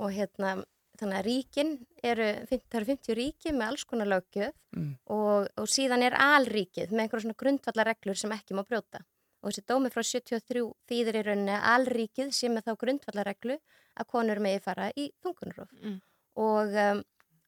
og 0.00 0.10
hérna 0.16 0.56
þannig 0.98 1.18
að 1.18 1.26
ríkin 1.26 1.70
eru, 2.06 2.26
það 2.48 2.78
eru 2.78 2.88
50 2.88 3.16
ríki 3.18 3.52
með 3.52 3.68
alls 3.72 3.84
konar 3.88 4.10
löggjöf 4.14 4.54
Mm. 4.74 4.96
og, 5.06 5.44
og 5.54 5.68
síðan 5.70 6.02
er 6.02 6.16
alríkið 6.18 6.90
með 6.90 7.04
einhverjum 7.04 7.28
svona 7.28 7.38
grundvallarreglur 7.38 8.18
sem 8.18 8.32
ekki 8.34 8.56
má 8.58 8.64
brjóta 8.66 9.04
og 9.44 9.52
þessi 9.52 9.64
dómi 9.68 9.90
frá 9.92 10.02
73 10.02 10.64
þýðir 10.88 11.18
í 11.20 11.24
rauninni 11.28 11.54
að 11.54 11.66
alríkið 11.74 12.30
sé 12.32 12.48
með 12.48 12.70
þá 12.70 12.78
grundvallarreglu 12.82 13.58
að 13.94 14.08
konur 14.10 14.40
megi 14.42 14.62
fara 14.64 14.90
í 14.96 15.10
þungunarof 15.22 15.74
Mm. 15.82 15.98
og, 16.40 16.78
um, 16.84 17.02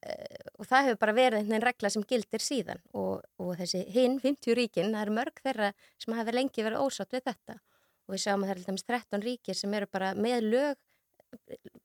eh, 0.06 0.50
og 0.58 0.66
það 0.68 0.84
hefur 0.86 0.98
bara 1.00 1.16
verið 1.16 1.38
einhvern 1.40 1.64
regla 1.66 1.90
sem 1.90 2.04
gildir 2.04 2.44
síðan. 2.44 2.82
Og, 2.94 3.22
og 3.42 3.56
þessi 3.58 3.82
hinn 3.90 4.20
50 4.20 4.54
ríkin, 4.54 4.92
það 4.92 5.02
eru 5.02 5.16
mörg 5.16 5.40
þeirra 5.42 5.72
sem 5.98 6.14
hafa 6.14 6.36
lengi 6.36 6.62
verið 6.62 6.84
ósátt 6.84 7.16
við 7.16 7.24
þetta. 7.30 7.58
Og 8.06 8.14
við 8.14 8.22
sjáum 8.22 8.44
að 8.44 8.52
það 8.52 8.56
er 8.56 8.66
dæmis 8.68 8.86
13 8.86 9.24
ríkir 9.26 9.58
sem 9.58 9.74
eru 9.74 9.88
bara 9.90 10.12
með 10.14 10.44
lög 10.52 10.76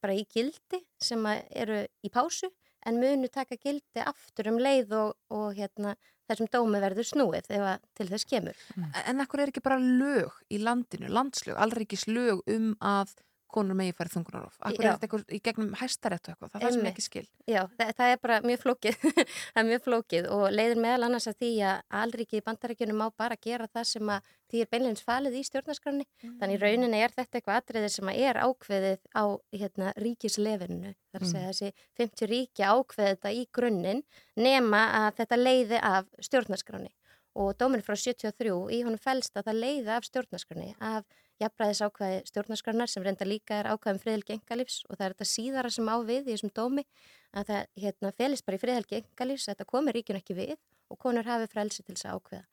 bara 0.02 0.14
í 0.14 0.26
gildi 0.30 0.82
sem 1.02 1.26
eru 1.50 1.82
í 2.06 2.12
pásu 2.14 2.52
en 2.86 3.00
munu 3.02 3.30
taka 3.30 3.58
gildi 3.62 4.04
aftur 4.06 4.52
um 4.52 4.60
leið 4.62 4.94
og, 4.98 5.16
og 5.34 5.58
hérna, 5.58 5.96
þessum 6.32 6.50
dómi 6.52 6.82
verður 6.84 7.08
snúið 7.08 7.50
ef 7.52 7.66
að 7.74 7.90
til 8.00 8.08
þess 8.12 8.30
kemur. 8.30 8.64
En 9.06 9.24
akkur 9.24 9.44
er 9.44 9.52
ekki 9.52 9.64
bara 9.66 9.80
lög 9.82 10.40
í 10.50 10.62
landinu, 10.64 11.12
landslög, 11.12 11.60
allríkis 11.60 12.08
lög 12.10 12.42
um 12.52 12.74
að 12.80 13.14
konur 13.54 13.78
megi 13.78 13.94
farið 13.98 14.14
þungunarof? 14.18 14.58
Akkur 14.62 14.86
er 14.86 14.96
þetta 14.96 15.08
eitthvað 15.08 15.34
í 15.38 15.40
gegnum 15.48 15.74
hæstarétt 15.80 16.28
og 16.28 16.34
eitthvað? 16.34 16.52
Það 16.52 16.62
er 16.62 16.66
það 16.68 16.76
sem 16.78 16.90
ekki 16.92 17.06
skil. 17.06 17.24
Já, 17.52 17.62
það, 17.78 17.92
það 17.98 18.12
er 18.16 18.22
bara 18.26 18.38
mjög 18.48 18.62
flókið, 18.66 18.98
það 19.54 19.62
er 19.64 19.68
mjög 19.72 19.84
flókið 19.88 20.30
og 20.36 20.46
leiðir 20.56 20.82
meðal 20.86 21.08
annars 21.10 21.28
að 21.32 21.38
því 21.44 21.52
að 21.72 21.82
alríki 22.02 22.40
í 22.40 22.46
bandaríkjunum 22.48 23.02
má 23.02 23.08
bara 23.24 23.38
gera 23.48 23.68
það 23.72 23.88
sem 23.92 24.14
að 24.16 24.32
því 24.52 24.62
er 24.66 24.72
beinleins 24.74 25.04
falið 25.08 25.36
í 25.40 25.44
stjórnarskránni. 25.48 26.06
Þannig 26.42 26.58
í 26.58 26.62
rauninni 26.62 27.02
er 27.06 27.14
þetta 27.16 27.40
eitthvað 27.40 27.60
atriði 27.62 27.92
sem 27.94 28.10
að 28.12 28.24
er 28.28 28.40
ákveðið 28.44 29.06
á 29.16 29.24
hérna, 29.56 29.94
ríkislefinu. 30.04 30.96
Það 31.12 31.20
er 31.20 31.22
að 31.22 31.28
Mm. 31.28 31.32
segja 31.32 31.52
þessi 31.52 31.72
50 32.00 32.28
ríki 32.32 32.64
ákveðið 32.68 33.14
þetta 33.16 33.32
í 33.32 33.46
grunninn 33.56 34.02
nema 34.36 34.82
að 35.06 35.16
þetta 35.22 35.38
leiði 35.40 35.80
af 35.82 36.08
stjórnarskránni. 36.20 36.92
Og 37.40 37.54
dóminn 37.56 37.80
frá 37.84 37.96
73 37.96 38.52
í 38.76 38.82
honum 38.84 39.00
fælst 39.00 39.38
að 39.40 39.46
það 39.48 39.60
leiði 39.64 39.92
af 39.96 40.04
stjórnarskránni 40.04 40.74
af 40.84 41.06
jafnbræðis 41.42 41.82
ákvæði 41.86 42.20
stjórnarskránar 42.30 42.92
sem 42.92 43.06
reynda 43.06 43.28
líka 43.28 43.60
er 43.60 43.72
ákvæðum 43.74 44.02
friðhelgi 44.04 44.38
engalífs 44.38 44.82
og 44.88 44.98
það 44.98 45.06
er 45.06 45.16
þetta 45.16 45.30
síðara 45.32 45.72
sem 45.74 45.90
á 45.92 45.96
við 46.08 46.22
í 46.22 46.36
þessum 46.36 46.54
dómi 46.56 46.86
að 47.32 47.52
það 47.52 47.84
hérna, 47.84 48.14
felist 48.18 48.46
bara 48.48 48.60
í 48.60 48.62
friðhelgi 48.62 49.02
engalífs 49.02 49.50
þetta 49.50 49.68
komir 49.70 49.98
ríkjun 49.98 50.20
ekki 50.22 50.38
við 50.38 50.56
og 50.92 51.00
konur 51.00 51.28
hafi 51.28 51.48
frelsi 51.52 51.86
til 51.86 51.96
þess 51.96 52.10
að 52.10 52.18
ákveða. 52.20 52.44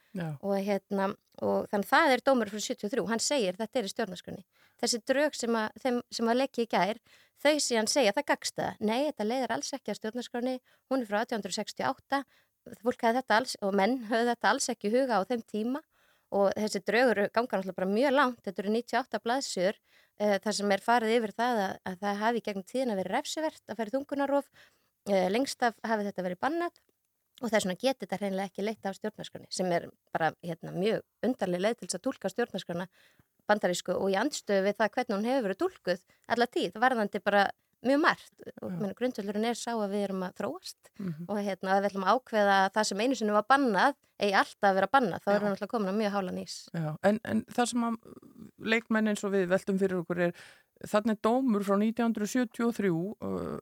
Og, 0.40 0.54
hérna, 0.62 1.08
og 1.42 1.66
þannig 1.70 1.88
það 1.90 2.12
er 2.14 2.22
dómur 2.26 2.50
frá 2.50 2.62
73, 2.62 3.06
hann 3.10 3.22
segir 3.22 3.58
þetta 3.58 3.78
er 3.78 3.88
í 3.88 3.92
stjórnarskránni 3.92 4.44
þessi 4.82 5.00
drög 5.06 5.36
sem 5.36 5.56
að, 5.58 5.80
þeim, 5.82 6.00
sem 6.14 6.30
að 6.30 6.40
leggja 6.40 6.64
í 6.64 6.70
gær 6.70 7.00
þau 7.42 7.54
síðan 7.62 7.90
segja 7.90 8.14
það 8.16 8.28
gagst 8.30 8.58
það, 8.58 8.82
nei 8.82 8.98
þetta 9.08 9.26
leiðir 9.26 9.54
alls 9.54 9.72
ekki 9.76 9.92
að 9.92 10.00
stjórnarskránni, 10.00 10.56
hún 10.90 11.04
er 11.04 11.10
frá 11.10 11.20
1868 11.22 12.22
fólk 12.82 13.04
hefði 13.04 13.22
þetta 13.22 13.38
alls 13.38 13.54
og 13.64 13.76
menn 13.78 13.98
höfðu 14.08 14.32
þetta 14.32 14.52
alls 14.52 14.68
ekki 14.72 14.92
huga 14.92 15.20
á 15.20 15.22
þeim 15.28 15.44
tíma 15.48 15.82
og 16.34 16.50
þessi 16.56 16.82
draugur 16.84 17.22
ganga 17.32 17.58
náttúrulega 17.58 17.78
bara 17.78 17.90
mjög 17.92 18.14
langt, 18.16 18.42
þetta 18.44 18.62
eru 18.64 18.74
98 18.74 19.22
blaðsjör 19.24 19.78
uh, 19.78 20.36
þar 20.44 20.58
sem 20.58 20.74
er 20.74 20.84
farið 20.84 21.14
yfir 21.18 21.34
það 21.38 21.62
að, 21.64 21.78
að 21.90 22.02
það 22.02 22.20
hafi 22.24 22.44
gegnum 22.48 22.68
tíðina 22.68 22.98
verið 22.98 23.16
refsivert 23.16 23.64
að 23.66 23.80
færi 23.80 23.94
þungunarof, 23.94 24.50
uh, 25.08 25.26
lengst 25.32 25.64
af 25.64 25.78
hafi 25.88 26.08
þetta 26.08 26.26
verið 26.28 26.42
bannat 26.44 26.82
og 27.38 27.46
það 27.46 27.56
er 27.58 27.64
svona 27.64 27.78
getið 27.78 28.02
þetta 28.04 28.18
hreinlega 28.20 28.50
ekki 28.50 28.66
leitt 28.66 28.86
af 28.88 28.98
stjórnarskrani 28.98 29.48
sem 29.54 29.72
er 29.72 29.88
bara 30.14 30.32
hérna, 30.42 30.74
mjög 30.74 31.04
undarlega 31.26 31.64
leið 31.68 31.78
til 31.78 31.88
þess 31.88 31.98
að 31.98 32.04
tólka 32.08 32.32
stjórnarskrana 32.32 32.88
bandarísku 33.48 33.94
og 33.94 34.10
í 34.12 34.18
andstöðu 34.18 34.66
við 34.66 34.78
það 34.80 34.92
hvernig 34.96 35.16
hún 35.16 35.28
hefur 35.28 35.46
verið 35.46 35.60
tólkuð 35.62 36.02
alla 36.34 36.48
tíð, 36.50 36.78
varðandi 36.82 37.22
bara 37.24 37.46
mjög 37.86 38.00
margt 38.02 38.46
og 38.62 38.72
grundvöldurinn 38.98 39.44
er 39.48 39.58
sá 39.58 39.70
að 39.76 39.92
við 39.94 40.04
erum 40.08 40.22
að 40.26 40.36
þróast 40.40 40.92
Mhm. 40.98 41.26
og 41.28 41.36
hérna 41.46 41.74
að 41.76 41.80
við 41.82 41.88
ætlum 41.90 42.06
að 42.08 42.14
ákveða 42.18 42.56
að 42.64 42.72
það 42.74 42.88
sem 42.88 43.00
einu 43.04 43.14
sinni 43.14 43.32
var 43.36 43.46
bannað 43.48 43.94
eigi 44.18 44.34
alltaf 44.34 44.66
að 44.70 44.74
vera 44.80 44.88
bannað, 44.92 45.20
þá 45.22 45.28
erum 45.30 45.44
við 45.46 45.52
náttúrulega 45.52 45.74
komin 45.74 45.92
á 45.94 46.00
mjög 46.00 46.12
hálan 46.16 46.40
ís. 46.42 46.56
Já, 46.74 46.96
en, 47.06 47.20
en 47.24 47.44
það 47.54 47.68
sem 47.70 47.84
að 47.86 47.98
leikmenn 48.58 49.08
eins 49.12 49.22
og 49.24 49.32
við 49.32 49.46
veltum 49.52 49.78
fyrir 49.78 50.00
okkur 50.02 50.22
er 50.26 50.32
þannig 50.86 51.20
dómur 51.22 51.62
frá 51.62 51.76
1973 51.78 52.90
uh, 52.90 53.58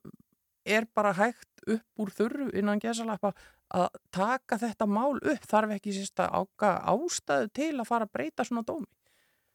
er 0.66 0.86
bara 0.96 1.12
hægt 1.12 1.62
upp 1.68 2.00
úr 2.02 2.10
þurru 2.10 2.48
innan 2.56 2.80
gesalappa 2.80 3.34
að 3.76 3.88
taka 4.14 4.56
þetta 4.58 4.86
mál 4.88 5.18
upp 5.20 5.44
þarf 5.46 5.76
ekki 5.76 5.92
að 6.22 6.34
áka 6.40 6.72
ástæðu 6.88 7.52
til 7.52 7.72
að 7.80 7.88
fara 7.88 8.06
að 8.06 8.12
breyta 8.16 8.44
svona 8.46 8.64
dómi. 8.66 8.86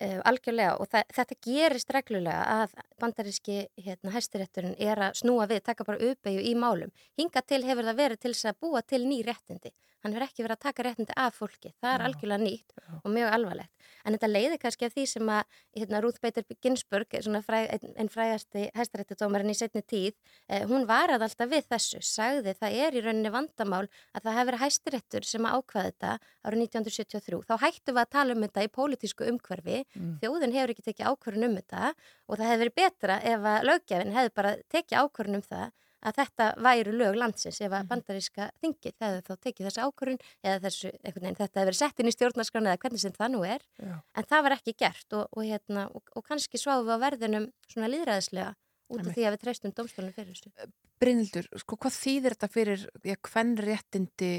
Uh, 0.01 0.17
algjörlega 0.25 0.79
og 0.81 0.87
það, 0.89 1.11
þetta 1.13 1.35
gerist 1.45 1.91
reglulega 1.93 2.45
að 2.63 2.71
bandaríski 2.97 3.57
hérna, 3.77 4.13
hæstirétturinn 4.15 4.73
er 4.81 4.97
að 4.97 5.19
snúa 5.19 5.45
við, 5.51 5.59
taka 5.67 5.85
bara 5.85 6.01
uppeyju 6.07 6.41
í 6.41 6.55
málum. 6.57 6.89
Hinga 7.21 7.43
til 7.45 7.59
hefur 7.67 7.85
það 7.85 7.99
verið 7.99 8.21
til 8.23 8.31
þess 8.33 8.49
að 8.49 8.57
búa 8.65 8.81
til 8.81 9.03
ný 9.05 9.19
réttindi. 9.27 9.69
Hann 10.01 10.15
hefur 10.15 10.25
ekki 10.25 10.45
verið 10.45 10.57
að 10.57 10.63
taka 10.65 10.85
réttindi 10.87 11.15
af 11.17 11.35
fólki. 11.37 11.73
Það 11.81 11.93
er 11.93 12.03
algjörlega 12.07 12.41
nýtt 12.41 12.73
og 13.03 13.09
mjög 13.13 13.33
alvarlegt. 13.35 13.71
En 14.05 14.15
þetta 14.15 14.29
leiði 14.31 14.57
kannski 14.61 14.87
af 14.87 14.95
því 14.95 15.05
sem 15.11 15.29
að 15.29 15.57
hérna, 15.77 16.01
Ruth 16.01 16.21
Bader 16.23 16.45
Ginsburg, 16.63 17.17
fræ, 17.45 17.59
einn 17.69 17.93
ein 18.01 18.09
frægasti 18.09 18.63
hæstiréttudómarinn 18.77 19.53
í 19.53 19.57
setni 19.57 19.83
tíð, 19.85 20.15
eh, 20.49 20.65
hún 20.65 20.87
varað 20.89 21.27
alltaf 21.27 21.51
við 21.51 21.67
þessu, 21.69 22.01
sagði 22.01 22.55
það 22.57 22.77
er 22.85 22.97
í 22.97 23.03
rauninni 23.05 23.33
vandamál 23.33 23.87
að 24.15 24.23
það 24.25 24.37
hefur 24.39 24.49
verið 24.51 24.63
hæstiréttur 24.65 25.27
sem 25.27 25.45
að 25.45 25.61
ákvaða 25.61 25.91
þetta 25.91 26.11
árið 26.45 26.63
1973. 26.65 27.43
Þá 27.45 27.55
hættum 27.61 27.95
við 27.95 28.01
að 28.01 28.11
tala 28.17 28.33
um 28.33 28.41
þetta 28.47 28.65
í 28.65 28.73
pólitísku 28.79 29.29
umhverfi 29.29 29.85
Mm. 29.91 30.17
þjóðin 30.21 30.53
hefur 30.55 30.71
ekki 30.73 30.83
tekið 30.87 31.09
ákvörðun 31.11 31.47
um 31.49 31.55
þetta 31.59 31.93
og 32.27 32.37
það 32.37 32.47
hefði 32.49 32.61
verið 32.63 32.75
betra 32.79 33.15
ef 33.21 33.47
að 33.51 33.65
löggefin 33.69 34.13
hefði 34.15 34.33
bara 34.39 34.51
tekið 34.71 35.01
ákvörðun 35.01 35.39
um 35.39 35.45
það 35.45 35.71
að 36.01 36.17
þetta 36.21 36.47
væru 36.65 36.93
lög 36.95 37.17
landsins. 37.19 37.59
Ef 37.61 37.75
að 37.75 37.89
bandaríska 37.91 38.49
þingið 38.63 38.95
hefði 39.03 39.21
þá 39.27 39.33
tekið 39.45 39.67
þessu 39.67 39.85
ákvörðun 39.85 40.21
eða 40.41 40.61
þessu, 40.65 40.91
einhvern 41.01 41.25
veginn, 41.25 41.39
þetta 41.39 41.65
verið 41.65 41.79
sett 41.79 42.01
inn 42.01 42.11
í 42.11 42.15
stjórnarskrán 42.15 42.69
eða 42.69 42.81
hvernig 42.81 43.03
sem 43.03 43.15
það 43.17 43.33
nú 43.35 43.43
er. 43.47 43.65
Já. 43.81 43.95
en 44.17 44.29
það 44.29 44.45
var 44.45 44.55
ekki 44.57 44.75
gert 44.77 45.17
og, 45.17 45.27
og, 45.31 45.43
hérna, 45.45 45.87
og, 45.93 46.13
og 46.15 46.25
kannski 46.27 46.61
sváum 46.61 46.87
við 46.87 46.97
á 46.97 47.03
verðinum 47.05 47.49
svona 47.69 47.91
líðræðislega 47.91 48.53
út 48.91 49.03
af 49.03 49.11
því 49.15 49.27
að 49.27 49.35
við 49.35 49.43
treystum 49.45 49.75
domstólunum 49.75 50.15
fyrir 50.15 50.31
þessu. 50.33 50.71
Brynildur, 51.01 51.47
sko, 51.63 51.77
hvað 51.81 51.97
þýðir 51.97 52.35
þetta 52.35 52.49
fyrir 52.51 52.87
ja, 53.07 53.17
hvernréttindi 53.29 54.31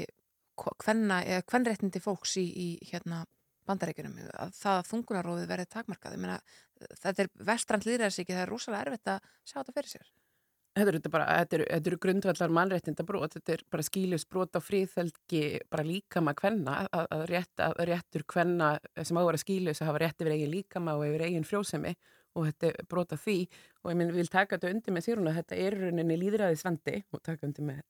hvenna, 0.83 1.21
eða 1.25 1.45
hvernréttindi 1.49 2.01
fólks 2.03 2.37
í, 2.39 2.45
í 2.45 2.67
hérna 2.91 3.23
bandaríkjunum? 3.67 4.19
Að 4.37 4.53
það 4.59 4.79
að 4.79 4.89
þungunarófið 4.91 5.49
verði 5.49 5.69
takmarkað? 5.73 6.15
Ég 6.15 6.23
meina, 6.23 6.37
þetta 7.01 7.25
er 7.25 7.31
vestrand 7.49 7.87
líðræðsíki, 7.89 8.35
það 8.35 8.45
er 8.45 8.53
rosalega 8.53 8.85
erfitt 8.85 9.13
að 9.15 9.31
sjá 9.43 9.57
þetta 9.57 9.75
fyrir 9.79 9.93
sér 9.95 10.11
Þetta 10.73 10.89
eru, 10.89 10.99
bara, 11.13 11.25
þetta 11.37 11.57
eru, 11.59 11.65
þetta 11.69 11.89
eru 11.91 11.97
grundvallar 12.01 12.53
mannréttinda 12.57 13.03
brot, 13.05 13.35
þetta 13.35 13.53
er 13.53 13.63
bara 13.69 13.83
skýljus 13.85 14.23
brot 14.25 14.57
á 14.57 14.61
fríðfelgi 14.63 15.43
bara 15.69 15.85
líkama 15.85 16.33
kvenna, 16.33 16.79
að, 16.87 17.05
að, 17.13 17.25
rétt, 17.29 17.53
að 17.61 17.83
réttur 17.91 18.25
kvenna 18.33 18.71
sem 18.97 19.19
á 19.19 19.21
að 19.21 19.29
vera 19.29 19.43
skýljus 19.43 19.83
að 19.83 19.91
hafa 19.91 20.01
rétt 20.01 20.23
yfir 20.23 20.33
eigin 20.33 20.53
líkama 20.55 20.95
og 20.97 21.05
yfir 21.11 21.27
eigin 21.27 21.45
frjósemi 21.45 21.93
og 22.33 22.47
þetta 22.49 22.69
er 22.71 22.87
brot 22.89 23.13
af 23.13 23.21
því. 23.21 23.37
Og 23.83 23.91
ég 23.91 23.99
minn 23.99 24.13
vil 24.15 24.29
taka 24.31 24.57
þetta 24.57 24.73
undir 24.73 24.95
með 24.95 25.05
séruna 25.05 25.33
þetta 25.35 25.59
er 25.61 25.77
rauninni 25.77 26.17
líðræðisvandi 26.17 26.95
og 27.13 27.21
taka 27.21 27.45
undir 27.45 27.67
með 27.69 27.83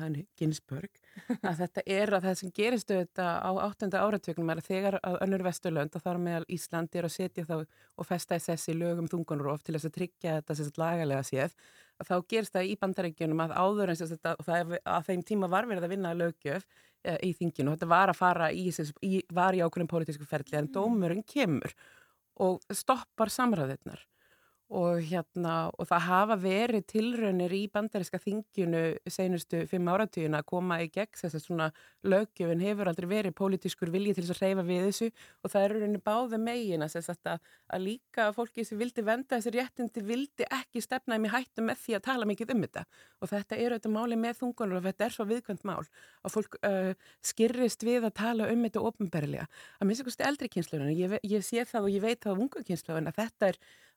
hann 0.00 0.16
Ginsberg 0.38 1.00
að 1.42 1.64
þetta 1.64 1.84
er 1.92 2.12
að 2.16 2.28
það 2.28 2.36
sem 2.40 2.52
gerist 2.56 2.92
þetta 2.92 3.26
á 3.42 3.50
áttunda 3.64 4.04
áratöknum 4.04 4.52
er 4.52 4.62
að 4.62 4.70
þegar 4.70 4.98
að 5.02 5.18
önnur 5.26 5.44
vesturlönd 5.48 5.98
að 5.98 6.06
þar 6.06 6.22
meðal 6.24 6.46
Ísland 6.54 6.94
er 6.96 7.08
að 7.08 7.14
setja 7.16 7.44
þá 7.48 7.56
og 7.58 8.08
festa 8.08 8.38
þess 8.38 8.52
þessi 8.52 8.76
lögum 8.78 9.10
þungunróf 9.10 9.64
til 9.64 9.76
þess 9.76 9.90
að 9.90 9.96
tryggja 9.98 10.38
þetta 10.38 10.58
sérst 10.60 10.80
lagalega 10.80 11.26
séð 11.26 11.58
þá 12.06 12.14
gerist 12.30 12.54
það 12.54 12.68
í 12.70 12.76
bandaríkjunum 12.82 13.40
að 13.44 13.54
áður 13.58 13.92
eins 13.92 14.02
og 14.04 14.12
þetta 14.12 14.34
er 14.54 14.74
að 14.84 15.08
þeim 15.08 15.24
tíma 15.26 15.50
var 15.50 15.66
verið 15.66 15.86
að 15.86 15.94
vinna 15.94 16.14
lögjöf 16.14 16.66
e, 17.02 17.16
í 17.26 17.32
þinginu 17.38 17.72
og 17.72 17.78
þetta 17.78 17.90
var 17.90 18.12
að 18.12 18.20
fara 18.20 18.50
í, 18.52 18.68
í 19.02 19.22
var 19.34 19.56
í 19.56 19.62
ákveðin 19.64 19.90
pólitísku 19.90 20.28
ferli 20.28 20.60
en 20.60 20.70
dómurinn 20.74 21.24
kemur 21.26 21.74
og 22.38 22.62
stoppar 22.70 23.32
samræðirnar 23.34 24.04
og 24.68 25.00
hérna 25.00 25.70
og 25.80 25.86
það 25.88 26.02
hafa 26.04 26.36
verið 26.42 26.82
tilraunir 26.92 27.52
í 27.56 27.62
bandaríska 27.72 28.18
þingjunu 28.20 28.82
senustu 29.08 29.62
fimm 29.70 29.88
áratugin 29.88 30.36
að 30.36 30.44
koma 30.50 30.76
í 30.84 30.90
gegn 30.92 31.16
þess 31.16 31.38
að 31.38 31.44
svona 31.46 31.68
lögjöfin 32.04 32.60
hefur 32.60 32.90
aldrei 32.90 33.08
verið 33.08 33.36
pólitískur 33.38 33.88
vilji 33.94 34.12
til 34.18 34.26
þess 34.26 34.36
að 34.36 34.42
reyfa 34.44 34.64
við 34.68 34.82
þessu 34.88 35.08
og 35.08 35.52
það 35.54 35.64
eru 35.64 35.80
rauninni 35.80 36.02
báða 36.04 36.40
megin 36.42 36.84
að, 36.84 36.98
að, 37.08 37.40
að 37.72 37.84
líka 37.86 38.28
fólki 38.36 38.66
sem 38.68 38.78
vildi 38.80 39.04
venda 39.06 39.38
þessi 39.38 39.54
réttindi 39.56 40.04
vildi 40.04 40.44
ekki 40.52 40.84
stefna 40.84 41.16
um 41.16 41.24
í 41.24 41.32
hættu 41.32 41.64
með 41.64 41.80
því 41.86 41.96
að 41.96 42.06
tala 42.10 42.28
mikið 42.28 42.52
um 42.52 42.62
þetta. 42.66 42.84
Og 43.24 43.32
þetta 43.32 43.56
eru 43.56 43.78
þetta 43.78 43.94
máli 43.96 44.20
með 44.20 44.40
þungunur 44.42 44.82
og 44.82 44.86
þetta 44.90 45.08
er 45.08 45.16
svo 45.16 45.24
viðkvæmt 45.32 45.64
mál 45.64 45.80
að 45.80 46.34
fólk 46.36 46.60
uh, 46.60 46.92
skirrist 47.24 47.88
við 47.88 48.04
að 48.04 48.16
tala 48.20 48.52
um 48.52 48.68
þetta 48.68 48.84
ofinberlega 48.84 49.48
að 49.78 49.88
minnst 49.88 50.04
eitthvað 50.04 50.28
eldri 50.28 50.52
kynslunum 50.52 50.92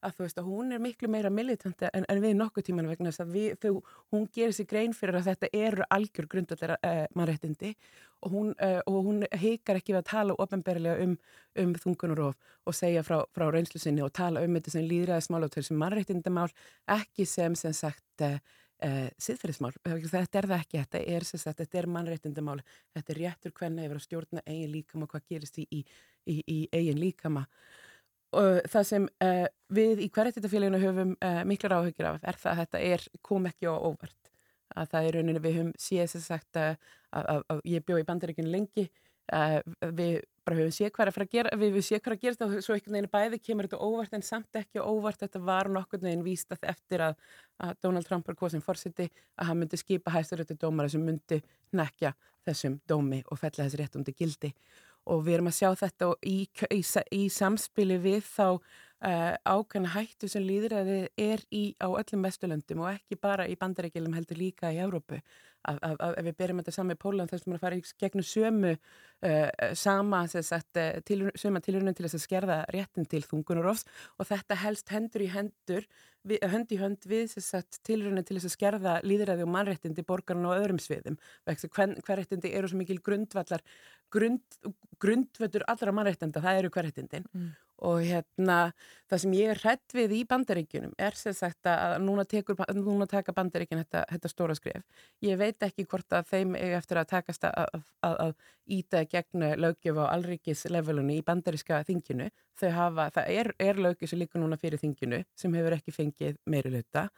að 0.06 0.15
þú 0.18 0.26
veist 0.26 0.40
að 0.41 0.48
hún 0.49 0.76
er 0.76 0.82
miklu 0.82 1.10
meira 1.11 1.32
militant 1.34 1.84
en, 1.88 2.06
en 2.10 2.22
við 2.23 2.38
nokkuð 2.38 2.68
tíman 2.68 2.90
vegna 2.90 3.11
þess 3.11 3.23
að 3.23 3.34
við, 3.36 3.49
þau, 3.61 3.98
hún 4.14 4.28
gerir 4.34 4.56
sér 4.57 4.69
grein 4.69 4.95
fyrir 4.98 5.19
að 5.19 5.28
þetta 5.32 5.49
eru 5.57 5.88
algjör 5.98 6.30
grundallega 6.32 6.78
uh, 6.80 7.03
mannréttindi 7.18 7.73
og 8.22 8.36
hún, 8.36 8.53
uh, 8.61 8.80
hún 8.88 9.26
heikar 9.44 9.82
ekki 9.82 9.95
við 9.95 10.02
að 10.02 10.10
tala 10.11 10.38
ofinberlega 10.41 11.06
um, 11.06 11.18
um 11.64 11.76
þungunarof 11.84 12.57
og 12.65 12.78
segja 12.78 13.03
frá, 13.06 13.19
frá 13.36 13.48
reynslu 13.53 13.82
sinni 13.82 14.06
og 14.06 14.14
tala 14.18 14.44
um 14.45 14.57
þetta 14.57 14.76
sem 14.76 14.90
líðræðismál 14.90 15.44
og 15.45 15.53
þessi 15.53 15.78
mannréttindamál 15.78 16.49
ekki 16.99 17.28
sem 17.30 17.57
sem 17.60 17.76
sagt 17.76 18.26
uh, 18.26 18.40
siðferðismál, 19.22 19.76
þetta 19.86 20.40
er 20.40 20.48
það 20.49 20.64
ekki 20.64 20.80
þetta 20.80 21.02
er, 21.14 21.26
sagt, 21.30 21.60
þetta 21.60 21.78
er 21.78 21.88
mannréttindamál. 21.94 22.57
Þetta 22.95 23.14
er 23.14 23.19
réttur 23.19 23.53
hvenna 23.60 23.86
yfir 23.86 23.99
að 23.99 24.06
stjórna 24.07 24.41
eigin 24.48 24.73
líkama 24.73 25.06
og 25.06 25.14
hvað 25.14 25.28
gerist 25.30 25.60
í, 25.61 25.68
í, 25.69 25.84
í, 26.26 26.40
í 26.49 26.57
eigin 26.73 26.98
líkama. 26.98 27.45
og 27.45 27.81
það 28.32 28.88
sem 28.88 29.06
uh, 29.24 29.45
við 29.76 30.06
í 30.06 30.10
hverjartitafélaginu 30.14 30.80
höfum 30.82 31.14
uh, 31.20 31.44
miklar 31.48 31.78
áhugir 31.80 32.08
af 32.14 32.20
er 32.24 32.40
það 32.40 32.52
að 32.52 32.60
þetta 32.64 32.84
er, 32.88 33.06
kom 33.28 33.48
ekki 33.49 33.68
á 33.68 33.76
óvart. 33.76 34.18
Að 34.72 34.91
það 34.94 35.08
er 35.08 35.18
rauninni 35.18 35.44
við 35.44 35.58
höfum 35.60 35.72
séð 35.80 36.12
sem 36.14 36.24
sagt 36.24 36.60
að, 36.60 36.76
að, 37.12 37.41
að 37.52 37.64
ég 37.68 37.84
bjóð 37.88 38.03
í 38.03 38.08
bandaríkinu 38.08 38.53
lengi 38.53 38.88
uh, 38.88 39.60
við 39.91 40.22
bara 40.41 40.58
höfum 40.58 40.74
séð 40.74 40.94
hvað 40.95 41.03
er 41.03 41.12
að 41.12 41.18
fara 41.18 41.28
að 41.28 41.36
gera 41.36 41.60
við 41.60 41.74
höfum 41.74 41.88
séð 41.88 41.99
hvað 41.99 42.12
er 42.12 42.16
að 42.16 42.24
gera 42.24 42.38
þetta 42.38 42.48
og 42.48 42.66
svo 42.66 42.78
einhvern 42.78 42.98
veginn 42.98 43.12
bæði 43.18 43.41
kemur 43.44 43.68
þetta 43.68 43.90
óvart 43.90 44.16
en 44.16 44.26
samt 44.26 44.62
ekki 44.62 44.86
óvart. 44.86 45.22
Þetta 45.26 45.44
var 45.52 45.72
nokkur 45.76 46.03
veginn 46.06 46.26
víst 46.26 46.56
að 46.56 46.68
eftir 46.72 47.06
að, 47.10 47.20
að 47.68 47.76
Donald 47.84 48.08
Trump 48.08 48.32
var 48.32 48.40
kosin 48.40 48.64
fórsiti 48.64 49.10
að 49.36 49.52
hann 49.52 49.60
myndi 49.60 49.80
skipa 49.82 50.16
hæsturötu 50.16 50.56
dómara 50.56 50.91
sem 50.91 51.03
myndi 51.03 51.41
nekja 51.76 52.16
þessum 52.48 52.80
dómi 52.90 53.22
og 53.28 53.38
fella 53.38 53.68
þessi 53.68 53.82
rétt 53.82 53.99
þetta 53.99 54.16
gildi 54.18 54.56
og 55.10 55.26
við 55.26 55.38
erum 55.38 55.52
að 55.52 55.57
sjá 55.57 55.69
þetta 55.82 56.11
í, 56.28 56.38
í, 56.78 56.82
í 57.18 57.22
samspili 57.34 57.98
við 58.02 58.26
þá 58.28 58.48
uh, 58.52 59.34
ákveðna 59.45 59.94
hættu 59.95 60.30
sem 60.32 60.45
líðræði 60.45 60.99
er 61.19 61.44
í 61.49 61.64
á 61.82 61.90
öllum 61.90 62.28
vesturlöndum 62.28 62.84
og 62.86 62.94
ekki 62.94 63.19
bara 63.22 63.48
í 63.49 63.57
bandaríkjum 63.60 64.14
heldur 64.18 64.41
líka 64.41 64.72
í 64.73 64.82
Európu. 64.84 65.22
Ef 65.70 66.26
við 66.26 66.38
berjum 66.40 66.62
þetta 66.62 66.74
saman 66.74 66.92
með 66.94 67.02
Pólan 67.04 67.30
þess 67.30 67.46
að 67.46 67.52
maður 67.52 67.64
fara 67.66 67.78
í 67.78 67.84
gegnum 68.02 68.26
sömu 68.26 68.72
uh, 68.74 69.50
sama 69.78 70.22
til, 70.32 71.20
söma 71.38 71.62
tilurinn 71.62 71.98
til 71.98 72.08
þess 72.08 72.18
að 72.18 72.24
skerða 72.26 72.58
réttin 72.74 73.10
til 73.12 73.22
þungunarofs 73.28 73.86
og 74.18 74.30
þetta 74.32 74.58
helst 74.64 74.94
hendur 74.94 75.26
í 75.26 75.30
hendur 75.34 75.88
við, 76.28 76.42
hönd 76.54 76.74
í 76.74 76.80
hönd 76.82 77.08
við 77.10 77.36
tilurinn 77.86 78.26
til 78.26 78.40
þess 78.40 78.50
að 78.50 78.56
skerða 78.58 78.98
líðræði 79.06 79.46
og 79.46 79.54
mannréttindi 79.54 80.06
borgarna 80.08 80.54
og 80.54 80.62
öðrum 80.64 80.82
sviðum. 80.82 81.20
Hver, 81.46 81.98
hver 82.02 82.22
réttindi 82.24 82.54
eru 82.58 82.72
svo 82.72 82.82
mikil 82.82 83.02
grundvallar 83.06 83.62
grund, 84.12 84.62
grundvöldur 85.02 85.68
allra 85.72 85.94
mannréttinda, 85.96 86.44
það 86.44 86.64
eru 86.64 86.74
hver 86.74 86.90
réttindin 86.90 87.30
mm 87.30 87.52
og 87.88 88.03
hérna 88.06 88.58
það 89.10 89.22
sem 89.24 89.34
ég 89.36 89.52
er 89.53 89.62
hrætt 89.64 89.95
við 89.95 90.14
í 90.16 90.22
bandaríkjunum 90.30 90.94
er 91.02 91.18
sem 91.18 91.34
sagt 91.36 91.68
að 91.70 91.98
núna, 92.06 92.26
tekur, 92.30 92.60
núna 92.78 93.08
taka 93.10 93.34
bandaríkjun 93.36 93.82
þetta, 93.82 94.03
þetta 94.12 94.32
stóra 94.32 94.56
skref. 94.58 94.86
Ég 95.26 95.40
veit 95.41 95.66
ekki 95.66 95.88
hvort 95.90 96.16
að 96.16 96.30
þeim 96.32 96.56
eftir 96.56 97.02
að 97.02 97.10
takast 97.16 97.48
að, 97.49 97.82
að, 98.06 98.16
að 98.28 98.34
íta 98.78 99.03
gegn 99.10 99.48
lögjöf 99.60 99.99
á 99.99 100.06
alríkislevelunni 100.14 101.20
í 101.20 101.26
bandaríska 101.28 101.82
þinginu. 101.90 102.30
Hafa, 102.62 103.10
það 103.16 103.30
er, 103.34 103.53
er 103.60 103.82
lögjöf 103.82 104.12
sem 104.12 104.22
líka 104.22 104.40
núna 104.40 104.60
fyrir 104.62 104.82
þinginu 104.82 105.24
sem 105.36 105.53
hefur 105.58 105.78
ekki 105.80 105.95
fengið 105.95 106.38
meiri 106.45 106.74
luta. 106.76 107.10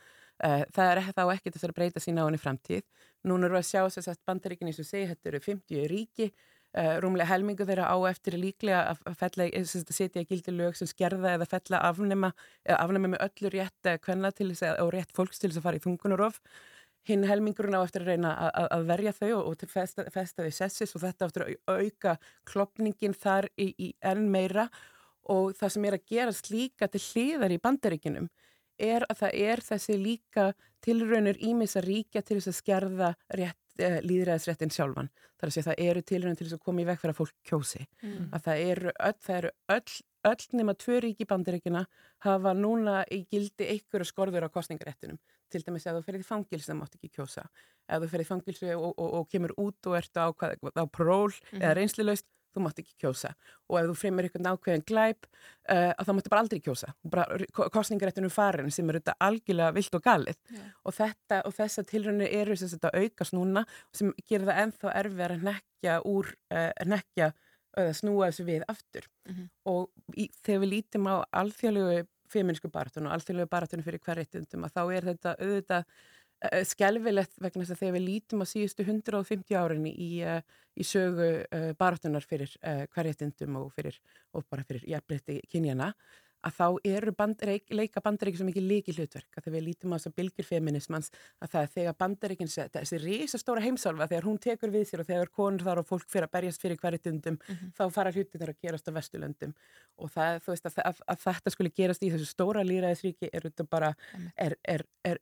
Eh, 0.44 0.64
það 0.74 0.90
er 0.92 1.04
þá 1.14 1.24
ekki 1.36 1.52
þess 1.54 1.68
að 1.68 1.76
breyta 1.78 2.02
sína 2.02 2.24
á 2.24 2.28
henni 2.28 2.42
framtíð. 2.42 2.84
Núna 3.30 3.48
eru 3.50 3.60
að 3.60 3.70
sjá 3.70 3.84
þess 3.86 4.10
að 4.10 4.24
bandaríkjunni 4.28 4.76
sem 4.76 4.88
segi 4.88 5.12
þetta 5.12 5.32
eru 5.32 5.44
50 5.44 5.88
ríki 5.92 6.32
rúmlega 6.74 7.30
helmingu 7.30 7.66
þeirra 7.70 7.86
á 7.86 7.98
eftir 8.10 8.38
líklega 8.42 8.96
að 8.96 9.18
fella, 9.20 9.46
setja 9.68 10.24
gildi 10.26 10.54
lög 10.56 10.78
sem 10.78 10.90
skerða 10.90 11.36
eða 11.38 11.46
fella 11.52 11.82
afnema 11.86 12.32
afnema 12.66 13.12
með 13.14 13.26
öllu 13.28 13.52
rétt 13.54 13.90
kvenna 14.02 14.32
til 14.34 14.50
þess 14.50 14.66
að, 14.72 14.80
og 14.82 14.94
rétt 14.96 15.14
fólks 15.14 15.42
til 15.42 15.52
þess 15.52 15.62
að 15.62 15.68
fara 15.68 15.82
í 15.82 15.84
þungunarof 15.84 16.40
hinn 17.08 17.26
helmingurinn 17.28 17.76
á 17.78 17.84
eftir 17.84 18.06
að 18.06 18.14
reyna 18.14 18.34
að, 18.48 18.68
að 18.78 18.86
verja 18.90 19.14
þau 19.18 19.30
og, 19.30 19.44
og 19.52 19.58
til 19.60 19.70
festa, 19.70 20.06
festa 20.14 20.46
við 20.46 20.56
sessis 20.58 20.96
og 20.96 21.04
þetta 21.04 21.28
eftir 21.28 21.46
að 21.46 21.80
auka 21.84 22.16
klopningin 22.50 23.18
þar 23.18 23.50
í, 23.60 23.70
í 23.78 23.90
enn 24.02 24.30
meira. 24.32 24.70
Og 25.32 25.54
það 25.56 25.76
sem 25.76 25.86
er 25.88 25.98
að 25.98 26.08
gera 26.12 26.36
slíka 26.36 26.90
til 26.92 27.04
hliðar 27.04 27.54
í 27.56 27.60
bandaríkinum 27.64 28.32
er 28.82 29.06
að 29.08 29.20
það 29.22 29.36
er 29.50 29.62
þessi 29.64 30.00
líka 30.00 30.48
tilraunir 30.84 31.38
ímis 31.44 31.78
að 31.80 31.88
ríkja 31.92 32.24
til 32.26 32.40
þess 32.40 32.52
að 32.52 32.60
skerða 32.60 33.12
rétt 33.32 33.63
Eh, 33.63 33.63
líðræðisréttin 33.80 34.74
sjálfan. 34.74 35.10
Það 35.38 35.46
er 35.46 35.52
að 35.52 35.56
segja 35.56 35.68
það 35.68 35.84
eru 35.90 36.02
tilrönd 36.08 36.40
til 36.40 36.48
þess 36.48 36.58
að 36.58 36.66
koma 36.68 36.84
í 36.84 36.88
veg 36.88 37.00
fyrir 37.02 37.14
að 37.14 37.20
fólk 37.20 37.36
kjósi. 37.50 37.86
Mm. 38.04 38.26
Að 38.32 38.44
það 38.48 38.64
eru 38.70 38.94
öll, 38.94 39.20
það 39.26 39.38
eru 39.38 39.52
öll, 39.76 39.96
öll 40.30 40.60
nema 40.60 40.76
tvö 40.84 41.00
ríki 41.04 41.28
bandiríkina 41.30 41.86
hafa 42.28 42.54
núna 42.58 43.02
í 43.12 43.24
gildi 43.32 43.70
einhverju 43.74 44.10
skorður 44.10 44.48
á 44.48 44.54
kostningaréttinum. 44.54 45.20
Til 45.52 45.64
dæmis 45.66 45.88
ef 45.88 45.98
þú 45.98 46.06
ferið 46.06 46.24
í 46.24 46.30
fangilsi 46.30 46.70
það 46.70 46.80
mátt 46.80 46.96
ekki 46.98 47.12
kjósa. 47.18 47.48
Ef 47.90 48.04
þú 48.04 48.12
ferið 48.14 48.26
í 48.26 48.30
fangilsi 48.30 48.72
og, 48.78 48.94
og, 48.94 49.10
og 49.20 49.28
kemur 49.32 49.56
út 49.62 49.90
og 49.92 49.98
ert 50.00 50.22
á, 50.22 50.30
á 50.30 50.86
pról 50.88 51.34
mm. 51.34 51.60
eða 51.60 51.76
reynslilaust 51.82 52.30
þú 52.54 52.64
mátt 52.64 52.82
ekki 52.82 52.96
kjósa 53.04 53.34
og 53.70 53.78
ef 53.80 53.88
þú 53.90 53.96
fremur 54.00 54.28
eitthvað 54.28 54.46
nákvæðin 54.48 54.86
glæp 54.90 55.28
uh, 55.28 55.92
þá 55.98 56.12
máttu 56.14 56.34
bara 56.34 56.44
aldrei 56.44 56.62
kjósa 56.64 56.94
kostningaréttunum 57.74 58.34
farin 58.34 58.72
sem 58.74 58.90
eru 58.90 59.02
þetta 59.02 59.18
algjörlega 59.28 59.76
vilt 59.78 59.98
og 59.98 60.06
galið 60.06 60.40
yeah. 60.54 60.72
og, 60.84 60.96
þetta, 60.98 61.42
og 61.48 61.58
þessa 61.58 61.86
tilröndinu 61.90 62.30
eru 62.42 62.58
þess 62.60 62.80
að 62.80 63.00
aukast 63.04 63.38
núna 63.38 63.66
sem 63.96 64.14
gerir 64.30 64.48
það 64.50 64.64
enþá 64.66 64.96
erfið 65.02 65.26
að 65.28 65.46
nekja 65.50 66.00
úr 66.14 66.34
uh, 66.54 66.72
nekja 66.96 67.34
eða 67.74 67.94
snúa 67.98 68.30
þessu 68.30 68.44
við 68.46 68.66
aftur 68.70 69.06
mm 69.26 69.36
-hmm. 69.36 69.46
og 69.66 70.18
í, 70.18 70.30
þegar 70.46 70.60
við 70.62 70.74
lítum 70.76 71.08
á 71.10 71.16
alþjóðlegu 71.42 72.08
feminísku 72.34 72.70
baratunum 72.70 73.10
og 73.10 73.16
alþjóðlegu 73.18 73.50
baratunum 73.50 73.86
fyrir 73.86 74.02
hverjættundum 74.02 74.66
að 74.66 74.76
þá 74.78 74.84
er 74.94 75.08
þetta 75.10 75.34
auðvitað 75.40 75.86
Eh, 75.86 76.23
skelvilegt 76.68 77.40
vegna 77.42 77.64
þess 77.64 77.76
að 77.76 77.82
þegar 77.84 77.96
við 77.98 78.06
lítum 78.08 78.44
á 78.44 78.46
síðustu 78.50 78.86
150 78.86 79.56
árin 79.60 79.88
í, 79.90 80.10
eh, 80.26 80.42
í 80.76 80.84
sögu 80.88 81.30
uh, 81.44 81.70
baráttunar 81.80 82.26
fyrir 82.26 82.52
hverjættindum 82.64 83.60
og, 83.62 83.72
fyrir, 83.76 84.00
og 84.34 84.46
bara 84.50 84.66
fyrir 84.68 84.86
jæfnbreytti 84.90 85.40
kynjana 85.52 85.94
að 86.44 86.56
þá 86.58 86.66
eru 86.90 87.14
band, 87.16 87.44
leika 87.72 88.02
bandaríkinn 88.04 88.42
svo 88.42 88.48
mikið 88.48 88.66
líki 88.68 88.96
hlutverk 88.98 89.38
að 89.38 89.46
þegar 89.46 89.56
við 89.56 89.66
lítum 89.68 89.94
á 89.94 89.96
þess 89.96 90.10
að 90.10 90.16
bylgjur 90.20 90.48
feminismans 90.48 91.12
að 91.40 91.54
það 91.54 91.62
er 91.62 91.72
þegar 91.76 91.98
bandaríkinn 92.04 92.52
þessi 92.74 93.00
risastóra 93.04 93.64
heimsálfa 93.64 94.10
þegar 94.12 94.28
hún 94.28 94.40
tekur 94.44 94.74
við 94.74 94.88
sér 94.90 95.04
og 95.04 95.10
þegar 95.10 95.32
konur 95.40 95.66
þar 95.68 95.84
og 95.84 95.88
fólk 95.88 96.10
fyrir 96.12 96.28
að 96.28 96.34
berjast 96.36 96.64
fyrir 96.64 96.82
hverjættindum 96.82 97.38
mm 97.38 97.56
-hmm. 97.56 97.72
þá 97.78 97.84
fara 97.96 98.12
hlutin 98.12 98.42
þar 98.42 98.54
að 98.54 98.62
gerast 98.66 98.90
á 98.92 98.98
vestulöndum 98.98 99.54
og 99.98 100.12
það, 100.12 100.42
þú 100.44 100.52
veist 100.52 100.66
að, 100.68 100.82
að, 100.84 101.02
að 101.08 101.24
þetta 101.28 101.56
skulle 101.56 101.76
gerast 101.78 102.04
í 102.04 102.12
þessu 102.12 102.28
stóra 102.28 102.64
líraðisríki 102.64 103.30
er 103.32 103.52
bara 103.70 103.94
er, 104.36 104.58
er, 104.68 104.86
er 105.04 105.20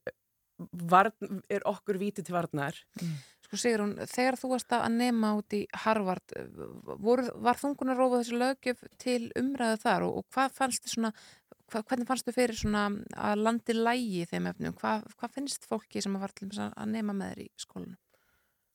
varn, 0.72 1.42
er 1.50 1.66
okkur 1.70 2.00
vítið 2.02 2.30
til 2.30 2.38
varnar 2.38 2.78
mm. 3.02 3.14
Sko 3.52 3.60
segir 3.60 3.82
hún, 3.84 3.98
þegar 4.08 4.38
þú 4.40 4.50
varst 4.54 4.74
að 4.78 4.86
nema 4.96 5.34
út 5.36 5.54
í 5.58 5.66
Harvard 5.84 6.36
voru, 7.04 7.26
var 7.44 7.60
þungunarófa 7.60 8.22
þessu 8.22 8.38
lögjöf 8.40 8.86
til 9.02 9.26
umræðu 9.40 9.82
þar 9.82 10.06
og, 10.08 10.22
og 10.22 10.28
hvað 10.32 10.56
fannst 10.56 10.86
þið 10.86 10.94
svona 10.94 11.12
hva, 11.72 11.82
hvernig 11.82 12.08
fannstu 12.08 12.36
fyrir 12.36 12.56
svona 12.56 12.86
að 13.16 13.44
landi 13.44 13.76
lægi 13.76 14.22
í 14.22 14.30
þeim 14.30 14.48
efnum? 14.54 14.78
Hvað 14.80 15.04
hva 15.18 15.32
finnst 15.36 15.68
fólki 15.68 16.04
sem 16.04 16.16
að 16.16 16.24
var 16.24 16.36
til 16.38 16.48
að- 16.54 16.80
nema 16.88 17.16
með 17.16 17.34
þér 17.34 17.44
í 17.44 17.50
skólanum? 17.60 18.00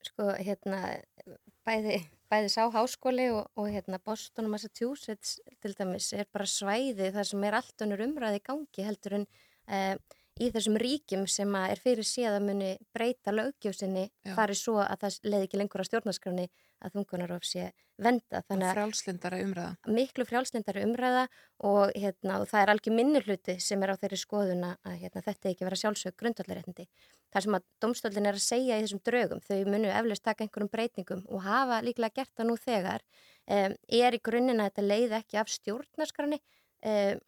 sko, 0.06 0.30
hérna, 0.38 0.80
bæði, 1.66 1.98
bæði 2.30 2.52
sá 2.52 2.62
háskóli 2.74 3.28
og, 3.34 3.46
og 3.58 3.70
hérna 3.72 4.00
Boston 4.02 4.48
og 4.48 4.54
Massachusetts 4.54 5.38
til 5.62 5.74
dæmis 5.78 6.12
er 6.16 6.28
bara 6.32 6.48
svæði 6.50 7.10
þar 7.14 7.30
sem 7.30 7.46
er 7.48 7.58
allt 7.58 7.86
önnur 7.86 8.04
umræði 8.06 8.40
í 8.40 8.46
gangi 8.46 8.86
heldur 8.86 9.18
en 9.20 9.26
uh, 9.26 9.94
í 10.36 10.50
þessum 10.52 10.76
ríkjum 10.80 11.24
sem 11.30 11.54
að 11.56 11.72
er 11.72 11.80
fyrir 11.80 12.06
síðan 12.06 12.46
muni 12.46 12.76
breyta 12.94 13.32
lögjöfsinni 13.32 14.06
Já. 14.10 14.34
farið 14.36 14.60
svo 14.60 14.78
að 14.84 15.04
það 15.04 15.18
leiði 15.24 15.48
ekki 15.48 15.60
lengur 15.60 15.84
á 15.84 15.88
stjórnarskránni 15.88 16.46
að 16.84 16.96
þungunarof 16.96 17.44
sé 17.48 17.70
venda. 17.96 18.42
Þannig 18.44 18.68
að 18.68 18.74
Frjálslindara 18.76 19.38
umræða. 19.40 19.92
miklu 19.96 20.26
frjálslindari 20.28 20.82
umræða 20.84 21.22
og, 21.64 21.94
hérna, 21.96 22.40
og 22.42 22.50
það 22.50 22.62
er 22.62 22.72
algjör 22.72 22.96
minnuluti 22.98 23.54
sem 23.64 23.82
er 23.82 23.92
á 23.96 24.00
þeirri 24.02 24.18
skoðuna 24.20 24.72
að 24.84 24.98
hérna, 25.04 25.22
þetta 25.24 25.52
ekki 25.52 25.66
vera 25.68 25.78
sjálfsög 25.80 26.16
grundvallaréttindi. 26.20 26.84
Það 27.32 27.46
sem 27.46 27.56
að 27.56 27.64
domstólinn 27.80 28.28
er 28.28 28.36
að 28.36 28.44
segja 28.44 28.76
í 28.76 28.84
þessum 28.84 29.02
draugum, 29.08 29.40
þau 29.40 29.56
munu 29.72 29.88
eflaust 29.88 30.24
taka 30.26 30.44
einhverjum 30.44 30.72
breytingum 30.72 31.24
og 31.32 31.46
hafa 31.46 31.80
líklega 31.86 32.20
gert 32.20 32.34
það 32.36 32.50
nú 32.50 32.58
þegar, 32.60 33.06
um, 33.48 33.78
er 34.02 34.18
í 34.18 34.22
grunninn 34.28 34.60
að 34.60 34.70
þetta 34.70 34.86
leiði 34.90 35.18
ekki 35.22 35.40
af 35.40 35.54
stjórnarskránni 35.56 36.42
um, 36.84 37.24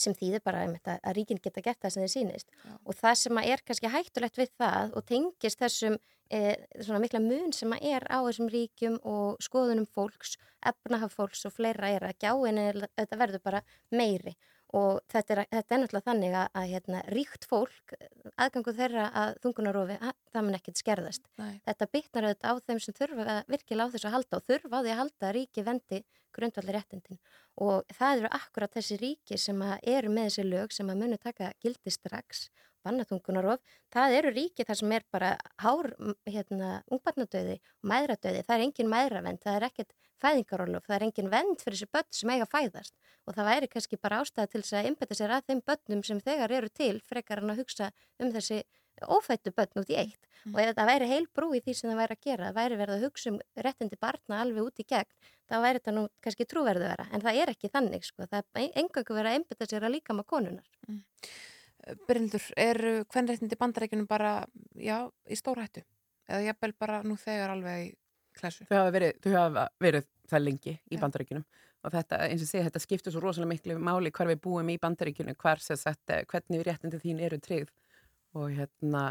sem 0.00 0.14
þýðir 0.16 0.44
bara 0.44 0.64
einmitt, 0.64 0.86
að, 0.88 1.00
að 1.02 1.16
ríkin 1.18 1.40
geta 1.42 1.64
gert 1.64 1.80
það 1.82 1.94
sem 1.94 2.04
þeir 2.04 2.12
sýnist. 2.14 2.52
Og 2.84 2.98
það 2.98 3.18
sem 3.22 3.40
er 3.42 3.64
kannski 3.66 3.92
hættulegt 3.92 4.40
við 4.40 4.52
það 4.60 4.94
og 4.98 5.06
tengist 5.08 5.62
þessum 5.62 5.98
e, 6.30 6.42
svona 6.80 7.00
mikla 7.02 7.22
mun 7.24 7.54
sem 7.56 7.74
er 7.78 8.06
á 8.08 8.18
þessum 8.26 8.52
ríkjum 8.52 9.00
og 9.08 9.40
skoðunum 9.44 9.88
fólks, 9.94 10.36
efnahaf 10.66 11.16
fólks 11.18 11.46
og 11.48 11.54
fleira 11.56 11.90
er 11.94 12.08
að 12.08 12.18
gjáin 12.24 12.62
þetta 12.96 13.20
verður 13.20 13.44
bara 13.44 13.64
meiri 13.94 14.36
og 14.76 15.00
þetta 15.08 15.34
er, 15.34 15.40
þetta 15.54 15.74
er 15.74 15.82
náttúrulega 15.82 16.10
þannig 16.10 16.36
að, 16.36 16.48
að 16.60 16.68
hérna, 16.72 17.02
ríkt 17.14 17.46
fólk, 17.48 17.94
aðgangu 18.36 18.74
þeirra 18.76 19.06
að 19.22 19.34
þungunarofi, 19.44 19.98
það 20.34 20.44
mun 20.44 20.58
ekkert 20.58 20.82
skerðast. 20.82 21.28
Nei. 21.40 21.60
Þetta 21.64 21.90
bytnar 21.96 22.28
auðvitað 22.28 22.52
á 22.52 22.64
þeim 22.68 22.82
sem 22.84 22.98
þurfa 22.98 23.38
virkilega 23.48 23.88
á 23.88 23.92
þessu 23.94 24.10
að 24.10 24.16
halda 24.18 24.40
og 24.40 24.48
þurfa 24.50 24.76
á 24.76 24.82
því 24.84 24.92
að 24.92 25.00
halda 25.02 25.32
ríki 25.38 25.64
vendi 25.64 26.02
grundvalli 26.36 26.74
réttindin 26.76 27.20
og 27.64 27.88
það 27.96 28.20
eru 28.20 28.30
akkurat 28.36 28.74
þessi 28.76 28.98
ríki 29.00 29.38
sem 29.40 29.62
eru 29.64 30.12
með 30.12 30.28
þessi 30.28 30.44
lög 30.46 30.74
sem 30.76 30.90
að 30.92 31.00
munu 31.02 31.18
taka 31.22 31.50
gildi 31.62 31.92
strax 31.94 32.48
bannatungunarof, 32.86 33.62
það 33.94 34.16
eru 34.18 34.32
ríki 34.34 34.66
þar 34.68 34.80
sem 34.80 34.94
er 34.96 35.06
bara 35.14 35.32
hár 35.64 35.90
hérna, 36.28 36.70
ungbarnadauði 36.92 37.58
og 37.58 37.90
mæðradauði. 37.92 38.44
Það 38.46 38.56
er 38.56 38.66
engin 38.66 38.92
mæðravend, 38.92 39.42
það 39.44 39.58
er 39.58 39.68
ekkert 39.68 39.94
fæðingarólof, 40.22 40.86
það 40.86 40.96
er 40.96 41.06
engin 41.08 41.32
vend 41.32 41.62
fyrir 41.62 41.78
þessi 41.78 41.92
börn 41.94 42.10
sem 42.20 42.34
eiga 42.34 42.48
að 42.48 42.54
fæðast. 42.56 42.94
Og 43.28 43.36
það 43.36 43.50
væri 43.52 43.70
kannski 43.74 44.00
bara 44.00 44.22
ástæða 44.22 44.52
til 44.52 44.62
þess 44.62 44.78
að 44.78 44.90
innbetta 44.90 45.18
sér 45.18 45.36
að 45.36 45.50
þeim 45.50 45.64
börnum 45.68 46.04
sem 46.06 46.22
þegar 46.24 46.54
eru 46.58 46.72
til 46.74 46.94
frekar 47.06 47.42
hann 47.42 47.54
að 47.54 47.62
hugsa 47.62 47.90
um 48.18 48.32
þessi 48.34 48.62
ófættu 49.06 49.52
börn 49.54 49.82
út 49.82 49.92
í 49.92 49.98
eitt. 50.00 50.28
Mm. 50.46 50.54
og 50.54 50.60
ef 50.62 50.76
það 50.76 50.88
væri 50.92 51.08
heil 51.10 51.26
brú 51.34 51.48
í 51.56 51.60
því 51.64 51.74
sem 51.74 51.90
það 51.90 52.00
væri 52.00 52.16
að 52.16 52.24
gera, 52.28 52.48
það 52.48 52.58
væri 52.58 52.78
verið 52.80 52.94
að 52.94 53.04
hugsa 53.06 53.30
um 53.32 53.38
réttindi 53.66 53.98
barna 54.00 54.40
alveg 54.44 54.68
út 54.68 54.82
í 54.82 54.86
gegn, 54.92 55.10
þá 55.50 55.54
væri 55.64 55.80
þetta 55.80 55.94
nú 55.96 56.04
kannski 56.24 56.46
trúverðu 56.52 56.86
vera, 56.86 57.06
en 57.12 57.24
það 57.24 57.40
er 57.42 57.52
ekki 57.54 57.70
þannig 57.74 58.06
sko, 58.06 58.28
það 58.30 58.50
er 58.62 58.68
engangu 58.82 59.16
verið 59.18 59.30
að 59.32 59.38
einbytta 59.38 59.68
sér 59.68 59.88
að 59.88 59.94
líka 59.96 60.16
maður 60.16 60.30
konunar. 60.34 60.68
Bryndur, 62.08 62.42
er 62.58 62.78
hvernréttindi 63.08 63.56
bandarækjunum 63.60 64.08
bara, 64.10 64.32
já, 64.76 64.98
í 65.30 65.38
stórhættu? 65.38 65.84
Eða 66.28 66.42
jafnvel 66.50 66.74
bara 66.78 67.02
nú 67.06 67.16
þegar 67.16 67.54
alveg 67.54 67.86
í 67.86 67.92
klæsu? 68.36 68.66
Þau 68.68 68.76
hafa 68.82 68.92
verið, 68.98 69.20
þau 69.24 69.32
hafa 69.38 69.68
verið 69.80 70.08
það 70.28 70.44
lengi 70.44 70.74
í 70.76 70.96
Já. 70.96 71.00
bandaríkjunum 71.00 71.44
og 71.86 71.92
þetta, 71.94 72.18
eins 72.26 72.42
og 72.44 72.48
segja, 72.50 72.66
þetta 72.66 72.82
skiptur 72.82 73.14
svo 73.14 73.22
rosalega 73.22 73.52
miklu 73.54 73.76
máli 73.80 74.10
hvar 74.12 74.28
við 74.28 74.40
búum 74.44 74.68
í 74.74 74.76
bandaríkjunum, 74.82 75.36
hvar 75.40 75.62
sem 75.62 75.78
sagt, 75.78 76.02
eh, 76.10 76.24
hvernig 76.28 76.64
réttindi 76.66 76.98
þín 77.00 77.22
eru 77.24 77.38
tryggð 77.40 77.70
og 78.36 78.50
hérna, 78.52 79.04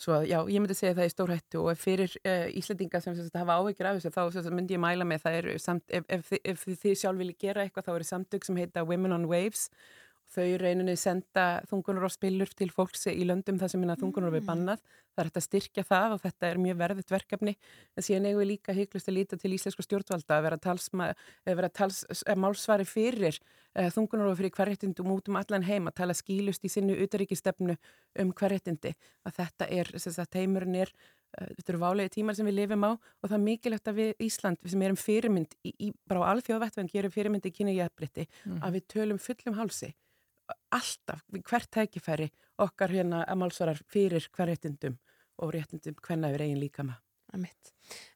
svo 0.00 0.14
að, 0.16 0.28
já, 0.30 0.38
ég 0.48 0.62
myndi 0.62 0.74
segja 0.78 0.94
það 0.96 1.10
í 1.10 1.12
stórhættu 1.12 1.60
og 1.60 1.68
ef 1.74 1.82
fyrir 1.84 2.14
uh, 2.24 2.46
Íslandinga 2.56 3.02
sem 3.04 3.18
sagt, 3.18 3.36
hafa 3.36 3.58
áhyggjur 3.60 3.90
af 3.90 3.98
þessu, 3.98 4.14
þá 4.14 4.22
sagt, 4.38 4.54
myndi 4.56 4.78
ég 4.78 4.80
mæla 4.80 5.04
með 5.04 5.26
það 5.26 5.36
eru 5.42 5.56
samt, 5.60 5.84
ef, 5.92 6.06
ef, 6.08 6.24
þi- 6.30 6.40
ef, 6.54 6.64
þið- 6.70 6.96
sjálf 7.02 7.20
vilji 7.20 7.36
gera 7.44 7.66
eitthvað, 7.66 7.84
þá 7.90 7.92
eru 7.98 8.08
samtök 8.08 8.48
sem 8.48 8.56
heita 8.62 8.86
Women 8.88 9.12
on 9.18 9.28
Waves 9.28 9.66
þau 10.32 10.46
rauninni 10.62 10.94
senda 10.96 11.44
þungunar 11.68 12.06
og 12.08 12.12
spilur 12.14 12.50
til 12.56 12.70
fólks 12.72 13.06
í 13.12 13.24
löndum 13.28 13.58
þar 13.60 13.72
sem 13.72 13.82
minna 13.82 13.96
þungunar 14.00 14.34
er 14.38 14.44
bannað. 14.46 14.80
Það 15.12 15.22
er 15.22 15.28
hægt 15.28 15.40
að 15.40 15.46
styrkja 15.46 15.84
það 15.84 16.14
og 16.16 16.22
þetta 16.24 16.48
er 16.48 16.60
mjög 16.64 16.78
verðitt 16.80 17.12
verkefni. 17.12 17.54
En 17.96 18.06
síðan 18.06 18.28
eigum 18.30 18.40
við 18.42 18.50
líka 18.54 18.76
hygglust 18.76 19.10
að 19.12 19.18
líta 19.18 19.38
til 19.40 19.52
íslensku 19.52 19.84
stjórnvalda 19.84 20.38
að 20.38 20.46
vera, 20.48 20.58
talsma, 20.58 21.10
að 21.44 21.58
vera 21.60 21.68
tals, 21.68 22.02
að 22.24 22.40
málsvari 22.46 22.86
fyrir 22.88 23.36
uh, 23.38 23.90
þungunar 23.92 24.32
og 24.32 24.38
fyrir 24.40 24.54
hverréttindum 24.56 25.12
út 25.12 25.28
um 25.28 25.36
allan 25.36 25.68
heim 25.68 25.90
að 25.90 25.98
tala 26.00 26.16
skýlust 26.16 26.64
í 26.64 26.72
sinni 26.72 26.96
utaríkistefnu 27.04 27.76
um 28.24 28.32
hverréttindi. 28.32 28.94
Að 29.28 29.36
þetta 29.42 29.68
er, 29.68 29.92
þess 29.98 30.22
að 30.22 30.40
heimurinn 30.40 30.80
er 30.86 30.94
Uh, 31.32 31.46
þetta 31.56 31.72
eru 31.72 31.78
válegi 31.80 32.10
tímar 32.12 32.36
sem 32.36 32.44
við 32.44 32.58
lifum 32.58 32.82
á 32.84 32.92
og 32.92 33.22
það 33.24 33.36
er 33.38 33.40
mikilvægt 33.46 33.86
að 33.88 33.94
við 34.02 34.10
Ísland, 34.26 34.58
við 34.60 34.74
sem 34.74 34.82
erum 34.84 34.98
fyrirmynd 35.00 35.54
í, 35.64 35.70
í, 35.80 35.86
bara 36.04 36.26
á 36.28 36.36
alþjóðvettvenn 36.36 36.90
gerum 36.92 37.14
fyrirmynd 37.14 37.48
í 37.48 37.52
kynni 37.56 37.72
jafnbreytti, 37.78 38.26
Mhm. 38.44 38.58
að 38.60 38.74
við 38.76 38.84
tölum 38.92 39.16
fullum 39.18 39.56
hálsi 39.56 39.94
alltaf, 40.72 41.22
við 41.32 41.44
hvert 41.48 41.70
tækifæri 41.70 42.28
okkar 42.62 42.92
hérna 42.94 43.22
að 43.24 43.40
málsvarar 43.42 43.80
fyrir 43.92 44.28
hver 44.32 44.52
réttindum 44.52 44.98
og 45.42 45.54
réttindum 45.54 45.98
hvenna 46.02 46.32
yfir 46.32 46.46
eigin 46.46 46.62
líkama. 46.62 46.98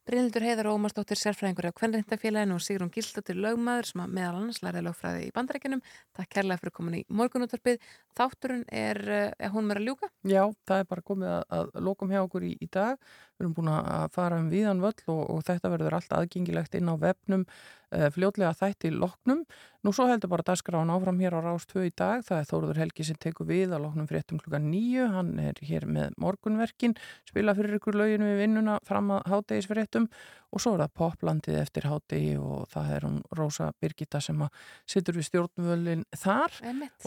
Bryndur 0.07 0.45
Heiðar 0.47 0.69
og 0.71 0.77
Ómarsdóttir 0.79 1.19
sérfræðingur 1.19 1.67
á 1.67 1.75
Kvenrindafélaginu 1.75 2.55
og 2.55 2.63
Sigrun 2.63 2.93
Gildóttir 2.95 3.35
lögmaður 3.43 3.89
sem 3.89 4.03
að 4.05 4.13
meðal 4.15 4.37
annars 4.39 4.61
læri 4.63 4.83
lögfræði 4.87 5.25
í 5.27 5.33
bandarækjunum. 5.35 5.83
Takk 6.15 6.31
kærlega 6.31 6.63
fyrir 6.63 6.75
komin 6.77 6.99
í 7.01 7.05
morgunúttarpið. 7.11 7.81
Þátturinn 8.15 8.63
er, 8.71 9.01
eh, 9.11 9.33
er 9.37 9.51
hún 9.51 9.75
að 9.75 9.83
ljúka? 9.83 10.09
Já, 10.23 10.45
það 10.65 10.79
er 10.79 10.87
bara 10.95 11.03
komið 11.03 11.33
að, 11.33 11.43
að 11.59 11.73
lokum 11.83 12.15
hjá 12.15 12.23
okkur 12.23 12.47
í, 12.47 12.53
í 12.63 12.69
dag. 12.71 13.03
Við 13.37 13.45
erum 13.45 13.57
búin 13.59 13.69
að 13.69 14.13
fara 14.15 14.39
um 14.41 14.47
viðan 14.49 14.79
völl 14.81 15.03
og, 15.13 15.23
og 15.35 15.43
þetta 15.45 15.73
verður 15.75 15.99
allt 15.99 16.15
aðgengilegt 16.17 16.79
inn 16.79 16.89
á 16.89 16.95
vefnum 16.97 17.43
uh, 17.45 18.07
fljótlega 18.15 18.55
þætti 18.57 18.93
loknum. 18.95 19.43
Nú 19.85 19.93
svo 19.93 20.07
heldur 20.09 20.31
bara 20.33 20.47
dagskráin 20.47 20.89
áfram 20.91 21.21
hér 21.21 21.37
á 21.37 21.45
Rás 21.45 21.67
2 21.69 21.85
í 21.85 21.93
dag. 21.93 22.25
Það 22.25 22.41
er 22.41 22.49
Þóruður 22.49 22.81
Helgi 22.81 23.05
sem 23.11 23.19
tekur 23.21 23.51
við 23.51 23.75
að 23.77 23.85
loknum 23.85 24.09
fréttum 24.09 24.41
klukkan 24.41 24.71
nýju. 24.71 25.11
Hann 25.13 25.35
er 25.43 25.61
hér 25.61 25.85
með 25.85 26.17
morgunverkin, 26.23 26.97
spila 27.29 27.55
fyrir 27.59 27.77
ykkur 27.77 28.01
löginu 28.01 28.31
við 28.33 28.43
vinnuna 28.47 28.79
fram 28.89 29.13
að 29.19 29.29
hátegisfréttum 29.57 30.09
og 30.53 30.63
svo 30.63 30.75
er 30.77 30.85
það 30.85 30.93
poplandið 31.01 31.59
eftir 31.61 31.87
hátegi 31.91 32.35
og 32.39 32.67
það 32.73 32.91
er 32.97 33.07
hún 33.07 33.17
Rósa 33.37 33.71
Birgitta 33.81 34.21
sem 34.21 34.43
að 34.45 34.61
situr 34.89 35.17
við 35.19 35.29
stjórnvölin 35.31 36.05
þar 36.17 36.59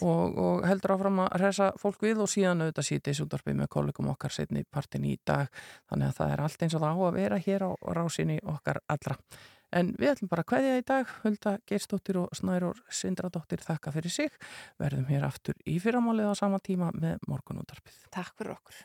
og, 0.01 0.37
og 0.37 0.65
heldur 0.67 0.95
áfram 0.95 1.21
að 1.25 1.37
resa 1.43 1.69
fólk 1.79 2.01
við 2.03 2.23
og 2.25 2.31
síðan 2.31 2.65
auðvitað 2.65 2.89
sítið 2.89 3.23
útvarpið 3.25 3.61
með 3.61 3.71
kollegum 3.75 4.11
okkar 4.13 4.35
setni 4.35 4.65
partin 4.69 5.07
í 5.07 5.15
dag. 5.25 5.47
Þannig 5.89 6.11
að 6.11 6.19
það 6.19 6.33
er 6.33 6.43
allt 6.45 6.65
eins 6.65 6.75
og 6.75 6.83
það 6.83 6.99
á 6.99 7.01
að 7.07 7.17
vera 7.19 7.39
hér 7.45 7.65
á 7.65 7.71
rásinni 7.95 8.41
okkar 8.43 8.83
allra. 8.89 9.17
En 9.69 9.91
við 10.01 10.15
ætlum 10.15 10.29
bara 10.31 10.41
að 10.41 10.49
kveðja 10.49 10.77
í 10.79 10.85
dag 10.87 11.11
Hulda 11.23 11.57
Geirsdóttir 11.69 12.17
og 12.23 12.31
Snærur 12.37 12.79
Sindradóttir 12.89 13.61
þakka 13.61 13.93
fyrir 13.93 14.15
sig, 14.15 14.39
verðum 14.81 15.05
hér 15.13 15.27
aftur 15.29 15.59
í 15.69 15.77
fyrramálið 15.83 16.33
á 16.33 16.35
sama 16.41 16.57
tíma 16.57 16.89
með 16.97 17.21
morgunútvarpið. 17.29 18.07
Takk 18.09 18.33
fyrir 18.39 18.57
okkur. 18.57 18.79